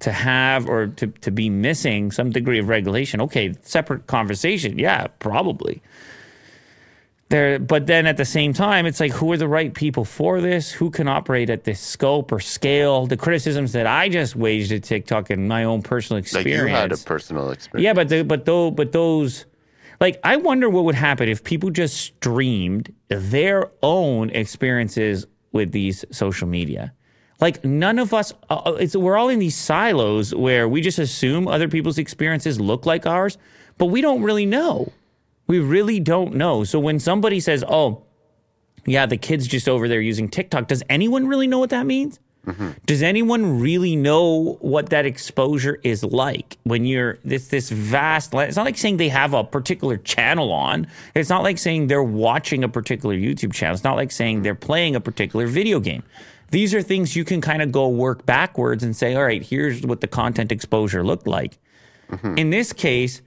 to 0.00 0.12
have 0.12 0.68
or 0.68 0.86
to, 0.86 1.08
to 1.08 1.30
be 1.32 1.50
missing 1.50 2.12
some 2.12 2.30
degree 2.30 2.60
of 2.60 2.68
regulation, 2.68 3.20
okay, 3.20 3.52
separate 3.62 4.06
conversation. 4.06 4.78
Yeah, 4.78 5.08
probably. 5.18 5.82
There, 7.30 7.58
but 7.58 7.86
then 7.86 8.06
at 8.06 8.16
the 8.16 8.24
same 8.24 8.52
time, 8.54 8.86
it's 8.86 9.00
like 9.00 9.12
who 9.12 9.30
are 9.32 9.36
the 9.36 9.48
right 9.48 9.74
people 9.74 10.04
for 10.06 10.40
this? 10.40 10.70
Who 10.70 10.90
can 10.90 11.08
operate 11.08 11.50
at 11.50 11.64
this 11.64 11.78
scope 11.80 12.32
or 12.32 12.40
scale? 12.40 13.06
The 13.06 13.16
criticisms 13.18 13.72
that 13.72 13.86
I 13.86 14.08
just 14.08 14.34
waged 14.34 14.72
at 14.72 14.82
TikTok 14.84 15.28
and 15.30 15.46
my 15.48 15.64
own 15.64 15.82
personal 15.82 16.18
Like 16.18 16.24
experience. 16.26 16.62
you 16.62 16.68
had 16.68 16.92
a 16.92 16.96
personal 16.96 17.50
experience. 17.50 17.84
Yeah, 17.84 17.92
but 17.92 18.08
the, 18.08 18.22
but 18.22 18.46
those 18.46 18.72
but 18.72 18.92
those 18.92 19.44
like 20.00 20.18
I 20.24 20.36
wonder 20.36 20.70
what 20.70 20.84
would 20.84 20.94
happen 20.94 21.28
if 21.28 21.44
people 21.44 21.68
just 21.70 21.96
streamed 21.98 22.94
their 23.08 23.70
own 23.82 24.30
experiences 24.30 25.26
with 25.52 25.72
these 25.72 26.04
social 26.10 26.46
media. 26.48 26.94
Like 27.40 27.64
none 27.64 27.98
of 27.98 28.12
us, 28.12 28.32
uh, 28.50 28.62
uh, 28.66 28.72
it's 28.80 28.96
we're 28.96 29.16
all 29.16 29.28
in 29.28 29.38
these 29.38 29.56
silos 29.56 30.34
where 30.34 30.68
we 30.68 30.80
just 30.80 30.98
assume 30.98 31.46
other 31.46 31.68
people's 31.68 31.98
experiences 31.98 32.60
look 32.60 32.84
like 32.84 33.06
ours, 33.06 33.38
but 33.76 33.86
we 33.86 34.00
don't 34.00 34.22
really 34.22 34.46
know. 34.46 34.92
We 35.46 35.60
really 35.60 36.00
don't 36.00 36.34
know. 36.34 36.64
So 36.64 36.80
when 36.80 36.98
somebody 36.98 37.38
says, 37.40 37.64
"Oh, 37.68 38.02
yeah, 38.86 39.06
the 39.06 39.16
kid's 39.16 39.46
just 39.46 39.68
over 39.68 39.86
there 39.88 40.00
using 40.00 40.28
TikTok," 40.28 40.66
does 40.66 40.82
anyone 40.90 41.28
really 41.28 41.46
know 41.46 41.60
what 41.60 41.70
that 41.70 41.86
means? 41.86 42.18
Mm-hmm. 42.48 42.70
Does 42.86 43.02
anyone 43.02 43.60
really 43.60 43.94
know 43.94 44.56
what 44.60 44.88
that 44.88 45.04
exposure 45.04 45.78
is 45.82 46.02
like 46.02 46.56
when 46.64 46.86
you're 46.86 47.18
this 47.24 47.48
this 47.48 47.70
vast? 47.70 48.34
It's 48.34 48.56
not 48.56 48.64
like 48.64 48.78
saying 48.78 48.96
they 48.96 49.10
have 49.10 49.34
a 49.34 49.44
particular 49.44 49.96
channel 49.98 50.50
on. 50.50 50.86
It's 51.14 51.28
not 51.28 51.42
like 51.42 51.58
saying 51.58 51.88
they're 51.88 52.02
watching 52.02 52.64
a 52.64 52.68
particular 52.68 53.14
YouTube 53.14 53.52
channel. 53.52 53.74
It's 53.74 53.84
not 53.84 53.96
like 53.96 54.10
saying 54.10 54.36
mm-hmm. 54.36 54.42
they're 54.44 54.54
playing 54.54 54.96
a 54.96 55.00
particular 55.00 55.46
video 55.46 55.78
game. 55.78 56.02
These 56.50 56.74
are 56.74 56.82
things 56.82 57.14
you 57.14 57.24
can 57.24 57.40
kind 57.40 57.62
of 57.62 57.72
go 57.72 57.88
work 57.88 58.24
backwards 58.24 58.82
and 58.82 58.96
say, 58.96 59.14
all 59.14 59.24
right, 59.24 59.42
here's 59.42 59.82
what 59.82 60.00
the 60.00 60.08
content 60.08 60.50
exposure 60.50 61.04
looked 61.04 61.26
like. 61.26 61.58
Mm-hmm. 62.10 62.38
In 62.38 62.50
this 62.50 62.72
case, 62.72 63.20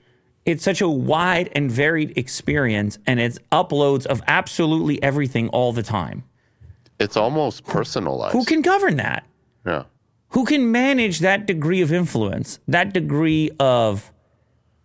it's 0.46 0.64
such 0.64 0.82
a 0.82 0.90
wide 0.90 1.52
and 1.56 1.72
varied 1.72 2.18
experience, 2.18 2.98
and 3.06 3.20
it's 3.20 3.38
uploads 3.52 4.06
of 4.08 4.22
absolutely 4.28 5.02
everything 5.04 5.50
all 5.50 5.72
the 5.72 5.84
time. 5.84 6.24
It's 7.00 7.16
almost 7.16 7.66
personalized. 7.66 8.34
Who 8.34 8.46
can 8.46 8.62
govern 8.62 8.98
that? 8.98 9.26
yeah. 9.66 9.84
Who 10.30 10.46
can 10.46 10.72
manage 10.72 11.20
that 11.20 11.46
degree 11.46 11.82
of 11.82 11.92
influence, 11.92 12.60
that 12.66 12.94
degree 12.94 13.52
of 13.60 14.14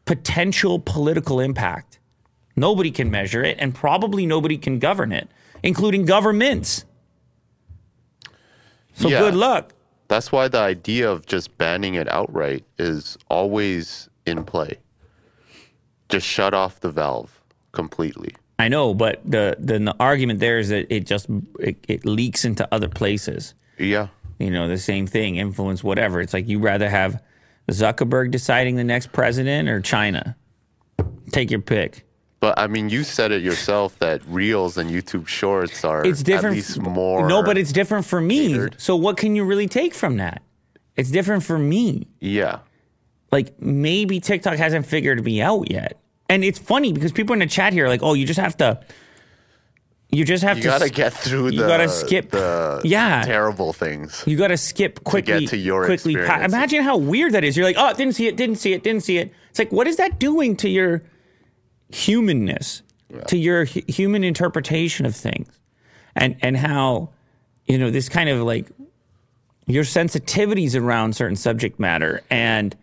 potential 0.04 0.80
political 0.80 1.38
impact? 1.38 2.00
Nobody 2.56 2.90
can 2.90 3.12
measure 3.12 3.44
it, 3.44 3.56
and 3.60 3.72
probably 3.72 4.26
nobody 4.26 4.58
can 4.58 4.80
govern 4.80 5.12
it, 5.12 5.28
including 5.62 6.04
governments. 6.04 6.84
So 8.96 9.08
Yeah. 9.08 9.20
good 9.20 9.34
luck. 9.34 9.72
That's 10.08 10.30
why 10.32 10.48
the 10.48 10.58
idea 10.58 11.10
of 11.10 11.26
just 11.26 11.56
banning 11.58 11.94
it 11.94 12.08
outright 12.12 12.64
is 12.78 13.18
always 13.28 14.08
in 14.24 14.44
play. 14.44 14.78
Just 16.08 16.26
shut 16.26 16.54
off 16.54 16.80
the 16.80 16.90
valve 16.90 17.40
completely. 17.72 18.34
I 18.58 18.68
know, 18.68 18.94
but 18.94 19.20
the, 19.24 19.56
the 19.58 19.78
the 19.78 19.94
argument 20.00 20.40
there 20.40 20.58
is 20.58 20.70
that 20.70 20.86
it 20.94 21.06
just 21.06 21.26
it, 21.60 21.76
it 21.88 22.06
leaks 22.06 22.44
into 22.44 22.66
other 22.72 22.88
places. 22.88 23.54
Yeah. 23.78 24.08
You 24.38 24.50
know, 24.50 24.66
the 24.68 24.78
same 24.78 25.06
thing, 25.06 25.36
influence, 25.36 25.84
whatever. 25.84 26.20
It's 26.20 26.32
like 26.32 26.48
you 26.48 26.58
rather 26.58 26.88
have 26.88 27.22
Zuckerberg 27.70 28.30
deciding 28.30 28.76
the 28.76 28.84
next 28.84 29.12
president 29.12 29.68
or 29.68 29.80
China. 29.80 30.36
Take 31.32 31.50
your 31.50 31.60
pick. 31.60 32.05
But 32.40 32.58
I 32.58 32.66
mean, 32.66 32.88
you 32.90 33.02
said 33.02 33.32
it 33.32 33.42
yourself 33.42 33.98
that 33.98 34.20
Reels 34.26 34.76
and 34.76 34.90
YouTube 34.90 35.26
Shorts 35.26 35.84
are 35.84 36.04
It's 36.04 36.22
different. 36.22 36.54
at 36.54 36.56
least 36.56 36.78
more. 36.80 37.26
No, 37.28 37.42
but 37.42 37.56
it's 37.56 37.72
different 37.72 38.04
for 38.04 38.20
me. 38.20 38.48
catered. 38.48 38.74
So 38.78 38.94
what 38.94 39.16
can 39.16 39.34
you 39.34 39.44
really 39.44 39.68
take 39.68 39.94
from 39.94 40.18
that? 40.18 40.42
It's 40.96 41.10
different 41.10 41.42
for 41.44 41.58
me. 41.58 42.08
yeah. 42.20 42.58
Like 43.32 43.60
maybe 43.60 44.20
TikTok 44.20 44.56
hasn't 44.56 44.86
figured 44.86 45.24
me 45.24 45.42
out 45.42 45.70
yet. 45.70 45.98
And 46.28 46.44
it's 46.44 46.58
funny 46.58 46.92
because 46.92 47.10
people 47.12 47.32
in 47.32 47.40
the 47.40 47.46
chat 47.46 47.72
here 47.72 47.86
are 47.86 47.88
like, 47.88 48.02
"Oh, 48.02 48.14
you 48.14 48.24
just 48.24 48.38
have 48.38 48.56
to 48.58 48.80
you 50.10 50.24
just 50.24 50.44
have 50.44 50.58
You 50.58 50.62
to 50.64 50.68
gotta 50.68 50.88
get 50.88 51.12
through 51.12 51.46
you 51.50 51.60
the 51.62 51.66
gotta 51.66 51.88
skip- 51.88 52.30
the 52.30 52.80
Yeah. 52.84 53.22
terrible 53.24 53.72
things. 53.72 54.22
You 54.26 54.36
got 54.36 54.48
to 54.48 54.56
skip 54.56 55.02
quickly. 55.02 55.46
to 55.48 55.56
your 55.56 55.84
quickly. 55.84 56.14
pa- 56.14 56.20
experience. 56.22 56.52
Imagine 56.54 56.82
how 56.84 56.96
weird 56.96 57.32
that 57.32 57.42
is. 57.42 57.56
You're 57.56 57.66
like, 57.66 57.76
oh, 57.78 57.92
didn't 57.94 58.14
see 58.14 58.28
it, 58.28 58.36
didn't 58.36 58.56
see 58.56 58.72
it, 58.72 58.84
didn't 58.84 59.02
see 59.02 59.18
it. 59.18 59.32
It's 59.50 59.58
like, 59.58 59.72
what 59.72 59.88
is 59.88 59.96
that 59.96 60.20
doing 60.20 60.54
to 60.58 60.68
your 60.68 61.02
humanness, 61.90 62.82
to 63.28 63.36
your 63.36 63.64
hu- 63.64 63.82
human 63.88 64.24
interpretation 64.24 65.06
of 65.06 65.14
things, 65.14 65.48
and 66.14 66.36
and 66.42 66.56
how, 66.56 67.10
you 67.66 67.78
know, 67.78 67.90
this 67.90 68.08
kind 68.08 68.28
of 68.28 68.40
like 68.42 68.66
your 69.66 69.84
sensitivities 69.84 70.80
around 70.80 71.14
certain 71.14 71.36
subject 71.36 71.78
matter 71.78 72.22
and. 72.30 72.76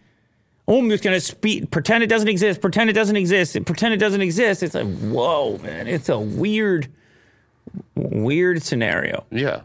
Oh, 0.66 0.80
I'm 0.80 0.90
just 0.90 1.04
gonna 1.04 1.20
speak, 1.20 1.72
pretend 1.72 2.06
it 2.06 2.08
doesn't 2.08 2.30
exist, 2.30 2.62
pretend 2.62 2.90
it 2.90 2.94
doesn't 2.94 3.18
exist, 3.18 3.66
pretend 3.66 3.94
it 3.94 3.98
doesn't 3.98 4.22
exist. 4.22 4.64
It's 4.64 4.74
like, 4.74 4.88
whoa, 5.00 5.58
man, 5.58 5.88
it's 5.88 6.08
a 6.08 6.18
weird, 6.18 6.88
weird 7.96 8.64
scenario. 8.64 9.26
Yeah. 9.30 9.64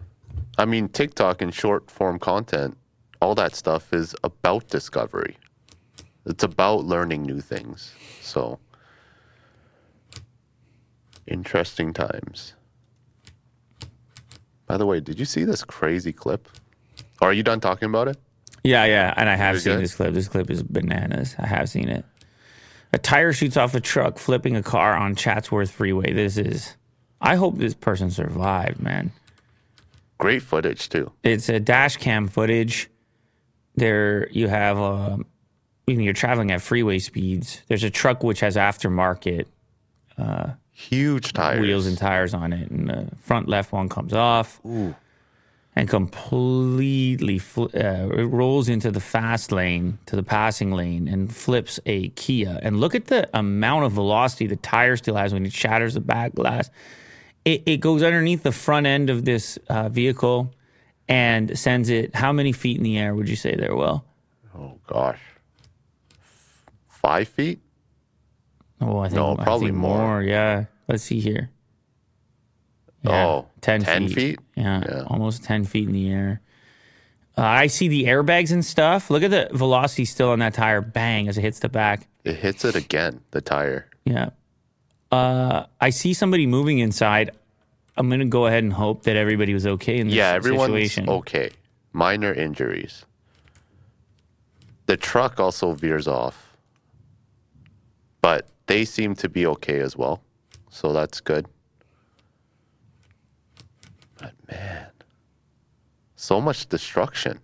I 0.58 0.64
mean, 0.64 0.88
TikTok 0.88 1.40
and 1.40 1.54
short 1.54 1.88
form 1.88 2.18
content, 2.18 2.76
all 3.22 3.36
that 3.36 3.54
stuff 3.54 3.92
is 3.92 4.16
about 4.24 4.66
discovery. 4.70 5.36
It's 6.26 6.42
about 6.42 6.84
learning 6.84 7.22
new 7.22 7.40
things. 7.40 7.92
So, 8.20 8.58
interesting 11.30 11.92
times. 11.92 12.54
By 14.66 14.76
the 14.76 14.86
way, 14.86 15.00
did 15.00 15.18
you 15.18 15.24
see 15.24 15.44
this 15.44 15.64
crazy 15.64 16.12
clip? 16.12 16.48
Are 17.20 17.32
you 17.32 17.42
done 17.42 17.60
talking 17.60 17.88
about 17.88 18.08
it? 18.08 18.18
Yeah, 18.62 18.84
yeah, 18.84 19.14
and 19.16 19.28
I 19.28 19.36
have 19.36 19.60
seen 19.60 19.74
good. 19.74 19.84
this 19.84 19.94
clip. 19.94 20.14
This 20.14 20.28
clip 20.28 20.50
is 20.50 20.62
bananas. 20.62 21.34
I 21.38 21.46
have 21.46 21.68
seen 21.68 21.88
it. 21.88 22.04
A 22.92 22.98
tire 22.98 23.32
shoots 23.32 23.56
off 23.56 23.74
a 23.74 23.80
truck, 23.80 24.18
flipping 24.18 24.56
a 24.56 24.62
car 24.62 24.94
on 24.96 25.14
Chatsworth 25.14 25.70
Freeway. 25.70 26.12
This 26.12 26.36
is. 26.36 26.74
I 27.20 27.36
hope 27.36 27.58
this 27.58 27.74
person 27.74 28.10
survived, 28.10 28.80
man. 28.80 29.12
Great 30.18 30.42
footage, 30.42 30.88
too. 30.88 31.12
It's 31.22 31.48
a 31.48 31.60
dash 31.60 31.96
cam 31.96 32.28
footage. 32.28 32.90
There, 33.74 34.28
you 34.30 34.48
have. 34.48 34.78
Um, 34.78 35.26
you 35.86 35.96
know, 35.96 36.02
you're 36.02 36.12
traveling 36.12 36.50
at 36.50 36.60
freeway 36.60 36.98
speeds. 36.98 37.62
There's 37.68 37.84
a 37.84 37.90
truck 37.90 38.22
which 38.22 38.40
has 38.40 38.56
aftermarket 38.56 39.46
Huge 40.78 41.32
tires. 41.32 41.60
wheels 41.60 41.86
and 41.86 41.98
tires 41.98 42.34
on 42.34 42.52
it, 42.52 42.70
and 42.70 42.88
the 42.88 43.08
front 43.20 43.48
left 43.48 43.72
one 43.72 43.88
comes 43.88 44.12
off 44.12 44.60
and 45.74 45.88
completely 45.88 47.38
fl- 47.38 47.64
uh, 47.74 48.08
it 48.10 48.26
rolls 48.30 48.68
into 48.68 48.92
the 48.92 49.00
fast 49.00 49.50
lane 49.50 49.98
to 50.06 50.14
the 50.14 50.22
passing 50.22 50.70
lane 50.70 51.08
and 51.08 51.34
flips 51.34 51.80
a 51.84 52.10
Kia. 52.10 52.60
And 52.62 52.80
look 52.80 52.94
at 52.94 53.06
the 53.06 53.28
amount 53.36 53.86
of 53.86 53.92
velocity 53.92 54.46
the 54.46 54.54
tire 54.56 54.96
still 54.96 55.16
has 55.16 55.32
when 55.32 55.44
it 55.44 55.52
shatters 55.52 55.94
the 55.94 56.00
back 56.00 56.34
glass. 56.36 56.70
It, 57.44 57.64
it 57.66 57.76
goes 57.78 58.04
underneath 58.04 58.44
the 58.44 58.52
front 58.52 58.86
end 58.86 59.10
of 59.10 59.24
this 59.24 59.58
uh, 59.68 59.88
vehicle 59.88 60.52
and 61.08 61.58
sends 61.58 61.88
it 61.88 62.14
how 62.14 62.32
many 62.32 62.52
feet 62.52 62.76
in 62.76 62.84
the 62.84 62.98
air 62.98 63.16
would 63.16 63.28
you 63.28 63.36
say 63.36 63.56
there, 63.56 63.74
Will? 63.74 64.04
Oh, 64.56 64.78
gosh. 64.86 65.20
Five 66.88 67.26
feet? 67.26 67.58
Oh, 68.80 68.98
I 68.98 69.08
think, 69.08 69.16
No, 69.16 69.36
probably 69.36 69.68
think 69.68 69.78
more. 69.78 70.22
Yeah. 70.22 70.64
Let's 70.86 71.02
see 71.02 71.20
here. 71.20 71.50
Oh, 73.04 73.46
10, 73.60 73.82
10 73.82 74.08
feet. 74.08 74.14
feet? 74.14 74.38
Yeah, 74.56 74.82
Yeah. 74.88 75.02
almost 75.06 75.44
10 75.44 75.64
feet 75.64 75.88
in 75.88 75.94
the 75.94 76.10
air. 76.10 76.40
Uh, 77.36 77.42
I 77.42 77.66
see 77.68 77.86
the 77.88 78.04
airbags 78.04 78.50
and 78.52 78.64
stuff. 78.64 79.10
Look 79.10 79.22
at 79.22 79.30
the 79.30 79.48
velocity 79.52 80.04
still 80.04 80.30
on 80.30 80.40
that 80.40 80.54
tire. 80.54 80.80
Bang, 80.80 81.28
as 81.28 81.38
it 81.38 81.42
hits 81.42 81.60
the 81.60 81.68
back. 81.68 82.08
It 82.24 82.36
hits 82.36 82.64
it 82.64 82.74
again, 82.74 83.20
the 83.30 83.40
tire. 83.40 83.88
Yeah. 84.04 84.30
Uh, 85.12 85.64
I 85.80 85.90
see 85.90 86.12
somebody 86.12 86.46
moving 86.46 86.80
inside. 86.80 87.30
I'm 87.96 88.08
going 88.08 88.20
to 88.20 88.26
go 88.26 88.46
ahead 88.46 88.64
and 88.64 88.72
hope 88.72 89.04
that 89.04 89.16
everybody 89.16 89.54
was 89.54 89.66
okay 89.66 89.98
in 89.98 90.08
this 90.08 90.14
situation. 90.16 90.30
Yeah, 90.30 90.34
everyone's 90.36 90.72
situation. 90.72 91.08
okay. 91.08 91.50
Minor 91.92 92.32
injuries. 92.34 93.04
The 94.86 94.96
truck 94.96 95.38
also 95.38 95.72
veers 95.72 96.08
off, 96.08 96.56
but 98.20 98.48
they 98.68 98.84
seem 98.84 99.14
to 99.16 99.28
be 99.28 99.44
okay 99.46 99.80
as 99.80 99.96
well. 99.96 100.22
So 100.70 100.92
that's 100.92 101.20
good. 101.20 101.46
But 104.20 104.32
man, 104.50 104.86
so 106.16 106.40
much 106.40 106.68
destruction 106.68 107.40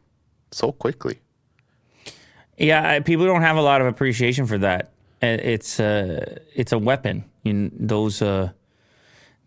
so 0.52 0.70
quickly. 0.72 1.18
Yeah, 2.56 2.88
I- 2.88 3.00
people 3.00 3.26
don't 3.26 3.42
have 3.42 3.56
a 3.56 3.62
lot 3.62 3.80
of 3.80 3.86
appreciation 3.88 4.46
for 4.46 4.58
that. 4.58 4.92
It's 5.20 5.80
uh, 5.80 6.38
it's 6.54 6.72
a 6.72 6.78
weapon. 6.78 7.24
In 7.44 7.72
those, 7.74 8.20
uh, 8.20 8.50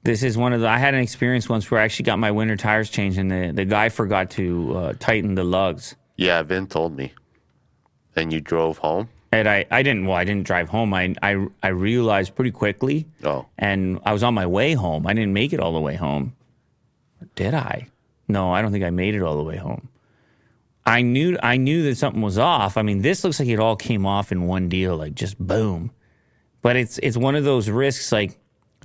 this 0.04 0.24
is 0.24 0.36
one 0.38 0.52
of 0.54 0.62
the. 0.62 0.68
I 0.68 0.80
had 0.80 0.96
an 0.96 1.02
experience 1.02 1.48
once 1.48 1.70
where 1.70 1.80
I 1.80 1.84
actually 1.84 2.06
got 2.06 2.18
my 2.18 2.32
winter 2.32 2.58
tires 2.58 2.90
changed, 2.90 3.20
and 3.20 3.30
the 3.30 3.52
the 3.54 3.66
guy 3.66 3.90
forgot 3.90 4.32
to 4.32 4.76
uh, 4.76 4.94
tighten 5.00 5.36
the 5.36 5.44
lugs. 5.44 5.96
Yeah, 6.16 6.42
Vin 6.42 6.66
told 6.66 6.96
me. 6.98 7.14
And 8.16 8.34
you 8.34 8.42
drove 8.42 8.80
home? 8.80 9.10
And 9.32 9.48
I, 9.48 9.66
I 9.70 9.84
didn't 9.84 10.06
well 10.06 10.16
I 10.16 10.24
didn't 10.24 10.46
drive 10.48 10.70
home. 10.70 10.94
I, 10.94 11.14
I 11.22 11.48
I 11.62 11.68
realized 11.70 12.36
pretty 12.36 12.52
quickly. 12.52 13.08
Oh. 13.24 13.46
and 13.58 14.00
I 14.06 14.14
was 14.14 14.24
on 14.24 14.34
my 14.34 14.46
way 14.46 14.74
home. 14.74 15.06
I 15.06 15.14
didn't 15.14 15.34
make 15.34 15.52
it 15.54 15.60
all 15.60 15.74
the 15.74 15.82
way 15.82 15.96
home. 15.96 16.36
Or 17.22 17.28
did 17.36 17.54
I? 17.54 17.88
No 18.28 18.52
I 18.54 18.62
don't 18.62 18.72
think 18.72 18.86
I 18.86 18.90
made 18.90 19.16
it 19.16 19.22
all 19.22 19.36
the 19.36 19.44
way 19.44 19.58
home. 19.58 19.90
I 20.86 21.02
knew 21.02 21.38
I 21.44 21.58
knew 21.58 21.84
that 21.84 21.98
something 21.98 22.22
was 22.22 22.38
off. 22.38 22.78
I 22.78 22.82
mean 22.84 23.02
this 23.02 23.24
looks 23.24 23.40
like 23.40 23.50
it 23.50 23.60
all 23.60 23.76
came 23.76 24.06
off 24.06 24.32
in 24.32 24.48
one 24.48 24.70
deal 24.70 24.96
like 24.96 25.14
just 25.16 25.38
boom. 25.38 25.92
But 26.62 26.76
it's 26.78 26.98
it's 27.00 27.18
one 27.18 27.36
of 27.36 27.44
those 27.44 27.70
risks 27.70 28.12
like 28.12 28.38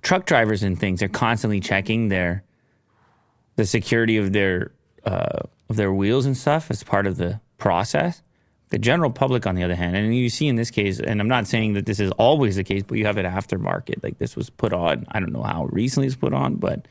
truck 0.03 0.27
drivers 0.27 0.65
and 0.65 0.79
things 0.79 0.99
they're 1.01 1.09
constantly 1.09 1.61
checking 1.61 2.09
their 2.09 2.43
the 3.55 3.65
security 3.65 4.17
of 4.17 4.33
their 4.33 4.73
uh, 5.05 5.41
of 5.69 5.77
their 5.77 5.93
wheels 5.93 6.27
and 6.27 6.37
stuff 6.37 6.71
as 6.71 6.83
part 6.83 7.07
of 7.07 7.17
the 7.17 7.41
process 7.59 8.23
the 8.73 8.79
general 8.79 9.11
public, 9.11 9.47
on 9.47 9.55
the 9.55 9.63
other 9.63 9.75
hand, 9.75 9.97
and 9.97 10.17
you 10.17 10.31
see 10.31 10.49
in 10.49 10.57
this 10.57 10.71
case, 10.71 10.99
and 10.99 11.21
I'm 11.21 11.29
not 11.29 11.47
saying 11.47 11.75
that 11.75 11.85
this 11.85 12.01
is 12.01 12.11
always 12.13 12.57
the 12.57 12.65
case, 12.65 12.83
but 12.83 12.97
you 12.97 13.05
have 13.05 13.19
it 13.19 13.27
aftermarket. 13.27 14.03
Like 14.03 14.17
this 14.17 14.35
was 14.35 14.49
put 14.49 14.73
on. 14.73 15.05
I 15.11 15.21
don't 15.21 15.31
know 15.31 15.43
how 15.43 15.67
recently 15.67 16.07
it's 16.07 16.17
put 16.17 16.33
on, 16.33 16.55
but 16.55 16.89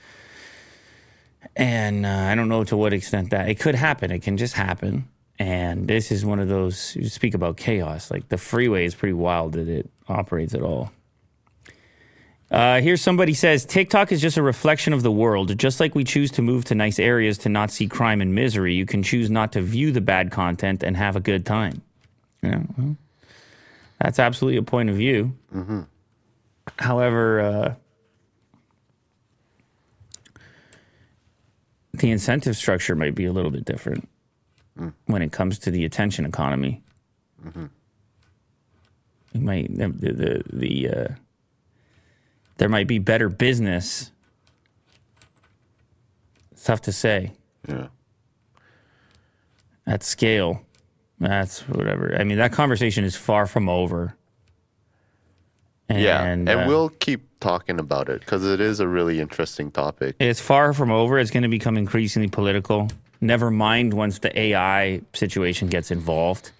and 1.55 2.05
uh, 2.05 2.09
I 2.09 2.35
don't 2.35 2.49
know 2.49 2.63
to 2.65 2.77
what 2.77 2.93
extent 2.93 3.31
that 3.31 3.49
it 3.49 3.59
could 3.59 3.73
happen. 3.73 4.11
It 4.11 4.21
can 4.21 4.37
just 4.37 4.53
happen. 4.53 5.07
And 5.39 5.87
this 5.87 6.11
is 6.11 6.23
one 6.23 6.39
of 6.39 6.49
those. 6.49 6.95
You 6.95 7.09
speak 7.09 7.33
about 7.33 7.57
chaos. 7.57 8.11
Like 8.11 8.29
the 8.29 8.37
freeway 8.37 8.85
is 8.85 8.93
pretty 8.93 9.13
wild 9.13 9.53
that 9.53 9.67
it 9.67 9.89
operates 10.07 10.53
at 10.53 10.61
all. 10.61 10.91
Uh, 12.51 12.81
here, 12.81 12.97
somebody 12.97 13.33
says 13.33 13.63
TikTok 13.63 14.11
is 14.11 14.19
just 14.19 14.35
a 14.35 14.41
reflection 14.43 14.91
of 14.91 15.03
the 15.03 15.11
world. 15.11 15.57
Just 15.57 15.79
like 15.79 15.95
we 15.95 16.03
choose 16.03 16.29
to 16.31 16.41
move 16.41 16.65
to 16.65 16.75
nice 16.75 16.99
areas 16.99 17.37
to 17.39 17.49
not 17.49 17.71
see 17.71 17.87
crime 17.87 18.19
and 18.19 18.35
misery, 18.35 18.73
you 18.73 18.85
can 18.85 19.03
choose 19.03 19.29
not 19.29 19.53
to 19.53 19.61
view 19.61 19.91
the 19.93 20.01
bad 20.01 20.31
content 20.31 20.83
and 20.83 20.97
have 20.97 21.15
a 21.15 21.21
good 21.21 21.45
time. 21.45 21.81
Yeah, 22.43 22.63
well, 22.77 22.97
that's 24.01 24.19
absolutely 24.19 24.57
a 24.57 24.63
point 24.63 24.89
of 24.89 24.97
view. 24.97 25.33
However, 26.77 27.39
uh, 27.39 27.73
the 31.93 32.11
incentive 32.11 32.57
structure 32.57 32.95
might 32.95 33.15
be 33.15 33.25
a 33.25 33.31
little 33.31 33.51
bit 33.51 33.63
different 33.63 34.09
when 35.05 35.21
it 35.21 35.31
comes 35.31 35.57
to 35.59 35.71
the 35.71 35.85
attention 35.85 36.25
economy. 36.25 36.81
It 39.33 39.41
might 39.41 39.77
the 39.77 39.87
the, 39.87 40.43
the 40.51 40.89
uh, 40.89 41.07
there 42.61 42.69
might 42.69 42.85
be 42.85 42.99
better 42.99 43.27
business. 43.27 44.11
It's 46.51 46.63
tough 46.63 46.79
to 46.83 46.91
say 46.91 47.31
Yeah. 47.67 47.88
at 49.88 50.03
scale. 50.03 50.61
That's 51.19 51.67
whatever. 51.67 52.15
I 52.15 52.23
mean, 52.23 52.38
that 52.38 52.51
conversation 52.51 53.03
is 53.03 53.15
far 53.15 53.47
from 53.47 53.67
over. 53.67 54.15
Yeah. 55.89 56.21
And, 56.21 56.47
And, 56.47 56.61
uh, 56.61 56.65
we'll 56.67 56.89
keep 56.89 57.21
talking 57.39 57.79
about 57.79 58.09
it 58.09 58.19
because 58.19 58.45
it 58.45 58.61
is 58.61 58.79
a 58.79 58.88
really 58.88 59.19
interesting 59.19 59.71
topic. 59.71 60.15
It's 60.19 60.39
far 60.39 60.71
from 60.73 60.91
over. 60.91 61.17
It's 61.17 61.31
going 61.31 61.41
to 61.41 61.49
become 61.49 61.77
increasingly 61.77 62.27
political. 62.29 62.89
Never 63.21 63.49
mind 63.49 63.95
once 63.95 64.19
the 64.19 64.39
AI 64.39 65.01
situation 65.13 65.67
gets 65.67 65.89
involved. 65.89 66.51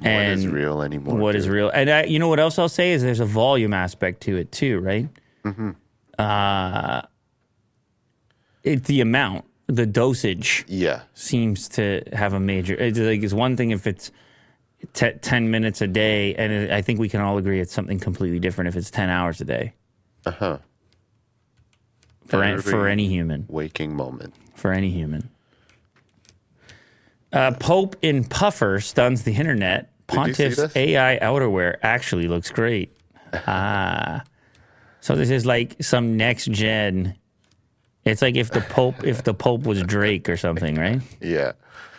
What 0.00 0.12
is 0.12 0.44
and 0.44 0.52
real 0.52 0.82
anymore? 0.82 1.16
What 1.16 1.34
is 1.36 1.44
dude? 1.44 1.54
real? 1.54 1.70
And 1.70 1.90
I, 1.90 2.04
you 2.04 2.18
know 2.18 2.28
what 2.28 2.38
else 2.40 2.58
I'll 2.58 2.68
say 2.68 2.92
is 2.92 3.02
there's 3.02 3.20
a 3.20 3.24
volume 3.26 3.74
aspect 3.74 4.20
to 4.22 4.36
it 4.36 4.52
too, 4.52 4.78
right? 4.80 5.08
Mm-hmm. 5.44 5.70
Uh, 6.18 7.02
it's 8.64 8.86
the 8.86 9.00
amount, 9.00 9.44
the 9.66 9.86
dosage 9.86 10.64
Yeah. 10.68 11.02
seems 11.14 11.68
to 11.70 12.02
have 12.12 12.32
a 12.32 12.40
major. 12.40 12.74
It's 12.74 12.98
like 12.98 13.22
it's 13.22 13.32
one 13.32 13.56
thing 13.56 13.70
if 13.70 13.86
it's 13.86 14.10
te- 14.92 15.12
ten 15.20 15.50
minutes 15.50 15.80
a 15.80 15.86
day, 15.86 16.34
and 16.34 16.52
it, 16.52 16.70
I 16.70 16.82
think 16.82 17.00
we 17.00 17.08
can 17.08 17.20
all 17.20 17.38
agree 17.38 17.60
it's 17.60 17.72
something 17.72 17.98
completely 17.98 18.38
different 18.40 18.68
if 18.68 18.76
it's 18.76 18.90
ten 18.90 19.08
hours 19.10 19.40
a 19.40 19.44
day 19.44 19.74
Uh 20.26 20.30
huh. 20.32 20.58
for 22.26 22.42
an- 22.42 22.60
for 22.62 22.86
any 22.88 23.08
human. 23.08 23.46
Waking 23.48 23.94
moment. 23.96 24.34
for 24.54 24.72
any 24.72 24.90
human. 24.90 25.30
Uh, 27.32 27.52
Pope 27.52 27.96
in 28.02 28.24
puffer 28.24 28.80
stuns 28.80 29.22
the 29.22 29.34
internet. 29.34 29.90
Did 30.06 30.16
you 30.28 30.34
see 30.34 30.44
Pontiff's? 30.54 30.76
AI 30.76 31.18
outerwear 31.20 31.76
actually 31.82 32.28
looks 32.28 32.50
great. 32.50 32.94
Ah, 33.46 34.22
so 35.00 35.14
this 35.14 35.28
is 35.28 35.44
like 35.44 35.76
some 35.82 36.16
next 36.16 36.46
gen. 36.50 37.14
It's 38.06 38.22
like 38.22 38.36
if 38.36 38.50
the 38.50 38.62
Pope, 38.62 39.04
if 39.04 39.22
the 39.24 39.34
Pope 39.34 39.64
was 39.64 39.82
Drake 39.82 40.30
or 40.30 40.38
something, 40.38 40.76
right? 40.76 41.02
Yeah. 41.20 41.52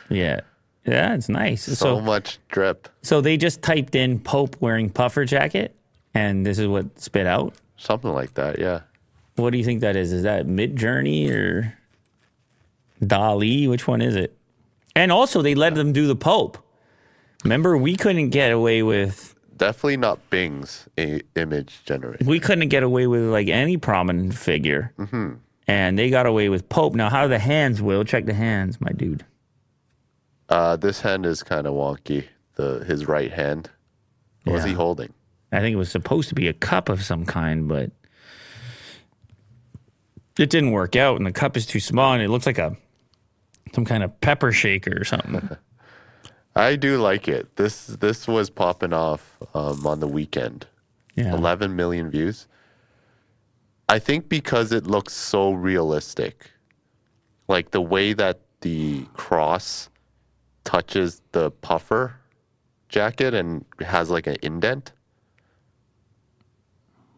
Yeah, 0.09 0.39
yeah, 0.85 1.13
it's 1.13 1.29
nice. 1.29 1.65
So, 1.65 1.73
So, 1.75 2.01
much 2.01 2.39
drip. 2.49 2.89
so 3.03 3.21
they 3.21 3.37
just 3.37 3.61
typed 3.61 3.93
in 3.93 4.19
Pope 4.19 4.55
wearing 4.59 4.89
puffer 4.89 5.23
jacket, 5.23 5.75
and 6.15 6.43
this 6.47 6.57
is 6.57 6.67
what 6.67 6.99
spit 6.99 7.27
out. 7.27 7.53
Something 7.77 8.11
like 8.11 8.33
that. 8.33 8.57
Yeah. 8.57 8.81
What 9.35 9.51
do 9.51 9.59
you 9.59 9.63
think 9.63 9.81
that 9.81 9.95
is? 9.95 10.11
Is 10.11 10.23
that 10.23 10.47
Midjourney 10.47 11.29
or 11.29 11.75
DALL-E? 13.05 13.67
Which 13.67 13.87
one 13.87 14.01
is 14.01 14.15
it? 14.15 14.35
And 14.95 15.11
also, 15.11 15.41
they 15.41 15.55
let 15.55 15.75
them 15.75 15.93
do 15.93 16.07
the 16.07 16.15
Pope. 16.15 16.57
Remember, 17.43 17.77
we 17.77 17.95
couldn't 17.95 18.29
get 18.29 18.51
away 18.51 18.83
with 18.83 19.35
Definitely 19.55 19.97
not 19.97 20.29
Bing's 20.29 20.87
a- 20.97 21.21
image 21.35 21.81
generator. 21.85 22.23
we 22.25 22.39
couldn't 22.39 22.69
get 22.69 22.83
away 22.83 23.07
with 23.07 23.23
like 23.23 23.47
any 23.49 23.77
prominent 23.77 24.33
figure, 24.33 24.93
and 25.67 25.97
they 25.99 26.09
got 26.09 26.25
away 26.25 26.49
with 26.49 26.67
Pope. 26.69 26.95
Now, 26.95 27.09
how 27.09 27.21
are 27.21 27.27
the 27.27 27.39
hands? 27.39 27.81
Will 27.81 28.03
check 28.03 28.25
the 28.25 28.33
hands, 28.33 28.79
my 28.81 28.91
dude. 28.91 29.25
Uh, 30.49 30.75
this 30.77 31.01
hand 31.01 31.25
is 31.25 31.43
kind 31.43 31.67
of 31.67 31.73
wonky. 31.75 32.25
The 32.55 32.83
his 32.87 33.05
right 33.07 33.31
hand. 33.31 33.69
What 34.45 34.53
was 34.53 34.63
he 34.63 34.73
holding? 34.73 35.13
I 35.51 35.59
think 35.59 35.73
it 35.73 35.77
was 35.77 35.91
supposed 35.91 36.29
to 36.29 36.35
be 36.35 36.47
a 36.47 36.53
cup 36.53 36.89
of 36.89 37.03
some 37.03 37.25
kind, 37.25 37.67
but 37.67 37.91
it 40.37 40.49
didn't 40.49 40.71
work 40.71 40.95
out, 40.95 41.17
and 41.17 41.25
the 41.25 41.31
cup 41.31 41.57
is 41.57 41.65
too 41.65 41.79
small, 41.79 42.13
and 42.13 42.21
it 42.23 42.29
looks 42.29 42.45
like 42.45 42.57
a 42.57 42.75
some 43.73 43.85
kind 43.85 44.03
of 44.03 44.19
pepper 44.21 44.51
shaker 44.51 44.99
or 44.99 45.03
something. 45.03 45.57
I 46.55 46.75
do 46.75 46.97
like 47.01 47.27
it. 47.27 47.55
This 47.55 47.87
this 47.87 48.27
was 48.27 48.49
popping 48.49 48.93
off 48.93 49.37
um, 49.53 49.85
on 49.85 49.99
the 49.99 50.07
weekend. 50.07 50.67
Yeah. 51.15 51.33
11 51.33 51.75
million 51.75 52.09
views. 52.09 52.47
I 53.87 53.99
think 53.99 54.29
because 54.29 54.71
it 54.71 54.85
looks 54.85 55.13
so 55.13 55.51
realistic. 55.51 56.51
Like 57.47 57.71
the 57.71 57.81
way 57.81 58.13
that 58.13 58.41
the 58.61 59.05
cross 59.13 59.89
touches 60.63 61.21
the 61.31 61.49
puffer 61.49 62.15
jacket 62.89 63.33
and 63.33 63.65
has 63.79 64.09
like 64.09 64.27
an 64.27 64.37
indent. 64.41 64.91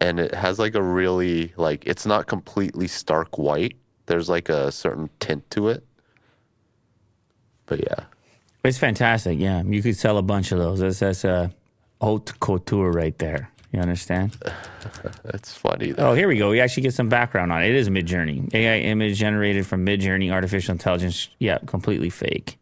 And 0.00 0.18
it 0.18 0.34
has 0.34 0.58
like 0.58 0.74
a 0.74 0.82
really 0.82 1.52
like 1.56 1.84
it's 1.86 2.06
not 2.06 2.26
completely 2.26 2.88
stark 2.88 3.38
white. 3.38 3.76
There's 4.06 4.28
like 4.28 4.48
a 4.48 4.72
certain 4.72 5.10
tint 5.20 5.48
to 5.50 5.68
it. 5.68 5.84
But 7.72 7.84
yeah. 7.84 8.04
It's 8.64 8.78
fantastic. 8.78 9.38
Yeah, 9.38 9.62
you 9.62 9.82
could 9.82 9.96
sell 9.96 10.18
a 10.18 10.22
bunch 10.22 10.52
of 10.52 10.58
those. 10.58 10.78
That's 10.80 10.98
that's 11.00 11.24
a 11.24 11.50
haute 12.00 12.38
couture 12.38 12.92
right 12.92 13.16
there. 13.18 13.50
You 13.72 13.80
understand? 13.80 14.36
That's 15.24 15.54
funny. 15.56 15.92
though. 15.92 16.10
Oh, 16.10 16.14
here 16.14 16.28
we 16.28 16.36
go. 16.36 16.50
We 16.50 16.60
actually 16.60 16.82
get 16.82 16.92
some 16.92 17.08
background 17.08 17.50
on 17.50 17.62
it. 17.62 17.70
It 17.70 17.74
is 17.76 17.88
Midjourney 17.88 18.52
AI 18.54 18.80
image 18.80 19.16
generated 19.16 19.66
from 19.66 19.86
Midjourney 19.86 20.30
artificial 20.30 20.72
intelligence. 20.72 21.30
Yeah, 21.38 21.56
completely 21.66 22.10
fake. 22.10 22.58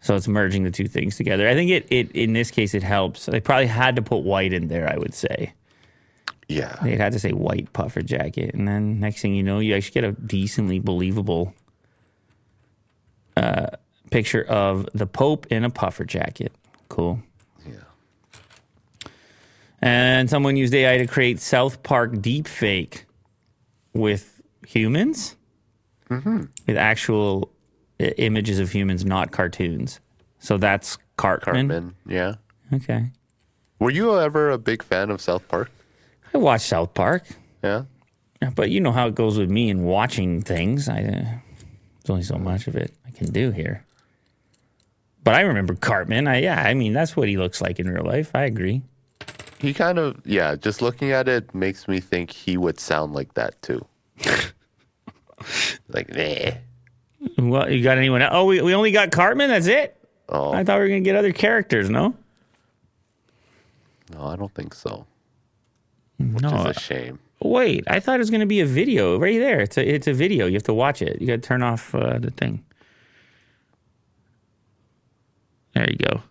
So 0.00 0.16
it's 0.16 0.26
merging 0.26 0.64
the 0.64 0.72
two 0.72 0.88
things 0.88 1.16
together. 1.16 1.48
I 1.48 1.54
think 1.54 1.70
it, 1.70 1.86
it 1.90 2.10
in 2.10 2.32
this 2.32 2.50
case 2.50 2.74
it 2.74 2.82
helps. 2.82 3.26
They 3.26 3.38
probably 3.40 3.66
had 3.68 3.94
to 3.96 4.02
put 4.02 4.24
white 4.24 4.52
in 4.52 4.66
there. 4.66 4.92
I 4.92 4.96
would 4.98 5.14
say 5.14 5.52
Yeah. 6.48 6.74
they 6.82 6.96
had 6.96 7.12
to 7.12 7.20
say 7.20 7.30
white 7.32 7.72
puffer 7.72 8.02
jacket, 8.02 8.52
and 8.54 8.66
then 8.66 8.98
next 8.98 9.22
thing 9.22 9.34
you 9.34 9.44
know, 9.44 9.60
you 9.60 9.76
actually 9.76 10.00
get 10.00 10.04
a 10.04 10.12
decently 10.12 10.80
believable 10.80 11.54
uh, 13.36 13.68
picture 14.10 14.42
of 14.44 14.88
the 14.94 15.06
Pope 15.06 15.46
in 15.46 15.64
a 15.64 15.70
puffer 15.70 16.04
jacket. 16.04 16.52
Cool. 16.88 17.20
Yeah. 17.66 17.74
And 19.80 20.28
someone 20.28 20.56
used 20.56 20.74
AI 20.74 20.98
to 20.98 21.06
create 21.06 21.40
South 21.40 21.82
Park 21.82 22.12
deepfake 22.14 23.02
with 23.92 24.40
humans, 24.66 25.36
with 26.10 26.76
actual 26.76 27.50
i- 28.00 28.04
images 28.18 28.58
of 28.58 28.72
humans, 28.72 29.04
not 29.04 29.30
cartoons. 29.30 30.00
So 30.40 30.56
that's 30.58 30.98
Cartman. 31.16 31.68
Cartman. 31.68 31.94
Yeah. 32.06 32.34
Okay. 32.72 33.10
Were 33.78 33.90
you 33.90 34.18
ever 34.18 34.50
a 34.50 34.58
big 34.58 34.82
fan 34.82 35.10
of 35.10 35.20
South 35.20 35.46
Park? 35.48 35.70
I 36.34 36.38
watch 36.38 36.62
South 36.62 36.94
Park, 36.94 37.24
Yeah. 37.62 37.84
but 38.54 38.70
you 38.70 38.80
know 38.80 38.92
how 38.92 39.06
it 39.06 39.14
goes 39.14 39.38
with 39.38 39.50
me 39.50 39.68
in 39.70 39.82
watching 39.84 40.42
things. 40.42 40.88
I 40.88 40.98
uh, 41.00 41.02
there's 41.02 42.10
only 42.10 42.22
so 42.22 42.36
much 42.38 42.66
of 42.66 42.74
it. 42.76 42.92
I 43.06 43.10
can 43.10 43.30
do 43.32 43.50
here. 43.50 43.84
But 45.28 45.34
I 45.34 45.42
remember 45.42 45.74
Cartman. 45.74 46.26
I 46.26 46.40
yeah, 46.40 46.62
I 46.62 46.72
mean 46.72 46.94
that's 46.94 47.14
what 47.14 47.28
he 47.28 47.36
looks 47.36 47.60
like 47.60 47.78
in 47.78 47.86
real 47.86 48.02
life. 48.02 48.30
I 48.34 48.44
agree. 48.44 48.80
He 49.58 49.74
kind 49.74 49.98
of, 49.98 50.22
yeah, 50.24 50.56
just 50.56 50.80
looking 50.80 51.12
at 51.12 51.28
it 51.28 51.54
makes 51.54 51.86
me 51.86 52.00
think 52.00 52.30
he 52.30 52.56
would 52.56 52.80
sound 52.80 53.12
like 53.12 53.34
that 53.34 53.60
too. 53.60 53.84
like, 55.88 56.08
nah. 56.08 56.52
Well, 57.36 57.70
you 57.70 57.82
got 57.82 57.98
anyone? 57.98 58.22
Else? 58.22 58.30
Oh, 58.32 58.46
we, 58.46 58.62
we 58.62 58.74
only 58.74 58.90
got 58.90 59.10
Cartman. 59.10 59.50
That's 59.50 59.66
it. 59.66 60.02
Oh, 60.30 60.54
I 60.54 60.64
thought 60.64 60.78
we 60.78 60.84
were 60.84 60.88
gonna 60.88 61.00
get 61.02 61.14
other 61.14 61.34
characters. 61.34 61.90
No, 61.90 62.14
no, 64.14 64.24
I 64.24 64.34
don't 64.34 64.54
think 64.54 64.72
so. 64.72 65.04
no. 66.18 66.68
It's 66.68 66.78
a 66.78 66.80
shame. 66.80 67.18
Wait, 67.42 67.84
I 67.86 68.00
thought 68.00 68.14
it 68.14 68.20
was 68.20 68.30
gonna 68.30 68.46
be 68.46 68.60
a 68.60 68.66
video 68.66 69.18
right 69.18 69.38
there. 69.38 69.60
It's 69.60 69.76
a 69.76 69.86
it's 69.86 70.06
a 70.06 70.14
video. 70.14 70.46
You 70.46 70.54
have 70.54 70.62
to 70.62 70.72
watch 70.72 71.02
it. 71.02 71.20
You 71.20 71.26
got 71.26 71.34
to 71.34 71.46
turn 71.46 71.62
off 71.62 71.94
uh, 71.94 72.18
the 72.18 72.30
thing. 72.30 72.64
There 75.78 75.88
you 75.88 75.96
go. 75.96 76.22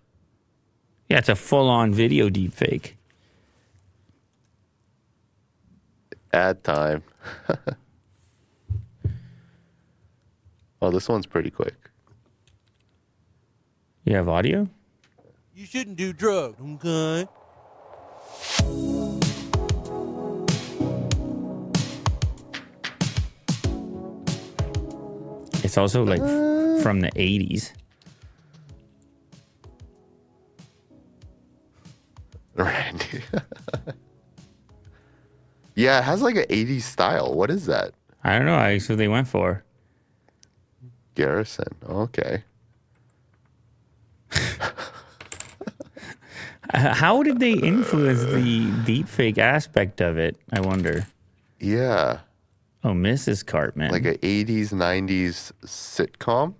Yeah, 1.07 1.19
it's 1.19 1.29
a 1.29 1.35
full 1.35 1.69
on 1.69 1.93
video 1.93 2.29
deep 2.29 2.53
fake. 2.53 2.97
Ad 6.33 6.65
time. 6.65 7.01
oh, 10.81 10.91
this 10.91 11.07
one's 11.07 11.25
pretty 11.25 11.49
quick. 11.49 11.75
You 14.03 14.17
have 14.17 14.27
audio? 14.27 14.67
You 15.55 15.65
shouldn't 15.65 15.95
do 15.95 16.11
drugs, 16.11 16.59
okay? 16.61 17.25
It's 25.63 25.77
also 25.77 26.03
like 26.03 26.19
f- 26.19 26.83
from 26.83 26.99
the 26.99 27.11
80s. 27.15 27.71
Yeah, 35.77 35.99
it 35.99 36.05
has 36.05 36.23
like 36.23 36.35
an 36.35 36.45
80s 36.45 36.81
style. 36.81 37.35
What 37.35 37.51
is 37.51 37.67
that? 37.67 37.93
I 38.23 38.35
don't 38.35 38.47
know. 38.47 38.57
That's 38.57 38.89
what 38.89 38.97
they 38.97 39.07
went 39.07 39.27
for. 39.27 39.63
Garrison. 41.13 41.67
Okay. 41.88 42.43
How 46.73 47.21
did 47.21 47.39
they 47.39 47.53
influence 47.53 48.21
the 48.21 48.71
deepfake 48.85 49.38
aspect 49.38 50.01
of 50.01 50.17
it? 50.17 50.35
I 50.51 50.61
wonder. 50.61 51.05
Yeah. 51.59 52.21
Oh, 52.84 52.93
Mrs. 52.93 53.45
Cartman. 53.45 53.91
Like 53.91 54.05
a 54.05 54.17
80s, 54.17 54.69
90s 54.73 55.51
sitcom. 55.63 56.55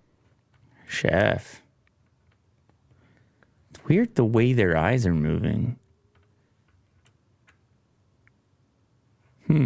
chef. 0.88 1.64
It's 3.72 3.84
weird 3.86 4.14
the 4.14 4.26
way 4.26 4.54
their 4.54 4.78
eyes 4.78 5.08
are 5.08 5.14
moving. 5.16 5.80
Hmm. 9.48 9.66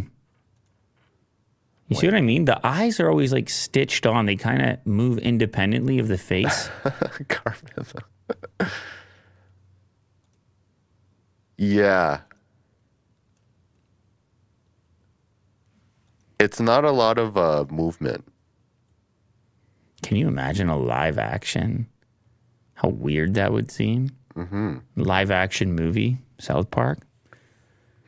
You 1.88 1.98
see 1.98 2.08
what 2.08 2.16
I 2.16 2.22
mean? 2.22 2.46
The 2.46 2.66
eyes 2.66 3.02
are 3.02 3.10
always 3.10 3.34
like 3.34 3.50
stitched 3.50 4.06
on. 4.06 4.26
They 4.26 4.38
kind 4.38 4.62
of 4.62 4.86
move 4.86 5.18
independently 5.18 6.00
of 6.00 6.08
the 6.08 6.18
face. 6.18 6.70
Yeah. 11.58 12.22
It's 16.40 16.60
not 16.60 16.86
a 16.86 16.92
lot 16.92 17.20
of 17.20 17.38
uh, 17.38 17.66
movement. 17.70 18.26
Can 20.02 20.18
you 20.18 20.28
imagine 20.28 20.70
a 20.70 20.78
live 20.78 21.20
action? 21.20 21.88
How 22.74 22.90
weird 22.90 23.36
that 23.36 23.52
would 23.52 23.70
seem. 23.70 24.10
Mm-hmm. 24.36 24.78
Live 24.96 25.30
action 25.30 25.74
movie, 25.74 26.18
South 26.40 26.72
Park. 26.72 27.00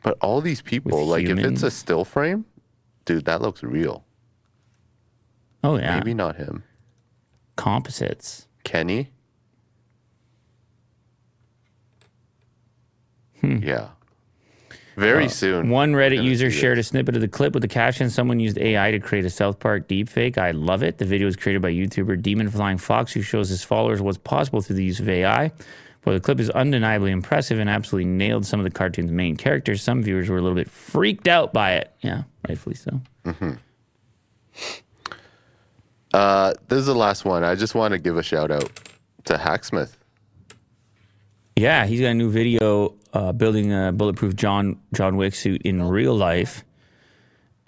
But 0.04 0.18
all 0.20 0.40
these 0.42 0.60
people, 0.62 1.06
like 1.06 1.24
if 1.26 1.38
it's 1.38 1.62
a 1.64 1.70
still 1.70 2.04
frame, 2.04 2.44
dude, 3.06 3.24
that 3.24 3.40
looks 3.42 3.62
real. 3.64 4.04
Oh 5.64 5.76
yeah, 5.78 5.96
Maybe 5.96 6.12
not 6.14 6.36
him. 6.36 6.62
composites. 7.56 8.46
Kenny? 8.64 9.10
Hmm. 13.40 13.56
Yeah. 13.62 13.88
Very 14.96 15.28
soon. 15.28 15.68
Uh, 15.68 15.72
One 15.72 15.92
Reddit 15.92 16.22
user 16.22 16.50
shared 16.50 16.78
a 16.78 16.82
snippet 16.82 17.16
of 17.16 17.20
the 17.20 17.26
clip 17.28 17.52
with 17.52 17.62
the 17.62 17.68
caption 17.68 18.10
Someone 18.10 18.38
used 18.38 18.58
AI 18.58 18.90
to 18.92 19.00
create 19.00 19.24
a 19.24 19.30
South 19.30 19.58
Park 19.58 19.88
deepfake. 19.88 20.38
I 20.38 20.52
love 20.52 20.82
it. 20.84 20.98
The 20.98 21.04
video 21.04 21.26
was 21.26 21.34
created 21.34 21.62
by 21.62 21.72
YouTuber 21.72 22.22
Demon 22.22 22.48
Flying 22.48 22.78
Fox, 22.78 23.12
who 23.12 23.22
shows 23.22 23.48
his 23.48 23.64
followers 23.64 24.00
what's 24.00 24.18
possible 24.18 24.60
through 24.60 24.76
the 24.76 24.84
use 24.84 25.00
of 25.00 25.08
AI. 25.08 25.50
While 26.04 26.14
the 26.14 26.20
clip 26.20 26.38
is 26.38 26.50
undeniably 26.50 27.10
impressive 27.10 27.58
and 27.58 27.68
absolutely 27.68 28.10
nailed 28.10 28.44
some 28.46 28.60
of 28.60 28.64
the 28.64 28.70
cartoon's 28.70 29.10
main 29.10 29.36
characters, 29.36 29.82
some 29.82 30.02
viewers 30.02 30.28
were 30.28 30.36
a 30.38 30.42
little 30.42 30.54
bit 30.56 30.70
freaked 30.70 31.26
out 31.28 31.52
by 31.52 31.72
it. 31.72 31.92
Yeah, 32.02 32.24
rightfully 32.48 32.76
so. 32.76 33.00
Uh, 36.12 36.54
this 36.68 36.78
is 36.78 36.86
the 36.86 36.94
last 36.94 37.24
one. 37.24 37.42
I 37.42 37.54
just 37.54 37.74
want 37.74 37.92
to 37.92 37.98
give 37.98 38.16
a 38.16 38.22
shout 38.22 38.50
out 38.50 38.70
to 39.24 39.36
Hacksmith. 39.36 39.96
Yeah, 41.56 41.86
he's 41.86 42.00
got 42.00 42.08
a 42.08 42.14
new 42.14 42.30
video 42.30 42.94
uh, 43.12 43.32
building 43.32 43.72
a 43.72 43.92
bulletproof 43.92 44.36
John 44.36 44.78
John 44.92 45.16
Wick 45.16 45.34
suit 45.34 45.62
in 45.62 45.82
real 45.82 46.14
life, 46.14 46.64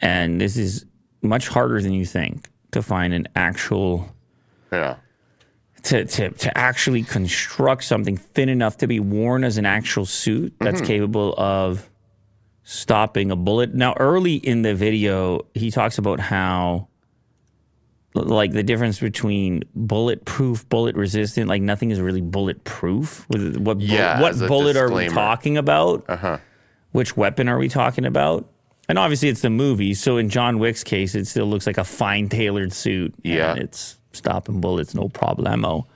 and 0.00 0.40
this 0.40 0.56
is 0.56 0.84
much 1.22 1.48
harder 1.48 1.80
than 1.80 1.92
you 1.92 2.04
think 2.04 2.50
to 2.72 2.82
find 2.82 3.14
an 3.14 3.28
actual 3.34 4.12
Yeah. 4.72 4.96
To, 5.86 6.04
to, 6.04 6.30
to 6.30 6.58
actually 6.58 7.02
construct 7.02 7.84
something 7.84 8.16
thin 8.16 8.48
enough 8.48 8.78
to 8.78 8.86
be 8.86 9.00
worn 9.00 9.44
as 9.44 9.56
an 9.56 9.66
actual 9.66 10.04
suit 10.04 10.54
that's 10.58 10.80
capable 10.80 11.34
of 11.38 11.88
stopping 12.64 13.30
a 13.30 13.36
bullet. 13.36 13.74
Now, 13.74 13.94
early 13.98 14.34
in 14.34 14.62
the 14.62 14.74
video, 14.74 15.46
he 15.54 15.70
talks 15.70 15.98
about 15.98 16.18
how, 16.18 16.88
like, 18.14 18.50
the 18.50 18.64
difference 18.64 18.98
between 18.98 19.62
bulletproof, 19.76 20.68
bullet 20.68 20.96
resistant, 20.96 21.48
like, 21.48 21.62
nothing 21.62 21.92
is 21.92 22.00
really 22.00 22.20
bulletproof. 22.20 23.24
With 23.28 23.56
What, 23.56 23.80
Yeah, 23.80 24.20
what 24.20 24.32
as 24.32 24.40
a 24.40 24.48
bullet 24.48 24.76
are 24.76 24.90
we 24.90 25.06
talking 25.08 25.56
about? 25.56 26.04
Uh 26.08 26.16
huh. 26.16 26.38
Which 26.90 27.16
weapon 27.16 27.48
are 27.48 27.58
we 27.58 27.68
talking 27.68 28.04
about? 28.04 28.50
And 28.88 28.98
obviously, 28.98 29.28
it's 29.28 29.42
the 29.42 29.50
movie. 29.50 29.94
So 29.94 30.16
in 30.16 30.28
John 30.30 30.58
Wick's 30.58 30.82
case, 30.82 31.14
it 31.14 31.26
still 31.26 31.46
looks 31.46 31.66
like 31.66 31.78
a 31.78 31.84
fine 31.84 32.28
tailored 32.28 32.72
suit. 32.72 33.14
Yeah. 33.22 33.52
And 33.52 33.60
it's 33.60 33.98
stopping 34.16 34.60
bullets, 34.60 34.94
no 34.94 35.08
problemo. 35.08 35.86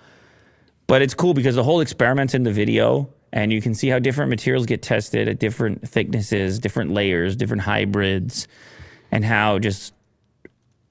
But 0.86 1.02
it's 1.02 1.14
cool 1.14 1.34
because 1.34 1.54
the 1.54 1.64
whole 1.64 1.80
experiment's 1.80 2.34
in 2.34 2.42
the 2.42 2.52
video, 2.52 3.08
and 3.32 3.52
you 3.52 3.62
can 3.62 3.74
see 3.74 3.88
how 3.88 3.98
different 3.98 4.30
materials 4.30 4.66
get 4.66 4.82
tested 4.82 5.28
at 5.28 5.38
different 5.38 5.88
thicknesses, 5.88 6.58
different 6.58 6.92
layers, 6.92 7.36
different 7.36 7.62
hybrids, 7.62 8.48
and 9.12 9.24
how 9.24 9.58
just 9.58 9.94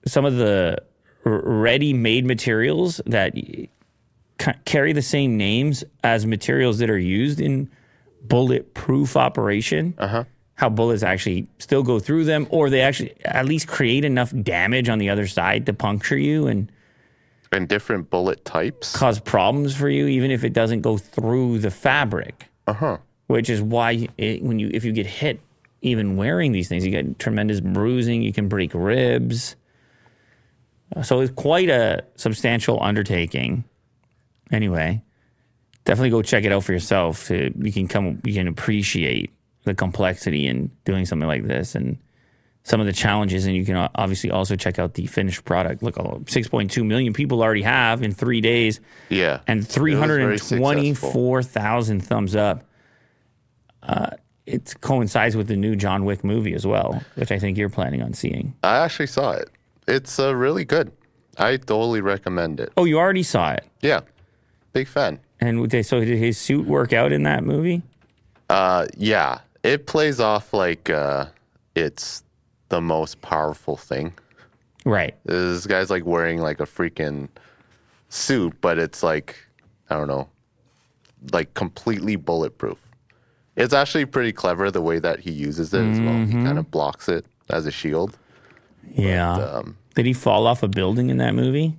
some 0.05 0.25
of 0.25 0.37
the 0.37 0.81
ready 1.25 1.93
made 1.93 2.25
materials 2.25 3.01
that 3.05 3.35
carry 4.65 4.93
the 4.93 5.01
same 5.01 5.35
names 5.37 5.83
as 6.03 6.25
materials 6.25 6.79
that 6.79 6.89
are 6.89 6.97
used 6.97 7.41
in 7.41 7.69
bulletproof 8.21 9.17
operation. 9.17 9.93
Uh-huh. 9.97 10.23
How 10.55 10.69
bullets 10.69 11.03
actually 11.03 11.47
still 11.57 11.83
go 11.83 11.99
through 11.99 12.25
them, 12.25 12.47
or 12.49 12.69
they 12.69 12.81
actually 12.81 13.13
at 13.23 13.45
least 13.45 13.67
create 13.67 14.03
enough 14.03 14.33
damage 14.43 14.89
on 14.89 14.99
the 14.99 15.09
other 15.09 15.27
side 15.27 15.65
to 15.67 15.73
puncture 15.73 16.17
you 16.17 16.47
and 16.47 16.71
And 17.51 17.67
different 17.67 18.09
bullet 18.09 18.45
types. 18.45 18.95
cause 18.95 19.19
problems 19.19 19.75
for 19.75 19.89
you, 19.89 20.05
even 20.07 20.29
if 20.29 20.43
it 20.43 20.53
doesn't 20.53 20.81
go 20.81 20.97
through 20.97 21.59
the 21.59 21.71
fabric. 21.71 22.47
Uh 22.67 22.73
huh. 22.73 22.97
Which 23.27 23.49
is 23.49 23.61
why 23.61 24.07
it, 24.17 24.43
when 24.43 24.59
you 24.59 24.69
if 24.73 24.83
you 24.85 24.91
get 24.91 25.05
hit, 25.07 25.39
even 25.81 26.15
wearing 26.15 26.51
these 26.51 26.67
things, 26.69 26.85
you 26.85 26.91
get 26.91 27.17
tremendous 27.19 27.59
bruising. 27.59 28.21
You 28.21 28.33
can 28.33 28.47
break 28.47 28.71
ribs. 28.73 29.55
Uh, 30.95 31.01
So 31.03 31.21
it's 31.21 31.31
quite 31.33 31.69
a 31.69 32.03
substantial 32.15 32.81
undertaking. 32.81 33.63
Anyway, 34.51 35.01
definitely 35.85 36.09
go 36.09 36.21
check 36.21 36.43
it 36.43 36.51
out 36.51 36.63
for 36.63 36.73
yourself. 36.73 37.27
To, 37.27 37.53
you 37.59 37.71
can 37.71 37.87
come, 37.87 38.19
you 38.23 38.33
can 38.33 38.47
appreciate 38.47 39.31
the 39.63 39.73
complexity 39.75 40.47
in 40.47 40.71
doing 40.85 41.05
something 41.05 41.27
like 41.27 41.45
this 41.45 41.75
and 41.75 41.97
some 42.63 42.79
of 42.79 42.85
the 42.85 42.93
challenges. 42.93 43.45
And 43.45 43.55
you 43.55 43.65
can 43.65 43.75
uh, 43.75 43.89
obviously 43.95 44.31
also 44.31 44.55
check 44.55 44.79
out 44.79 44.93
the 44.93 45.05
finished 45.07 45.43
product. 45.45 45.81
Look, 45.83 45.97
oh, 45.97 46.21
6.2 46.25 46.85
million 46.85 47.13
people 47.13 47.41
already 47.41 47.61
have 47.63 48.03
in 48.03 48.13
three 48.13 48.41
days 48.41 48.79
Yeah. 49.09 49.39
and 49.47 49.59
It 49.61 49.67
was 49.67 49.75
very 49.75 50.37
successful. 50.37 50.71
324,000 50.71 52.01
thumbs 52.01 52.35
up. 52.35 52.63
Uh, 53.83 54.09
it 54.45 54.73
coincides 54.81 55.35
with 55.35 55.47
the 55.47 55.55
new 55.55 55.75
John 55.75 56.05
Wick 56.05 56.23
movie 56.23 56.53
as 56.53 56.65
well, 56.65 57.01
which 57.15 57.31
I 57.31 57.39
think 57.39 57.57
you're 57.57 57.69
planning 57.69 58.01
on 58.01 58.13
seeing. 58.13 58.55
I 58.63 58.77
actually 58.79 59.07
saw 59.07 59.31
it. 59.33 59.49
It's 59.87 60.19
uh, 60.19 60.35
really 60.35 60.65
good. 60.65 60.91
I 61.37 61.57
totally 61.57 62.01
recommend 62.01 62.59
it. 62.59 62.71
Oh, 62.75 62.83
you 62.85 62.97
already 62.97 63.23
saw 63.23 63.51
it. 63.53 63.65
Yeah. 63.81 64.01
Big 64.73 64.87
fan. 64.87 65.19
And 65.39 65.69
they- 65.69 65.83
so 65.83 65.99
did 66.03 66.17
his 66.17 66.37
suit 66.37 66.65
work 66.67 66.93
out 66.93 67.11
in 67.11 67.23
that 67.23 67.43
movie? 67.43 67.81
Uh, 68.49 68.87
yeah. 68.97 69.39
It 69.63 69.85
plays 69.87 70.19
off 70.19 70.53
like 70.53 70.89
uh, 70.89 71.27
it's 71.75 72.23
the 72.69 72.81
most 72.81 73.21
powerful 73.21 73.75
thing. 73.77 74.13
Right. 74.85 75.15
This 75.25 75.65
guy's 75.67 75.89
like 75.89 76.05
wearing 76.05 76.39
like 76.39 76.59
a 76.59 76.65
freaking 76.65 77.27
suit, 78.09 78.53
but 78.61 78.77
it's 78.79 79.03
like 79.03 79.35
I 79.89 79.95
don't 79.95 80.07
know, 80.07 80.29
like 81.33 81.53
completely 81.53 82.15
bulletproof. 82.15 82.77
It's 83.55 83.73
actually 83.73 84.05
pretty 84.05 84.31
clever 84.31 84.71
the 84.71 84.81
way 84.81 84.99
that 84.99 85.19
he 85.19 85.31
uses 85.31 85.73
it 85.73 85.81
as 85.83 85.99
well. 85.99 86.25
He 86.25 86.31
kind 86.33 86.57
of 86.57 86.71
blocks 86.71 87.09
it 87.09 87.25
as 87.49 87.65
a 87.65 87.71
shield. 87.71 88.17
Yeah. 88.91 89.33
um, 89.33 89.75
did 89.95 90.05
he 90.05 90.13
fall 90.13 90.47
off 90.47 90.63
a 90.63 90.67
building 90.69 91.09
in 91.09 91.17
that 91.17 91.35
movie? 91.35 91.75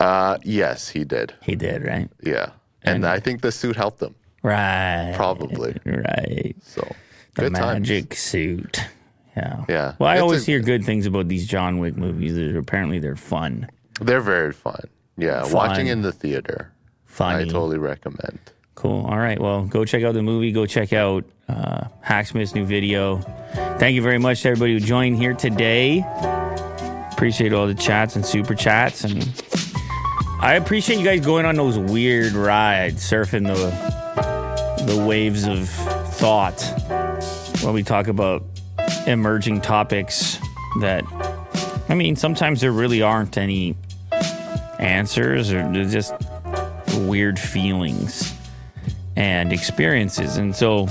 Uh, 0.00 0.36
yes, 0.42 0.88
he 0.88 1.04
did. 1.04 1.32
He 1.42 1.54
did, 1.54 1.84
right? 1.84 2.08
Yeah, 2.22 2.50
and, 2.82 3.06
I 3.06 3.20
think 3.20 3.40
the 3.42 3.52
suit 3.52 3.76
helped 3.76 4.02
him 4.02 4.14
Right. 4.42 5.12
probably. 5.16 5.76
Right. 5.86 6.54
So 6.62 6.82
The 7.36 7.42
good 7.42 7.54
times. 7.54 7.88
magic 7.88 8.14
suit. 8.14 8.80
Yeah. 9.36 9.64
Yeah. 9.68 9.94
Well, 9.98 10.08
I 10.08 10.14
It's 10.14 10.22
always 10.22 10.42
a- 10.42 10.46
hear 10.52 10.60
good 10.60 10.84
things 10.84 11.06
about 11.06 11.28
these 11.28 11.46
John 11.46 11.78
Wick 11.78 11.96
movies. 11.96 12.34
They're, 12.34 12.58
apparently, 12.58 12.98
they're 12.98 13.16
fun. 13.16 13.68
They're 14.00 14.20
very 14.20 14.52
fun. 14.52 14.84
Yeah, 15.18 15.42
Fun. 15.44 15.52
watching 15.52 15.86
in 15.88 16.02
the 16.02 16.12
theater, 16.12 16.70
Funny. 17.04 17.42
I 17.42 17.44
totally 17.44 17.78
recommend. 17.78 18.38
Cool. 18.74 19.06
All 19.06 19.16
right. 19.18 19.40
Well, 19.40 19.64
go 19.64 19.84
check 19.86 20.02
out 20.04 20.12
the 20.12 20.22
movie. 20.22 20.52
Go 20.52 20.66
check 20.66 20.92
out 20.92 21.24
uh, 21.48 21.84
Hacksmith's 22.02 22.54
new 22.54 22.66
video. 22.66 23.18
Thank 23.78 23.94
you 23.94 24.02
very 24.02 24.18
much 24.18 24.42
to 24.42 24.50
everybody 24.50 24.74
who 24.74 24.80
joined 24.80 25.16
here 25.16 25.32
today. 25.32 26.04
Appreciate 27.12 27.54
all 27.54 27.66
the 27.66 27.74
chats 27.74 28.16
and 28.16 28.26
super 28.26 28.54
chats, 28.54 29.04
and 29.04 29.22
I 30.42 30.54
appreciate 30.56 30.98
you 30.98 31.04
guys 31.06 31.24
going 31.24 31.46
on 31.46 31.54
those 31.54 31.78
weird 31.78 32.32
rides, 32.34 33.02
surfing 33.10 33.46
the 33.46 34.84
the 34.84 35.02
waves 35.06 35.46
of 35.46 35.66
thought 36.14 36.60
when 37.62 37.72
we 37.72 37.82
talk 37.82 38.08
about 38.08 38.44
emerging 39.06 39.60
topics 39.60 40.38
that. 40.80 41.04
I 41.88 41.94
mean, 41.94 42.16
sometimes 42.16 42.60
there 42.60 42.72
really 42.72 43.00
aren't 43.00 43.38
any 43.38 43.76
answers, 44.78 45.52
or 45.52 45.84
just 45.84 46.14
weird 46.98 47.38
feelings 47.38 48.34
and 49.16 49.52
experiences. 49.52 50.36
And 50.36 50.54
so 50.54 50.86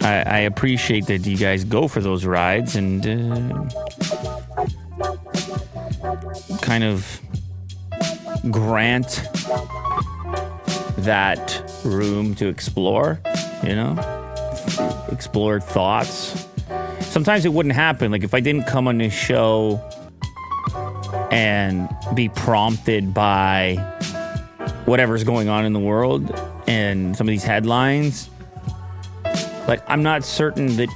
I, 0.00 0.22
I 0.26 0.38
appreciate 0.40 1.06
that 1.06 1.26
you 1.26 1.36
guys 1.36 1.64
go 1.64 1.88
for 1.88 2.00
those 2.00 2.24
rides 2.24 2.76
and 2.76 3.04
uh, 3.04 3.68
kind 6.62 6.84
of 6.84 7.20
grant 8.50 9.22
that 10.98 11.80
room 11.84 12.34
to 12.36 12.46
explore, 12.46 13.20
you 13.62 13.74
know, 13.74 13.96
explore 15.10 15.60
thoughts. 15.60 16.45
Sometimes 17.10 17.44
it 17.44 17.52
wouldn't 17.52 17.74
happen. 17.74 18.10
Like 18.10 18.24
if 18.24 18.34
I 18.34 18.40
didn't 18.40 18.66
come 18.66 18.88
on 18.88 18.98
this 18.98 19.12
show 19.12 19.80
and 21.30 21.88
be 22.14 22.28
prompted 22.28 23.14
by 23.14 23.74
whatever's 24.84 25.24
going 25.24 25.48
on 25.48 25.64
in 25.64 25.72
the 25.72 25.80
world 25.80 26.30
and 26.66 27.16
some 27.16 27.26
of 27.26 27.30
these 27.30 27.44
headlines, 27.44 28.30
like 29.66 29.82
I'm 29.88 30.02
not 30.02 30.24
certain 30.24 30.76
that 30.76 30.88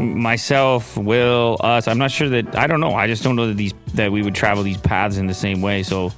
myself, 0.00 0.96
Will, 0.96 1.56
us, 1.60 1.88
I'm 1.88 1.98
not 1.98 2.10
sure 2.10 2.28
that 2.28 2.56
I 2.56 2.66
don't 2.66 2.80
know. 2.80 2.94
I 2.94 3.06
just 3.06 3.22
don't 3.22 3.36
know 3.36 3.48
that 3.48 3.56
these 3.56 3.74
that 3.94 4.12
we 4.12 4.22
would 4.22 4.34
travel 4.34 4.62
these 4.62 4.76
paths 4.76 5.16
in 5.16 5.26
the 5.26 5.34
same 5.34 5.62
way. 5.62 5.82
So 5.82 6.12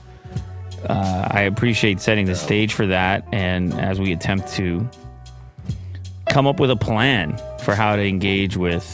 uh, 0.89 1.29
I 1.31 1.43
appreciate 1.43 2.01
setting 2.01 2.27
the 2.27 2.35
stage 2.35 2.75
for 2.75 2.87
that, 2.87 3.27
and 3.33 3.73
as 3.75 4.01
we 4.01 4.13
attempt 4.13 4.49
to 4.55 4.89
come 6.29 6.47
up 6.47 6.61
with 6.61 6.71
a 6.71 6.77
plan 6.77 7.37
for 7.63 7.75
how 7.75 7.97
to 7.97 8.03
engage 8.03 8.57
with 8.57 8.85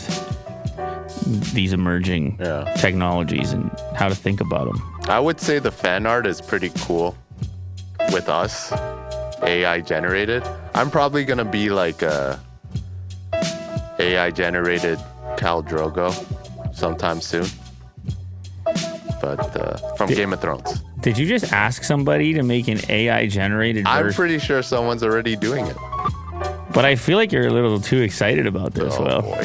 these 1.54 1.72
emerging 1.72 2.36
Yeah. 2.40 2.64
technologies 2.76 3.52
and 3.52 3.70
how 3.94 4.08
to 4.08 4.14
think 4.14 4.40
about 4.40 4.66
them. 4.66 4.82
I 5.08 5.18
would 5.20 5.40
say 5.40 5.58
the 5.58 5.70
fan 5.70 6.06
art 6.06 6.26
is 6.26 6.40
pretty 6.40 6.70
cool 6.80 7.16
with 8.12 8.28
us, 8.28 8.72
AI 9.42 9.80
generated. 9.80 10.42
I'm 10.74 10.90
probably 10.90 11.24
gonna 11.24 11.44
be 11.44 11.70
like 11.70 12.02
a 12.02 12.38
AI 13.98 14.30
generated 14.30 14.98
Khal 15.36 15.66
Drogo 15.66 16.12
sometime 16.74 17.20
soon. 17.20 17.46
But 19.22 19.56
uh, 19.56 19.76
from 19.96 20.10
Game 20.10 20.32
of 20.32 20.40
Thrones, 20.40 20.82
Did 21.00 21.16
you 21.16 21.26
just 21.26 21.52
ask 21.52 21.84
somebody 21.84 22.34
to 22.34 22.42
make 22.42 22.68
an 22.68 22.80
AI 22.90 23.26
generated 23.26 23.86
I'm 23.86 24.04
version? 24.04 24.16
pretty 24.16 24.38
sure 24.38 24.62
someone's 24.62 25.02
already 25.02 25.36
doing 25.36 25.66
it. 25.66 25.76
But 26.74 26.84
I 26.84 26.96
feel 26.96 27.16
like 27.16 27.32
you're 27.32 27.46
a 27.46 27.52
little 27.52 27.80
too 27.80 28.02
excited 28.02 28.46
about 28.46 28.74
this. 28.74 28.94
Oh 28.98 29.04
Will. 29.04 29.22
boy, 29.22 29.44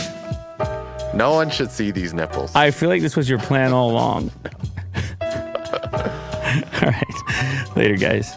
no 1.14 1.32
one 1.32 1.50
should 1.50 1.72
see 1.72 1.92
these 1.92 2.14
nipples. 2.14 2.54
I 2.56 2.72
feel 2.72 2.90
like 2.90 3.02
this 3.02 3.16
was 3.16 3.30
your 3.30 3.40
plan 3.40 3.72
all 3.72 3.92
along. 3.92 4.32
all 5.22 6.90
right. 6.90 7.76
Later, 7.76 7.96
guys. 7.96 8.36